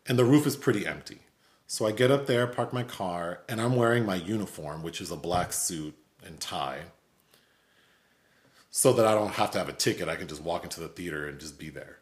And 0.06 0.18
the 0.18 0.24
roof 0.24 0.46
is 0.46 0.56
pretty 0.56 0.86
empty. 0.86 1.20
So 1.66 1.86
I 1.86 1.92
get 1.92 2.10
up 2.10 2.26
there, 2.26 2.46
park 2.46 2.72
my 2.72 2.84
car, 2.84 3.40
and 3.48 3.60
I'm 3.60 3.74
wearing 3.74 4.06
my 4.06 4.14
uniform, 4.14 4.82
which 4.82 5.00
is 5.00 5.10
a 5.10 5.16
black 5.16 5.52
suit 5.52 5.96
and 6.24 6.38
tie. 6.38 6.82
So 8.70 8.92
that 8.92 9.06
I 9.06 9.14
don't 9.14 9.32
have 9.32 9.50
to 9.52 9.58
have 9.58 9.68
a 9.68 9.72
ticket. 9.72 10.08
I 10.08 10.16
can 10.16 10.28
just 10.28 10.42
walk 10.42 10.64
into 10.64 10.80
the 10.80 10.88
theater 10.88 11.26
and 11.26 11.40
just 11.40 11.58
be 11.58 11.70
there. 11.70 11.98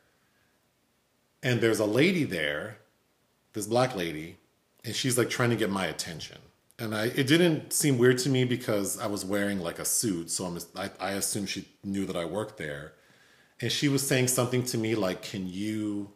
And 1.43 1.61
there's 1.61 1.79
a 1.79 1.87
lady 1.87 2.25
there, 2.25 2.79
this 3.53 3.67
black 3.67 3.95
lady, 3.95 4.39
and 4.85 4.95
she's 4.95 5.17
like 5.17 5.31
trying 5.31 5.51
to 5.51 5.57
get 5.57 5.71
my 5.71 5.87
attention. 5.87 6.39
And 6.79 6.95
I, 6.95 7.07
it 7.07 7.27
didn't 7.27 7.73
seem 7.73 7.97
weird 7.99 8.19
to 8.19 8.29
me 8.29 8.45
because 8.45 8.99
I 8.99 9.07
was 9.07 9.25
wearing 9.25 9.61
like 9.61 9.79
a 9.79 9.85
suit, 9.85 10.31
so 10.31 10.45
I'm, 10.45 10.59
I, 10.77 10.91
I 10.99 11.11
assumed 11.13 11.49
she 11.49 11.69
knew 11.85 12.05
that 12.07 12.17
I 12.17 12.25
worked 12.25 12.59
there. 12.59 12.95
And 13.61 13.71
she 13.71 13.89
was 13.89 14.07
saying 14.07 14.29
something 14.29 14.65
to 14.65 14.79
me 14.79 14.97
like, 14.97 15.23
"Can 15.23 15.47
you 15.47 16.11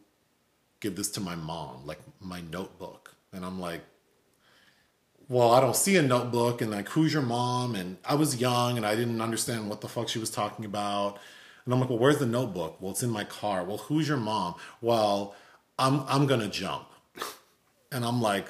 give 0.81 0.97
this 0.97 1.09
to 1.11 1.21
my 1.21 1.35
mom, 1.35 1.85
like 1.85 1.99
my 2.19 2.41
notebook?" 2.41 3.08
And 3.33 3.45
I'm 3.45 3.59
like, 3.59 3.81
"Well, 5.27 5.51
I 5.51 5.59
don't 5.59 5.75
see 5.75 5.95
a 5.97 6.01
notebook." 6.01 6.61
And 6.61 6.71
like, 6.71 6.89
"Who's 6.89 7.13
your 7.13 7.21
mom?" 7.21 7.75
And 7.75 7.97
I 8.05 8.15
was 8.15 8.39
young 8.39 8.77
and 8.77 8.85
I 8.85 8.95
didn't 8.95 9.21
understand 9.21 9.69
what 9.69 9.81
the 9.81 9.87
fuck 9.87 10.09
she 10.09 10.19
was 10.19 10.29
talking 10.29 10.65
about. 10.65 11.19
And 11.65 11.73
I'm 11.73 11.79
like, 11.79 11.89
"Well, 11.89 11.99
where's 11.99 12.19
the 12.19 12.25
notebook?" 12.25 12.77
Well, 12.81 12.91
it's 12.91 13.03
in 13.03 13.09
my 13.09 13.23
car. 13.23 13.63
Well, 13.63 13.77
who's 13.77 14.07
your 14.07 14.17
mom? 14.17 14.55
Well, 14.81 15.35
I'm 15.77 16.01
I'm 16.07 16.27
gonna 16.27 16.49
jump. 16.49 16.87
And 17.91 18.05
I'm 18.05 18.21
like, 18.21 18.47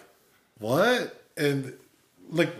"What?" 0.57 1.23
And 1.37 1.73
like 2.29 2.53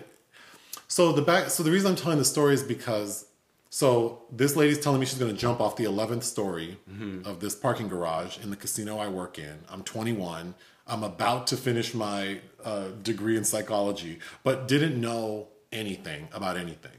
so 0.87 1.11
the 1.11 1.21
back 1.21 1.49
so 1.49 1.63
the 1.63 1.71
reason 1.71 1.91
i'm 1.91 1.95
telling 1.95 2.17
the 2.17 2.25
story 2.25 2.53
is 2.53 2.63
because 2.63 3.25
so 3.69 4.23
this 4.31 4.55
lady's 4.55 4.79
telling 4.79 4.99
me 4.99 5.05
she's 5.05 5.19
going 5.19 5.31
to 5.31 5.37
jump 5.37 5.61
off 5.61 5.75
the 5.75 5.83
11th 5.83 6.23
story 6.23 6.79
mm-hmm. 6.89 7.25
of 7.27 7.39
this 7.39 7.55
parking 7.55 7.87
garage 7.87 8.37
in 8.39 8.49
the 8.49 8.55
casino 8.55 8.97
i 8.97 9.07
work 9.07 9.37
in 9.37 9.59
i'm 9.69 9.83
21 9.83 10.55
i'm 10.89 11.03
about 11.03 11.47
to 11.47 11.55
finish 11.57 11.93
my 11.93 12.39
uh, 12.63 12.87
degree 13.03 13.37
in 13.37 13.43
psychology 13.43 14.19
but 14.43 14.67
didn't 14.67 14.99
know 14.99 15.47
anything 15.71 16.27
about 16.33 16.57
anything 16.57 16.91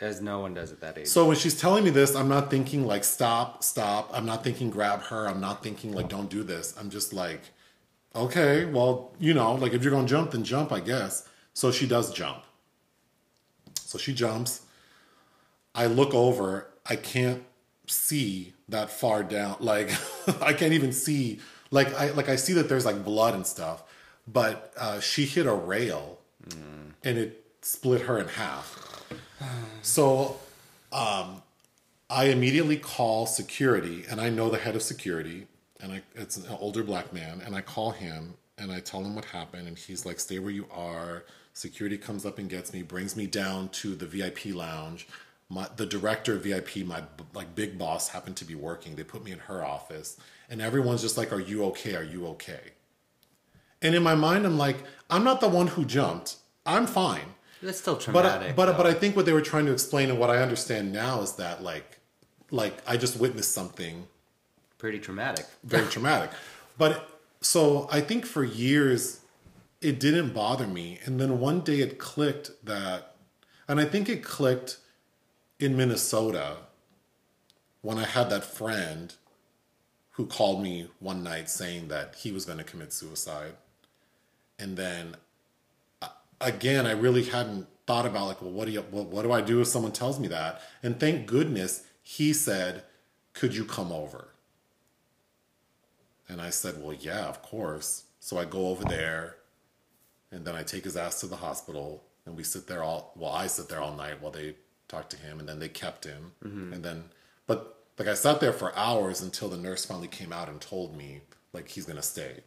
As 0.00 0.20
no 0.22 0.40
one 0.40 0.54
does 0.54 0.72
at 0.72 0.80
that 0.80 0.96
age. 0.98 1.06
so 1.08 1.26
when 1.26 1.36
she's 1.36 1.58
telling 1.60 1.84
me 1.84 1.90
this 1.90 2.14
i'm 2.14 2.28
not 2.28 2.50
thinking 2.50 2.86
like 2.86 3.04
stop 3.04 3.62
stop 3.62 4.10
i'm 4.14 4.24
not 4.24 4.42
thinking 4.44 4.70
grab 4.70 5.00
her 5.02 5.28
i'm 5.28 5.40
not 5.40 5.62
thinking 5.62 5.92
like 5.92 6.08
don't 6.08 6.30
do 6.30 6.42
this 6.42 6.74
i'm 6.78 6.88
just 6.88 7.12
like 7.12 7.42
okay 8.14 8.64
well 8.64 9.12
you 9.18 9.34
know 9.34 9.54
like 9.54 9.72
if 9.74 9.82
you're 9.82 9.90
going 9.92 10.06
to 10.06 10.10
jump 10.10 10.30
then 10.30 10.44
jump 10.44 10.72
i 10.72 10.80
guess 10.80 11.28
so 11.52 11.70
she 11.70 11.86
does 11.86 12.12
jump 12.12 12.42
so 13.74 13.98
she 13.98 14.12
jumps. 14.14 14.62
I 15.74 15.86
look 15.86 16.12
over. 16.12 16.66
I 16.84 16.96
can't 16.96 17.44
see 17.86 18.52
that 18.68 18.90
far 18.90 19.22
down. 19.22 19.56
Like 19.60 19.90
I 20.42 20.52
can't 20.54 20.72
even 20.72 20.92
see. 20.92 21.38
Like 21.76 21.94
I 21.94 22.10
like 22.10 22.28
I 22.28 22.36
see 22.36 22.54
that 22.54 22.68
there's 22.68 22.84
like 22.84 23.04
blood 23.04 23.34
and 23.34 23.46
stuff. 23.46 23.84
But 24.26 24.72
uh, 24.76 24.98
she 24.98 25.24
hit 25.24 25.46
a 25.46 25.54
rail, 25.54 26.18
and 27.04 27.18
it 27.18 27.44
split 27.62 28.02
her 28.02 28.18
in 28.18 28.28
half. 28.28 28.82
So 29.82 30.40
um, 30.92 31.42
I 32.10 32.24
immediately 32.24 32.76
call 32.76 33.26
security, 33.26 34.04
and 34.10 34.20
I 34.20 34.30
know 34.30 34.50
the 34.50 34.58
head 34.58 34.74
of 34.74 34.82
security, 34.82 35.46
and 35.80 35.92
I, 35.92 36.02
it's 36.16 36.36
an 36.36 36.56
older 36.58 36.82
black 36.82 37.12
man, 37.12 37.40
and 37.44 37.54
I 37.54 37.60
call 37.60 37.92
him 37.92 38.34
and 38.58 38.72
I 38.72 38.80
tell 38.80 39.04
him 39.04 39.14
what 39.14 39.26
happened, 39.26 39.68
and 39.68 39.76
he's 39.78 40.06
like, 40.06 40.18
"Stay 40.20 40.38
where 40.38 40.50
you 40.50 40.66
are." 40.72 41.24
Security 41.52 41.98
comes 41.98 42.26
up 42.26 42.38
and 42.38 42.48
gets 42.50 42.72
me, 42.72 42.82
brings 42.82 43.16
me 43.16 43.26
down 43.26 43.68
to 43.70 43.94
the 43.94 44.06
VIP 44.06 44.46
lounge. 44.46 45.06
my 45.48 45.68
the 45.76 45.86
director 45.86 46.34
of 46.34 46.42
VIP, 46.42 46.78
my 46.78 47.02
like 47.34 47.54
big 47.54 47.78
boss, 47.78 48.08
happened 48.08 48.36
to 48.38 48.44
be 48.44 48.54
working. 48.54 48.96
They 48.96 49.04
put 49.04 49.22
me 49.24 49.32
in 49.32 49.38
her 49.40 49.64
office, 49.64 50.18
and 50.50 50.60
everyone's 50.60 51.02
just 51.02 51.16
like, 51.16 51.32
"Are 51.32 51.40
you 51.40 51.64
okay? 51.66 51.94
Are 51.96 52.02
you 52.04 52.26
okay?" 52.28 52.72
And 53.82 53.94
in 53.94 54.02
my 54.02 54.14
mind, 54.14 54.46
I'm 54.46 54.58
like, 54.58 54.78
"I'm 55.10 55.24
not 55.24 55.40
the 55.40 55.48
one 55.48 55.68
who 55.68 55.84
jumped. 55.84 56.36
I'm 56.64 56.86
fine." 56.86 57.34
That's 57.62 57.78
still 57.78 57.94
But 57.96 58.26
I, 58.26 58.30
traumatic. 58.30 58.56
but 58.56 58.76
but 58.76 58.86
I 58.86 58.92
think 58.94 59.16
what 59.16 59.26
they 59.26 59.32
were 59.32 59.40
trying 59.40 59.66
to 59.66 59.72
explain 59.72 60.10
and 60.10 60.18
what 60.18 60.30
I 60.30 60.38
understand 60.42 60.92
now 60.92 61.22
is 61.22 61.32
that 61.36 61.62
like 61.62 61.98
like 62.50 62.76
I 62.86 62.96
just 62.96 63.18
witnessed 63.18 63.52
something 63.52 64.06
pretty 64.78 64.98
traumatic. 64.98 65.46
very 65.64 65.86
traumatic. 65.88 66.30
But 66.78 67.08
so 67.40 67.88
I 67.90 68.00
think 68.02 68.26
for 68.26 68.44
years 68.44 69.20
it 69.80 69.98
didn't 69.98 70.34
bother 70.34 70.66
me, 70.66 70.98
and 71.06 71.18
then 71.20 71.40
one 71.40 71.60
day 71.60 71.80
it 71.80 71.98
clicked 71.98 72.50
that, 72.64 73.14
and 73.68 73.80
I 73.80 73.84
think 73.86 74.08
it 74.10 74.22
clicked 74.22 74.76
in 75.58 75.74
Minnesota 75.76 76.58
when 77.80 77.96
I 77.98 78.04
had 78.04 78.28
that 78.30 78.44
friend 78.44 79.14
who 80.16 80.26
called 80.26 80.62
me 80.62 80.88
one 80.98 81.22
night 81.22 81.48
saying 81.48 81.88
that 81.88 82.16
he 82.16 82.32
was 82.32 82.44
going 82.44 82.58
to 82.58 82.64
commit 82.64 82.92
suicide, 82.92 83.54
and 84.58 84.76
then 84.76 85.16
uh, 86.02 86.08
again 86.40 86.86
I 86.86 86.92
really 86.92 87.24
hadn't 87.24 87.66
thought 87.86 88.06
about 88.06 88.26
like 88.26 88.42
well 88.42 88.50
what 88.50 88.66
do 88.66 88.72
you 88.72 88.80
what, 88.90 89.06
what 89.06 89.22
do 89.22 89.32
I 89.32 89.40
do 89.40 89.60
if 89.60 89.68
someone 89.68 89.92
tells 89.92 90.18
me 90.18 90.28
that, 90.28 90.60
and 90.82 90.98
thank 90.98 91.26
goodness 91.26 91.84
he 92.02 92.32
said, 92.32 92.84
"Could 93.32 93.54
you 93.54 93.64
come 93.64 93.92
over?" 93.92 94.28
And 96.28 96.40
I 96.40 96.50
said, 96.50 96.82
Well, 96.82 96.94
yeah, 96.94 97.26
of 97.26 97.42
course. 97.42 98.04
So 98.20 98.38
I 98.38 98.44
go 98.44 98.68
over 98.68 98.84
there 98.84 99.36
and 100.32 100.44
then 100.44 100.56
I 100.56 100.62
take 100.62 100.84
his 100.84 100.96
ass 100.96 101.20
to 101.20 101.26
the 101.26 101.36
hospital 101.36 102.02
and 102.24 102.36
we 102.36 102.42
sit 102.42 102.66
there 102.66 102.82
all, 102.82 103.12
well, 103.16 103.30
I 103.30 103.46
sit 103.46 103.68
there 103.68 103.80
all 103.80 103.94
night 103.94 104.20
while 104.20 104.32
they 104.32 104.56
talk 104.88 105.08
to 105.10 105.16
him 105.16 105.38
and 105.38 105.48
then 105.48 105.60
they 105.60 105.68
kept 105.68 106.04
him. 106.04 106.32
And 106.72 106.82
then, 106.84 107.04
but 107.46 107.75
like 107.98 108.08
I 108.08 108.14
sat 108.14 108.40
there 108.40 108.52
for 108.52 108.76
hours 108.76 109.20
until 109.20 109.48
the 109.48 109.56
nurse 109.56 109.84
finally 109.84 110.08
came 110.08 110.32
out 110.32 110.48
and 110.48 110.60
told 110.60 110.96
me, 110.96 111.20
like, 111.52 111.68
he's 111.68 111.86
to 111.86 112.02
stay. 112.02 112.40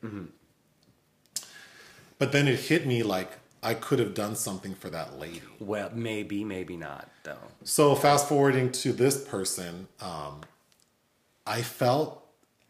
But 2.19 2.31
then 2.31 2.47
it 2.47 2.59
hit 2.59 2.85
me 2.85 3.01
like 3.01 3.31
I 3.63 3.73
could 3.73 3.99
have 3.99 4.13
done 4.13 4.35
something 4.35 4.75
for 4.75 4.89
that 4.89 5.19
lady. 5.19 5.41
Well, 5.59 5.89
maybe, 5.93 6.43
maybe 6.43 6.77
not 6.77 7.09
though. 7.23 7.37
So 7.63 7.95
fast 7.95 8.27
forwarding 8.27 8.71
to 8.73 8.93
this 8.93 9.23
person, 9.23 9.87
um, 10.01 10.41
I 11.45 11.61
felt 11.61 12.25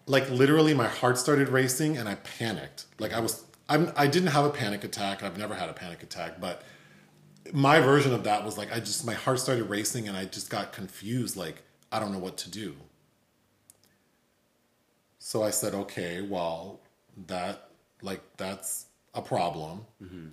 like 0.06 0.30
literally 0.30 0.74
my 0.74 0.88
heart 0.88 1.18
started 1.18 1.50
racing 1.50 1.98
and 1.98 2.08
I 2.08 2.16
panicked. 2.16 2.86
Like 3.00 3.14
I 3.14 3.20
was, 3.20 3.44
I'm, 3.68 3.92
I 3.96 4.08
didn't 4.08 4.30
have 4.30 4.46
a 4.46 4.50
panic 4.50 4.84
attack. 4.84 5.22
I've 5.22 5.38
never 5.38 5.54
had 5.54 5.70
a 5.70 5.74
panic 5.74 6.02
attack, 6.02 6.40
but 6.40 6.64
my 7.52 7.80
version 7.80 8.14
of 8.14 8.24
that 8.24 8.46
was 8.46 8.58
like 8.58 8.72
I 8.72 8.80
just 8.80 9.06
my 9.06 9.14
heart 9.14 9.40
started 9.40 9.70
racing 9.70 10.08
and 10.08 10.16
I 10.16 10.26
just 10.26 10.50
got 10.50 10.74
confused. 10.74 11.36
Like 11.36 11.62
I 11.92 12.00
don't 12.00 12.12
know 12.12 12.20
what 12.20 12.38
to 12.38 12.52
do. 12.52 12.76
So 15.18 15.44
I 15.44 15.50
said, 15.50 15.74
okay, 15.74 16.22
well, 16.22 16.80
that 17.28 17.70
like 18.02 18.22
that's 18.38 18.86
a 19.14 19.22
problem. 19.22 19.86
Mm-hmm. 20.02 20.28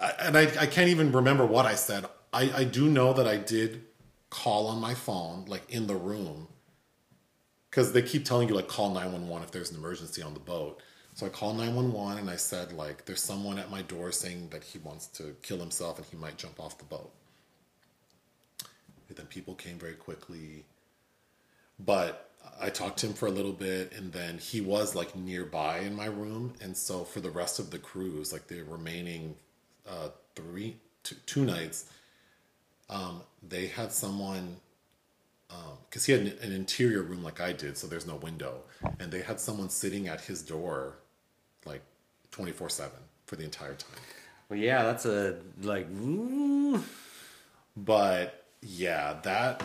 I, 0.00 0.12
and 0.20 0.36
I, 0.36 0.42
I 0.60 0.66
can't 0.66 0.88
even 0.88 1.12
remember 1.12 1.46
what 1.46 1.66
I 1.66 1.74
said. 1.74 2.06
I, 2.32 2.50
I 2.54 2.64
do 2.64 2.88
know 2.88 3.12
that 3.12 3.28
I 3.28 3.36
did 3.36 3.82
call 4.30 4.66
on 4.66 4.80
my 4.80 4.94
phone, 4.94 5.44
like 5.46 5.62
in 5.70 5.86
the 5.86 5.94
room, 5.94 6.48
because 7.70 7.92
they 7.92 8.02
keep 8.02 8.24
telling 8.24 8.48
you 8.48 8.54
like 8.54 8.68
call 8.68 8.92
911 8.92 9.44
if 9.44 9.52
there's 9.52 9.70
an 9.70 9.76
emergency 9.76 10.22
on 10.22 10.34
the 10.34 10.40
boat. 10.40 10.82
So 11.14 11.26
I 11.26 11.28
called 11.28 11.56
911 11.56 12.18
and 12.18 12.28
I 12.28 12.36
said 12.36 12.72
like 12.72 13.04
there's 13.04 13.22
someone 13.22 13.58
at 13.58 13.70
my 13.70 13.82
door 13.82 14.10
saying 14.10 14.48
that 14.50 14.64
he 14.64 14.78
wants 14.78 15.06
to 15.18 15.36
kill 15.42 15.58
himself 15.58 15.98
and 15.98 16.06
he 16.06 16.16
might 16.16 16.36
jump 16.36 16.58
off 16.58 16.76
the 16.76 16.84
boat. 16.84 17.12
And 19.08 19.16
then 19.16 19.26
people 19.26 19.54
came 19.54 19.78
very 19.78 19.94
quickly. 19.94 20.64
But 21.78 22.30
I 22.60 22.70
talked 22.70 22.98
to 23.00 23.06
him 23.06 23.14
for 23.14 23.26
a 23.26 23.30
little 23.30 23.52
bit 23.52 23.92
and 23.96 24.12
then 24.12 24.38
he 24.38 24.60
was 24.60 24.94
like 24.94 25.16
nearby 25.16 25.78
in 25.80 25.94
my 25.94 26.06
room. 26.06 26.54
And 26.60 26.76
so 26.76 27.04
for 27.04 27.20
the 27.20 27.30
rest 27.30 27.58
of 27.58 27.70
the 27.70 27.78
cruise, 27.78 28.32
like 28.32 28.46
the 28.46 28.62
remaining 28.62 29.36
uh, 29.88 30.08
three, 30.34 30.76
two, 31.02 31.16
two 31.26 31.44
nights, 31.44 31.90
um, 32.88 33.22
they 33.42 33.66
had 33.66 33.92
someone 33.92 34.56
because 35.88 36.06
he 36.06 36.12
had 36.12 36.22
an, 36.22 36.52
interior 36.52 37.02
room 37.02 37.22
like 37.22 37.40
I 37.40 37.52
did, 37.52 37.76
so 37.78 37.86
there's 37.86 38.06
no 38.06 38.16
window, 38.16 38.62
and 38.98 39.12
they 39.12 39.20
had 39.20 39.38
someone 39.38 39.68
sitting 39.68 40.08
at 40.08 40.20
his 40.20 40.42
door, 40.42 40.96
like 41.64 41.82
twenty 42.30 42.52
four 42.52 42.68
seven 42.68 42.98
for 43.26 43.36
the 43.36 43.44
entire 43.44 43.74
time. 43.74 44.00
Well, 44.48 44.58
yeah, 44.58 44.82
that's 44.82 45.06
a 45.06 45.36
like. 45.62 45.86
But 47.76 48.44
yeah, 48.62 49.18
that 49.22 49.64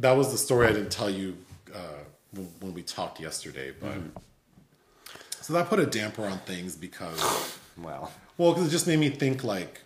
that 0.00 0.12
was 0.12 0.30
the 0.32 0.38
story 0.38 0.66
I 0.66 0.72
didn't 0.72 0.90
tell 0.90 1.10
you 1.10 1.36
uh, 1.74 1.78
when, 2.32 2.46
when 2.60 2.74
we 2.74 2.82
talked 2.82 3.20
yesterday. 3.20 3.72
But 3.80 3.94
so 5.40 5.52
that 5.52 5.68
put 5.68 5.78
a 5.78 5.86
damper 5.86 6.24
on 6.26 6.38
things 6.38 6.76
because 6.76 7.20
Well, 7.78 8.10
well, 8.36 8.52
because 8.52 8.68
it 8.68 8.70
just 8.70 8.86
made 8.86 8.98
me 8.98 9.08
think 9.10 9.44
like 9.44 9.82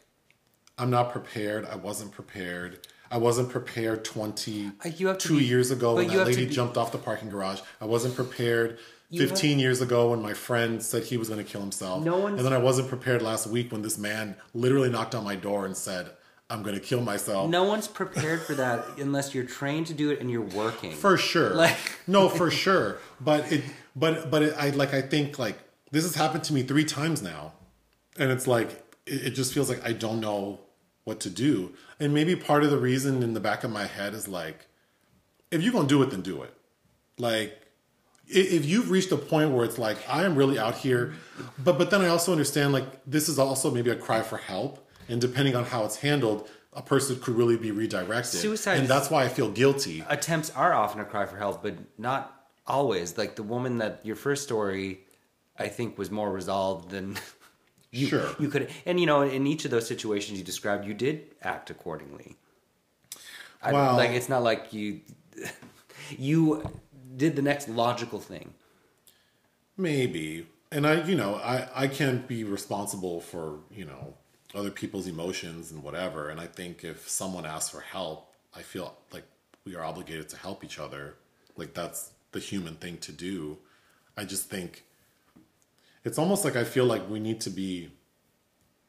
I'm 0.79 0.91
not 0.91 1.13
prepared. 1.13 1.67
I 1.67 1.77
wasn't 1.77 2.13
prepared. 2.13 2.87
I 3.11 3.19
wasn't 3.19 3.51
prepared 3.51 4.05
22 4.07 4.73
Uh, 4.83 4.89
have 5.09 5.29
be- 5.29 5.45
years 5.45 5.71
ago 5.71 5.95
when 5.97 6.07
that 6.09 6.27
lady 6.27 6.47
be- 6.47 6.53
jumped 6.55 6.79
off 6.79 6.93
the 6.93 6.99
parking 6.99 7.29
garage. 7.29 7.61
I 7.81 7.85
wasn't 7.85 8.15
prepared 8.17 8.79
You 9.11 9.29
15 9.29 9.59
years 9.59 9.83
ago 9.83 10.11
when 10.13 10.23
my 10.23 10.33
friend 10.33 10.83
said 10.83 11.03
he 11.05 11.19
was 11.19 11.29
going 11.29 11.45
to 11.45 11.51
kill 11.51 11.61
himself. 11.61 12.03
No 12.03 12.17
one's- 12.19 12.39
and 12.39 12.47
then 12.47 12.55
I 12.55 12.59
wasn't 12.59 12.89
prepared 12.89 13.21
last 13.21 13.47
week 13.47 13.71
when 13.71 13.83
this 13.83 13.99
man 13.99 14.37
literally 14.55 14.89
knocked 14.89 15.15
on 15.15 15.25
my 15.25 15.37
door 15.37 15.67
and 15.67 15.77
said, 15.77 16.11
I'm 16.53 16.63
going 16.63 16.75
to 16.75 16.81
kill 16.81 17.01
myself. 17.01 17.49
no 17.49 17.65
one's 17.65 17.89
prepared 17.89 18.43
for 18.43 18.55
that 18.55 18.85
unless 18.99 19.35
you're 19.35 19.45
trained 19.45 19.87
to 19.87 19.95
do 19.95 20.11
it 20.11 20.21
and 20.21 20.31
you're 20.31 20.43
working. 20.43 20.93
For 20.93 21.17
sure. 21.17 21.55
Like- 21.55 21.77
no, 22.07 22.29
for 22.29 22.51
sure. 22.51 22.99
But 23.21 23.51
it, 23.51 23.65
but, 23.97 24.31
but 24.31 24.43
it, 24.43 24.55
I 24.59 24.71
like, 24.71 24.93
I 24.93 25.01
think 25.01 25.39
like 25.39 25.59
this 25.91 26.05
has 26.05 26.15
happened 26.15 26.45
to 26.45 26.53
me 26.53 26.63
three 26.63 26.85
times 26.85 27.23
now. 27.23 27.53
And 28.19 28.31
it's 28.31 28.47
like, 28.47 28.71
it, 29.07 29.29
it 29.29 29.31
just 29.31 29.55
feels 29.55 29.69
like 29.71 29.83
I 29.85 29.93
don't 29.93 30.21
know 30.21 30.61
what 31.05 31.21
to 31.21 31.31
do. 31.31 31.73
And 31.99 32.13
maybe 32.13 32.37
part 32.37 32.65
of 32.65 32.71
the 32.71 32.79
reason 32.79 33.23
in 33.23 33.33
the 33.33 33.41
back 33.41 33.65
of 33.65 33.71
my 33.71 33.87
head 33.87 34.13
is 34.13 34.29
like, 34.29 34.67
if 35.51 35.63
you're 35.63 35.73
going 35.73 35.89
to 35.89 35.95
do 35.95 36.03
it, 36.03 36.11
then 36.11 36.21
do 36.21 36.43
it. 36.43 36.55
Like, 37.19 37.59
if 38.29 38.65
you've 38.65 38.91
reached 38.91 39.13
a 39.13 39.17
point 39.17 39.51
where 39.51 39.65
it's 39.65 39.79
like, 39.79 39.99
I 40.09 40.25
am 40.25 40.37
really 40.37 40.59
out 40.59 40.77
here, 40.77 41.15
but, 41.59 41.79
but 41.79 41.91
then 41.91 42.01
I 42.03 42.09
also 42.09 42.33
understand 42.33 42.73
like 42.73 42.85
this 43.07 43.29
is 43.29 43.39
also 43.39 43.71
maybe 43.71 43.91
a 43.91 43.97
cry 43.97 44.23
for 44.23 44.39
help. 44.39 44.82
And 45.09 45.21
depending 45.21 45.55
on 45.57 45.65
how 45.65 45.85
it's 45.85 45.97
handled, 45.97 46.49
a 46.73 46.83
person 46.83 47.19
could 47.21 47.35
really 47.37 47.57
be 47.57 47.71
redirected. 47.71 48.41
Suicide 48.41 48.79
And 48.79 48.89
that's 48.89 49.11
why 49.11 49.25
I 49.25 49.29
feel 49.29 49.51
guilty. 49.51 50.05
Attempts 50.09 50.51
are 50.51 50.73
often 50.73 51.01
a 51.01 51.05
cry 51.05 51.27
for 51.27 51.37
help, 51.37 51.63
but 51.63 51.75
not 51.99 52.49
always. 52.67 53.19
Like 53.19 53.37
the 53.37 53.43
woman 53.43 53.79
that 53.79 54.01
your 54.05 54.17
first 54.17 54.43
story, 54.45 55.01
I 55.59 55.69
think, 55.69 55.99
was 55.99 56.11
more 56.11 56.31
resolved 56.33 56.91
than 56.91 57.19
you, 57.91 58.07
Sure. 58.07 58.31
you 58.39 58.49
could. 58.49 58.71
And 58.87 58.99
you 58.99 59.07
know, 59.07 59.23
in 59.23 59.47
each 59.47 59.65
of 59.65 59.71
those 59.71 59.87
situations 59.87 60.39
you 60.39 60.45
described, 60.45 60.87
you 60.87 60.95
did 60.95 61.35
act 61.43 61.69
accordingly. 61.71 62.37
I, 63.63 63.73
Well- 63.73 63.97
like 63.97 64.11
it's 64.11 64.29
not 64.29 64.43
like 64.43 64.73
you 64.73 65.01
you 66.19 66.65
did 67.17 67.37
the 67.37 67.43
next 67.43 67.69
logical 67.69 68.19
thing. 68.19 68.55
Maybe. 69.77 70.47
And 70.71 70.87
I, 70.87 71.03
you 71.05 71.15
know, 71.15 71.35
I, 71.35 71.69
I 71.75 71.87
can't 71.89 72.27
be 72.27 72.45
responsible 72.45 73.21
for, 73.21 73.59
you 73.71 73.85
know, 73.85 74.15
other 74.55 74.71
people's 74.71 75.07
emotions 75.07 75.71
and 75.71 75.83
whatever. 75.83 76.29
And 76.29 76.41
I 76.41 76.47
think 76.47 76.85
if 76.85 77.09
someone 77.09 77.47
asks 77.47 77.71
for 77.71 77.81
help, 77.81 78.33
I 78.55 78.63
feel 78.63 78.95
like 79.13 79.25
we 79.65 79.75
are 79.75 79.85
obligated 79.85 80.29
to 80.31 80.37
help 80.37 80.65
each 80.65 80.79
other. 80.79 81.15
Like 81.57 81.75
that's 81.75 82.11
the 82.33 82.41
human 82.41 82.75
thing 82.75 82.99
to 82.99 83.13
do. 83.13 83.59
I 84.17 84.25
just 84.25 84.49
think 84.49 84.85
it's 86.05 86.19
almost 86.19 86.45
like 86.45 86.57
I 86.57 86.65
feel 86.65 86.85
like 86.85 87.09
we 87.09 87.21
need 87.21 87.41
to 87.43 87.51
be 87.51 87.91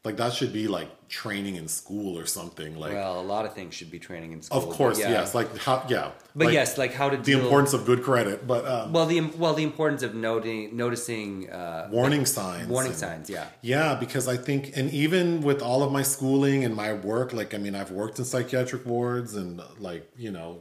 like 0.03 0.17
that 0.17 0.33
should 0.33 0.51
be 0.51 0.67
like 0.67 0.89
training 1.07 1.55
in 1.55 1.67
school 1.69 2.17
or 2.19 2.25
something. 2.25 2.75
Like 2.75 2.91
Well, 2.91 3.21
a 3.21 3.23
lot 3.23 3.45
of 3.45 3.53
things 3.53 3.73
should 3.73 3.89
be 3.89 3.99
training 3.99 4.33
in 4.33 4.41
school. 4.41 4.57
of 4.57 4.69
course, 4.69 4.99
yeah. 4.99 5.11
yes. 5.11 5.33
Like 5.33 5.55
how 5.57 5.85
yeah. 5.87 6.11
But 6.35 6.45
like, 6.45 6.53
yes, 6.53 6.77
like 6.77 6.93
how 6.93 7.09
to 7.09 7.15
the 7.15 7.23
deal. 7.23 7.39
importance 7.39 7.71
of 7.73 7.85
good 7.85 8.03
credit, 8.03 8.45
but 8.45 8.65
um, 8.67 8.91
well, 8.91 9.05
the 9.05 9.21
well, 9.21 9.53
the 9.53 9.63
importance 9.63 10.03
of 10.03 10.13
noting, 10.13 10.75
noticing 10.75 11.49
uh, 11.49 11.87
warning 11.89 12.25
signs. 12.25 12.67
warning 12.67 12.91
and- 12.91 12.99
signs. 12.99 13.29
Yeah, 13.29 13.47
Yeah, 13.61 13.95
because 13.95 14.27
I 14.27 14.35
think, 14.35 14.75
and 14.75 14.91
even 14.91 15.41
with 15.41 15.61
all 15.61 15.83
of 15.83 15.91
my 15.91 16.01
schooling 16.01 16.65
and 16.65 16.75
my 16.75 16.93
work, 16.93 17.31
like, 17.31 17.53
I 17.53 17.57
mean, 17.57 17.75
I've 17.75 17.91
worked 17.91 18.19
in 18.19 18.25
psychiatric 18.25 18.85
wards 18.85 19.35
and, 19.35 19.61
like, 19.79 20.09
you 20.17 20.31
know, 20.31 20.59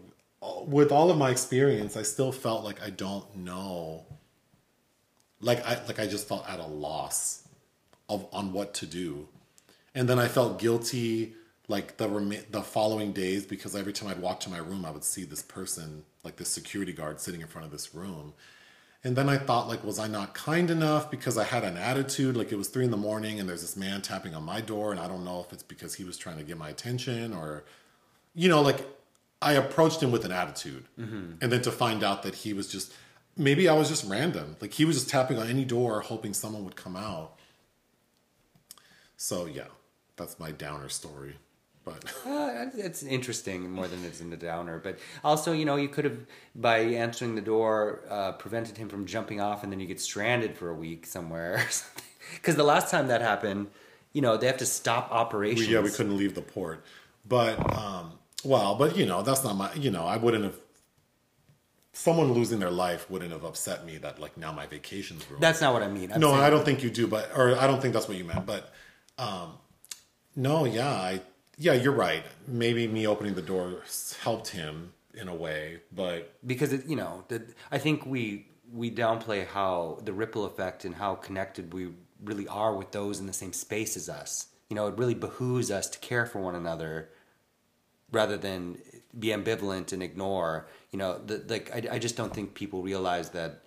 with 0.67 0.93
all 0.93 1.11
of 1.11 1.17
my 1.19 1.31
experience, 1.31 1.97
I 1.97 2.03
still 2.03 2.31
felt 2.33 2.63
like 2.65 2.81
I 2.83 2.91
don't 2.91 3.35
know. 3.39 4.05
Like, 5.41 5.67
I, 5.67 5.83
like, 5.87 5.99
I 5.99 6.07
just 6.07 6.29
felt 6.29 6.49
at 6.49 6.61
a 6.61 6.67
loss 6.67 7.49
of, 8.09 8.27
on 8.33 8.53
what 8.53 8.75
to 8.75 8.87
do. 8.87 9.29
And 9.95 10.09
then 10.09 10.19
I 10.19 10.29
felt 10.29 10.59
guilty, 10.59 11.35
like, 11.69 11.97
the, 11.97 12.09
rem- 12.09 12.45
the 12.51 12.63
following 12.63 13.13
days 13.13 13.45
because 13.45 13.77
every 13.77 13.93
time 13.93 14.09
I'd 14.09 14.21
walk 14.21 14.41
to 14.41 14.51
my 14.51 14.59
room, 14.59 14.85
I 14.85 14.91
would 14.91 15.05
see 15.05 15.25
this 15.25 15.43
person, 15.43 16.05
like, 16.25 16.37
this 16.37 16.49
security 16.49 16.93
guard 16.93 17.21
sitting 17.21 17.41
in 17.41 17.47
front 17.47 17.67
of 17.67 17.73
this 17.73 17.95
room. 17.95 18.33
And 19.05 19.17
then 19.17 19.29
I 19.29 19.37
thought, 19.37 19.69
like, 19.69 19.85
was 19.85 19.99
I 19.99 20.07
not 20.07 20.33
kind 20.33 20.71
enough 20.71 21.11
because 21.11 21.37
I 21.37 21.45
had 21.45 21.65
an 21.65 21.77
attitude? 21.77 22.37
Like, 22.37 22.53
it 22.53 22.57
was 22.57 22.69
three 22.69 22.85
in 22.85 22.91
the 22.91 22.97
morning 22.97 23.41
and 23.41 23.49
there's 23.49 23.63
this 23.63 23.77
man 23.77 24.01
tapping 24.01 24.35
on 24.35 24.45
my 24.45 24.61
door, 24.61 24.93
and 24.93 25.01
I 25.01 25.09
don't 25.09 25.25
know 25.25 25.41
if 25.41 25.53
it's 25.53 25.63
because 25.63 25.95
he 25.95 26.05
was 26.05 26.17
trying 26.17 26.39
to 26.39 26.45
get 26.45 26.57
my 26.57 26.71
attention 26.71 27.35
or, 27.35 27.65
you 28.35 28.49
know, 28.49 28.63
like, 28.63 28.87
I 29.43 29.55
approached 29.55 30.03
him 30.03 30.13
with 30.13 30.25
an 30.25 30.31
attitude, 30.33 30.85
mm-hmm. 30.99 31.33
and 31.41 31.53
then 31.53 31.63
to 31.63 31.73
find 31.73 32.05
out 32.05 32.23
that 32.23 32.37
he 32.37 32.53
was 32.53 32.69
just 32.69 32.93
maybe 33.37 33.69
I 33.69 33.75
was 33.75 33.89
just 33.89 34.09
random, 34.09 34.57
like 34.61 34.73
he 34.73 34.85
was 34.85 34.97
just 34.97 35.09
tapping 35.11 35.39
on 35.39 35.49
any 35.49 35.65
door 35.65 36.01
hoping 36.01 36.33
someone 36.33 36.65
would 36.65 36.77
come 36.77 36.97
out. 36.97 37.33
So 39.17 39.47
yeah, 39.47 39.69
that's 40.17 40.39
my 40.39 40.51
downer 40.51 40.89
story. 40.89 41.37
But 41.85 42.05
Uh, 42.27 42.67
it's 42.75 43.03
interesting 43.03 43.71
more 43.71 43.89
than 43.89 44.05
it's 44.05 44.21
in 44.21 44.31
the 44.31 44.37
downer. 44.37 44.79
But 44.79 44.99
also, 45.25 45.53
you 45.53 45.65
know, 45.65 45.77
you 45.77 45.89
could 45.89 46.05
have, 46.05 46.19
by 46.55 46.79
answering 46.79 47.35
the 47.35 47.41
door, 47.41 48.03
uh, 48.09 48.33
prevented 48.33 48.77
him 48.77 48.89
from 48.89 49.07
jumping 49.07 49.41
off, 49.41 49.63
and 49.65 49.73
then 49.73 49.81
you 49.81 49.87
get 49.87 50.01
stranded 50.01 50.57
for 50.57 50.71
a 50.71 50.75
week 50.75 51.07
somewhere. 51.07 51.65
Because 52.35 52.57
the 52.63 52.65
last 52.65 52.91
time 52.91 53.09
that 53.09 53.21
happened, 53.21 53.69
you 54.13 54.23
know, 54.23 54.37
they 54.37 54.47
have 54.47 54.59
to 54.59 54.67
stop 54.67 55.11
operations. 55.11 55.67
we, 55.67 55.75
yeah, 55.75 55.81
we 55.81 55.91
couldn't 55.91 56.17
leave 56.17 56.35
the 56.35 56.43
port. 56.43 56.85
But 57.27 57.59
um, 57.77 58.19
well, 58.45 58.75
but 58.75 58.97
you 58.97 59.07
know, 59.07 59.23
that's 59.23 59.45
not 59.45 59.57
my. 59.57 59.73
You 59.75 59.91
know, 59.91 60.05
I 60.05 60.17
wouldn't 60.17 60.45
have. 60.45 60.57
Someone 61.95 62.33
losing 62.33 62.59
their 62.59 62.71
life 62.71 63.11
wouldn't 63.11 63.33
have 63.33 63.45
upset 63.45 63.85
me. 63.85 63.99
That 63.99 64.19
like 64.19 64.37
now 64.37 64.53
my 64.53 64.67
vacation's 64.67 65.29
ruined. 65.29 65.43
That's 65.43 65.61
not 65.61 65.73
what 65.73 65.83
I 65.83 65.89
mean. 65.89 66.13
I'm 66.13 66.21
no, 66.21 66.33
I 66.33 66.51
don't 66.51 66.65
think 66.65 66.83
you 66.83 66.91
do, 66.91 67.07
but 67.07 67.31
or 67.37 67.57
I 67.59 67.67
don't 67.67 67.81
think 67.81 67.95
that's 67.95 68.09
what 68.09 68.17
you 68.17 68.25
meant. 68.25 68.47
But 68.47 68.73
um, 69.19 69.53
no, 70.37 70.65
yeah, 70.65 70.91
I 70.91 71.21
yeah, 71.59 71.75
you're 71.75 71.93
right. 71.93 72.25
Maybe 72.49 72.87
me 72.89 73.07
opening 73.07 73.35
the 73.35 73.43
door 73.43 73.83
helped 74.23 74.49
him 74.49 74.93
in 75.15 75.29
a 75.29 75.35
way, 75.35 75.81
but 75.95 76.35
because 76.47 76.73
it, 76.73 76.87
you 76.87 76.97
know, 76.97 77.25
the, 77.29 77.43
I 77.71 77.79
think 77.79 78.07
we 78.07 78.47
we 78.73 78.91
downplay 78.91 79.47
how 79.47 79.99
the 80.05 80.13
ripple 80.13 80.45
effect 80.45 80.85
and 80.85 80.95
how 80.95 81.15
connected 81.15 81.73
we 81.75 81.91
really 82.25 82.49
are 82.49 82.75
with 82.75 82.93
those 82.93 83.21
in 83.21 83.27
the 83.27 83.33
same 83.33 83.53
space 83.53 83.97
as 83.97 84.09
us. 84.09 84.47
You 84.71 84.77
know, 84.77 84.87
it 84.87 84.97
really 84.97 85.15
behooves 85.15 85.71
us 85.71 85.89
to 85.91 85.99
care 85.99 86.25
for 86.25 86.41
one 86.41 86.55
another 86.55 87.11
rather 88.11 88.39
than 88.39 88.79
be 89.19 89.29
ambivalent 89.29 89.93
and 89.93 90.03
ignore. 90.03 90.67
You 90.91 90.99
know, 90.99 91.19
the, 91.19 91.45
like 91.49 91.71
I, 91.75 91.97
I 91.97 91.99
just 91.99 92.17
don't 92.17 92.33
think 92.33 92.55
people 92.55 92.83
realize 92.83 93.31
that. 93.31 93.63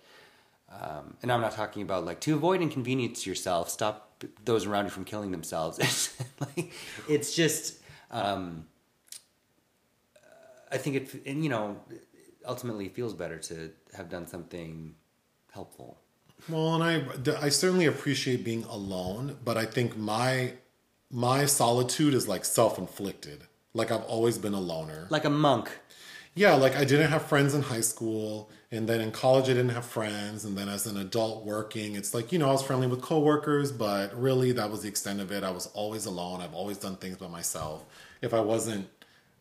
Um, 0.68 1.16
and 1.22 1.30
I'm 1.30 1.40
not 1.40 1.52
talking 1.52 1.82
about 1.82 2.04
like 2.04 2.20
to 2.22 2.34
avoid 2.34 2.60
inconvenience 2.60 3.24
yourself. 3.24 3.70
Stop 3.70 4.05
those 4.44 4.66
around 4.66 4.84
you 4.84 4.90
from 4.90 5.04
killing 5.04 5.30
themselves. 5.30 5.78
It's 5.82 6.14
like 6.40 6.72
it's 7.08 7.34
just. 7.34 7.80
Um, 8.10 8.66
I 10.70 10.78
think 10.78 10.96
it, 10.96 11.22
and 11.26 11.42
you 11.44 11.50
know, 11.50 11.76
ultimately 12.46 12.86
it 12.86 12.94
feels 12.94 13.14
better 13.14 13.38
to 13.38 13.70
have 13.96 14.08
done 14.08 14.26
something 14.26 14.94
helpful. 15.52 15.98
well, 16.48 16.74
and 16.80 16.84
I 16.84 17.46
I 17.46 17.48
certainly 17.48 17.86
appreciate 17.86 18.44
being 18.44 18.64
alone, 18.64 19.38
but 19.44 19.56
I 19.56 19.64
think 19.64 19.96
my 19.96 20.54
my 21.10 21.46
solitude 21.46 22.14
is 22.14 22.26
like 22.28 22.44
self 22.44 22.78
inflicted. 22.78 23.44
Like 23.74 23.90
I've 23.90 24.04
always 24.04 24.38
been 24.38 24.54
a 24.54 24.60
loner. 24.60 25.06
Like 25.10 25.24
a 25.24 25.30
monk. 25.30 25.70
Yeah, 26.36 26.52
like 26.54 26.76
I 26.76 26.84
didn't 26.84 27.10
have 27.10 27.22
friends 27.22 27.54
in 27.54 27.62
high 27.62 27.80
school, 27.80 28.50
and 28.70 28.86
then 28.86 29.00
in 29.00 29.10
college 29.10 29.44
I 29.46 29.54
didn't 29.54 29.70
have 29.70 29.86
friends, 29.86 30.44
and 30.44 30.56
then 30.56 30.68
as 30.68 30.86
an 30.86 30.98
adult 30.98 31.46
working, 31.46 31.96
it's 31.96 32.12
like 32.12 32.30
you 32.30 32.38
know 32.38 32.50
I 32.50 32.52
was 32.52 32.62
friendly 32.62 32.86
with 32.86 33.00
coworkers, 33.00 33.72
but 33.72 34.14
really 34.20 34.52
that 34.52 34.70
was 34.70 34.82
the 34.82 34.88
extent 34.88 35.22
of 35.22 35.32
it. 35.32 35.42
I 35.42 35.50
was 35.50 35.66
always 35.68 36.04
alone. 36.04 36.42
I've 36.42 36.52
always 36.52 36.76
done 36.76 36.96
things 36.96 37.16
by 37.16 37.26
myself. 37.28 37.86
If 38.20 38.34
I 38.34 38.40
wasn't, 38.40 38.86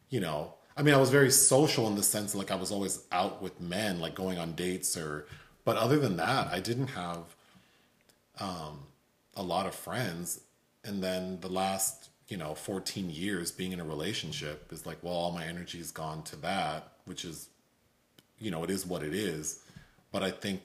you 0.09 0.21
know, 0.21 0.53
I 0.77 0.83
mean, 0.83 0.93
I 0.95 0.97
was 0.97 1.09
very 1.09 1.31
social 1.31 1.85
in 1.87 1.95
the 1.95 2.03
sense 2.03 2.33
like 2.33 2.49
I 2.49 2.55
was 2.55 2.71
always 2.71 3.03
out 3.11 3.41
with 3.41 3.59
men, 3.59 3.99
like 3.99 4.15
going 4.15 4.37
on 4.37 4.53
dates 4.53 4.95
or. 4.97 5.27
But 5.65 5.75
other 5.77 5.99
than 5.99 6.15
that, 6.17 6.47
I 6.47 6.59
didn't 6.61 6.89
have 6.89 7.35
um, 8.39 8.85
a 9.35 9.43
lot 9.43 9.65
of 9.65 9.75
friends, 9.75 10.39
and 10.85 11.03
then 11.03 11.39
the 11.41 11.49
last 11.49 12.09
you 12.27 12.37
know 12.37 12.55
14 12.55 13.09
years 13.09 13.51
being 13.51 13.71
in 13.71 13.79
a 13.79 13.85
relationship 13.85 14.71
is 14.71 14.85
like 14.85 14.97
well 15.01 15.13
all 15.13 15.31
my 15.31 15.45
energy 15.45 15.77
has 15.77 15.91
gone 15.91 16.23
to 16.23 16.35
that 16.37 16.91
which 17.05 17.23
is 17.25 17.49
you 18.39 18.51
know 18.51 18.63
it 18.63 18.69
is 18.69 18.85
what 18.85 19.03
it 19.03 19.13
is. 19.13 19.61
But 20.11 20.23
i 20.23 20.31
think 20.31 20.61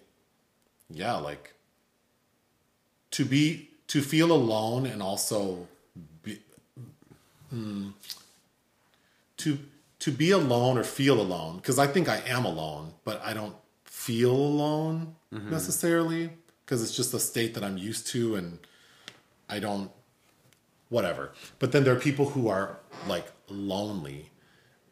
yeah 0.89 1.16
like 1.16 1.55
to 3.12 3.24
be 3.24 3.69
to 3.89 4.01
feel 4.01 4.31
alone 4.31 4.87
and 4.87 5.03
also 5.03 5.66
be, 6.23 6.39
mm, 7.53 7.93
to 9.39 9.59
to 9.99 10.11
be 10.12 10.31
alone 10.31 10.78
or 10.78 10.85
feel 10.85 11.20
alone 11.20 11.57
because 11.57 11.78
i 11.78 11.87
think 11.87 12.09
i 12.09 12.19
am 12.27 12.45
alone 12.45 12.93
but 13.05 13.20
i 13.24 13.32
don't 13.35 13.55
feel 13.85 14.32
alone 14.32 15.15
necessarily 15.51 16.31
because 16.65 16.82
it's 16.82 16.97
just 16.97 17.12
a 17.15 17.20
state 17.20 17.55
that 17.55 17.62
i'm 17.65 17.77
used 17.77 18.07
to 18.07 18.37
and 18.37 18.59
i 19.49 19.59
don't 19.59 19.91
whatever. 20.91 21.33
But 21.59 21.73
then 21.73 21.85
there 21.85 21.95
are 21.95 22.01
people 22.01 22.31
who 22.31 22.49
are 22.49 22.81
like 23.09 23.27
lonely. 23.49 24.31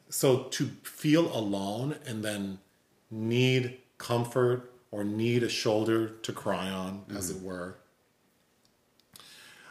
So 0.08 0.44
to 0.44 0.70
feel 0.82 1.26
alone 1.36 1.96
and 2.06 2.24
then 2.24 2.60
need 3.10 3.78
comfort 3.98 4.72
or 4.90 5.04
need 5.04 5.42
a 5.42 5.48
shoulder 5.50 6.08
to 6.08 6.32
cry 6.32 6.70
on, 6.70 7.04
as 7.14 7.30
it 7.30 7.42
were. 7.42 7.76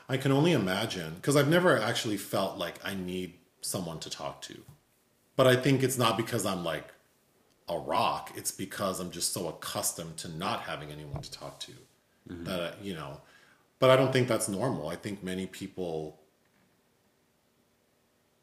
I 0.08 0.18
can 0.18 0.32
only 0.32 0.52
imagine 0.52 1.16
because 1.16 1.36
I've 1.36 1.49
never 1.49 1.82
actually 1.82 2.18
felt 2.18 2.58
like 2.58 2.76
I 2.86 2.94
need 2.94 3.34
someone 3.62 3.99
to 3.99 4.10
talk 4.10 4.41
to. 4.44 4.62
But 5.36 5.48
I 5.48 5.56
think 5.56 5.82
it's 5.82 5.98
not 5.98 6.18
because 6.18 6.45
I'm 6.45 6.64
like 6.64 6.94
a 7.68 7.78
rock, 7.78 8.32
it's 8.36 8.52
because 8.52 8.99
I'm 8.99 9.12
just 9.12 9.34
so 9.34 9.48
accustomed 9.49 10.18
to 10.18 10.30
not 10.30 10.62
having 10.62 10.91
anyone 10.91 11.22
to 11.22 11.32
talk 11.32 11.60
to 11.62 11.74
that, 12.30 12.60
uh, 12.60 12.72
you 12.82 12.94
know, 12.94 13.22
but 13.80 13.90
I 13.90 13.95
don't 13.95 14.12
think 14.12 14.28
that's 14.28 14.49
normal. 14.49 14.90
I 14.90 14.95
think 14.95 15.24
many 15.24 15.45
people 15.45 16.20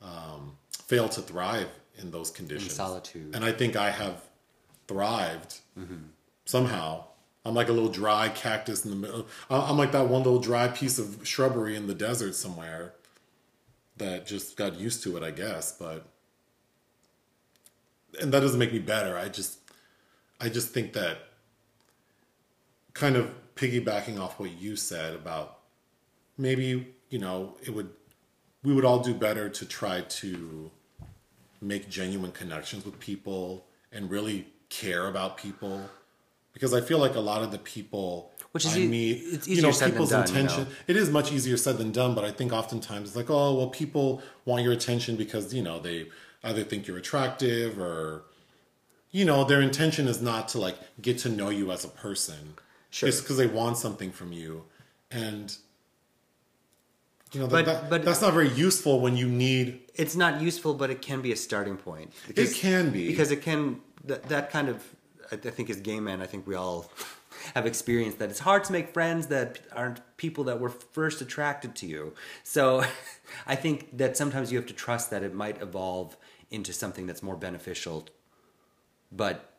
um, 0.03 0.57
fail 0.85 1.09
to 1.11 1.21
thrive 1.21 1.69
in 1.99 2.11
those 2.11 2.31
conditions. 2.31 2.75
solitude. 2.75 3.35
And 3.35 3.45
I 3.45 3.53
think 3.53 3.77
I 3.77 3.91
have 3.91 4.21
thrived 4.87 5.59
somehow. 6.45 7.05
I'm 7.45 7.55
like 7.55 7.69
a 7.69 7.73
little 7.73 7.91
dry 7.91 8.29
cactus 8.31 8.85
in 8.85 8.91
the 8.91 8.97
middle. 8.97 9.27
I'm 9.51 9.77
like 9.77 9.93
that 9.93 10.09
one 10.09 10.23
little 10.23 10.41
dry 10.41 10.69
piece 10.69 10.99
of 10.99 11.21
shrubbery 11.27 11.77
in 11.77 11.87
the 11.87 11.95
desert 11.95 12.35
somewhere 12.35 12.95
that 13.97 14.27
just 14.27 14.57
got 14.57 14.79
used 14.79 15.03
to 15.05 15.17
it, 15.17 15.23
I 15.23 15.31
guess. 15.31 15.73
But 15.73 16.07
and 18.21 18.33
that 18.33 18.41
doesn't 18.41 18.59
make 18.59 18.73
me 18.73 18.79
better. 18.79 19.17
I 19.19 19.29
just 19.29 19.59
I 20.41 20.49
just 20.49 20.69
think 20.71 20.95
that 20.95 21.19
kind 22.95 23.17
of 23.17 23.31
piggybacking 23.57 24.19
off 24.19 24.39
what 24.39 24.51
you 24.51 24.77
said 24.77 25.15
about 25.15 25.59
maybe 26.37 26.95
you 27.09 27.19
know 27.19 27.57
it 27.63 27.71
would 27.71 27.91
we 28.63 28.73
would 28.73 28.85
all 28.85 28.99
do 28.99 29.15
better 29.15 29.49
to 29.49 29.65
try 29.67 30.01
to 30.03 30.71
make 31.61 31.89
genuine 31.89 32.33
connections 32.33 32.85
with 32.85 32.99
people 32.99 33.65
and 33.93 34.11
really 34.11 34.47
care 34.69 35.07
about 35.07 35.37
people 35.37 35.89
because 36.53 36.73
I 36.73 36.81
feel 36.81 36.99
like 36.99 37.17
a 37.17 37.21
lot 37.21 37.43
of 37.43 37.51
the 37.51 37.59
people 37.59 38.33
Which 38.53 38.65
is 38.65 38.77
I 38.77 38.81
meet, 38.81 39.23
it's 39.25 39.47
you 39.47 39.55
easier 39.55 39.67
know, 39.67 39.73
said 39.73 39.87
than 39.87 39.93
people's 39.93 40.11
done, 40.11 40.29
you 40.29 40.35
intention. 40.35 40.65
know? 40.65 40.71
It 40.87 40.97
is 40.97 41.11
much 41.11 41.33
easier 41.33 41.57
said 41.57 41.79
than 41.79 41.93
done, 41.93 42.15
but 42.15 42.25
I 42.25 42.31
think 42.31 42.53
oftentimes 42.53 43.09
it's 43.09 43.17
like, 43.17 43.31
oh, 43.31 43.55
well, 43.55 43.69
people 43.69 44.23
want 44.45 44.63
your 44.63 44.73
attention 44.73 45.17
because 45.17 45.53
you 45.53 45.63
know 45.63 45.79
they 45.79 46.09
either 46.43 46.63
think 46.63 46.87
you're 46.87 46.99
attractive 46.99 47.79
or 47.79 48.25
you 49.11 49.25
know 49.25 49.45
their 49.45 49.61
intention 49.61 50.09
is 50.09 50.23
not 50.23 50.49
to 50.49 50.59
like 50.59 50.77
get 51.03 51.19
to 51.19 51.29
know 51.29 51.51
you 51.51 51.71
as 51.73 51.85
a 51.85 51.89
person. 51.89 52.55
Sure. 52.95 53.09
It's 53.09 53.21
because 53.21 53.39
they 53.39 53.49
want 53.49 53.77
something 53.77 54.13
from 54.13 54.33
you, 54.33 54.67
and 55.11 55.57
you 57.33 57.41
know 57.41 57.49
But- 57.49 57.67
that, 57.67 57.91
but- 57.91 58.05
that's 58.05 58.23
not 58.23 58.33
very 58.33 58.49
useful 58.51 59.01
when 59.01 59.17
you 59.17 59.27
need. 59.27 59.81
It's 59.97 60.15
not 60.15 60.41
useful, 60.41 60.75
but 60.75 60.91
it 60.91 61.03
can 61.03 61.21
be 61.21 61.33
a 61.33 61.37
starting 61.37 61.77
point. 61.77 62.13
It 62.29 62.55
can 62.55 62.91
be. 62.91 63.09
because 63.09 63.33
it 63.33 63.43
can 63.43 63.81
that, 64.05 64.29
that 64.29 64.49
kind 64.53 64.69
of 64.69 64.85
I 65.33 65.35
I 65.35 65.51
think 65.51 65.71
as 65.71 65.81
gay 65.81 65.99
men, 65.99 66.23
I 66.23 66.27
think 66.27 66.47
we 66.47 66.55
all 66.55 66.89
have 67.57 67.67
experienced 67.67 68.21
that 68.21 68.31
it's 68.31 68.39
hard 68.39 68.63
to 68.65 68.73
make 68.73 68.95
friends 68.95 69.27
that 69.27 69.59
aren't 69.73 70.01
people 70.17 70.45
that 70.45 70.61
were 70.61 70.71
first 70.71 71.21
attracted 71.21 71.75
to 71.81 71.87
you. 71.87 72.15
So 72.45 72.85
I 73.47 73.57
think 73.57 73.97
that 73.99 74.17
sometimes 74.17 74.53
you 74.53 74.59
have 74.59 74.69
to 74.69 74.75
trust 74.75 75.11
that 75.11 75.25
it 75.25 75.35
might 75.35 75.61
evolve 75.61 76.17
into 76.49 76.73
something 76.73 77.09
that's 77.09 77.25
more 77.25 77.37
beneficial, 77.37 78.07
but 79.11 79.51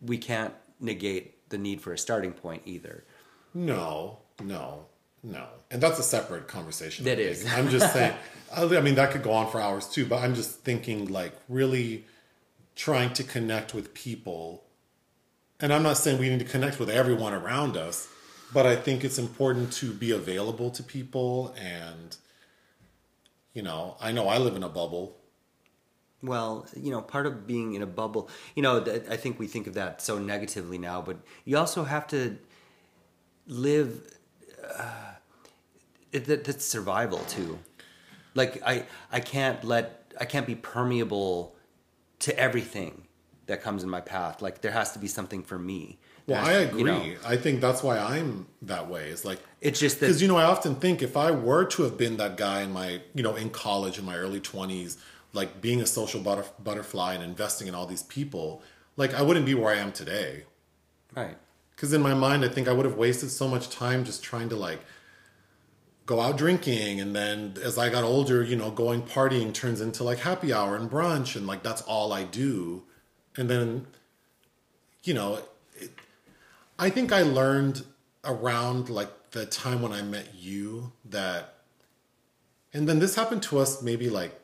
we 0.00 0.18
can't 0.18 0.52
negate 0.80 1.35
the 1.48 1.58
need 1.58 1.80
for 1.80 1.92
a 1.92 1.98
starting 1.98 2.32
point 2.32 2.62
either. 2.64 3.04
No, 3.54 4.18
no, 4.42 4.86
no. 5.22 5.46
And 5.70 5.82
that's 5.82 5.98
a 5.98 6.02
separate 6.02 6.48
conversation. 6.48 7.04
That 7.04 7.18
is. 7.18 7.46
I'm 7.52 7.68
just 7.68 7.92
saying, 7.92 8.14
I 8.54 8.64
mean, 8.80 8.94
that 8.96 9.10
could 9.10 9.22
go 9.22 9.32
on 9.32 9.50
for 9.50 9.60
hours 9.60 9.88
too, 9.88 10.06
but 10.06 10.22
I'm 10.22 10.34
just 10.34 10.60
thinking 10.60 11.06
like 11.06 11.32
really 11.48 12.04
trying 12.74 13.12
to 13.14 13.24
connect 13.24 13.74
with 13.74 13.94
people. 13.94 14.64
And 15.58 15.72
I'm 15.72 15.82
not 15.82 15.96
saying 15.96 16.18
we 16.18 16.28
need 16.28 16.40
to 16.40 16.44
connect 16.44 16.78
with 16.78 16.90
everyone 16.90 17.32
around 17.32 17.76
us, 17.76 18.08
but 18.52 18.66
I 18.66 18.76
think 18.76 19.02
it's 19.04 19.18
important 19.18 19.72
to 19.74 19.92
be 19.92 20.10
available 20.10 20.70
to 20.70 20.82
people. 20.82 21.54
And, 21.58 22.16
you 23.54 23.62
know, 23.62 23.96
I 24.00 24.12
know 24.12 24.28
I 24.28 24.38
live 24.38 24.54
in 24.54 24.62
a 24.62 24.68
bubble. 24.68 25.16
Well, 26.22 26.66
you 26.74 26.90
know, 26.90 27.02
part 27.02 27.26
of 27.26 27.46
being 27.46 27.74
in 27.74 27.82
a 27.82 27.86
bubble, 27.86 28.28
you 28.54 28.62
know, 28.62 28.82
I 29.10 29.16
think 29.16 29.38
we 29.38 29.46
think 29.46 29.66
of 29.66 29.74
that 29.74 30.00
so 30.00 30.18
negatively 30.18 30.78
now, 30.78 31.02
but 31.02 31.18
you 31.44 31.58
also 31.58 31.84
have 31.84 32.06
to 32.08 32.38
live. 33.46 34.12
Uh, 34.62 35.12
that, 36.12 36.44
that's 36.44 36.64
survival 36.64 37.18
too. 37.28 37.58
Like 38.34 38.62
I, 38.66 38.84
I 39.12 39.20
can't 39.20 39.62
let 39.64 40.12
I 40.20 40.24
can't 40.24 40.46
be 40.46 40.54
permeable 40.54 41.54
to 42.20 42.38
everything 42.38 43.06
that 43.46 43.62
comes 43.62 43.82
in 43.82 43.88
my 43.88 44.00
path. 44.00 44.42
Like 44.42 44.60
there 44.60 44.72
has 44.72 44.92
to 44.92 44.98
be 44.98 45.08
something 45.08 45.42
for 45.42 45.58
me. 45.58 45.98
Well, 46.26 46.44
I 46.44 46.52
agree. 46.54 46.80
you 46.80 46.86
know, 46.86 47.04
I 47.24 47.36
think 47.36 47.60
that's 47.60 47.84
why 47.84 47.98
I'm 47.98 48.46
that 48.62 48.88
way. 48.88 49.10
It's 49.10 49.24
like 49.24 49.40
it's 49.60 49.78
just 49.78 50.00
that 50.00 50.06
because 50.06 50.20
you 50.20 50.28
know 50.28 50.36
I 50.36 50.44
often 50.44 50.74
think 50.74 51.02
if 51.02 51.16
I 51.16 51.30
were 51.30 51.64
to 51.66 51.82
have 51.84 51.96
been 51.96 52.16
that 52.16 52.36
guy 52.36 52.62
in 52.62 52.72
my 52.72 53.00
you 53.14 53.22
know 53.22 53.36
in 53.36 53.50
college 53.50 53.98
in 53.98 54.04
my 54.04 54.16
early 54.16 54.40
twenties, 54.40 54.98
like 55.36 55.60
being 55.60 55.80
a 55.80 55.86
social 55.86 56.20
butter- 56.20 56.50
butterfly 56.58 57.14
and 57.14 57.22
investing 57.22 57.68
in 57.68 57.74
all 57.74 57.86
these 57.86 58.02
people, 58.02 58.62
like 58.96 59.14
I 59.14 59.22
wouldn't 59.22 59.46
be 59.46 59.54
where 59.54 59.72
I 59.72 59.78
am 59.78 59.92
today. 59.92 60.44
right. 61.14 61.36
Because 61.74 61.92
in 61.92 62.00
my 62.00 62.14
mind, 62.14 62.42
I 62.42 62.48
think 62.48 62.68
I 62.68 62.72
would 62.72 62.86
have 62.86 62.96
wasted 62.96 63.30
so 63.30 63.46
much 63.46 63.68
time 63.68 64.02
just 64.02 64.22
trying 64.24 64.48
to 64.48 64.56
like 64.56 64.80
go 66.06 66.20
out 66.20 66.38
drinking, 66.38 67.00
and 67.00 67.14
then 67.14 67.54
as 67.62 67.76
I 67.76 67.90
got 67.90 68.02
older, 68.02 68.42
you 68.42 68.56
know, 68.56 68.70
going 68.70 69.02
partying 69.02 69.52
turns 69.52 69.82
into 69.82 70.02
like 70.02 70.20
happy 70.20 70.54
hour 70.54 70.74
and 70.74 70.90
brunch, 70.90 71.36
and 71.36 71.46
like 71.46 71.62
that's 71.62 71.82
all 71.82 72.14
I 72.14 72.22
do, 72.24 72.84
and 73.36 73.50
then, 73.50 73.86
you 75.04 75.12
know, 75.12 75.40
it, 75.74 75.90
I 76.78 76.88
think 76.88 77.12
I 77.12 77.22
learned 77.22 77.84
around 78.24 78.88
like 78.88 79.10
the 79.32 79.44
time 79.44 79.82
when 79.82 79.92
I 79.92 80.00
met 80.00 80.34
you 80.34 80.92
that, 81.04 81.56
and 82.72 82.88
then 82.88 83.00
this 83.00 83.16
happened 83.16 83.42
to 83.44 83.58
us 83.58 83.82
maybe 83.82 84.08
like 84.08 84.40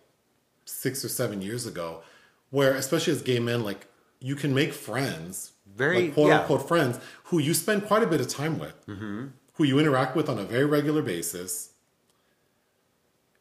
six 0.65 1.05
or 1.05 1.09
seven 1.09 1.43
years 1.43 1.67
ago, 1.67 2.03
where 2.51 2.75
especially 2.75 3.13
as 3.13 3.23
gay 3.23 3.39
men, 3.39 3.63
like 3.65 3.87
you 4.21 4.35
can 4.37 4.55
make 4.55 4.73
friends, 4.73 5.53
Very- 5.75 6.03
like, 6.03 6.15
quote 6.15 6.29
yeah. 6.29 6.41
unquote 6.41 6.69
friends 6.69 6.99
who 7.25 7.39
you 7.39 7.55
spend 7.55 7.87
quite 7.87 8.03
a 8.03 8.07
bit 8.07 8.21
of 8.21 8.29
time 8.29 8.59
with, 8.59 8.87
mm-hmm. 8.87 9.29
who 9.55 9.65
you 9.65 9.79
interact 9.79 10.17
with 10.17 10.29
on 10.29 10.39
a 10.39 10.45
very 10.45 10.65
regular 10.65 11.03
basis, 11.03 11.71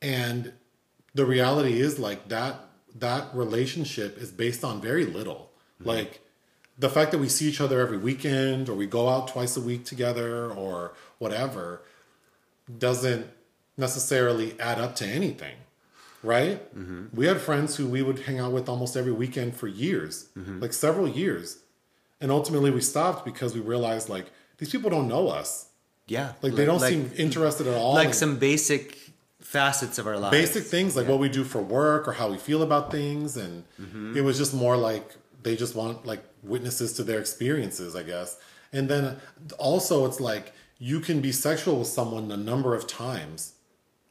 and 0.01 0.53
the 1.13 1.25
reality 1.25 1.79
is 1.79 1.99
like 1.99 2.29
that 2.29 2.59
that 2.95 3.33
relationship 3.33 4.17
is 4.17 4.31
based 4.31 4.63
on 4.63 4.81
very 4.81 5.05
little, 5.05 5.51
mm-hmm. 5.79 5.89
like 5.89 6.21
the 6.77 6.89
fact 6.89 7.11
that 7.11 7.19
we 7.19 7.29
see 7.29 7.47
each 7.47 7.61
other 7.61 7.79
every 7.79 7.97
weekend 7.97 8.67
or 8.67 8.73
we 8.73 8.87
go 8.87 9.07
out 9.07 9.27
twice 9.27 9.55
a 9.55 9.61
week 9.61 9.85
together 9.85 10.49
or 10.49 10.93
whatever 11.19 11.81
doesn't 12.79 13.27
necessarily 13.77 14.59
add 14.59 14.79
up 14.79 14.95
to 14.95 15.05
anything 15.05 15.55
right? 16.23 16.75
Mm-hmm. 16.77 17.15
We 17.15 17.25
had 17.25 17.41
friends 17.41 17.75
who 17.75 17.87
we 17.87 18.01
would 18.01 18.19
hang 18.19 18.39
out 18.39 18.51
with 18.51 18.69
almost 18.69 18.95
every 18.95 19.11
weekend 19.11 19.55
for 19.55 19.67
years 19.67 20.29
mm-hmm. 20.37 20.59
like 20.59 20.73
several 20.73 21.07
years. 21.07 21.59
And 22.19 22.31
ultimately 22.31 22.69
we 22.71 22.81
stopped 22.81 23.25
because 23.25 23.55
we 23.55 23.61
realized 23.61 24.09
like 24.09 24.31
these 24.57 24.69
people 24.69 24.89
don't 24.89 25.07
know 25.07 25.29
us. 25.29 25.67
Yeah. 26.07 26.33
like 26.41 26.53
they 26.55 26.65
don't 26.65 26.81
like, 26.81 26.91
seem 26.91 27.09
interested 27.15 27.67
at 27.67 27.77
all 27.77 27.93
like 27.93 28.07
in 28.07 28.13
some 28.13 28.37
basic 28.37 28.97
facets 29.39 29.97
of 29.97 30.07
our 30.07 30.17
lives. 30.17 30.31
basic 30.31 30.63
things 30.63 30.95
like 30.95 31.07
what 31.07 31.19
we 31.19 31.29
do 31.29 31.45
for 31.45 31.61
work 31.61 32.05
or 32.05 32.11
how 32.11 32.29
we 32.29 32.37
feel 32.37 32.63
about 32.63 32.91
things 32.91 33.37
and 33.37 33.63
mm-hmm. 33.79 34.17
it 34.17 34.21
was 34.21 34.37
just 34.37 34.53
more 34.53 34.75
like 34.75 35.15
they 35.43 35.55
just 35.55 35.73
want 35.73 36.05
like 36.05 36.21
witnesses 36.43 36.93
to 36.93 37.03
their 37.03 37.19
experiences 37.19 37.95
i 37.95 38.03
guess. 38.03 38.37
And 38.73 38.89
then 38.89 39.17
also 39.57 40.05
it's 40.05 40.19
like 40.19 40.53
you 40.79 40.99
can 40.99 41.21
be 41.21 41.31
sexual 41.31 41.79
with 41.79 41.87
someone 41.87 42.29
a 42.31 42.37
number 42.37 42.75
of 42.75 42.87
times 42.87 43.53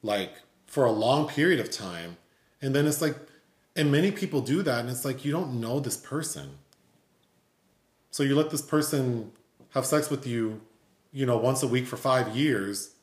like 0.02 0.34
for 0.70 0.86
a 0.86 0.90
long 0.90 1.28
period 1.28 1.60
of 1.60 1.70
time 1.70 2.16
and 2.62 2.74
then 2.74 2.86
it's 2.86 3.02
like 3.02 3.16
and 3.76 3.92
many 3.92 4.10
people 4.10 4.40
do 4.40 4.62
that 4.62 4.80
and 4.80 4.88
it's 4.88 5.04
like 5.04 5.24
you 5.24 5.32
don't 5.32 5.60
know 5.60 5.80
this 5.80 5.96
person 5.96 6.48
so 8.10 8.22
you 8.22 8.34
let 8.34 8.50
this 8.50 8.62
person 8.62 9.30
have 9.70 9.84
sex 9.84 10.08
with 10.08 10.26
you 10.26 10.60
you 11.12 11.26
know 11.26 11.36
once 11.36 11.62
a 11.62 11.66
week 11.66 11.86
for 11.86 11.98
5 11.98 12.34
years 12.34 12.94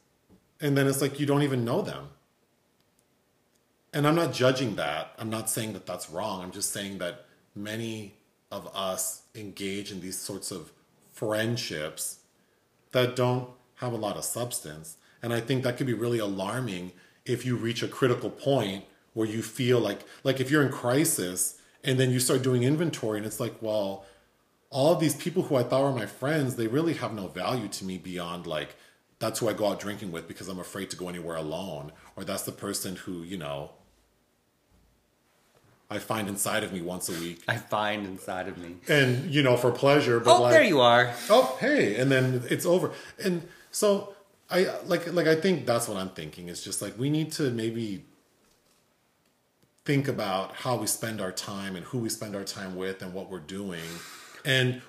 and 0.59 0.75
then 0.75 0.87
it's 0.87 1.01
like 1.01 1.19
you 1.19 1.27
don't 1.27 1.43
even 1.43 1.63
know 1.63 1.81
them 1.81 2.07
and 3.93 4.05
I'm 4.05 4.15
not 4.15 4.33
judging 4.33 4.75
that. 4.75 5.13
I'm 5.17 5.29
not 5.29 5.49
saying 5.49 5.73
that 5.73 5.85
that's 5.87 6.09
wrong. 6.09 6.43
I'm 6.43 6.51
just 6.51 6.71
saying 6.71 6.99
that 6.99 7.25
many 7.55 8.13
of 8.51 8.67
us 8.75 9.23
engage 9.33 9.91
in 9.91 10.01
these 10.01 10.19
sorts 10.19 10.51
of 10.51 10.71
friendships 11.11 12.19
that 12.91 13.15
don't 13.15 13.49
have 13.75 13.93
a 13.93 13.97
lot 13.97 14.15
of 14.15 14.23
substance. 14.23 14.97
And 15.23 15.33
I 15.33 15.39
think 15.39 15.63
that 15.63 15.77
could 15.77 15.87
be 15.87 15.93
really 15.93 16.19
alarming 16.19 16.91
if 17.29 17.45
you 17.45 17.55
reach 17.55 17.83
a 17.83 17.87
critical 17.87 18.29
point 18.29 18.85
where 19.13 19.27
you 19.27 19.41
feel 19.41 19.79
like 19.79 20.01
like 20.23 20.39
if 20.39 20.49
you're 20.51 20.63
in 20.63 20.71
crisis 20.71 21.57
and 21.83 21.99
then 21.99 22.11
you 22.11 22.19
start 22.19 22.41
doing 22.43 22.63
inventory 22.63 23.17
and 23.17 23.25
it's 23.25 23.39
like, 23.39 23.55
well, 23.61 24.05
all 24.69 24.93
of 24.93 24.99
these 24.99 25.15
people 25.15 25.43
who 25.43 25.55
I 25.55 25.63
thought 25.63 25.83
were 25.83 25.91
my 25.97 26.05
friends, 26.05 26.55
they 26.55 26.67
really 26.67 26.93
have 26.95 27.13
no 27.13 27.27
value 27.27 27.67
to 27.69 27.85
me 27.85 27.97
beyond 27.97 28.45
like 28.47 28.75
that's 29.19 29.39
who 29.39 29.49
I 29.49 29.53
go 29.53 29.67
out 29.67 29.79
drinking 29.79 30.11
with 30.11 30.27
because 30.27 30.47
I'm 30.47 30.59
afraid 30.59 30.89
to 30.91 30.95
go 30.97 31.09
anywhere 31.09 31.37
alone, 31.37 31.91
or 32.15 32.23
that's 32.23 32.43
the 32.43 32.51
person 32.51 32.97
who 32.97 33.23
you 33.23 33.37
know 33.37 33.71
I 35.89 35.99
find 35.99 36.27
inside 36.27 36.63
of 36.65 36.73
me 36.73 36.81
once 36.81 37.07
a 37.07 37.13
week, 37.13 37.41
I 37.47 37.55
find 37.55 38.05
inside 38.05 38.49
of 38.49 38.57
me. 38.57 38.75
and 38.89 39.33
you 39.33 39.41
know 39.41 39.55
for 39.55 39.71
pleasure. 39.71 40.19
But 40.19 40.37
Oh, 40.37 40.41
like, 40.43 40.51
there 40.53 40.63
you 40.63 40.81
are. 40.81 41.13
oh 41.29 41.57
hey, 41.61 41.95
and 41.95 42.11
then 42.11 42.43
it's 42.49 42.65
over. 42.65 42.91
And 43.23 43.47
so 43.71 44.13
I 44.49 44.69
like 44.85 45.11
like 45.13 45.27
I 45.27 45.35
think 45.35 45.65
that's 45.65 45.87
what 45.87 45.97
I'm 45.97 46.09
thinking. 46.09 46.49
It's 46.49 46.63
just 46.63 46.81
like 46.81 46.97
we 46.97 47.09
need 47.09 47.31
to 47.33 47.51
maybe 47.51 48.05
think 49.85 50.07
about 50.07 50.53
how 50.53 50.75
we 50.75 50.87
spend 50.87 51.21
our 51.21 51.31
time 51.31 51.75
and 51.75 51.85
who 51.85 51.99
we 51.99 52.09
spend 52.09 52.35
our 52.35 52.43
time 52.43 52.75
with 52.75 53.01
and 53.01 53.13
what 53.13 53.29
we're 53.29 53.39
doing. 53.39 53.83
And 54.43 54.81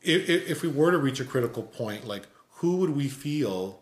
if, 0.00 0.28
if 0.28 0.62
we 0.62 0.68
were 0.68 0.92
to 0.92 0.98
reach 0.98 1.18
a 1.18 1.24
critical 1.24 1.64
point, 1.64 2.06
like 2.06 2.28
who 2.56 2.76
would 2.76 2.90
we 2.90 3.08
feel 3.08 3.80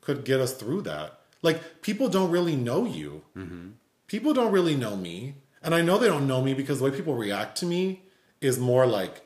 could 0.00 0.24
get 0.24 0.40
us 0.40 0.54
through 0.54 0.82
that? 0.82 1.20
Like 1.42 1.82
people 1.82 2.08
don't 2.08 2.30
really 2.30 2.56
know 2.56 2.84
you. 2.84 3.22
Mm-hmm. 3.36 3.68
People 4.06 4.32
don't 4.32 4.52
really 4.52 4.76
know 4.76 4.96
me. 4.96 5.34
And 5.62 5.74
I 5.74 5.82
know 5.82 5.98
they 5.98 6.08
don't 6.08 6.26
know 6.26 6.42
me 6.42 6.54
because 6.54 6.78
the 6.78 6.84
way 6.86 6.90
people 6.90 7.14
react 7.14 7.56
to 7.58 7.66
me 7.66 8.02
is 8.40 8.58
more 8.58 8.86
like 8.86 9.22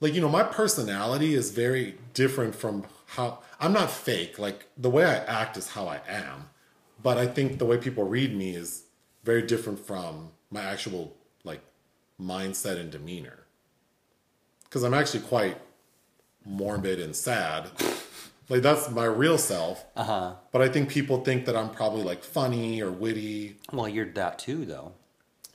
like 0.00 0.12
you 0.14 0.20
know 0.20 0.28
my 0.28 0.42
personality 0.42 1.34
is 1.34 1.50
very 1.50 1.96
different 2.12 2.54
from 2.54 2.84
how 3.06 3.38
i'm 3.60 3.72
not 3.72 3.90
fake. 3.90 4.38
Like 4.38 4.66
the 4.76 4.90
way 4.90 5.04
i 5.04 5.16
act 5.16 5.56
is 5.56 5.68
how 5.68 5.86
i 5.86 6.00
am. 6.08 6.50
But 7.02 7.18
i 7.18 7.26
think 7.26 7.58
the 7.58 7.64
way 7.66 7.78
people 7.78 8.04
read 8.04 8.34
me 8.34 8.54
is 8.54 8.84
very 9.24 9.42
different 9.42 9.78
from 9.78 10.30
my 10.50 10.62
actual 10.62 11.16
like 11.44 11.62
mindset 12.20 12.78
and 12.78 12.90
demeanor. 12.90 13.40
Because 14.64 14.82
i'm 14.82 14.94
actually 14.94 15.20
quite 15.20 15.58
morbid 16.44 17.00
and 17.00 17.14
sad. 17.14 17.70
Like 18.50 18.60
that's 18.60 18.90
my 18.90 19.06
real 19.06 19.38
self. 19.38 19.86
Uh-huh. 19.96 20.34
But 20.52 20.60
i 20.60 20.68
think 20.68 20.90
people 20.90 21.24
think 21.24 21.46
that 21.46 21.56
i'm 21.56 21.70
probably 21.70 22.02
like 22.02 22.22
funny 22.22 22.82
or 22.82 22.90
witty. 22.90 23.56
Well, 23.72 23.88
you're 23.88 24.12
that 24.12 24.38
too, 24.38 24.66
though. 24.66 24.92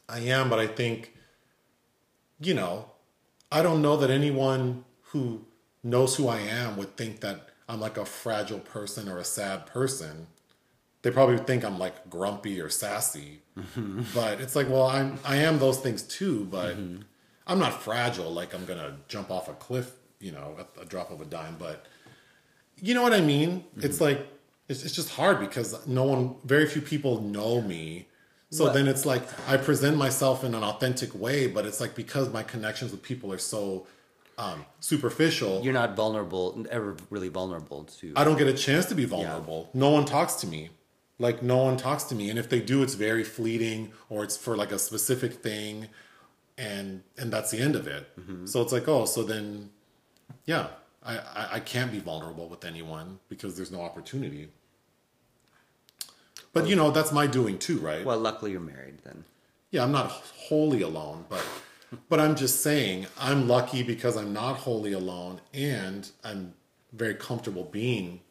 I 0.09 0.21
am, 0.21 0.49
but 0.49 0.57
I 0.57 0.65
think, 0.65 1.13
you 2.39 2.55
know, 2.55 2.89
I 3.51 3.61
don't 3.61 3.83
know 3.83 3.95
that 3.97 4.09
anyone 4.09 4.85
who 5.11 5.45
knows 5.83 6.15
who 6.15 6.27
I 6.27 6.39
am 6.39 6.77
would 6.77 6.97
think 6.97 7.19
that 7.21 7.48
I'm 7.69 7.79
like 7.79 7.97
a 7.97 8.05
fragile 8.05 8.59
person 8.59 9.07
or 9.07 9.19
a 9.19 9.23
sad 9.23 9.67
person. 9.67 10.27
They 11.03 11.11
probably 11.11 11.37
think 11.37 11.63
I'm 11.63 11.77
like 11.77 12.09
grumpy 12.09 12.59
or 12.59 12.69
sassy. 12.69 13.41
Mm-hmm. 13.57 14.01
but 14.13 14.41
it's 14.41 14.55
like, 14.55 14.67
well, 14.69 14.87
I'm 14.87 15.19
I 15.23 15.37
am 15.37 15.59
those 15.59 15.79
things 15.79 16.01
too, 16.01 16.45
but 16.45 16.75
mm-hmm. 16.75 17.03
I'm 17.45 17.59
not 17.59 17.81
fragile 17.81 18.31
like 18.31 18.53
I'm 18.53 18.65
gonna 18.65 18.97
jump 19.07 19.29
off 19.29 19.47
a 19.47 19.53
cliff, 19.53 19.91
you 20.19 20.31
know, 20.31 20.55
at 20.59 20.69
a 20.81 20.85
drop 20.85 21.11
of 21.11 21.21
a 21.21 21.25
dime. 21.25 21.55
But 21.59 21.85
you 22.77 22.93
know 22.93 23.03
what 23.03 23.13
I 23.13 23.21
mean? 23.21 23.59
Mm-hmm. 23.59 23.85
It's 23.85 24.01
like 24.01 24.27
it's, 24.67 24.83
it's 24.83 24.95
just 24.95 25.11
hard 25.11 25.39
because 25.39 25.85
no 25.87 26.03
one, 26.03 26.35
very 26.45 26.65
few 26.65 26.81
people 26.81 27.21
know 27.21 27.61
me. 27.61 28.07
So 28.51 28.65
Well- 28.65 28.73
then 28.73 28.87
it's 28.87 29.05
like 29.05 29.23
I 29.47 29.57
present 29.57 29.95
myself 29.95 30.43
in 30.43 30.55
an 30.55 30.63
authentic 30.63 31.13
way, 31.13 31.45
but 31.47 31.65
it's 31.65 31.79
like 31.79 31.93
because 31.95 32.33
my 32.33 32.41
connections 32.41 32.91
with 32.91 33.03
people 33.03 33.31
are 33.31 33.37
so 33.37 33.85
um, 34.39 34.65
superficial, 34.79 35.61
You're 35.63 35.73
not 35.73 35.95
vulnerable, 35.95 36.65
ever 36.71 36.95
really 37.09 37.27
vulnerable 37.27 37.83
to. 37.99 38.13
I 38.15 38.23
don't 38.23 38.37
get 38.37 38.47
a 38.47 38.53
chance 38.53 38.85
to 38.87 38.95
be 38.95 39.03
vulnerable. 39.05 39.69
No 39.73 39.89
one 39.89 40.05
talks 40.05 40.35
to 40.35 40.47
me. 40.47 40.69
Like 41.19 41.43
no 41.43 41.57
one 41.57 41.75
talks 41.75 42.05
to 42.05 42.15
me, 42.15 42.29
and 42.29 42.39
if 42.39 42.47
they 42.47 42.61
do, 42.61 42.81
it's 42.81 42.93
very 42.93 43.25
fleeting 43.25 43.91
or 44.09 44.23
it's 44.23 44.37
for 44.37 44.55
like 44.55 44.71
a 44.71 44.79
specific 44.79 45.33
thing, 45.33 45.89
and 46.57 47.03
and 47.17 47.33
that's 47.33 47.51
the 47.51 47.59
end 47.59 47.75
of 47.75 47.85
it. 47.87 48.07
So 48.45 48.61
it's 48.61 48.71
like, 48.71 48.87
oh, 48.87 49.03
so 49.03 49.23
then, 49.23 49.71
yeah, 50.45 50.67
I, 51.03 51.17
I 51.17 51.47
I 51.55 51.59
can't 51.59 51.91
be 51.91 51.99
vulnerable 51.99 52.47
with 52.47 52.63
anyone 52.63 53.19
because 53.27 53.57
there's 53.57 53.71
no 53.71 53.81
opportunity. 53.81 54.47
But 56.53 56.67
you 56.67 56.77
know, 56.77 56.91
that's 56.91 57.11
my 57.11 57.27
doing 57.27 57.57
too, 57.59 57.79
right? 57.79 58.05
well, 58.05 58.17
luckily 58.17 58.51
you're 58.51 58.61
married 58.61 58.99
then. 59.03 59.25
yeah, 59.71 59.83
I'm 59.83 59.91
not 59.91 60.09
wholly 60.47 60.81
alone, 60.81 61.25
but 61.29 61.45
but 62.09 62.19
I'm 62.19 62.35
just 62.35 62.61
saying 62.61 63.07
I'm 63.19 63.47
lucky 63.47 63.83
because 63.83 64.15
I'm 64.17 64.33
not 64.33 64.57
wholly 64.57 64.93
alone 64.93 65.41
and 65.53 66.09
I'm 66.23 66.53
very 66.93 67.15
comfortable 67.15 67.63
being 67.65 68.21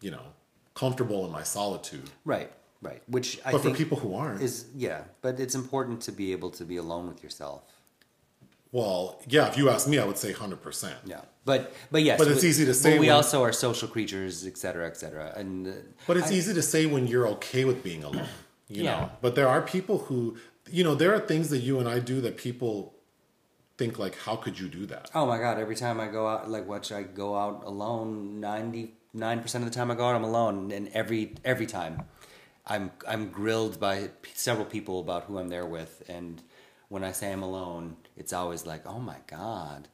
you 0.00 0.10
know, 0.10 0.22
comfortable 0.74 1.24
in 1.24 1.32
my 1.32 1.42
solitude. 1.42 2.10
Right, 2.24 2.50
right. 2.82 3.02
Which 3.06 3.40
I 3.44 3.52
But 3.52 3.62
for 3.62 3.70
people 3.70 3.98
who 3.98 4.14
aren't, 4.14 4.42
is 4.42 4.66
yeah, 4.74 5.02
but 5.22 5.40
it's 5.40 5.54
important 5.54 6.02
to 6.02 6.12
be 6.12 6.32
able 6.32 6.50
to 6.50 6.64
be 6.64 6.76
alone 6.76 7.06
with 7.08 7.22
yourself. 7.22 7.62
well, 8.72 9.22
yeah, 9.28 9.46
if 9.48 9.56
you 9.56 9.70
ask 9.70 9.86
me, 9.88 9.98
I 9.98 10.04
would 10.04 10.18
say 10.18 10.32
100%. 10.32 10.92
Yeah, 11.06 11.20
but 11.44 11.72
but 11.90 12.02
yes, 12.02 12.18
But 12.18 12.28
it's 12.28 12.42
we- 12.42 12.48
easy 12.50 12.64
to 12.64 12.70
but 12.72 12.76
say 12.76 12.98
we 12.98 13.06
when- 13.06 13.16
also 13.16 13.42
are 13.42 13.52
social 13.52 13.88
creatures, 13.88 14.44
et 14.46 14.56
cetera, 14.58 14.86
et 14.86 14.96
cetera, 14.96 15.32
and 15.36 15.68
uh, 15.68 15.70
But 16.08 16.16
it's 16.18 16.32
easy 16.32 16.52
to 16.52 16.62
say 16.62 16.84
when 16.86 17.06
you're 17.06 17.28
okay 17.36 17.64
with 17.64 17.82
being 17.82 18.02
alone, 18.04 18.28
you 18.68 18.82
Yeah. 18.84 18.90
know. 19.00 19.10
But 19.22 19.36
there 19.36 19.48
are 19.48 19.62
people 19.62 19.96
who 20.06 20.36
you 20.70 20.84
know, 20.84 20.94
there 20.94 21.14
are 21.14 21.20
things 21.20 21.50
that 21.50 21.58
you 21.58 21.78
and 21.78 21.88
I 21.88 21.98
do 21.98 22.20
that 22.22 22.36
people 22.36 22.94
think 23.76 23.98
like, 23.98 24.16
how 24.18 24.36
could 24.36 24.58
you 24.58 24.68
do 24.68 24.86
that? 24.86 25.10
Oh 25.14 25.26
my 25.26 25.38
god! 25.38 25.58
Every 25.58 25.76
time 25.76 26.00
I 26.00 26.08
go 26.08 26.26
out, 26.26 26.48
like 26.50 26.66
watch, 26.66 26.92
I 26.92 27.02
go 27.02 27.36
out 27.36 27.62
alone. 27.64 28.40
Ninety 28.40 28.94
nine 29.12 29.40
percent 29.40 29.64
of 29.64 29.70
the 29.70 29.74
time 29.74 29.90
I 29.90 29.94
go 29.94 30.06
out, 30.08 30.16
I'm 30.16 30.24
alone, 30.24 30.70
and 30.70 30.88
every 30.88 31.34
every 31.44 31.66
time, 31.66 32.02
I'm 32.66 32.92
I'm 33.06 33.30
grilled 33.30 33.80
by 33.80 34.10
p- 34.22 34.32
several 34.34 34.66
people 34.66 35.00
about 35.00 35.24
who 35.24 35.38
I'm 35.38 35.48
there 35.48 35.66
with, 35.66 36.02
and 36.08 36.42
when 36.88 37.04
I 37.04 37.12
say 37.12 37.32
I'm 37.32 37.42
alone, 37.42 37.96
it's 38.16 38.32
always 38.32 38.66
like, 38.66 38.86
oh 38.86 38.98
my 38.98 39.16
god. 39.26 39.88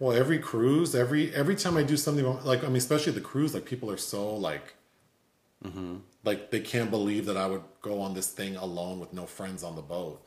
Well, 0.00 0.16
every 0.16 0.38
cruise, 0.38 0.94
every 0.94 1.34
every 1.34 1.56
time 1.56 1.76
I 1.76 1.82
do 1.82 1.96
something 1.96 2.24
like 2.44 2.64
I 2.64 2.66
mean, 2.66 2.76
especially 2.76 3.12
the 3.12 3.20
cruise, 3.20 3.54
like 3.54 3.64
people 3.64 3.90
are 3.90 3.96
so 3.96 4.34
like, 4.34 4.74
mm-hmm. 5.64 5.96
Like 6.24 6.50
they 6.50 6.60
can't 6.60 6.90
believe 6.90 7.26
that 7.26 7.36
I 7.36 7.46
would 7.46 7.62
go 7.82 8.00
on 8.00 8.14
this 8.14 8.28
thing 8.28 8.56
alone 8.56 9.00
with 9.00 9.12
no 9.12 9.26
friends 9.26 9.62
on 9.62 9.76
the 9.76 9.82
boat, 9.82 10.24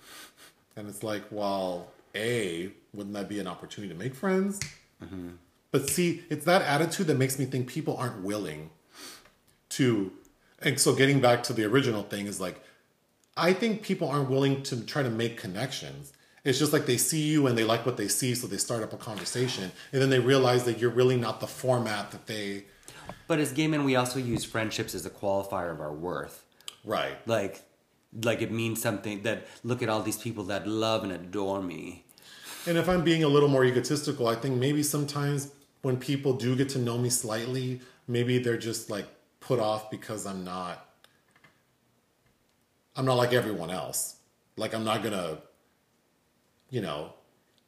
and 0.75 0.87
it's 0.87 1.03
like, 1.03 1.23
well, 1.31 1.91
a 2.15 2.71
wouldn't 2.93 3.15
that 3.15 3.29
be 3.29 3.39
an 3.39 3.47
opportunity 3.47 3.93
to 3.93 3.99
make 3.99 4.15
friends? 4.15 4.59
Mm-hmm. 5.03 5.29
But 5.71 5.89
see, 5.89 6.23
it's 6.29 6.45
that 6.45 6.61
attitude 6.61 7.07
that 7.07 7.17
makes 7.17 7.37
me 7.37 7.45
think 7.45 7.67
people 7.67 7.97
aren't 7.97 8.23
willing 8.23 8.69
to. 9.69 10.11
And 10.61 10.79
so, 10.79 10.95
getting 10.95 11.21
back 11.21 11.43
to 11.43 11.53
the 11.53 11.65
original 11.65 12.03
thing 12.03 12.25
is 12.25 12.41
like, 12.41 12.61
I 13.35 13.53
think 13.53 13.83
people 13.83 14.09
aren't 14.09 14.29
willing 14.29 14.63
to 14.63 14.83
try 14.83 15.03
to 15.03 15.09
make 15.09 15.37
connections. 15.37 16.13
It's 16.43 16.57
just 16.57 16.73
like 16.73 16.85
they 16.85 16.97
see 16.97 17.21
you 17.21 17.45
and 17.45 17.57
they 17.57 17.63
like 17.63 17.85
what 17.85 17.97
they 17.97 18.07
see, 18.07 18.33
so 18.33 18.47
they 18.47 18.57
start 18.57 18.81
up 18.81 18.93
a 18.93 18.97
conversation, 18.97 19.71
and 19.91 20.01
then 20.01 20.09
they 20.09 20.19
realize 20.19 20.63
that 20.63 20.79
you're 20.79 20.89
really 20.89 21.17
not 21.17 21.39
the 21.39 21.47
format 21.47 22.11
that 22.11 22.25
they. 22.25 22.65
But 23.27 23.39
as 23.39 23.51
gay 23.51 23.67
men, 23.67 23.83
we 23.83 23.95
also 23.95 24.19
use 24.19 24.43
friendships 24.43 24.95
as 24.95 25.05
a 25.05 25.09
qualifier 25.09 25.71
of 25.71 25.79
our 25.79 25.93
worth. 25.93 26.45
Right. 26.83 27.15
Like, 27.27 27.61
like 28.23 28.41
it 28.41 28.51
means 28.51 28.81
something 28.81 29.23
that 29.23 29.47
look 29.63 29.83
at 29.83 29.89
all 29.89 30.01
these 30.01 30.17
people 30.17 30.45
that 30.45 30.67
love 30.67 31.03
and 31.03 31.11
adore 31.11 31.61
me. 31.61 32.05
And 32.65 32.77
if 32.77 32.89
I'm 32.89 33.03
being 33.03 33.23
a 33.23 33.27
little 33.27 33.49
more 33.49 33.63
egotistical, 33.63 34.27
I 34.27 34.35
think 34.35 34.55
maybe 34.55 34.83
sometimes 34.83 35.51
when 35.81 35.97
people 35.97 36.33
do 36.33 36.55
get 36.55 36.69
to 36.69 36.79
know 36.79 36.97
me 36.97 37.09
slightly, 37.09 37.81
maybe 38.07 38.39
they're 38.39 38.57
just 38.57 38.89
like 38.89 39.07
put 39.39 39.59
off 39.59 39.89
because 39.89 40.25
I'm 40.25 40.43
not 40.43 40.83
I'm 42.95 43.05
not 43.05 43.15
like 43.15 43.31
everyone 43.31 43.69
else. 43.69 44.15
Like 44.57 44.73
I'm 44.73 44.83
not 44.83 45.03
going 45.03 45.13
to 45.13 45.37
you 46.69 46.81
know, 46.81 47.13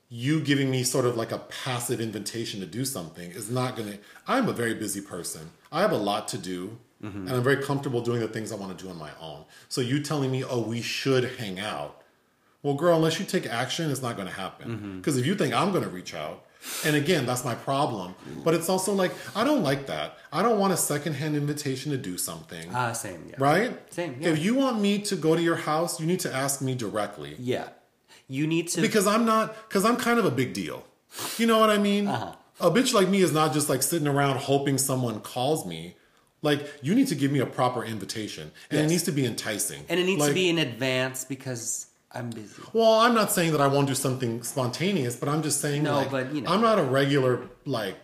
you 0.10 0.40
giving 0.42 0.72
me 0.72 0.84
sort 0.84 1.06
of 1.06 1.16
like 1.16 1.32
a 1.32 1.38
passive 1.38 2.02
invitation 2.02 2.60
to 2.60 2.66
do 2.66 2.84
something 2.84 3.30
is 3.32 3.50
not 3.50 3.76
going 3.76 3.92
to 3.92 3.98
I'm 4.28 4.50
a 4.50 4.54
very 4.54 4.74
busy 4.74 5.02
person. 5.02 5.52
I 5.72 5.82
have 5.82 5.92
a 5.92 5.98
lot 5.98 6.28
to 6.30 6.38
do. 6.38 6.78
And 7.02 7.30
I'm 7.30 7.44
very 7.44 7.64
comfortable 7.64 8.02
doing 8.02 8.20
the 8.20 8.28
things 8.28 8.52
I 8.52 8.56
want 8.56 8.78
to 8.78 8.84
do 8.84 8.90
on 8.90 8.98
my 8.98 9.12
own. 9.22 9.46
So 9.70 9.80
you 9.80 10.04
telling 10.04 10.32
me, 10.32 10.44
"Oh, 10.44 10.60
we 10.60 10.82
should 10.82 11.24
hang 11.40 11.58
out." 11.58 12.02
Well, 12.62 12.74
girl, 12.74 12.98
unless 12.98 13.22
you 13.22 13.26
take 13.26 13.46
action, 13.46 13.90
it's 13.90 14.02
not 14.02 14.18
going 14.18 14.28
to 14.28 14.34
happen. 14.34 14.98
Because 14.98 15.16
if 15.16 15.26
you 15.26 15.34
think 15.34 15.54
I'm 15.54 15.72
going 15.72 15.86
to 15.86 15.90
reach 15.90 16.14
out, 16.14 16.44
and 16.84 16.98
again, 16.98 17.26
that's 17.26 17.46
my 17.46 17.56
problem. 17.56 18.16
But 18.44 18.54
it's 18.54 18.68
also 18.68 18.92
like, 18.94 19.14
I 19.34 19.46
don't 19.46 19.64
like 19.64 19.88
that. 19.88 20.18
I 20.34 20.42
don't 20.42 20.60
want 20.60 20.74
a 20.74 20.78
secondhand 20.78 21.38
invitation 21.38 21.94
to 21.94 21.98
do 21.98 22.18
something. 22.18 22.70
Ah, 22.74 22.92
same. 22.92 23.28
Yeah. 23.30 23.36
right? 23.40 23.94
Same, 23.94 24.18
yeah. 24.20 24.32
If 24.32 24.44
you 24.44 24.56
want 24.56 24.82
me 24.82 25.00
to 25.04 25.16
go 25.16 25.38
to 25.38 25.42
your 25.42 25.56
house, 25.56 26.02
you 26.02 26.06
need 26.06 26.20
to 26.22 26.36
ask 26.36 26.62
me 26.62 26.76
directly. 26.76 27.38
Yeah. 27.40 27.70
You 28.30 28.48
need 28.48 28.68
to. 28.70 28.82
Because 28.82 29.08
I'm 29.08 29.26
not, 29.26 29.56
because 29.68 29.84
I'm 29.84 29.98
kind 29.98 30.20
of 30.20 30.26
a 30.26 30.32
big 30.32 30.54
deal. 30.54 30.86
You 31.38 31.48
know 31.48 31.60
what 31.60 31.70
I 31.70 31.78
mean? 31.80 32.08
Uh-huh. 32.08 32.36
A 32.62 32.72
bitch 32.72 32.94
like 32.94 33.10
me 33.10 33.22
is 33.22 33.34
not 33.34 33.54
just 33.54 33.68
like 33.70 33.82
sitting 33.84 34.08
around 34.08 34.38
hoping 34.38 34.78
someone 34.78 35.20
calls 35.22 35.66
me. 35.66 35.96
Like, 36.42 36.66
you 36.82 36.96
need 36.96 37.08
to 37.08 37.16
give 37.16 37.32
me 37.32 37.40
a 37.40 37.46
proper 37.46 37.84
invitation. 37.84 38.52
And 38.70 38.80
it 38.82 38.88
needs 38.88 39.04
to 39.04 39.12
be 39.12 39.26
enticing. 39.26 39.84
and 39.90 40.00
it 40.00 40.04
needs 40.06 40.20
Like- 40.22 40.30
to 40.30 40.34
be 40.36 40.48
in 40.50 40.58
advance 40.60 41.26
because 41.26 41.88
I'm 42.12 42.30
busy. 42.30 42.62
Well, 42.72 42.94
I'm 43.02 43.14
not 43.14 43.32
saying 43.32 43.52
that 43.52 43.62
I 43.62 43.68
won't 43.68 43.88
do 43.88 43.96
something 43.96 44.42
spontaneous, 44.44 45.16
but 45.16 45.28
I'm 45.30 45.42
just 45.44 45.60
saying, 45.62 45.84
No, 45.84 45.96
like, 45.98 46.12
but, 46.12 46.34
you 46.34 46.42
know. 46.42 46.52
I'm 46.52 46.62
not 46.62 46.80
a 46.80 46.84
regular 46.84 47.42
like. 47.66 47.98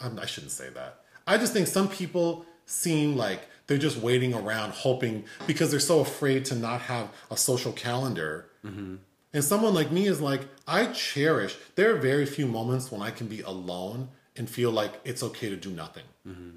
I'm, 0.00 0.18
I 0.18 0.26
shouldn't 0.26 0.52
say 0.52 0.68
that. 0.70 1.00
I 1.26 1.38
just 1.38 1.52
think 1.54 1.66
some 1.66 1.88
people 1.88 2.44
seem 2.66 3.16
like 3.16 3.40
they're 3.66 3.78
just 3.78 3.96
waiting 3.98 4.32
around, 4.34 4.72
hoping 4.72 5.24
because 5.46 5.70
they're 5.70 5.80
so 5.80 6.00
afraid 6.00 6.44
to 6.46 6.54
not 6.54 6.82
have 6.82 7.08
a 7.30 7.36
social 7.36 7.72
calendar. 7.72 8.46
Mm-hmm. 8.64 8.96
And 9.36 9.44
someone 9.44 9.74
like 9.74 9.92
me 9.92 10.06
is 10.06 10.22
like, 10.22 10.40
I 10.66 10.86
cherish. 10.86 11.56
There 11.74 11.94
are 11.94 11.98
very 11.98 12.24
few 12.24 12.46
moments 12.46 12.90
when 12.90 13.02
I 13.02 13.10
can 13.10 13.26
be 13.26 13.42
alone 13.42 14.08
and 14.34 14.48
feel 14.48 14.70
like 14.70 14.98
it's 15.04 15.22
okay 15.22 15.50
to 15.50 15.56
do 15.56 15.68
nothing. 15.68 16.04
Mm-hmm. 16.26 16.56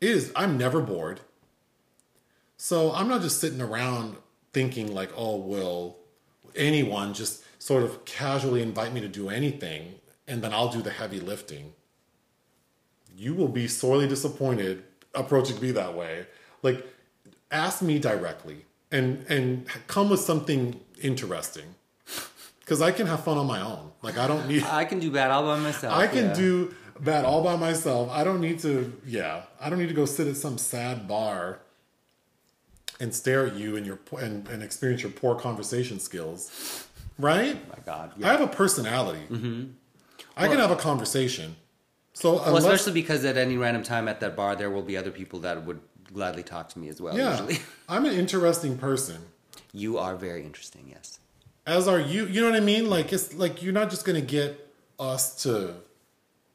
It 0.00 0.08
is. 0.08 0.32
I'm 0.36 0.56
never 0.56 0.80
bored. 0.80 1.18
So 2.56 2.92
I'm 2.92 3.08
not 3.08 3.22
just 3.22 3.40
sitting 3.40 3.60
around 3.60 4.18
thinking 4.52 4.94
like, 4.94 5.10
oh, 5.16 5.34
will 5.34 5.96
anyone 6.54 7.12
just 7.12 7.42
sort 7.60 7.82
of 7.82 8.04
casually 8.04 8.62
invite 8.62 8.92
me 8.92 9.00
to 9.00 9.08
do 9.08 9.28
anything 9.28 9.96
and 10.28 10.42
then 10.42 10.54
I'll 10.54 10.70
do 10.70 10.80
the 10.80 10.90
heavy 10.90 11.18
lifting. 11.18 11.72
You 13.16 13.34
will 13.34 13.48
be 13.48 13.66
sorely 13.66 14.06
disappointed 14.06 14.84
approaching 15.12 15.60
me 15.60 15.72
that 15.72 15.96
way. 15.96 16.26
Like, 16.62 16.86
ask 17.50 17.82
me 17.82 17.98
directly 17.98 18.66
and 18.92 19.26
and 19.28 19.66
come 19.88 20.08
with 20.08 20.20
something 20.20 20.78
interesting. 21.02 21.74
Because 22.64 22.80
I 22.80 22.92
can 22.92 23.06
have 23.06 23.24
fun 23.24 23.38
on 23.38 23.46
my 23.46 23.60
own. 23.60 23.90
Like 24.02 24.18
I 24.18 24.26
don't 24.26 24.48
need. 24.48 24.62
I 24.70 24.84
can 24.84 24.98
do 24.98 25.10
bad 25.10 25.30
all 25.30 25.42
by 25.44 25.58
myself. 25.58 25.94
I 25.94 26.06
can 26.06 26.26
yeah. 26.26 26.34
do 26.34 26.74
bad 27.00 27.24
all 27.24 27.42
by 27.42 27.56
myself. 27.56 28.10
I 28.10 28.24
don't 28.24 28.40
need 28.40 28.60
to, 28.60 28.92
yeah, 29.06 29.42
I 29.60 29.68
don't 29.68 29.78
need 29.78 29.88
to 29.88 29.94
go 29.94 30.04
sit 30.04 30.26
at 30.28 30.36
some 30.36 30.58
sad 30.58 31.08
bar 31.08 31.60
and 33.00 33.12
stare 33.14 33.46
at 33.46 33.56
you 33.56 33.76
and 33.76 33.84
your 33.84 33.98
and, 34.18 34.46
and 34.48 34.62
experience 34.62 35.02
your 35.02 35.10
poor 35.10 35.34
conversation 35.34 35.98
skills, 35.98 36.86
right? 37.18 37.56
Oh 37.56 37.68
my 37.76 37.82
God. 37.84 38.12
I 38.22 38.28
have 38.30 38.40
a 38.40 38.46
personality. 38.46 39.22
Mm-hmm. 39.30 39.64
I 40.36 40.48
can 40.48 40.58
have 40.58 40.70
a 40.70 40.76
conversation. 40.76 41.56
So 42.14 42.34
Well, 42.34 42.44
unless, 42.44 42.64
especially 42.64 42.92
because 42.92 43.24
at 43.24 43.36
any 43.36 43.56
random 43.56 43.82
time 43.82 44.06
at 44.06 44.20
that 44.20 44.36
bar, 44.36 44.54
there 44.54 44.70
will 44.70 44.82
be 44.82 44.96
other 44.96 45.10
people 45.10 45.40
that 45.40 45.64
would 45.64 45.80
gladly 46.12 46.42
talk 46.42 46.68
to 46.70 46.78
me 46.78 46.88
as 46.88 47.00
well. 47.00 47.16
yeah, 47.16 47.30
Usually, 47.32 47.58
I'm 47.88 48.04
an 48.04 48.12
interesting 48.12 48.76
person. 48.78 49.16
you 49.72 49.98
are 49.98 50.14
very 50.14 50.44
interesting. 50.44 50.86
Yes. 50.88 51.18
As 51.66 51.86
are 51.86 52.00
you. 52.00 52.26
You 52.26 52.40
know 52.42 52.50
what 52.50 52.56
I 52.56 52.60
mean? 52.64 52.90
Like 52.90 53.12
it's 53.12 53.34
like 53.34 53.62
you're 53.62 53.72
not 53.72 53.90
just 53.90 54.04
gonna 54.04 54.20
get 54.20 54.68
us 54.98 55.42
to. 55.44 55.74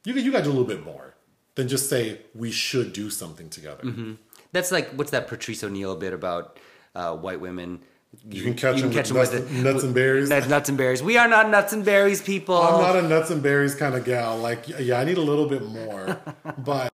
You 0.04 0.14
you 0.14 0.32
got 0.32 0.38
to 0.38 0.44
do 0.44 0.50
a 0.50 0.56
little 0.56 0.66
bit 0.66 0.84
more 0.84 1.14
than 1.54 1.68
just 1.68 1.90
say 1.90 2.20
we 2.34 2.50
should 2.50 2.92
do 2.92 3.10
something 3.10 3.50
together. 3.50 4.16
That's 4.52 4.72
like 4.72 4.90
what's 4.92 5.10
that 5.10 5.28
Patrice 5.28 5.62
O'Neal 5.62 5.96
bit 5.96 6.12
about 6.12 6.58
uh, 6.94 7.14
white 7.16 7.40
women? 7.40 7.80
You 8.28 8.42
can 8.42 8.54
catch 8.54 8.80
them 8.80 8.90
with 8.90 9.06
them 9.06 9.16
nuts, 9.16 9.32
with 9.32 9.52
nuts 9.52 9.82
and 9.84 9.94
berries. 9.94 10.30
Nuts, 10.30 10.48
nuts 10.48 10.68
and 10.70 10.78
berries. 10.78 11.02
We 11.02 11.18
are 11.18 11.28
not 11.28 11.50
nuts 11.50 11.74
and 11.74 11.84
berries, 11.84 12.22
people. 12.22 12.56
I'm 12.56 12.80
not 12.80 12.96
a 12.96 13.02
nuts 13.06 13.30
and 13.30 13.42
berries 13.42 13.74
kind 13.74 13.94
of 13.94 14.04
gal. 14.06 14.38
Like, 14.38 14.66
yeah, 14.78 14.98
I 14.98 15.04
need 15.04 15.18
a 15.18 15.22
little 15.22 15.46
bit 15.46 15.62
more. 15.62 16.18
but 16.58 16.90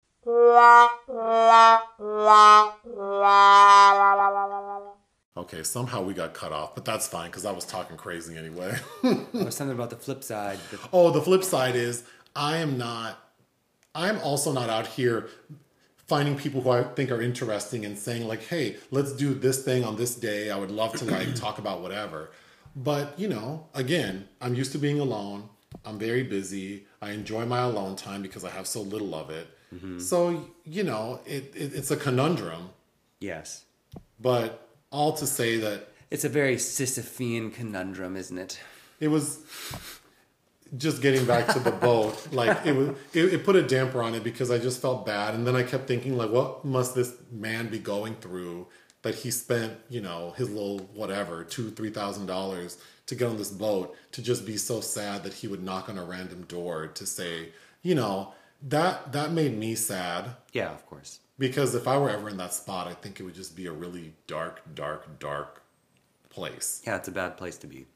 okay, 5.38 5.62
somehow 5.62 6.02
we 6.02 6.14
got 6.14 6.34
cut 6.34 6.52
off, 6.52 6.74
but 6.74 6.84
that's 6.84 7.06
fine 7.08 7.30
because 7.30 7.44
I 7.44 7.52
was 7.52 7.64
talking 7.64 7.96
crazy 7.96 8.36
anyway. 8.36 8.76
There 9.02 9.26
was 9.44 9.54
something 9.56 9.74
about 9.74 9.90
the 9.90 9.96
flip 9.96 10.22
side. 10.24 10.58
that- 10.70 10.80
oh, 10.92 11.10
the 11.10 11.22
flip 11.22 11.44
side 11.44 11.76
is 11.76 12.04
I 12.36 12.58
am 12.58 12.76
not. 12.78 13.18
I'm 13.94 14.18
also 14.20 14.52
not 14.52 14.68
out 14.70 14.86
here 14.86 15.28
finding 16.06 16.36
people 16.36 16.60
who 16.62 16.70
I 16.70 16.82
think 16.84 17.10
are 17.10 17.20
interesting 17.20 17.84
and 17.84 17.98
saying 17.98 18.26
like, 18.28 18.42
"Hey, 18.44 18.76
let's 18.90 19.12
do 19.12 19.34
this 19.34 19.64
thing 19.64 19.84
on 19.84 19.96
this 19.96 20.14
day. 20.14 20.50
I 20.50 20.56
would 20.56 20.70
love 20.70 20.92
to 20.98 21.04
like 21.04 21.34
talk 21.44 21.58
about 21.58 21.80
whatever." 21.82 22.30
But 22.76 23.18
you 23.18 23.28
know, 23.28 23.66
again, 23.74 24.28
I'm 24.40 24.54
used 24.54 24.72
to 24.72 24.78
being 24.78 25.00
alone. 25.00 25.48
I'm 25.84 25.98
very 25.98 26.22
busy. 26.22 26.86
I 27.02 27.10
enjoy 27.12 27.44
my 27.46 27.60
alone 27.60 27.96
time 27.96 28.22
because 28.22 28.44
I 28.44 28.50
have 28.50 28.66
so 28.66 28.82
little 28.82 29.14
of 29.14 29.30
it. 29.30 29.46
Mm-hmm. 29.74 29.98
So 29.98 30.48
you 30.64 30.82
know, 30.84 31.20
it, 31.26 31.52
it 31.56 31.74
it's 31.74 31.90
a 31.90 31.96
conundrum. 31.96 32.70
yes. 33.20 33.64
But 34.20 34.67
all 34.90 35.12
to 35.14 35.26
say 35.26 35.56
that 35.58 35.88
It's 36.10 36.24
a 36.24 36.28
very 36.28 36.56
Sisyphean 36.56 37.52
conundrum, 37.52 38.16
isn't 38.16 38.38
it? 38.38 38.60
it 39.00 39.08
was 39.08 39.40
just 40.76 41.00
getting 41.00 41.24
back 41.24 41.46
to 41.48 41.58
the 41.60 41.70
boat 41.70 42.14
like 42.32 42.66
it 42.66 42.72
was 42.76 42.88
it, 43.14 43.32
it 43.32 43.44
put 43.44 43.56
a 43.56 43.62
damper 43.62 44.02
on 44.02 44.14
it 44.14 44.22
because 44.22 44.50
i 44.50 44.58
just 44.58 44.82
felt 44.82 45.06
bad 45.06 45.34
and 45.34 45.46
then 45.46 45.56
i 45.56 45.62
kept 45.62 45.88
thinking 45.88 46.14
like 46.16 46.28
what 46.30 46.62
must 46.64 46.94
this 46.94 47.14
man 47.32 47.68
be 47.68 47.78
going 47.78 48.14
through 48.16 48.66
that 49.00 49.14
he 49.14 49.30
spent 49.30 49.72
you 49.88 50.00
know 50.00 50.34
his 50.36 50.50
little 50.50 50.78
whatever 50.92 51.42
two 51.42 51.70
three 51.70 51.88
thousand 51.88 52.26
dollars 52.26 52.76
to 53.06 53.14
get 53.14 53.28
on 53.28 53.38
this 53.38 53.50
boat 53.50 53.96
to 54.12 54.20
just 54.20 54.44
be 54.44 54.58
so 54.58 54.80
sad 54.82 55.22
that 55.22 55.32
he 55.32 55.48
would 55.48 55.62
knock 55.62 55.88
on 55.88 55.96
a 55.96 56.04
random 56.04 56.42
door 56.42 56.86
to 56.88 57.06
say 57.06 57.48
you 57.82 57.94
know 57.94 58.34
that 58.60 59.12
that 59.12 59.32
made 59.32 59.56
me 59.56 59.74
sad 59.74 60.24
Yeah, 60.52 60.70
of 60.70 60.84
course. 60.84 61.20
Because 61.38 61.74
if 61.74 61.86
i 61.88 61.96
were 61.96 62.10
ever 62.10 62.28
in 62.28 62.36
that 62.36 62.52
spot 62.54 62.86
i 62.86 62.94
think 62.94 63.20
it 63.20 63.22
would 63.22 63.34
just 63.34 63.54
be 63.56 63.66
a 63.66 63.72
really 63.72 64.12
dark 64.26 64.60
dark 64.74 65.18
dark 65.18 65.62
place 66.30 66.82
Yeah, 66.86 66.96
it's 66.96 67.08
a 67.08 67.12
bad 67.12 67.36
place 67.36 67.56
to 67.58 67.66
be. 67.66 67.86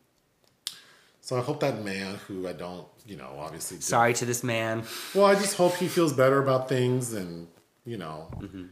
So 1.21 1.37
I 1.37 1.41
hope 1.41 1.61
that 1.61 1.85
man 1.85 2.17
who 2.27 2.49
I 2.49 2.53
don't, 2.53 2.87
you 3.07 3.17
know, 3.17 3.37
obviously. 3.39 3.77
did- 3.77 3.85
Sorry 3.85 4.13
to 4.15 4.25
this 4.25 4.43
man. 4.43 4.83
Well, 5.15 5.27
I 5.27 5.35
just 5.35 5.55
hope 5.57 5.77
he 5.77 5.87
feels 5.87 6.13
better 6.13 6.43
about 6.43 6.69
things, 6.69 7.13
and 7.13 7.47
you 7.85 7.97
know. 7.97 8.27
Mm-hmm. 8.41 8.65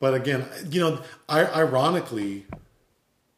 But 0.00 0.14
again, 0.14 0.46
you 0.70 0.80
know, 0.80 1.00
I, 1.28 1.44
ironically, 1.44 2.46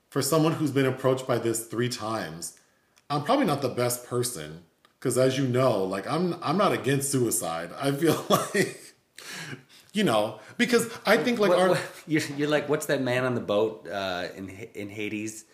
for 0.08 0.22
someone 0.22 0.52
who's 0.52 0.70
been 0.70 0.86
approached 0.86 1.26
by 1.26 1.36
this 1.38 1.66
three 1.66 1.90
times, 1.90 2.58
I'm 3.10 3.22
probably 3.24 3.44
not 3.44 3.60
the 3.60 3.68
best 3.68 4.06
person 4.06 4.62
because, 4.98 5.18
as 5.18 5.36
you 5.36 5.46
know, 5.46 5.84
like 5.84 6.10
I'm 6.10 6.36
I'm 6.42 6.56
not 6.56 6.72
against 6.72 7.10
suicide. 7.10 7.70
I 7.78 7.90
feel 7.92 8.24
like. 8.30 8.94
You 9.96 10.04
know, 10.04 10.40
because 10.58 10.84
I 11.06 11.16
think 11.24 11.38
like 11.38 11.50
What- 11.50 11.58
our 11.58 11.68
what- 11.70 11.80
you're, 12.06 12.22
you're 12.38 12.48
like, 12.56 12.68
what's 12.68 12.86
that 12.86 13.00
man 13.10 13.24
on 13.24 13.34
the 13.34 13.40
boat 13.54 13.88
uh, 13.88 14.28
in 14.38 14.44
in 14.74 14.88
Hades? 14.90 15.44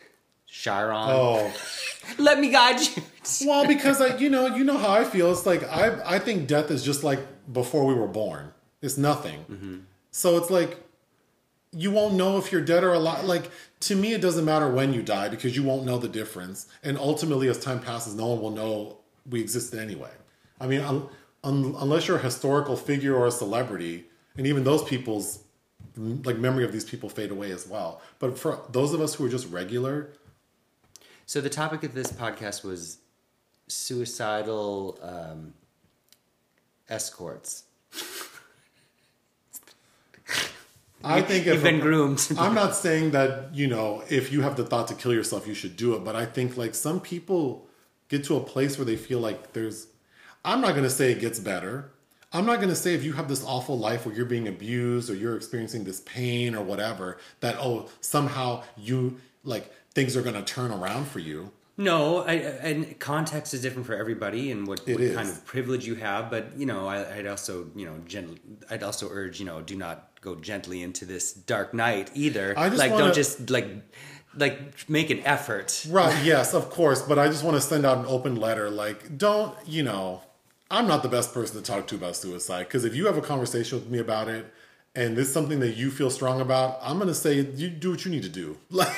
Chiron. 0.46 1.06
oh 1.08 1.50
Let 2.18 2.38
me 2.40 2.48
guide 2.50 2.80
you. 2.80 3.02
Well, 3.48 3.66
because 3.74 3.98
I, 4.00 4.08
you 4.22 4.28
know, 4.28 4.46
you 4.56 4.64
know 4.64 4.76
how 4.76 4.92
I 5.02 5.04
feel. 5.04 5.30
It's 5.30 5.46
like 5.46 5.62
I, 5.82 5.84
I 6.16 6.18
think 6.18 6.48
death 6.48 6.68
is 6.72 6.82
just 6.90 7.04
like 7.04 7.20
before 7.60 7.84
we 7.86 7.94
were 7.94 8.08
born. 8.22 8.44
It's 8.82 8.98
nothing. 8.98 9.38
So 10.10 10.36
it's 10.38 10.50
like 10.50 10.72
you 11.82 11.90
won't 11.92 12.14
know 12.14 12.36
if 12.40 12.50
you're 12.52 12.66
dead 12.74 12.82
or 12.84 12.92
alive. 13.00 13.24
Like 13.24 13.46
to 13.88 13.94
me, 14.02 14.12
it 14.12 14.20
doesn't 14.20 14.44
matter 14.44 14.68
when 14.78 14.92
you 14.92 15.02
die 15.02 15.28
because 15.28 15.54
you 15.56 15.62
won't 15.62 15.84
know 15.88 15.98
the 15.98 16.08
difference. 16.20 16.66
And 16.82 16.98
ultimately, 16.98 17.48
as 17.48 17.58
time 17.60 17.80
passes, 17.80 18.14
no 18.22 18.26
one 18.26 18.40
will 18.42 18.50
know 18.60 18.72
we 19.32 19.40
existed 19.40 19.78
anyway. 19.88 20.10
I 20.60 20.66
mean, 20.66 20.80
un, 20.80 21.08
un, 21.44 21.74
unless 21.78 22.08
you're 22.08 22.18
a 22.18 22.26
historical 22.30 22.76
figure 22.76 23.14
or 23.14 23.26
a 23.28 23.30
celebrity, 23.44 24.06
and 24.36 24.46
even 24.46 24.64
those 24.64 24.82
people's 24.84 25.40
like 25.96 26.38
memory 26.38 26.64
of 26.64 26.72
these 26.72 26.84
people 26.84 27.08
fade 27.08 27.30
away 27.30 27.50
as 27.52 27.66
well. 27.66 28.00
But 28.18 28.38
for 28.38 28.60
those 28.70 28.94
of 28.94 29.00
us 29.00 29.14
who 29.14 29.26
are 29.26 29.28
just 29.28 29.48
regular, 29.50 30.10
So 31.26 31.40
the 31.40 31.50
topic 31.50 31.82
of 31.82 31.94
this 31.94 32.12
podcast 32.12 32.64
was 32.64 32.98
suicidal 33.68 34.98
um, 35.02 35.54
escorts. 36.88 37.64
I 41.04 41.20
think 41.20 41.46
if 41.46 41.54
You've 41.54 41.62
been 41.62 41.80
groomed. 41.80 42.28
I'm 42.38 42.54
not 42.54 42.76
saying 42.76 43.10
that, 43.10 43.54
you 43.54 43.66
know, 43.66 44.04
if 44.08 44.30
you 44.32 44.42
have 44.42 44.56
the 44.56 44.64
thought 44.64 44.88
to 44.88 44.94
kill 44.94 45.12
yourself, 45.12 45.46
you 45.46 45.54
should 45.54 45.76
do 45.76 45.94
it. 45.94 46.04
But 46.04 46.14
I 46.14 46.26
think 46.26 46.56
like 46.56 46.74
some 46.74 47.00
people 47.00 47.66
get 48.08 48.24
to 48.24 48.36
a 48.36 48.40
place 48.40 48.78
where 48.78 48.84
they 48.84 48.96
feel 48.96 49.18
like 49.18 49.52
there's, 49.52 49.88
I'm 50.44 50.60
not 50.60 50.72
going 50.72 50.84
to 50.84 50.90
say 50.90 51.10
it 51.10 51.20
gets 51.20 51.40
better. 51.40 51.90
I'm 52.32 52.46
not 52.46 52.56
going 52.56 52.68
to 52.70 52.76
say 52.76 52.94
if 52.94 53.04
you 53.04 53.12
have 53.12 53.28
this 53.28 53.44
awful 53.44 53.78
life 53.78 54.06
where 54.06 54.14
you're 54.14 54.24
being 54.26 54.48
abused 54.48 55.10
or 55.10 55.14
you're 55.14 55.36
experiencing 55.36 55.84
this 55.84 56.00
pain 56.00 56.54
or 56.54 56.64
whatever, 56.64 57.18
that, 57.40 57.56
oh, 57.58 57.88
somehow 58.00 58.62
you, 58.76 59.20
like, 59.44 59.70
things 59.94 60.16
are 60.16 60.22
going 60.22 60.34
to 60.34 60.42
turn 60.42 60.70
around 60.70 61.06
for 61.08 61.18
you. 61.18 61.52
No, 61.78 62.18
I, 62.18 62.34
and 62.34 62.98
context 63.00 63.54
is 63.54 63.62
different 63.62 63.86
for 63.86 63.94
everybody, 63.94 64.50
and 64.50 64.66
what, 64.66 64.86
what 64.86 64.98
kind 65.14 65.28
of 65.28 65.44
privilege 65.46 65.86
you 65.86 65.94
have. 65.94 66.30
But 66.30 66.56
you 66.58 66.66
know, 66.66 66.86
I, 66.86 67.16
I'd 67.16 67.26
also, 67.26 67.70
you 67.74 67.86
know, 67.86 67.96
gently, 68.06 68.38
I'd 68.70 68.82
also 68.82 69.08
urge, 69.10 69.40
you 69.40 69.46
know, 69.46 69.62
do 69.62 69.74
not 69.74 70.10
go 70.20 70.34
gently 70.34 70.82
into 70.82 71.06
this 71.06 71.32
dark 71.32 71.72
night 71.72 72.10
either. 72.14 72.52
I 72.58 72.68
just 72.68 72.78
like, 72.78 72.92
wanna- 72.92 73.04
don't 73.06 73.14
just 73.14 73.48
like, 73.48 73.68
like 74.36 74.88
make 74.88 75.08
an 75.08 75.20
effort. 75.20 75.86
Right, 75.88 76.22
yes, 76.24 76.52
of 76.52 76.68
course. 76.68 77.00
But 77.00 77.18
I 77.18 77.28
just 77.28 77.42
want 77.42 77.56
to 77.56 77.60
send 77.62 77.86
out 77.86 77.96
an 77.98 78.06
open 78.06 78.36
letter. 78.36 78.68
Like, 78.70 79.16
don't, 79.16 79.56
you 79.66 79.82
know, 79.82 80.20
I'm 80.72 80.88
not 80.88 81.02
the 81.02 81.08
best 81.10 81.34
person 81.34 81.56
to 81.56 81.62
talk 81.62 81.86
to 81.88 81.96
about 81.96 82.16
suicide 82.16 82.64
because 82.64 82.86
if 82.86 82.94
you 82.96 83.04
have 83.06 83.18
a 83.18 83.20
conversation 83.20 83.78
with 83.78 83.90
me 83.90 83.98
about 83.98 84.28
it 84.28 84.52
and 84.94 85.18
it's 85.18 85.30
something 85.30 85.60
that 85.60 85.76
you 85.76 85.90
feel 85.90 86.08
strong 86.08 86.40
about, 86.40 86.78
I'm 86.82 86.96
going 86.96 87.08
to 87.08 87.14
say 87.14 87.34
you 87.40 87.68
do 87.68 87.90
what 87.90 88.04
you 88.06 88.10
need 88.10 88.22
to 88.22 88.30
do. 88.30 88.56
Like, 88.70 88.94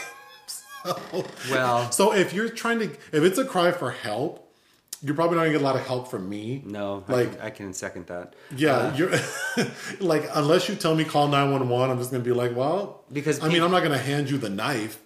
so, 0.46 1.24
Well- 1.50 1.90
so 1.98 2.12
if 2.14 2.32
you're 2.32 2.48
trying 2.48 2.78
to, 2.78 2.84
if 2.84 3.24
it's 3.24 3.38
a 3.38 3.44
cry 3.44 3.72
for 3.72 3.90
help, 3.90 4.40
you're 5.02 5.14
probably 5.14 5.36
not 5.36 5.42
going 5.44 5.52
to 5.54 5.58
get 5.58 5.62
a 5.62 5.64
lot 5.64 5.76
of 5.76 5.84
help 5.86 6.08
from 6.10 6.28
me. 6.28 6.62
No, 6.64 7.02
Like- 7.08 7.28
I, 7.28 7.30
can, 7.32 7.40
I 7.40 7.50
can 7.50 7.72
second 7.72 8.06
that. 8.06 8.34
Yeah, 8.56 8.76
uh, 8.76 8.96
you're 8.96 9.10
like 10.00 10.28
unless 10.34 10.68
you 10.68 10.76
tell 10.76 10.94
me 10.94 11.04
call 11.04 11.26
911, 11.28 11.90
I'm 11.90 11.98
just 11.98 12.10
going 12.12 12.22
to 12.22 12.28
be 12.28 12.34
like, 12.36 12.54
well, 12.54 13.02
Because 13.12 13.42
I 13.42 13.48
mean, 13.48 13.62
I'm 13.62 13.72
not 13.72 13.80
going 13.80 13.92
to 13.92 13.98
hand 13.98 14.30
you 14.30 14.38
the 14.38 14.50
knife, 14.50 15.00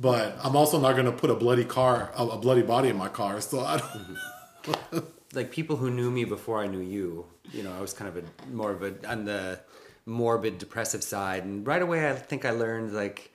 but 0.00 0.38
I'm 0.42 0.54
also 0.54 0.78
not 0.78 0.92
going 0.92 1.06
to 1.06 1.12
put 1.12 1.30
a 1.30 1.34
bloody 1.34 1.64
car, 1.64 2.12
a, 2.16 2.24
a 2.26 2.38
bloody 2.38 2.62
body 2.62 2.90
in 2.90 2.96
my 2.96 3.08
car. 3.08 3.40
So 3.40 3.60
I 3.60 3.78
don't, 3.78 3.88
mm-hmm. 3.90 4.98
Like 5.32 5.50
people 5.50 5.76
who 5.76 5.90
knew 5.90 6.10
me 6.10 6.24
before 6.24 6.58
I 6.62 6.66
knew 6.66 6.80
you, 6.80 7.26
you 7.52 7.62
know, 7.62 7.72
I 7.72 7.80
was 7.80 7.92
kind 7.92 8.08
of 8.08 8.16
a 8.24 8.52
more 8.52 8.72
of 8.72 8.82
a 8.82 8.94
on 9.08 9.24
the 9.24 9.60
morbid 10.06 10.58
depressive 10.58 11.02
side, 11.04 11.44
and 11.44 11.66
right 11.66 11.82
away 11.82 12.08
I 12.10 12.14
think 12.14 12.44
I 12.44 12.50
learned 12.50 12.92
like 12.94 13.30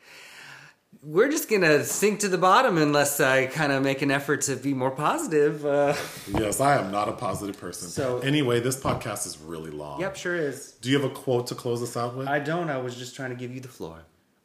we're 1.03 1.29
just 1.29 1.49
gonna 1.49 1.83
sink 1.83 2.21
to 2.21 2.27
the 2.27 2.37
bottom 2.37 2.77
unless 2.77 3.19
I 3.19 3.45
kind 3.47 3.71
of 3.71 3.83
make 3.83 4.01
an 4.01 4.09
effort 4.11 4.41
to 4.43 4.55
be 4.55 4.73
more 4.73 4.91
positive. 4.91 5.65
Uh, 5.65 5.93
yes, 6.33 6.59
I 6.59 6.77
am 6.77 6.91
not 6.91 7.07
a 7.09 7.11
positive 7.11 7.59
person. 7.59 7.89
So- 7.89 8.19
anyway, 8.19 8.59
this 8.59 8.77
podcast 8.79 9.27
is 9.27 9.37
really 9.37 9.71
long. 9.71 9.99
yep, 10.01 10.15
sure 10.15 10.35
is. 10.35 10.71
Do 10.81 10.89
you 10.89 10.99
have 10.99 11.09
a 11.09 11.13
quote 11.13 11.47
to 11.47 11.55
close 11.55 11.83
us 11.83 11.95
out 11.95 12.15
with? 12.15 12.27
I 12.27 12.39
don't. 12.39 12.69
I 12.69 12.77
was 12.77 12.95
just 12.95 13.15
trying 13.15 13.29
to 13.31 13.35
give 13.35 13.53
you 13.53 13.59
the 13.61 13.67
floor. 13.67 13.99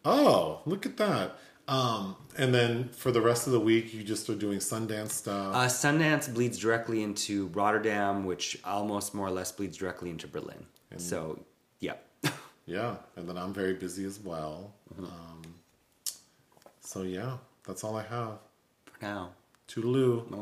oh, 0.05 0.61
look 0.67 0.85
at 0.87 0.97
that. 0.99 1.37
Um, 1.71 2.17
and 2.37 2.53
then 2.53 2.89
for 2.89 3.13
the 3.13 3.21
rest 3.21 3.47
of 3.47 3.53
the 3.53 3.61
week, 3.61 3.95
you 3.95 4.03
just 4.03 4.29
are 4.29 4.35
doing 4.35 4.59
Sundance 4.59 5.13
stuff. 5.13 5.55
Uh, 5.55 5.67
Sundance 5.67 6.33
bleeds 6.33 6.59
directly 6.59 7.05
into 7.05 7.47
Rotterdam, 7.49 8.25
which 8.27 8.59
almost 8.65 9.15
more 9.15 9.29
or 9.29 9.31
less 9.31 9.53
bleeds 9.53 9.77
directly 9.77 10.11
into 10.11 10.27
Berlin. 10.27 10.67
And 10.91 11.01
so, 11.01 11.39
yeah. 11.79 11.95
yeah, 12.67 12.97
and 13.15 13.29
then 13.29 13.39
I'm 13.39 13.55
very 13.55 13.75
busy 13.75 14.05
as 14.05 14.19
well. 14.19 14.73
Mm-hmm. 14.93 15.05
Um, 15.05 15.43
so 16.81 17.03
yeah, 17.03 17.37
that's 17.65 17.85
all 17.85 17.97
I 17.97 18.03
have 18.03 18.39
for 18.87 19.05
now. 19.05 19.31
Toodaloo. 19.69 20.29
Blah, 20.29 20.41